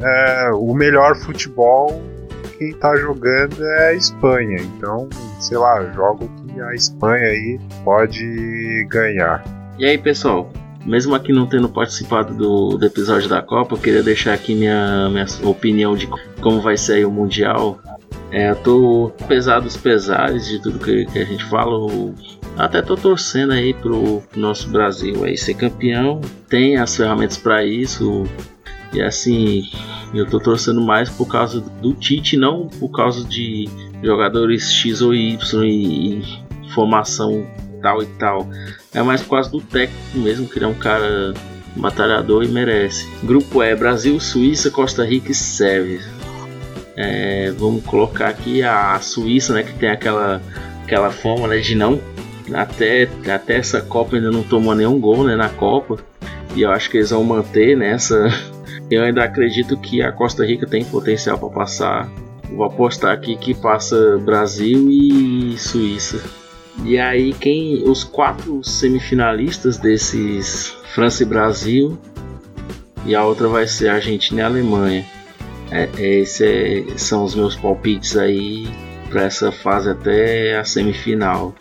é, 0.00 0.50
o 0.52 0.74
melhor 0.74 1.16
futebol 1.16 2.02
quem 2.58 2.72
tá 2.74 2.94
jogando 2.96 3.64
é 3.64 3.88
a 3.88 3.94
Espanha. 3.94 4.56
Então, 4.60 5.08
sei 5.40 5.58
lá, 5.58 5.84
jogo 5.92 6.28
que 6.46 6.60
a 6.60 6.74
Espanha 6.74 7.26
aí 7.26 7.60
pode 7.84 8.86
ganhar. 8.88 9.44
E 9.78 9.84
aí, 9.84 9.98
pessoal? 9.98 10.50
Mesmo 10.86 11.16
aqui 11.16 11.32
não 11.32 11.46
tendo 11.46 11.68
participado 11.68 12.32
do, 12.32 12.78
do 12.78 12.86
episódio 12.86 13.28
da 13.28 13.42
Copa, 13.42 13.74
eu 13.74 13.78
queria 13.78 14.02
deixar 14.04 14.34
aqui 14.34 14.54
minha, 14.54 15.08
minha 15.10 15.26
opinião 15.42 15.96
de 15.96 16.08
como 16.40 16.60
vai 16.60 16.76
ser 16.76 17.04
o 17.04 17.10
Mundial. 17.10 17.80
É, 18.30 18.50
eu 18.50 18.56
tô 18.56 19.12
apesar 19.20 19.60
dos 19.60 19.76
pesares 19.76 20.46
de 20.46 20.62
tudo 20.62 20.78
que, 20.78 21.06
que 21.06 21.18
a 21.18 21.24
gente 21.24 21.44
fala, 21.46 21.72
eu 21.72 22.14
até 22.56 22.80
tô 22.80 22.96
torcendo 22.96 23.52
aí 23.52 23.74
pro 23.74 24.22
nosso 24.36 24.68
Brasil 24.70 25.24
aí 25.24 25.36
ser 25.36 25.54
campeão. 25.54 26.20
Tem 26.48 26.76
as 26.76 26.96
ferramentas 26.96 27.36
para 27.36 27.64
isso. 27.64 28.22
E 28.92 29.02
assim, 29.02 29.64
eu 30.14 30.24
tô 30.24 30.38
torcendo 30.38 30.80
mais 30.80 31.10
por 31.10 31.26
causa 31.26 31.60
do 31.60 31.94
Tite, 31.94 32.36
não 32.36 32.68
por 32.68 32.90
causa 32.90 33.24
de 33.24 33.68
jogadores 34.02 34.72
X 34.72 35.02
ou 35.02 35.12
Y 35.12 35.64
e, 35.64 36.20
e 36.20 36.70
formação 36.72 37.44
tal 37.82 38.02
e 38.02 38.06
tal. 38.18 38.48
É 38.96 39.02
mais 39.02 39.22
causa 39.22 39.50
do 39.50 39.60
técnico 39.60 40.16
mesmo, 40.16 40.48
que 40.48 40.56
ele 40.56 40.64
é 40.64 40.68
um 40.68 40.74
cara 40.74 41.34
batalhador 41.76 42.42
e 42.42 42.48
merece. 42.48 43.06
Grupo 43.22 43.62
E: 43.62 43.76
Brasil, 43.76 44.18
Suíça, 44.18 44.70
Costa 44.70 45.04
Rica 45.04 45.32
e 45.32 45.34
Sérvia. 45.34 46.00
É, 46.96 47.52
vamos 47.58 47.84
colocar 47.84 48.28
aqui 48.28 48.62
a 48.62 48.98
Suíça, 48.98 49.52
né, 49.52 49.62
que 49.62 49.74
tem 49.74 49.90
aquela, 49.90 50.40
aquela 50.82 51.10
fama 51.10 51.46
né, 51.46 51.58
de 51.58 51.74
não. 51.74 52.00
Até, 52.54 53.06
até 53.30 53.58
essa 53.58 53.82
Copa 53.82 54.16
ainda 54.16 54.30
não 54.30 54.42
tomou 54.42 54.74
nenhum 54.74 54.98
gol 54.98 55.24
né, 55.24 55.36
na 55.36 55.50
Copa. 55.50 55.98
E 56.54 56.62
eu 56.62 56.70
acho 56.70 56.88
que 56.88 56.96
eles 56.96 57.10
vão 57.10 57.22
manter 57.22 57.76
nessa. 57.76 58.28
Eu 58.88 59.02
ainda 59.02 59.24
acredito 59.24 59.76
que 59.76 60.00
a 60.00 60.12
Costa 60.12 60.46
Rica 60.46 60.64
tem 60.64 60.84
potencial 60.84 61.36
para 61.36 61.48
passar. 61.48 62.08
Vou 62.48 62.64
apostar 62.64 63.12
aqui 63.12 63.34
que 63.36 63.52
passa 63.52 64.16
Brasil 64.18 64.88
e 64.88 65.58
Suíça. 65.58 66.45
E 66.84 66.98
aí 66.98 67.32
quem 67.32 67.82
os 67.88 68.04
quatro 68.04 68.62
semifinalistas 68.62 69.78
desses 69.78 70.74
França 70.94 71.22
e 71.22 71.26
Brasil 71.26 71.98
e 73.04 73.14
a 73.14 73.24
outra 73.24 73.48
vai 73.48 73.66
ser 73.66 73.88
Argentina 73.88 74.40
e 74.40 74.44
Alemanha. 74.44 75.04
É, 75.70 75.88
esses 75.98 76.40
é, 76.40 76.84
são 76.96 77.24
os 77.24 77.34
meus 77.34 77.56
palpites 77.56 78.16
aí 78.16 78.68
para 79.08 79.24
essa 79.24 79.50
fase 79.50 79.90
até 79.90 80.56
a 80.56 80.64
semifinal. 80.64 81.54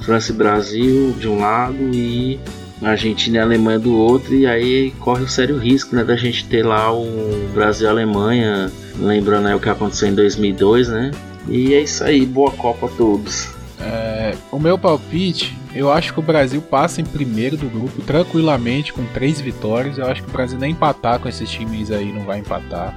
França 0.00 0.32
e 0.32 0.34
Brasil 0.34 1.12
de 1.12 1.28
um 1.28 1.38
lado 1.38 1.76
e 1.94 2.40
Argentina 2.82 3.38
e 3.38 3.40
Alemanha 3.40 3.78
do 3.78 3.96
outro, 3.96 4.34
e 4.34 4.46
aí 4.46 4.90
corre 4.98 5.22
o 5.22 5.28
sério 5.28 5.56
risco 5.56 5.94
né, 5.94 6.02
da 6.02 6.16
gente 6.16 6.46
ter 6.46 6.64
lá 6.64 6.92
o 6.92 7.48
Brasil 7.54 7.86
e 7.86 7.90
Alemanha, 7.90 8.70
lembrando 8.98 9.46
aí 9.46 9.54
o 9.54 9.60
que 9.60 9.68
aconteceu 9.68 10.08
em 10.08 10.14
2002, 10.14 10.88
né? 10.88 11.10
E 11.48 11.74
é 11.74 11.80
isso 11.80 12.02
aí, 12.04 12.26
boa 12.26 12.50
Copa 12.52 12.86
a 12.86 12.88
todos. 12.90 13.48
É, 13.80 14.11
o 14.50 14.58
meu 14.58 14.78
palpite, 14.78 15.56
eu 15.74 15.90
acho 15.90 16.12
que 16.12 16.20
o 16.20 16.22
Brasil 16.22 16.60
passa 16.60 17.00
em 17.00 17.04
primeiro 17.04 17.56
do 17.56 17.68
grupo 17.68 18.02
tranquilamente 18.02 18.92
com 18.92 19.04
três 19.06 19.40
vitórias. 19.40 19.98
Eu 19.98 20.06
acho 20.06 20.22
que 20.22 20.28
o 20.28 20.32
Brasil 20.32 20.58
nem 20.58 20.72
empatar 20.72 21.18
com 21.18 21.28
esses 21.28 21.48
times 21.50 21.90
aí 21.90 22.12
não 22.12 22.24
vai 22.24 22.38
empatar. 22.38 22.96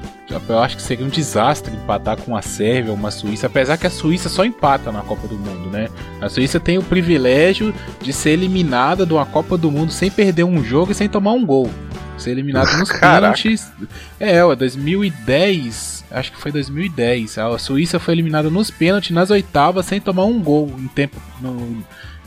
Eu 0.49 0.59
acho 0.59 0.75
que 0.75 0.81
seria 0.81 1.05
um 1.05 1.09
desastre 1.09 1.73
empatar 1.73 2.17
com 2.17 2.35
a 2.35 2.41
Sérvia 2.41 2.91
ou 2.91 2.97
uma 2.97 3.11
Suíça, 3.11 3.47
apesar 3.47 3.77
que 3.77 3.87
a 3.87 3.89
Suíça 3.89 4.27
só 4.27 4.43
empata 4.43 4.91
na 4.91 5.01
Copa 5.01 5.27
do 5.27 5.37
Mundo, 5.37 5.69
né? 5.69 5.87
A 6.19 6.27
Suíça 6.27 6.59
tem 6.59 6.77
o 6.77 6.83
privilégio 6.83 7.73
de 8.01 8.11
ser 8.11 8.31
eliminada 8.31 9.05
de 9.05 9.13
uma 9.13 9.25
Copa 9.25 9.57
do 9.57 9.71
Mundo 9.71 9.91
sem 9.91 10.11
perder 10.11 10.43
um 10.43 10.63
jogo 10.63 10.91
e 10.91 10.95
sem 10.95 11.07
tomar 11.07 11.31
um 11.31 11.45
gol. 11.45 11.69
Ser 12.17 12.31
eliminado 12.31 12.77
nos 12.77 12.91
pênaltis. 12.97 13.71
É, 14.19 14.43
ó, 14.43 14.55
2010 14.55 15.95
acho 16.11 16.31
que 16.31 16.39
foi 16.39 16.51
2010. 16.51 17.37
A 17.37 17.57
Suíça 17.57 17.99
foi 17.99 18.13
eliminada 18.13 18.49
nos 18.49 18.71
pênaltis 18.71 19.11
nas 19.11 19.29
oitavas 19.29 19.85
sem 19.85 19.99
tomar 19.99 20.25
um 20.25 20.41
gol 20.41 20.73
em 20.77 20.87
tempo 20.87 21.21
no, 21.41 21.83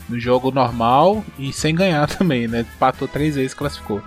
no 0.07 0.19
jogo 0.19 0.51
normal 0.51 1.23
e 1.37 1.51
sem 1.51 1.73
ganhar 1.73 2.07
também, 2.15 2.47
né? 2.47 2.65
Patou 2.79 3.07
três 3.07 3.35
vezes, 3.35 3.53
classificou. 3.53 4.01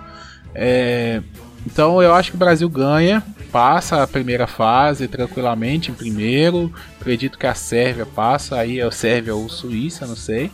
É, 0.55 1.21
então 1.65 2.01
eu 2.01 2.13
acho 2.13 2.31
que 2.31 2.35
o 2.35 2.39
Brasil 2.39 2.69
ganha, 2.69 3.23
passa 3.51 4.03
a 4.03 4.07
primeira 4.07 4.47
fase 4.47 5.07
tranquilamente 5.07 5.91
em 5.91 5.93
primeiro. 5.93 6.73
Acredito 6.99 7.37
que 7.37 7.47
a 7.47 7.55
Sérvia 7.55 8.05
passa, 8.05 8.57
aí 8.57 8.79
é 8.79 8.87
o 8.87 8.91
Sérvia 8.91 9.35
ou 9.35 9.49
Suíça, 9.49 10.05
não 10.05 10.15
sei. 10.15 10.51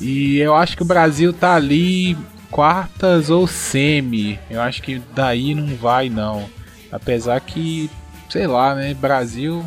E 0.00 0.38
eu 0.38 0.54
acho 0.54 0.76
que 0.76 0.82
o 0.82 0.86
Brasil 0.86 1.32
tá 1.32 1.54
ali 1.54 2.16
quartas 2.50 3.30
ou 3.30 3.46
semi. 3.46 4.38
Eu 4.50 4.60
acho 4.60 4.82
que 4.82 5.00
daí 5.14 5.54
não 5.54 5.76
vai 5.76 6.08
não. 6.08 6.48
Apesar 6.90 7.40
que 7.40 7.90
sei 8.28 8.46
lá, 8.46 8.74
né? 8.74 8.94
Brasil 8.94 9.64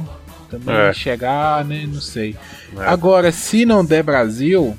também 0.50 0.76
é. 0.76 0.94
chegar, 0.94 1.64
né? 1.66 1.86
Não 1.88 2.02
sei. 2.02 2.36
É. 2.78 2.86
Agora, 2.86 3.32
se 3.32 3.66
não 3.66 3.86
der 3.86 4.04
Brasil, 4.04 4.78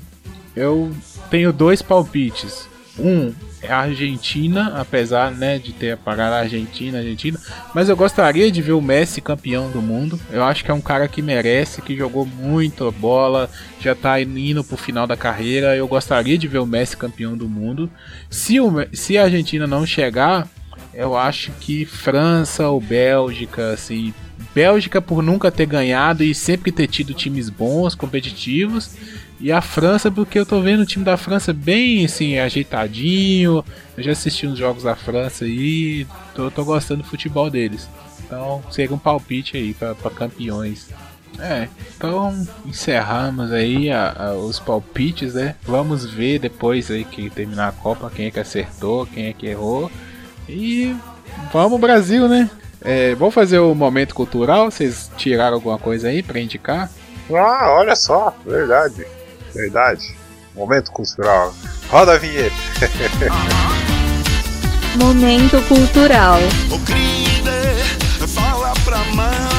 eu 0.55 0.91
tenho 1.29 1.53
dois 1.53 1.81
palpites. 1.81 2.67
Um 2.99 3.33
a 3.67 3.77
Argentina, 3.79 4.73
apesar 4.75 5.31
né, 5.31 5.59
de 5.59 5.71
ter 5.71 5.91
apagado 5.91 6.35
a 6.35 6.39
Argentina, 6.39 6.97
Argentina, 6.97 7.39
mas 7.73 7.89
eu 7.89 7.95
gostaria 7.95 8.51
de 8.51 8.61
ver 8.61 8.73
o 8.73 8.81
Messi 8.81 9.21
campeão 9.21 9.69
do 9.69 9.81
mundo. 9.81 10.19
Eu 10.31 10.43
acho 10.43 10.63
que 10.63 10.71
é 10.71 10.73
um 10.73 10.81
cara 10.81 11.07
que 11.07 11.21
merece, 11.21 11.81
que 11.81 11.95
jogou 11.95 12.25
muito 12.25 12.91
bola, 12.91 13.49
já 13.79 13.93
tá 13.93 14.19
indo 14.21 14.63
pro 14.63 14.77
final 14.77 15.05
da 15.05 15.15
carreira. 15.15 15.75
Eu 15.75 15.87
gostaria 15.87 16.37
de 16.37 16.47
ver 16.47 16.59
o 16.59 16.65
Messi 16.65 16.97
campeão 16.97 17.37
do 17.37 17.47
mundo. 17.47 17.89
Se, 18.29 18.59
o, 18.59 18.71
se 18.93 19.17
a 19.17 19.23
Argentina 19.23 19.67
não 19.67 19.85
chegar, 19.85 20.47
eu 20.93 21.15
acho 21.15 21.51
que 21.59 21.85
França 21.85 22.67
ou 22.67 22.81
Bélgica, 22.81 23.73
assim. 23.73 24.13
Bélgica 24.53 25.01
por 25.01 25.23
nunca 25.23 25.51
ter 25.51 25.65
ganhado 25.65 26.23
e 26.23 26.35
sempre 26.35 26.71
ter 26.71 26.87
tido 26.87 27.13
times 27.13 27.49
bons, 27.49 27.95
competitivos. 27.95 28.95
E 29.41 29.51
a 29.51 29.59
França, 29.59 30.11
porque 30.11 30.37
eu 30.37 30.45
tô 30.45 30.61
vendo 30.61 30.81
o 30.81 30.85
time 30.85 31.03
da 31.03 31.17
França 31.17 31.51
bem 31.51 32.05
assim, 32.05 32.37
ajeitadinho. 32.37 33.65
Eu 33.97 34.03
já 34.03 34.11
assisti 34.11 34.45
uns 34.45 34.59
jogos 34.59 34.83
da 34.83 34.95
França 34.95 35.47
e 35.47 36.05
tô, 36.35 36.51
tô 36.51 36.63
gostando 36.63 37.01
do 37.01 37.09
futebol 37.09 37.49
deles. 37.49 37.89
Então 38.23 38.61
seria 38.69 38.95
um 38.95 38.99
palpite 38.99 39.57
aí 39.57 39.73
para 39.73 39.95
campeões. 40.11 40.89
É, 41.39 41.67
então 41.97 42.47
encerramos 42.67 43.51
aí 43.51 43.89
a, 43.89 44.13
a, 44.15 44.33
os 44.35 44.59
palpites, 44.59 45.33
né? 45.33 45.55
Vamos 45.63 46.05
ver 46.05 46.37
depois 46.37 46.91
aí 46.91 47.03
que 47.03 47.31
terminar 47.31 47.69
a 47.69 47.71
Copa 47.71 48.11
quem 48.13 48.27
é 48.27 48.31
que 48.31 48.39
acertou, 48.39 49.07
quem 49.07 49.25
é 49.25 49.33
que 49.33 49.47
errou. 49.47 49.91
E 50.47 50.95
vamos 51.51 51.81
Brasil, 51.81 52.27
né? 52.27 52.47
É, 52.79 53.15
vamos 53.15 53.33
fazer 53.33 53.57
o 53.57 53.73
momento 53.73 54.13
cultural. 54.13 54.69
Vocês 54.69 55.09
tiraram 55.17 55.55
alguma 55.55 55.79
coisa 55.79 56.09
aí 56.09 56.21
para 56.21 56.39
indicar? 56.39 56.91
Ah, 57.33 57.75
olha 57.79 57.95
só, 57.95 58.35
verdade, 58.45 59.07
verdade. 59.53 60.15
Momento 60.55 60.91
cultural. 60.91 61.53
Roda 61.89 62.13
a 62.13 62.17
vinheta. 62.17 62.55
momento 64.97 65.61
cultural. 65.67 66.39
fala 68.27 68.73
pra 68.83 68.97
mãe. 69.15 69.51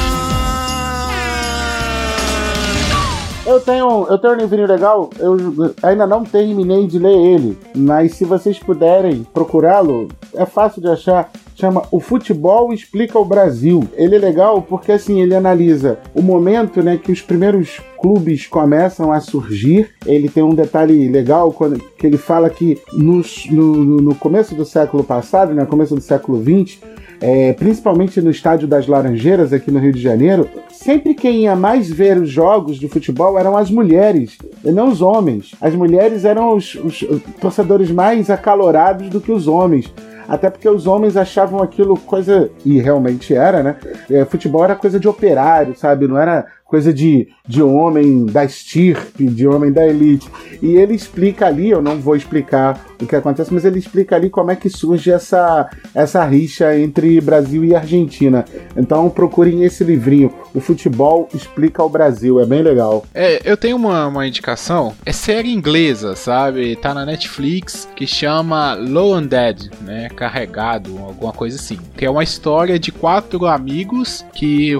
Eu 3.45 3.59
tenho, 3.59 4.07
eu 4.07 4.17
tenho 4.17 4.33
um 4.33 4.37
livrinho 4.37 4.67
legal, 4.67 5.09
eu 5.19 5.35
ainda 5.83 6.07
não 6.07 6.23
terminei 6.23 6.87
de 6.87 6.97
ler 6.97 7.13
ele, 7.13 7.59
mas 7.75 8.15
se 8.15 8.23
vocês 8.23 8.57
puderem 8.57 9.27
procurá-lo, 9.33 10.07
é 10.33 10.45
fácil 10.45 10.81
de 10.81 10.87
achar. 10.87 11.29
Chama 11.55 11.83
O 11.91 11.99
Futebol 11.99 12.73
Explica 12.73 13.17
o 13.19 13.25
Brasil. 13.25 13.87
Ele 13.95 14.15
é 14.15 14.19
legal 14.19 14.61
porque 14.61 14.91
assim 14.91 15.21
ele 15.21 15.35
analisa 15.35 15.99
o 16.13 16.21
momento, 16.21 16.81
né, 16.81 16.97
que 16.97 17.11
os 17.11 17.21
primeiros 17.21 17.79
clubes 17.99 18.47
começam 18.47 19.11
a 19.11 19.19
surgir. 19.19 19.89
Ele 20.05 20.29
tem 20.29 20.43
um 20.43 20.55
detalhe 20.55 21.07
legal 21.07 21.51
quando 21.51 21.79
que 21.97 22.05
ele 22.05 22.17
fala 22.17 22.49
que 22.49 22.79
nos, 22.91 23.47
no, 23.49 24.01
no 24.01 24.15
começo 24.15 24.55
do 24.55 24.65
século 24.65 25.03
passado, 25.03 25.49
no 25.49 25.55
né, 25.55 25.65
começo 25.65 25.95
do 25.95 26.01
século 26.01 26.39
20, 26.39 26.81
é, 27.21 27.53
principalmente 27.53 28.19
no 28.19 28.29
estádio 28.29 28.67
das 28.67 28.85
Laranjeiras 28.85 29.53
aqui 29.53 29.71
no 29.71 29.79
Rio 29.79 29.93
de 29.93 30.01
Janeiro, 30.01 30.49
sempre 30.69 31.13
quem 31.13 31.43
ia 31.43 31.55
mais 31.55 31.89
ver 31.89 32.17
os 32.17 32.29
jogos 32.29 32.77
de 32.77 32.89
futebol 32.89 33.39
eram 33.39 33.55
as 33.55 33.71
mulheres, 33.71 34.37
e 34.61 34.71
não 34.71 34.89
os 34.89 35.01
homens. 35.01 35.51
As 35.61 35.73
mulheres 35.73 36.25
eram 36.25 36.53
os, 36.53 36.75
os 36.75 37.05
torcedores 37.39 37.89
mais 37.89 38.29
acalorados 38.29 39.09
do 39.09 39.21
que 39.21 39.31
os 39.31 39.47
homens. 39.47 39.89
Até 40.27 40.49
porque 40.49 40.67
os 40.67 40.87
homens 40.87 41.17
achavam 41.17 41.61
aquilo 41.61 41.97
coisa. 41.97 42.49
E 42.65 42.79
realmente 42.79 43.35
era, 43.35 43.61
né? 43.63 43.75
É, 44.09 44.25
futebol 44.25 44.63
era 44.63 44.75
coisa 44.75 44.99
de 44.99 45.07
operário, 45.07 45.75
sabe? 45.75 46.07
Não 46.07 46.17
era 46.17 46.45
coisa 46.73 46.91
de, 46.91 47.27
de 47.47 47.61
homem 47.61 48.25
da 48.25 48.43
estirpe, 48.43 49.27
de 49.27 49.47
homem 49.47 49.71
da 49.71 49.85
elite. 49.85 50.27
E 50.59 50.75
ele 50.75 50.95
explica 50.95 51.45
ali, 51.45 51.69
eu 51.69 51.83
não 51.83 51.99
vou 51.99 52.15
explicar 52.15 52.83
o 52.99 53.05
que 53.05 53.15
acontece, 53.15 53.53
mas 53.53 53.63
ele 53.63 53.77
explica 53.77 54.15
ali 54.15 54.27
como 54.27 54.49
é 54.49 54.55
que 54.55 54.69
surge 54.71 55.11
essa, 55.11 55.69
essa 55.93 56.25
rixa 56.25 56.75
entre 56.75 57.21
Brasil 57.21 57.63
e 57.63 57.75
Argentina. 57.75 58.43
Então 58.75 59.07
procurem 59.07 59.63
esse 59.63 59.83
livrinho, 59.83 60.33
O 60.51 60.59
Futebol 60.59 61.29
Explica 61.31 61.83
o 61.83 61.89
Brasil, 61.89 62.39
é 62.39 62.45
bem 62.45 62.63
legal. 62.63 63.05
É, 63.13 63.39
eu 63.45 63.55
tenho 63.55 63.75
uma, 63.75 64.07
uma 64.07 64.25
indicação, 64.25 64.95
é 65.05 65.11
série 65.11 65.53
inglesa, 65.53 66.15
sabe? 66.15 66.75
Tá 66.77 66.91
na 66.91 67.05
Netflix, 67.05 67.87
que 67.95 68.07
chama 68.07 68.73
Low 68.73 69.13
and 69.13 69.27
Dead, 69.27 69.69
né? 69.81 70.09
Carregado, 70.15 70.97
alguma 70.97 71.33
coisa 71.33 71.57
assim. 71.57 71.77
Que 71.95 72.05
é 72.05 72.09
uma 72.09 72.23
história 72.23 72.79
de 72.79 72.91
quatro 72.91 73.45
amigos 73.45 74.25
que 74.33 74.75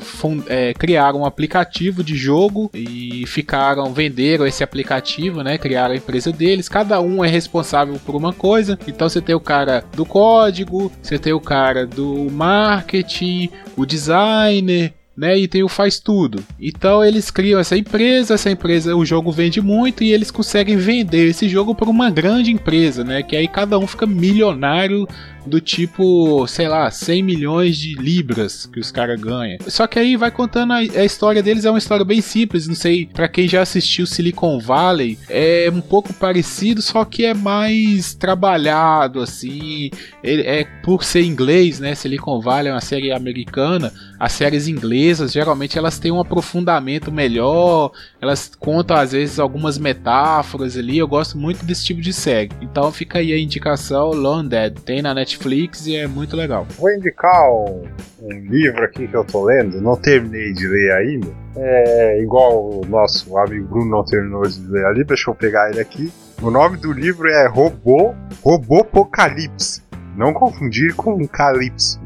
é, 0.48 0.74
criaram 0.74 1.20
um 1.20 1.26
aplicativo 1.26 1.83
aplicativo 1.84 2.04
de 2.04 2.16
jogo 2.16 2.72
e 2.74 3.26
ficaram, 3.28 3.94
venderam 3.94 4.46
esse 4.46 4.64
aplicativo, 4.64 5.44
né? 5.44 5.58
Criaram 5.58 5.94
a 5.94 5.98
empresa 5.98 6.32
deles. 6.32 6.70
Cada 6.70 7.02
um 7.02 7.24
é 7.24 7.28
responsável 7.28 8.00
por 8.06 8.16
uma 8.16 8.32
coisa. 8.32 8.78
Então 8.88 9.10
você 9.10 9.22
tem 9.22 9.36
o 9.36 9.40
cara 9.40 9.84
do 9.96 10.06
código, 10.06 10.92
você 11.02 11.18
tem 11.18 11.34
o 11.34 11.40
cara 11.40 11.86
do 11.86 12.30
marketing, 12.32 13.50
o 13.76 13.86
designer, 13.86 14.94
né? 15.16 15.38
E 15.38 15.48
tem 15.48 15.64
o 15.64 15.70
faz 15.70 16.00
tudo. 16.00 16.44
Então 16.60 17.04
eles 17.04 17.30
criam 17.30 17.60
essa 17.60 17.78
empresa, 17.78 18.34
essa 18.34 18.50
empresa, 18.50 18.96
o 18.96 19.06
jogo 19.06 19.32
vende 19.32 19.62
muito 19.62 20.04
e 20.04 20.12
eles 20.12 20.32
conseguem 20.32 20.78
vender 20.78 21.28
esse 21.28 21.48
jogo 21.50 21.76
para 21.76 21.90
uma 21.90 22.10
grande 22.10 22.52
empresa, 22.52 23.04
né? 23.04 23.22
Que 23.22 23.36
aí 23.36 23.48
cada 23.48 23.78
um 23.78 23.88
fica 23.88 24.06
milionário 24.06 25.08
do 25.46 25.60
tipo, 25.60 26.46
sei 26.48 26.68
lá, 26.68 26.90
100 26.90 27.24
milhões 27.24 27.78
de 27.78 27.96
libras 27.96 28.66
que 28.66 28.80
os 28.80 28.92
caras 28.92 29.20
ganham. 29.20 29.58
Só 29.68 29.88
que 29.88 30.00
aí 30.00 30.16
vai 30.16 30.32
contando 30.32 30.74
a, 30.74 30.78
a 30.78 31.06
história 31.06 31.44
deles, 31.44 31.66
é 31.66 31.70
uma 31.70 31.78
história 31.78 32.06
bem 32.06 32.22
simples, 32.22 32.68
não 32.68 32.76
sei, 32.76 33.06
para 33.06 33.28
quem 33.28 33.48
já 33.48 33.62
assistiu 33.62 34.06
Silicon 34.06 34.60
Valley, 34.60 35.18
é 35.30 35.70
um 35.74 35.82
pouco 35.82 36.14
parecido, 36.14 36.82
só 36.82 37.06
que 37.06 37.26
é 37.26 37.34
mais 37.34 38.14
trabalhado, 38.14 39.22
assim, 39.22 39.90
ele 40.24 40.44
é 40.44 40.66
por 40.84 41.04
ser 41.04 41.24
inglês, 41.24 41.80
né, 41.80 41.96
Silicon 41.96 42.40
Valley 42.40 42.70
é 42.70 42.74
uma 42.74 42.82
série 42.82 43.12
americana, 43.12 43.94
as 44.20 44.34
séries 44.34 44.68
inglesas, 44.68 45.34
geralmente 45.34 45.78
elas 45.78 46.00
têm 46.00 46.12
um 46.12 46.20
aprofundamento 46.20 47.12
melhor, 47.12 47.92
elas 48.24 48.50
contam 48.58 48.96
às 48.96 49.12
vezes 49.12 49.38
algumas 49.38 49.78
metáforas 49.78 50.78
ali, 50.78 50.98
eu 50.98 51.08
gosto 51.08 51.38
muito 51.38 51.66
desse 51.66 51.84
tipo 51.84 52.00
de 52.00 52.14
série. 52.14 52.50
Então 52.62 52.90
fica 52.90 53.20
aí 53.20 53.34
a 53.34 53.38
indicação, 53.38 54.12
Lone 54.12 54.48
Dead, 54.48 54.80
tem 54.80 55.02
na 55.02 55.14
Netflix 55.14 55.86
e 55.88 55.98
é 55.98 56.08
muito 56.08 56.38
legal. 56.38 56.66
Vou 56.80 56.90
indicar 56.90 57.52
um, 57.52 57.84
um 58.22 58.32
livro 58.50 58.82
aqui 58.82 59.10
que 59.10 59.14
eu 59.14 59.26
tô 59.26 59.44
lendo, 59.44 59.82
não 59.82 59.98
terminei 59.98 60.54
de 60.54 60.66
ler 60.66 60.94
ainda. 60.94 61.28
É 61.58 62.22
igual 62.22 62.80
o 62.80 62.86
nosso 62.86 63.38
amigo 63.38 63.68
Bruno 63.68 63.92
não 63.92 64.06
terminou 64.06 64.44
de 64.44 64.66
ler 64.68 64.86
ali, 64.86 65.04
deixa 65.04 65.30
eu 65.30 65.36
pegar 65.36 65.70
ele 65.70 65.82
aqui. 65.82 66.10
O 66.42 66.50
nome 66.50 66.78
do 66.78 66.94
livro 66.94 67.28
é 67.28 67.48
Robô, 67.48 68.16
Robopocalipse. 68.42 69.83
Não 70.16 70.34
confundir 70.34 70.94
com 70.96 71.28
Calypso. 71.28 72.00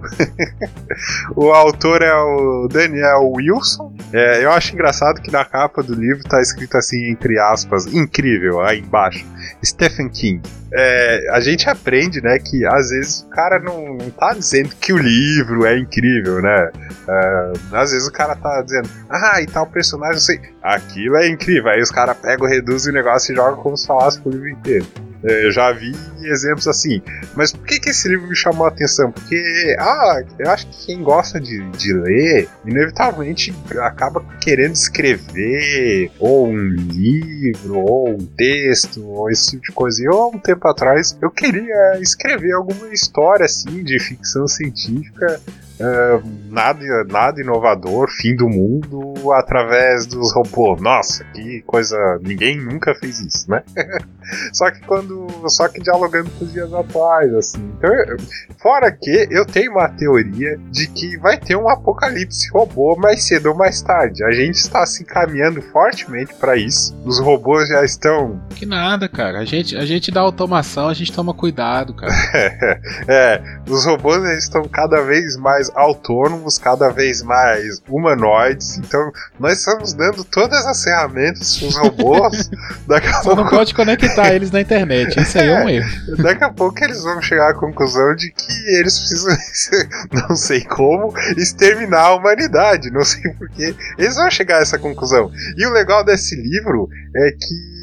o 1.35 1.51
autor 1.51 2.01
é 2.01 2.13
o 2.13 2.67
Daniel 2.67 3.31
Wilson. 3.35 3.93
É, 4.13 4.43
eu 4.43 4.51
acho 4.51 4.73
engraçado 4.73 5.21
que 5.21 5.31
na 5.31 5.43
capa 5.43 5.83
do 5.83 5.93
livro 5.93 6.23
tá 6.23 6.41
escrito 6.41 6.77
assim, 6.77 7.09
entre 7.09 7.37
aspas, 7.37 7.85
incrível, 7.87 8.61
aí 8.61 8.79
embaixo. 8.79 9.25
Stephen 9.63 10.09
King. 10.09 10.41
É, 10.73 11.29
a 11.31 11.39
gente 11.39 11.69
aprende, 11.69 12.21
né, 12.21 12.37
que 12.39 12.65
às 12.65 12.89
vezes 12.89 13.21
o 13.21 13.29
cara 13.29 13.57
não, 13.59 13.93
não 13.95 14.09
tá 14.09 14.33
dizendo 14.33 14.69
que 14.79 14.91
o 14.91 14.97
livro 14.97 15.65
é 15.65 15.77
incrível, 15.77 16.41
né? 16.41 16.71
É, 17.07 17.53
às 17.71 17.91
vezes 17.91 18.07
o 18.07 18.11
cara 18.11 18.35
tá 18.35 18.61
dizendo, 18.61 18.89
ah, 19.09 19.41
e 19.41 19.45
tal 19.45 19.65
personagem, 19.65 20.19
sei, 20.19 20.41
aquilo 20.61 21.15
é 21.17 21.27
incrível. 21.29 21.69
Aí 21.69 21.81
os 21.81 21.91
caras 21.91 22.17
pegam, 22.17 22.47
reduzem 22.47 22.91
o 22.91 22.95
negócio 22.95 23.31
e 23.31 23.35
jogam 23.35 23.61
como 23.61 23.77
se 23.77 23.87
falasse 23.87 24.19
pro 24.19 24.31
livro 24.31 24.49
inteiro. 24.49 24.85
É, 25.23 25.45
Eu 25.45 25.51
já 25.51 25.71
vi 25.71 25.93
exemplos 26.23 26.67
assim. 26.67 27.01
Mas 27.35 27.51
por 27.51 27.65
que, 27.65 27.79
que 27.79 27.89
esse 27.89 28.07
livro 28.07 28.27
me 28.27 28.35
chamou 28.35 28.65
a 28.65 28.69
atenção? 28.69 29.11
Porque, 29.11 29.75
ah, 29.79 30.23
eu 30.39 30.49
acho 30.49 30.67
que 30.67 30.87
quem 30.87 31.01
gosta 31.01 31.39
de, 31.39 31.59
de 31.71 31.93
ler, 31.93 32.49
inevitavelmente 32.65 33.53
acaba 33.79 34.23
querendo 34.41 34.73
escrever, 34.73 36.11
ou 36.19 36.47
um 36.47 36.67
livro, 36.69 37.79
ou 37.79 38.09
um 38.09 38.25
texto, 38.25 39.05
ou 39.05 39.29
esse 39.29 39.51
tipo 39.51 39.63
de 39.63 39.71
coisa. 39.71 40.01
E 40.01 40.05
eu, 40.05 40.13
há 40.13 40.27
um 40.27 40.39
tempo 40.39 40.67
atrás, 40.67 41.17
eu 41.21 41.31
queria 41.31 41.99
escrever 41.99 42.53
alguma 42.53 42.93
história 42.93 43.45
assim 43.45 43.83
de 43.83 43.99
ficção 43.99 44.47
científica. 44.47 45.39
Ah, 45.79 46.21
nada, 46.49 46.79
nada 47.09 47.41
inovador, 47.41 48.07
fim 48.09 48.35
do 48.35 48.47
mundo 48.49 49.31
através 49.33 50.05
dos 50.05 50.33
robôs. 50.33 50.81
Nossa, 50.81 51.23
que 51.33 51.61
coisa. 51.61 51.97
Ninguém 52.21 52.57
nunca 52.59 52.95
fez 52.95 53.19
isso, 53.19 53.49
né? 53.49 53.63
Só 54.53 54.69
que 54.71 54.81
quando. 54.81 55.27
Só 55.47 55.67
que 55.67 55.81
dialogando 55.81 56.29
com 56.31 56.45
os 56.45 56.51
dias 56.51 56.73
atuais, 56.73 57.33
assim. 57.33 57.71
Então, 57.77 57.93
eu- 57.93 58.17
fora 58.61 58.91
que 58.91 59.27
eu 59.29 59.45
tenho 59.45 59.71
uma 59.71 59.87
teoria 59.89 60.57
de 60.71 60.87
que 60.87 61.17
vai 61.17 61.37
ter 61.37 61.55
um 61.55 61.69
apocalipse 61.69 62.49
robô 62.51 62.95
mais 62.97 63.23
cedo 63.23 63.49
ou 63.49 63.55
mais 63.55 63.81
tarde. 63.81 64.23
A 64.23 64.31
gente 64.31 64.55
está 64.55 64.85
se 64.85 65.03
encaminhando 65.03 65.61
fortemente 65.61 66.33
para 66.33 66.55
isso. 66.57 66.95
Os 67.05 67.19
robôs 67.19 67.69
já 67.69 67.83
estão. 67.85 68.41
Que 68.49 68.65
nada, 68.65 69.07
cara. 69.07 69.39
A 69.39 69.45
gente, 69.45 69.75
a 69.77 69.85
gente 69.85 70.11
dá 70.11 70.21
automação, 70.21 70.89
a 70.89 70.93
gente 70.93 71.13
toma 71.13 71.33
cuidado, 71.33 71.93
cara. 71.93 72.13
é, 73.07 73.41
os 73.69 73.85
robôs 73.85 74.23
estão 74.37 74.63
cada 74.67 75.01
vez 75.01 75.37
mais 75.37 75.66
autônomos, 75.75 76.57
cada 76.57 76.89
vez 76.89 77.21
mais 77.21 77.81
humanoides. 77.87 78.77
Então, 78.77 79.11
nós 79.39 79.59
estamos 79.59 79.93
dando 79.93 80.23
todas 80.23 80.65
as 80.65 80.83
ferramentas 80.83 81.57
para 81.57 81.67
os 81.67 81.77
robôs. 81.77 82.49
Daqui 82.87 83.07
a 83.07 83.21
Só 83.21 83.29
não 83.29 83.35
pouco 83.37 83.51
pode 83.51 83.73
conectar 83.73 84.33
eles 84.33 84.51
na 84.51 84.61
internet. 84.61 85.19
Isso 85.19 85.37
aí 85.37 85.49
é 85.49 85.63
um 85.63 85.69
erro. 85.69 85.89
Daqui 86.17 86.43
a 86.43 86.49
pouco 86.49 86.83
eles 86.83 87.03
vão 87.03 87.21
chegar 87.21 87.49
à 87.49 87.53
conclusão 87.53 88.15
de 88.15 88.31
que 88.31 88.77
eles 88.77 88.97
precisam, 88.97 89.37
não 90.29 90.35
sei 90.35 90.63
como, 90.63 91.13
exterminar 91.37 92.07
a 92.07 92.15
humanidade. 92.15 92.91
Não 92.91 93.03
sei 93.03 93.31
porquê. 93.33 93.75
Eles 93.97 94.15
vão 94.15 94.29
chegar 94.29 94.59
a 94.59 94.61
essa 94.61 94.77
conclusão. 94.79 95.31
E 95.57 95.65
o 95.65 95.71
legal 95.71 96.03
desse 96.03 96.35
livro 96.35 96.89
é 97.15 97.31
que 97.31 97.77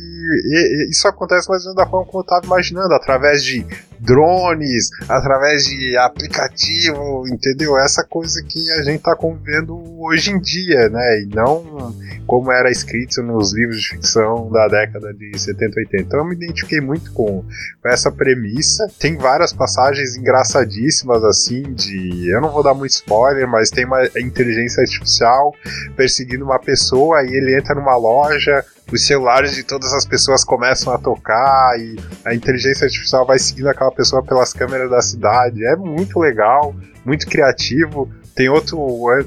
isso 0.91 1.07
acontece 1.07 1.49
mais 1.49 1.65
ou 1.65 1.75
menos 1.75 1.85
da 1.85 1.91
forma 1.91 2.07
como 2.07 2.21
eu 2.21 2.23
estava 2.23 2.47
imaginando, 2.47 2.95
através 2.95 3.43
de 3.43 3.65
drones, 3.99 4.91
através 5.09 5.65
de 5.65 5.97
aplicativo, 5.97 7.27
entendeu? 7.29 7.77
Essa 7.79 8.05
coisa 8.05 8.43
que 8.43 8.71
a 8.73 8.83
gente 8.83 8.99
está 8.99 9.17
convivendo 9.17 9.77
hoje 10.01 10.31
em 10.31 10.41
dia, 10.41 10.89
né? 10.89 11.23
E 11.23 11.27
não 11.27 11.95
como 12.27 12.51
era 12.51 12.71
escrito 12.71 13.23
nos 13.23 13.55
livros 13.55 13.81
de 13.81 13.89
ficção 13.91 14.51
da 14.51 14.67
década 14.69 15.13
de 15.13 15.39
70 15.39 15.81
80. 15.81 15.97
Então 16.01 16.21
eu 16.21 16.25
me 16.25 16.35
identifiquei 16.35 16.81
muito 16.81 17.13
com, 17.13 17.45
com 17.83 17.89
essa 17.89 18.11
premissa. 18.11 18.87
Tem 18.99 19.17
várias 19.17 19.53
passagens 19.53 20.17
engraçadíssimas, 20.17 21.23
assim, 21.25 21.63
de. 21.75 22.29
Eu 22.29 22.41
não 22.41 22.51
vou 22.51 22.63
dar 22.63 22.75
muito 22.75 22.93
spoiler, 22.93 23.49
mas 23.49 23.71
tem 23.71 23.85
uma 23.85 24.05
inteligência 24.19 24.81
artificial 24.81 25.53
perseguindo 25.97 26.45
uma 26.45 26.59
pessoa 26.59 27.23
e 27.23 27.35
ele 27.35 27.57
entra 27.57 27.75
numa 27.75 27.97
loja. 27.97 28.65
Os 28.93 29.07
celulares 29.07 29.55
de 29.55 29.63
todas 29.63 29.95
as 29.95 30.05
pessoas 30.05 30.45
começam 30.45 30.93
a 30.93 30.99
tocar 30.99 31.79
e 31.79 31.97
a 32.25 32.35
inteligência 32.35 32.85
artificial 32.85 33.27
vai 33.27 33.39
seguindo 33.39 33.69
aquela 33.69 33.91
pessoa 33.95 34.23
pelas 34.23 34.53
câmeras 34.53 34.91
da 34.91 35.01
cidade. 35.01 35.65
É 35.65 35.77
muito 35.77 36.19
legal, 36.19 36.75
muito 37.05 37.27
criativo. 37.27 38.11
Tem 38.35 38.49
outro 38.49 38.79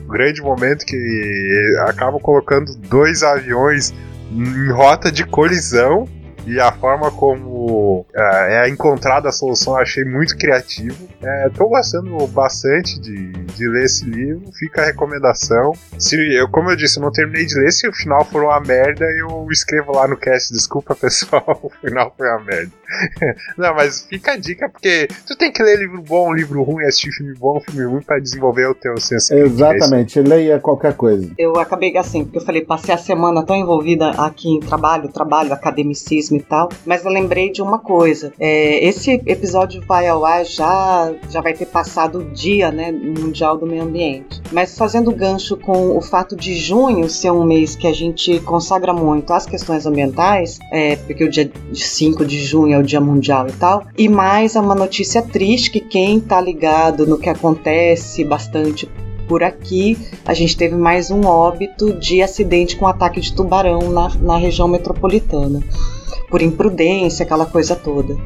grande 0.07 0.41
momento 0.41 0.85
que 0.85 1.75
acaba 1.87 2.19
colocando 2.19 2.75
dois 2.75 3.23
aviões 3.23 3.93
em 4.31 4.71
rota 4.71 5.11
de 5.11 5.25
colisão 5.25 6.07
e 6.47 6.61
a 6.61 6.71
forma 6.71 7.11
como 7.11 8.05
é, 8.15 8.63
é 8.63 8.69
encontrada 8.69 9.27
a 9.27 9.31
solução 9.33 9.73
eu 9.73 9.81
achei 9.81 10.05
muito 10.05 10.37
criativo. 10.37 11.07
Estou 11.45 11.67
gostando 11.67 12.25
bastante 12.27 12.97
de, 13.01 13.33
de 13.33 13.67
ler 13.67 13.83
esse 13.83 14.05
livro, 14.05 14.49
fica 14.53 14.81
a 14.81 14.85
recomendação. 14.85 15.73
Se 15.99 16.15
eu, 16.35 16.47
como 16.47 16.71
eu 16.71 16.77
disse, 16.77 16.99
eu 16.99 17.03
não 17.03 17.11
terminei 17.11 17.45
de 17.45 17.59
ler. 17.59 17.69
Se 17.71 17.85
o 17.85 17.93
final 17.93 18.23
for 18.23 18.45
uma 18.45 18.61
merda, 18.61 19.03
eu 19.05 19.45
escrevo 19.51 19.91
lá 19.91 20.07
no 20.07 20.15
cast. 20.15 20.53
Desculpa, 20.53 20.95
pessoal, 20.99 21.59
o 21.61 21.69
final 21.85 22.13
foi 22.17 22.29
uma 22.29 22.43
merda. 22.45 22.71
não, 23.57 23.73
mas 23.75 24.05
fica 24.09 24.33
a 24.33 24.37
dica 24.37 24.69
porque 24.69 25.07
tu 25.25 25.35
tem 25.35 25.51
que 25.51 25.61
ler 25.61 25.77
livro 25.77 26.01
bom, 26.01 26.33
livro 26.33 26.63
ruim, 26.63 26.85
assistir 26.85 27.11
filme 27.11 27.33
bom, 27.33 27.59
filme 27.59 27.85
ruim 27.85 28.01
para 28.01 28.19
desenvolver 28.19 28.67
o 28.67 28.75
teu 28.75 28.99
senso 28.99 29.33
é? 29.33 29.39
Exatamente, 29.39 30.19
leia 30.21 30.59
qualquer 30.59 30.93
coisa. 30.93 31.29
Eu 31.37 31.59
acabei 31.59 31.95
assim, 31.97 32.23
porque 32.23 32.37
eu 32.37 32.41
falei, 32.41 32.61
passei 32.63 32.93
a 32.93 32.97
semana 32.97 33.43
tão 33.43 33.55
envolvida 33.55 34.09
aqui 34.11 34.49
em 34.49 34.59
trabalho, 34.59 35.09
trabalho, 35.09 35.53
academicismo 35.53 36.37
e 36.37 36.41
tal, 36.41 36.69
mas 36.85 37.03
eu 37.03 37.11
lembrei 37.11 37.51
de 37.51 37.61
uma 37.61 37.79
coisa. 37.79 38.33
É, 38.39 38.85
esse 38.85 39.11
episódio 39.25 39.81
vai 39.85 40.07
ao 40.07 40.25
ar 40.25 40.45
já, 40.45 41.13
já 41.29 41.41
vai 41.41 41.53
ter 41.53 41.65
passado 41.65 42.19
o 42.19 42.23
dia, 42.31 42.71
né, 42.71 42.91
mundial 42.91 43.57
do 43.57 43.65
meio 43.65 43.83
ambiente. 43.83 44.41
Mas 44.51 44.77
fazendo 44.77 45.11
gancho 45.11 45.57
com 45.57 45.97
o 45.97 46.01
fato 46.01 46.35
de 46.35 46.55
junho 46.55 47.09
ser 47.09 47.31
um 47.31 47.45
mês 47.45 47.75
que 47.75 47.87
a 47.87 47.93
gente 47.93 48.39
consagra 48.41 48.93
muito 48.93 49.33
às 49.33 49.45
questões 49.45 49.85
ambientais, 49.85 50.59
é, 50.71 50.95
porque 50.95 51.23
o 51.23 51.29
dia 51.29 51.49
5 51.73 52.25
de 52.25 52.43
junho 52.43 52.76
é 52.77 52.79
o 52.79 52.83
dia 52.83 53.01
mundial 53.01 53.47
e 53.47 53.51
tal, 53.53 53.85
e 53.97 54.07
mais 54.07 54.55
uma 54.55 54.75
notícia 54.75 55.21
triste 55.21 55.71
que 55.71 55.79
quem 55.79 56.19
tá 56.19 56.39
ligado 56.39 57.05
no 57.05 57.17
que 57.17 57.29
acontece 57.29 58.23
bastante 58.23 58.87
por 59.27 59.43
aqui, 59.43 59.97
a 60.25 60.33
gente 60.33 60.55
teve 60.55 60.75
mais 60.75 61.11
um 61.11 61.25
óbito 61.25 61.93
de 61.93 62.21
acidente 62.21 62.77
com 62.77 62.87
ataque 62.87 63.19
de 63.19 63.33
tubarão 63.33 63.91
na, 63.91 64.09
na 64.15 64.37
região 64.37 64.67
metropolitana. 64.67 65.61
Por 66.29 66.41
imprudência, 66.41 67.23
aquela 67.23 67.45
coisa 67.45 67.75
toda. 67.75 68.17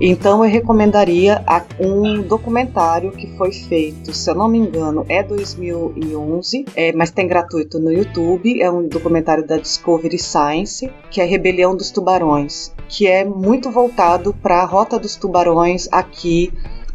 Então 0.00 0.44
eu 0.44 0.50
recomendaria 0.50 1.44
um 1.78 2.22
documentário 2.22 3.12
que 3.12 3.28
foi 3.36 3.52
feito, 3.52 4.12
se 4.12 4.28
eu 4.28 4.34
não 4.34 4.48
me 4.48 4.58
engano, 4.58 5.04
é 5.08 5.22
2011, 5.22 6.64
é, 6.74 6.92
mas 6.92 7.10
tem 7.10 7.28
gratuito 7.28 7.78
no 7.78 7.92
YouTube. 7.92 8.60
É 8.60 8.70
um 8.70 8.88
documentário 8.88 9.46
da 9.46 9.58
Discovery 9.58 10.18
Science, 10.18 10.90
que 11.10 11.20
é 11.20 11.24
Rebelião 11.24 11.76
dos 11.76 11.90
Tubarões, 11.90 12.72
que 12.88 13.06
é 13.06 13.24
muito 13.24 13.70
voltado 13.70 14.34
para 14.34 14.62
a 14.62 14.66
rota 14.66 14.98
dos 14.98 15.14
tubarões 15.14 15.88
aqui 15.92 16.52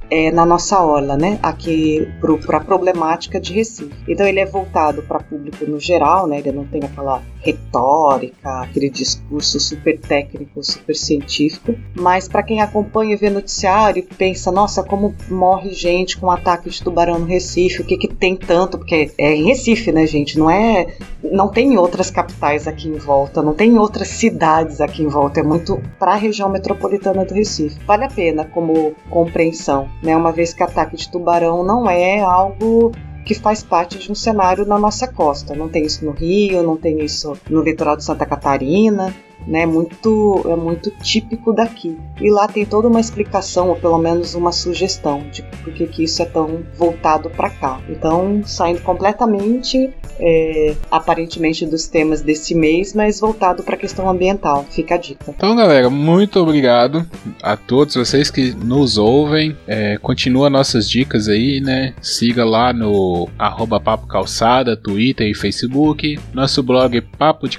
é, 0.09 0.31
na 0.31 0.45
nossa 0.45 0.81
orla, 0.81 1.17
né? 1.17 1.39
Aqui 1.41 2.07
para 2.45 2.57
a 2.57 2.61
problemática 2.61 3.39
de 3.39 3.53
Recife. 3.53 3.93
Então 4.07 4.25
ele 4.25 4.39
é 4.39 4.45
voltado 4.45 5.01
para 5.03 5.19
público 5.19 5.65
no 5.65 5.79
geral, 5.79 6.27
né? 6.27 6.39
Ele 6.39 6.51
não 6.51 6.65
tem 6.65 6.84
aquela 6.84 7.21
retórica, 7.47 8.61
aquele 8.61 8.89
discurso 8.89 9.59
super 9.59 9.97
técnico, 9.99 10.61
super 10.63 10.95
científico. 10.95 11.75
Mas 11.95 12.27
para 12.27 12.43
quem 12.43 12.61
acompanha 12.61 13.13
e 13.13 13.17
vê 13.17 13.29
noticiário 13.29 14.05
pensa, 14.17 14.51
nossa, 14.51 14.83
como 14.83 15.15
morre 15.29 15.73
gente 15.73 16.17
com 16.17 16.29
ataque 16.29 16.69
de 16.69 16.83
tubarão 16.83 17.19
no 17.19 17.25
Recife? 17.25 17.81
O 17.81 17.85
que 17.85 17.97
que 17.97 18.07
tem 18.07 18.35
tanto? 18.35 18.77
Porque 18.77 19.11
é 19.17 19.35
em 19.35 19.45
Recife, 19.45 19.91
né, 19.91 20.05
gente? 20.05 20.37
Não 20.37 20.49
é, 20.49 20.87
não 21.23 21.47
tem 21.47 21.73
em 21.73 21.77
outras 21.77 22.11
capitais 22.11 22.67
aqui 22.67 22.87
em 22.89 22.97
volta, 22.97 23.41
não 23.41 23.53
tem 23.53 23.71
em 23.71 23.77
outras 23.77 24.09
cidades 24.09 24.81
aqui 24.81 25.03
em 25.03 25.07
volta. 25.07 25.39
É 25.39 25.43
muito 25.43 25.81
para 25.97 26.13
a 26.13 26.15
região 26.15 26.49
metropolitana 26.49 27.23
do 27.23 27.33
Recife. 27.33 27.79
Vale 27.85 28.05
a 28.05 28.09
pena 28.09 28.45
como 28.45 28.93
compreensão. 29.09 29.87
né? 30.03 30.15
Uma 30.15 30.31
vez 30.31 30.53
que 30.53 30.63
ataque 30.63 30.95
de 30.95 31.09
tubarão 31.09 31.63
não 31.63 31.89
é 31.89 32.19
algo 32.19 32.91
que 33.27 33.35
faz 33.35 33.61
parte 33.61 33.97
de 33.97 34.09
um 34.09 34.15
cenário 34.15 34.65
na 34.65 34.79
nossa 34.79 35.05
costa. 35.05 35.53
Não 35.53 35.67
tem 35.67 35.85
isso 35.85 36.05
no 36.05 36.11
Rio, 36.11 36.63
não 36.63 36.77
tem 36.77 37.03
isso 37.03 37.37
no 37.49 37.61
litoral 37.61 37.97
de 37.97 38.05
Santa 38.05 38.25
Catarina, 38.25 39.13
né? 39.45 39.65
Muito 39.65 40.41
é 40.45 40.55
muito 40.55 40.91
típico 40.91 41.53
daqui. 41.53 41.97
E 42.19 42.31
lá 42.31 42.47
tem 42.47 42.65
toda 42.65 42.88
uma 42.88 42.99
explicação, 42.99 43.69
ou 43.69 43.76
pelo 43.76 43.97
menos 43.97 44.35
uma 44.35 44.51
sugestão 44.51 45.23
de 45.31 45.43
por 45.43 45.73
que, 45.73 46.03
isso 46.03 46.22
é 46.22 46.26
tão 46.26 46.64
voltado 46.76 47.30
para 47.30 47.49
cá. 47.49 47.80
Então, 47.89 48.41
saindo 48.45 48.81
completamente, 48.81 49.93
é, 50.19 50.76
aparentemente, 50.89 51.65
dos 51.65 51.88
temas 51.88 52.22
desse 52.22 52.55
mês, 52.55 52.93
mas 52.93 53.19
voltado 53.19 53.64
para 53.64 53.76
a 53.76 53.77
questão 53.77 54.09
ambiental. 54.09 54.65
Fica 54.69 54.95
a 54.95 54.97
dica. 54.97 55.34
Então, 55.35 55.55
galera, 55.55 55.89
muito 55.89 56.39
obrigado 56.39 57.05
a 57.41 57.55
todos 57.55 57.95
vocês 57.95 58.30
que 58.31 58.53
nos 58.53 58.97
ouvem. 58.97 59.55
É, 59.68 59.97
continua 59.97 60.49
nossas 60.49 60.89
dicas 60.89 61.27
aí, 61.27 61.59
né? 61.61 61.93
Siga 62.01 62.45
lá 62.45 62.73
no 62.73 63.30
arroba 63.38 63.80
Papo 63.80 64.07
Calçada, 64.07 64.76
Twitter 64.76 65.27
e 65.27 65.34
Facebook. 65.34 66.19
Nosso 66.34 66.64
blog 66.64 67.01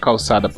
calçada 0.00 0.48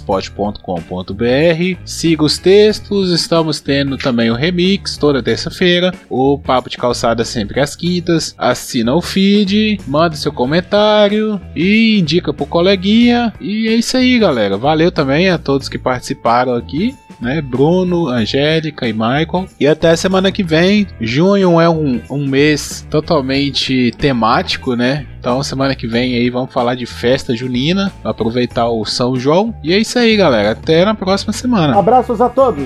podcast.blogspot.com.br. 0.00 1.80
Siga 1.84 2.24
os 2.24 2.38
textos, 2.38 3.10
estamos 3.12 3.60
tendo 3.60 3.96
também 3.96 4.30
o 4.30 4.34
remix 4.34 4.96
toda 4.96 5.22
terça-feira. 5.22 5.92
O 6.08 6.38
Papo 6.38 6.70
de 6.70 6.76
Calçada 6.76 7.24
sempre 7.24 7.60
às 7.60 7.76
quintas. 7.76 8.34
Assina 8.36 8.94
o 8.94 9.00
feed, 9.00 9.80
manda 9.86 10.16
seu 10.16 10.32
comentário 10.32 11.40
e 11.54 11.98
indica 11.98 12.32
pro 12.32 12.46
coleguinha. 12.46 13.32
E 13.40 13.68
é 13.68 13.74
isso 13.74 13.96
aí, 13.96 14.18
galera. 14.18 14.56
Valeu 14.56 14.90
também 14.90 15.28
a 15.28 15.38
todos 15.38 15.68
que 15.68 15.78
participaram 15.78 16.54
aqui 16.54 16.94
né? 17.20 17.40
Bruno, 17.40 18.08
Angélica 18.08 18.88
e 18.88 18.92
Michael. 18.92 19.46
E 19.58 19.66
até 19.66 19.94
semana 19.94 20.32
que 20.32 20.42
vem. 20.42 20.86
Junho 21.00 21.60
é 21.60 21.68
um, 21.68 22.00
um 22.10 22.26
mês 22.26 22.86
totalmente 22.90 23.92
temático, 23.98 24.74
né? 24.74 25.06
Então, 25.20 25.42
semana 25.42 25.74
que 25.74 25.86
vem 25.86 26.14
aí 26.14 26.30
vamos 26.30 26.50
falar 26.50 26.74
de 26.74 26.86
festa 26.86 27.36
junina, 27.36 27.92
aproveitar 28.02 28.70
o 28.70 28.86
São 28.86 29.16
João. 29.16 29.54
E 29.62 29.70
é 29.70 29.78
isso 29.78 29.98
aí, 29.98 30.16
galera. 30.16 30.52
Até 30.52 30.82
na 30.82 30.94
próxima 30.94 31.30
semana. 31.30 31.78
Abraços 31.78 32.22
a 32.22 32.28
todos! 32.30 32.64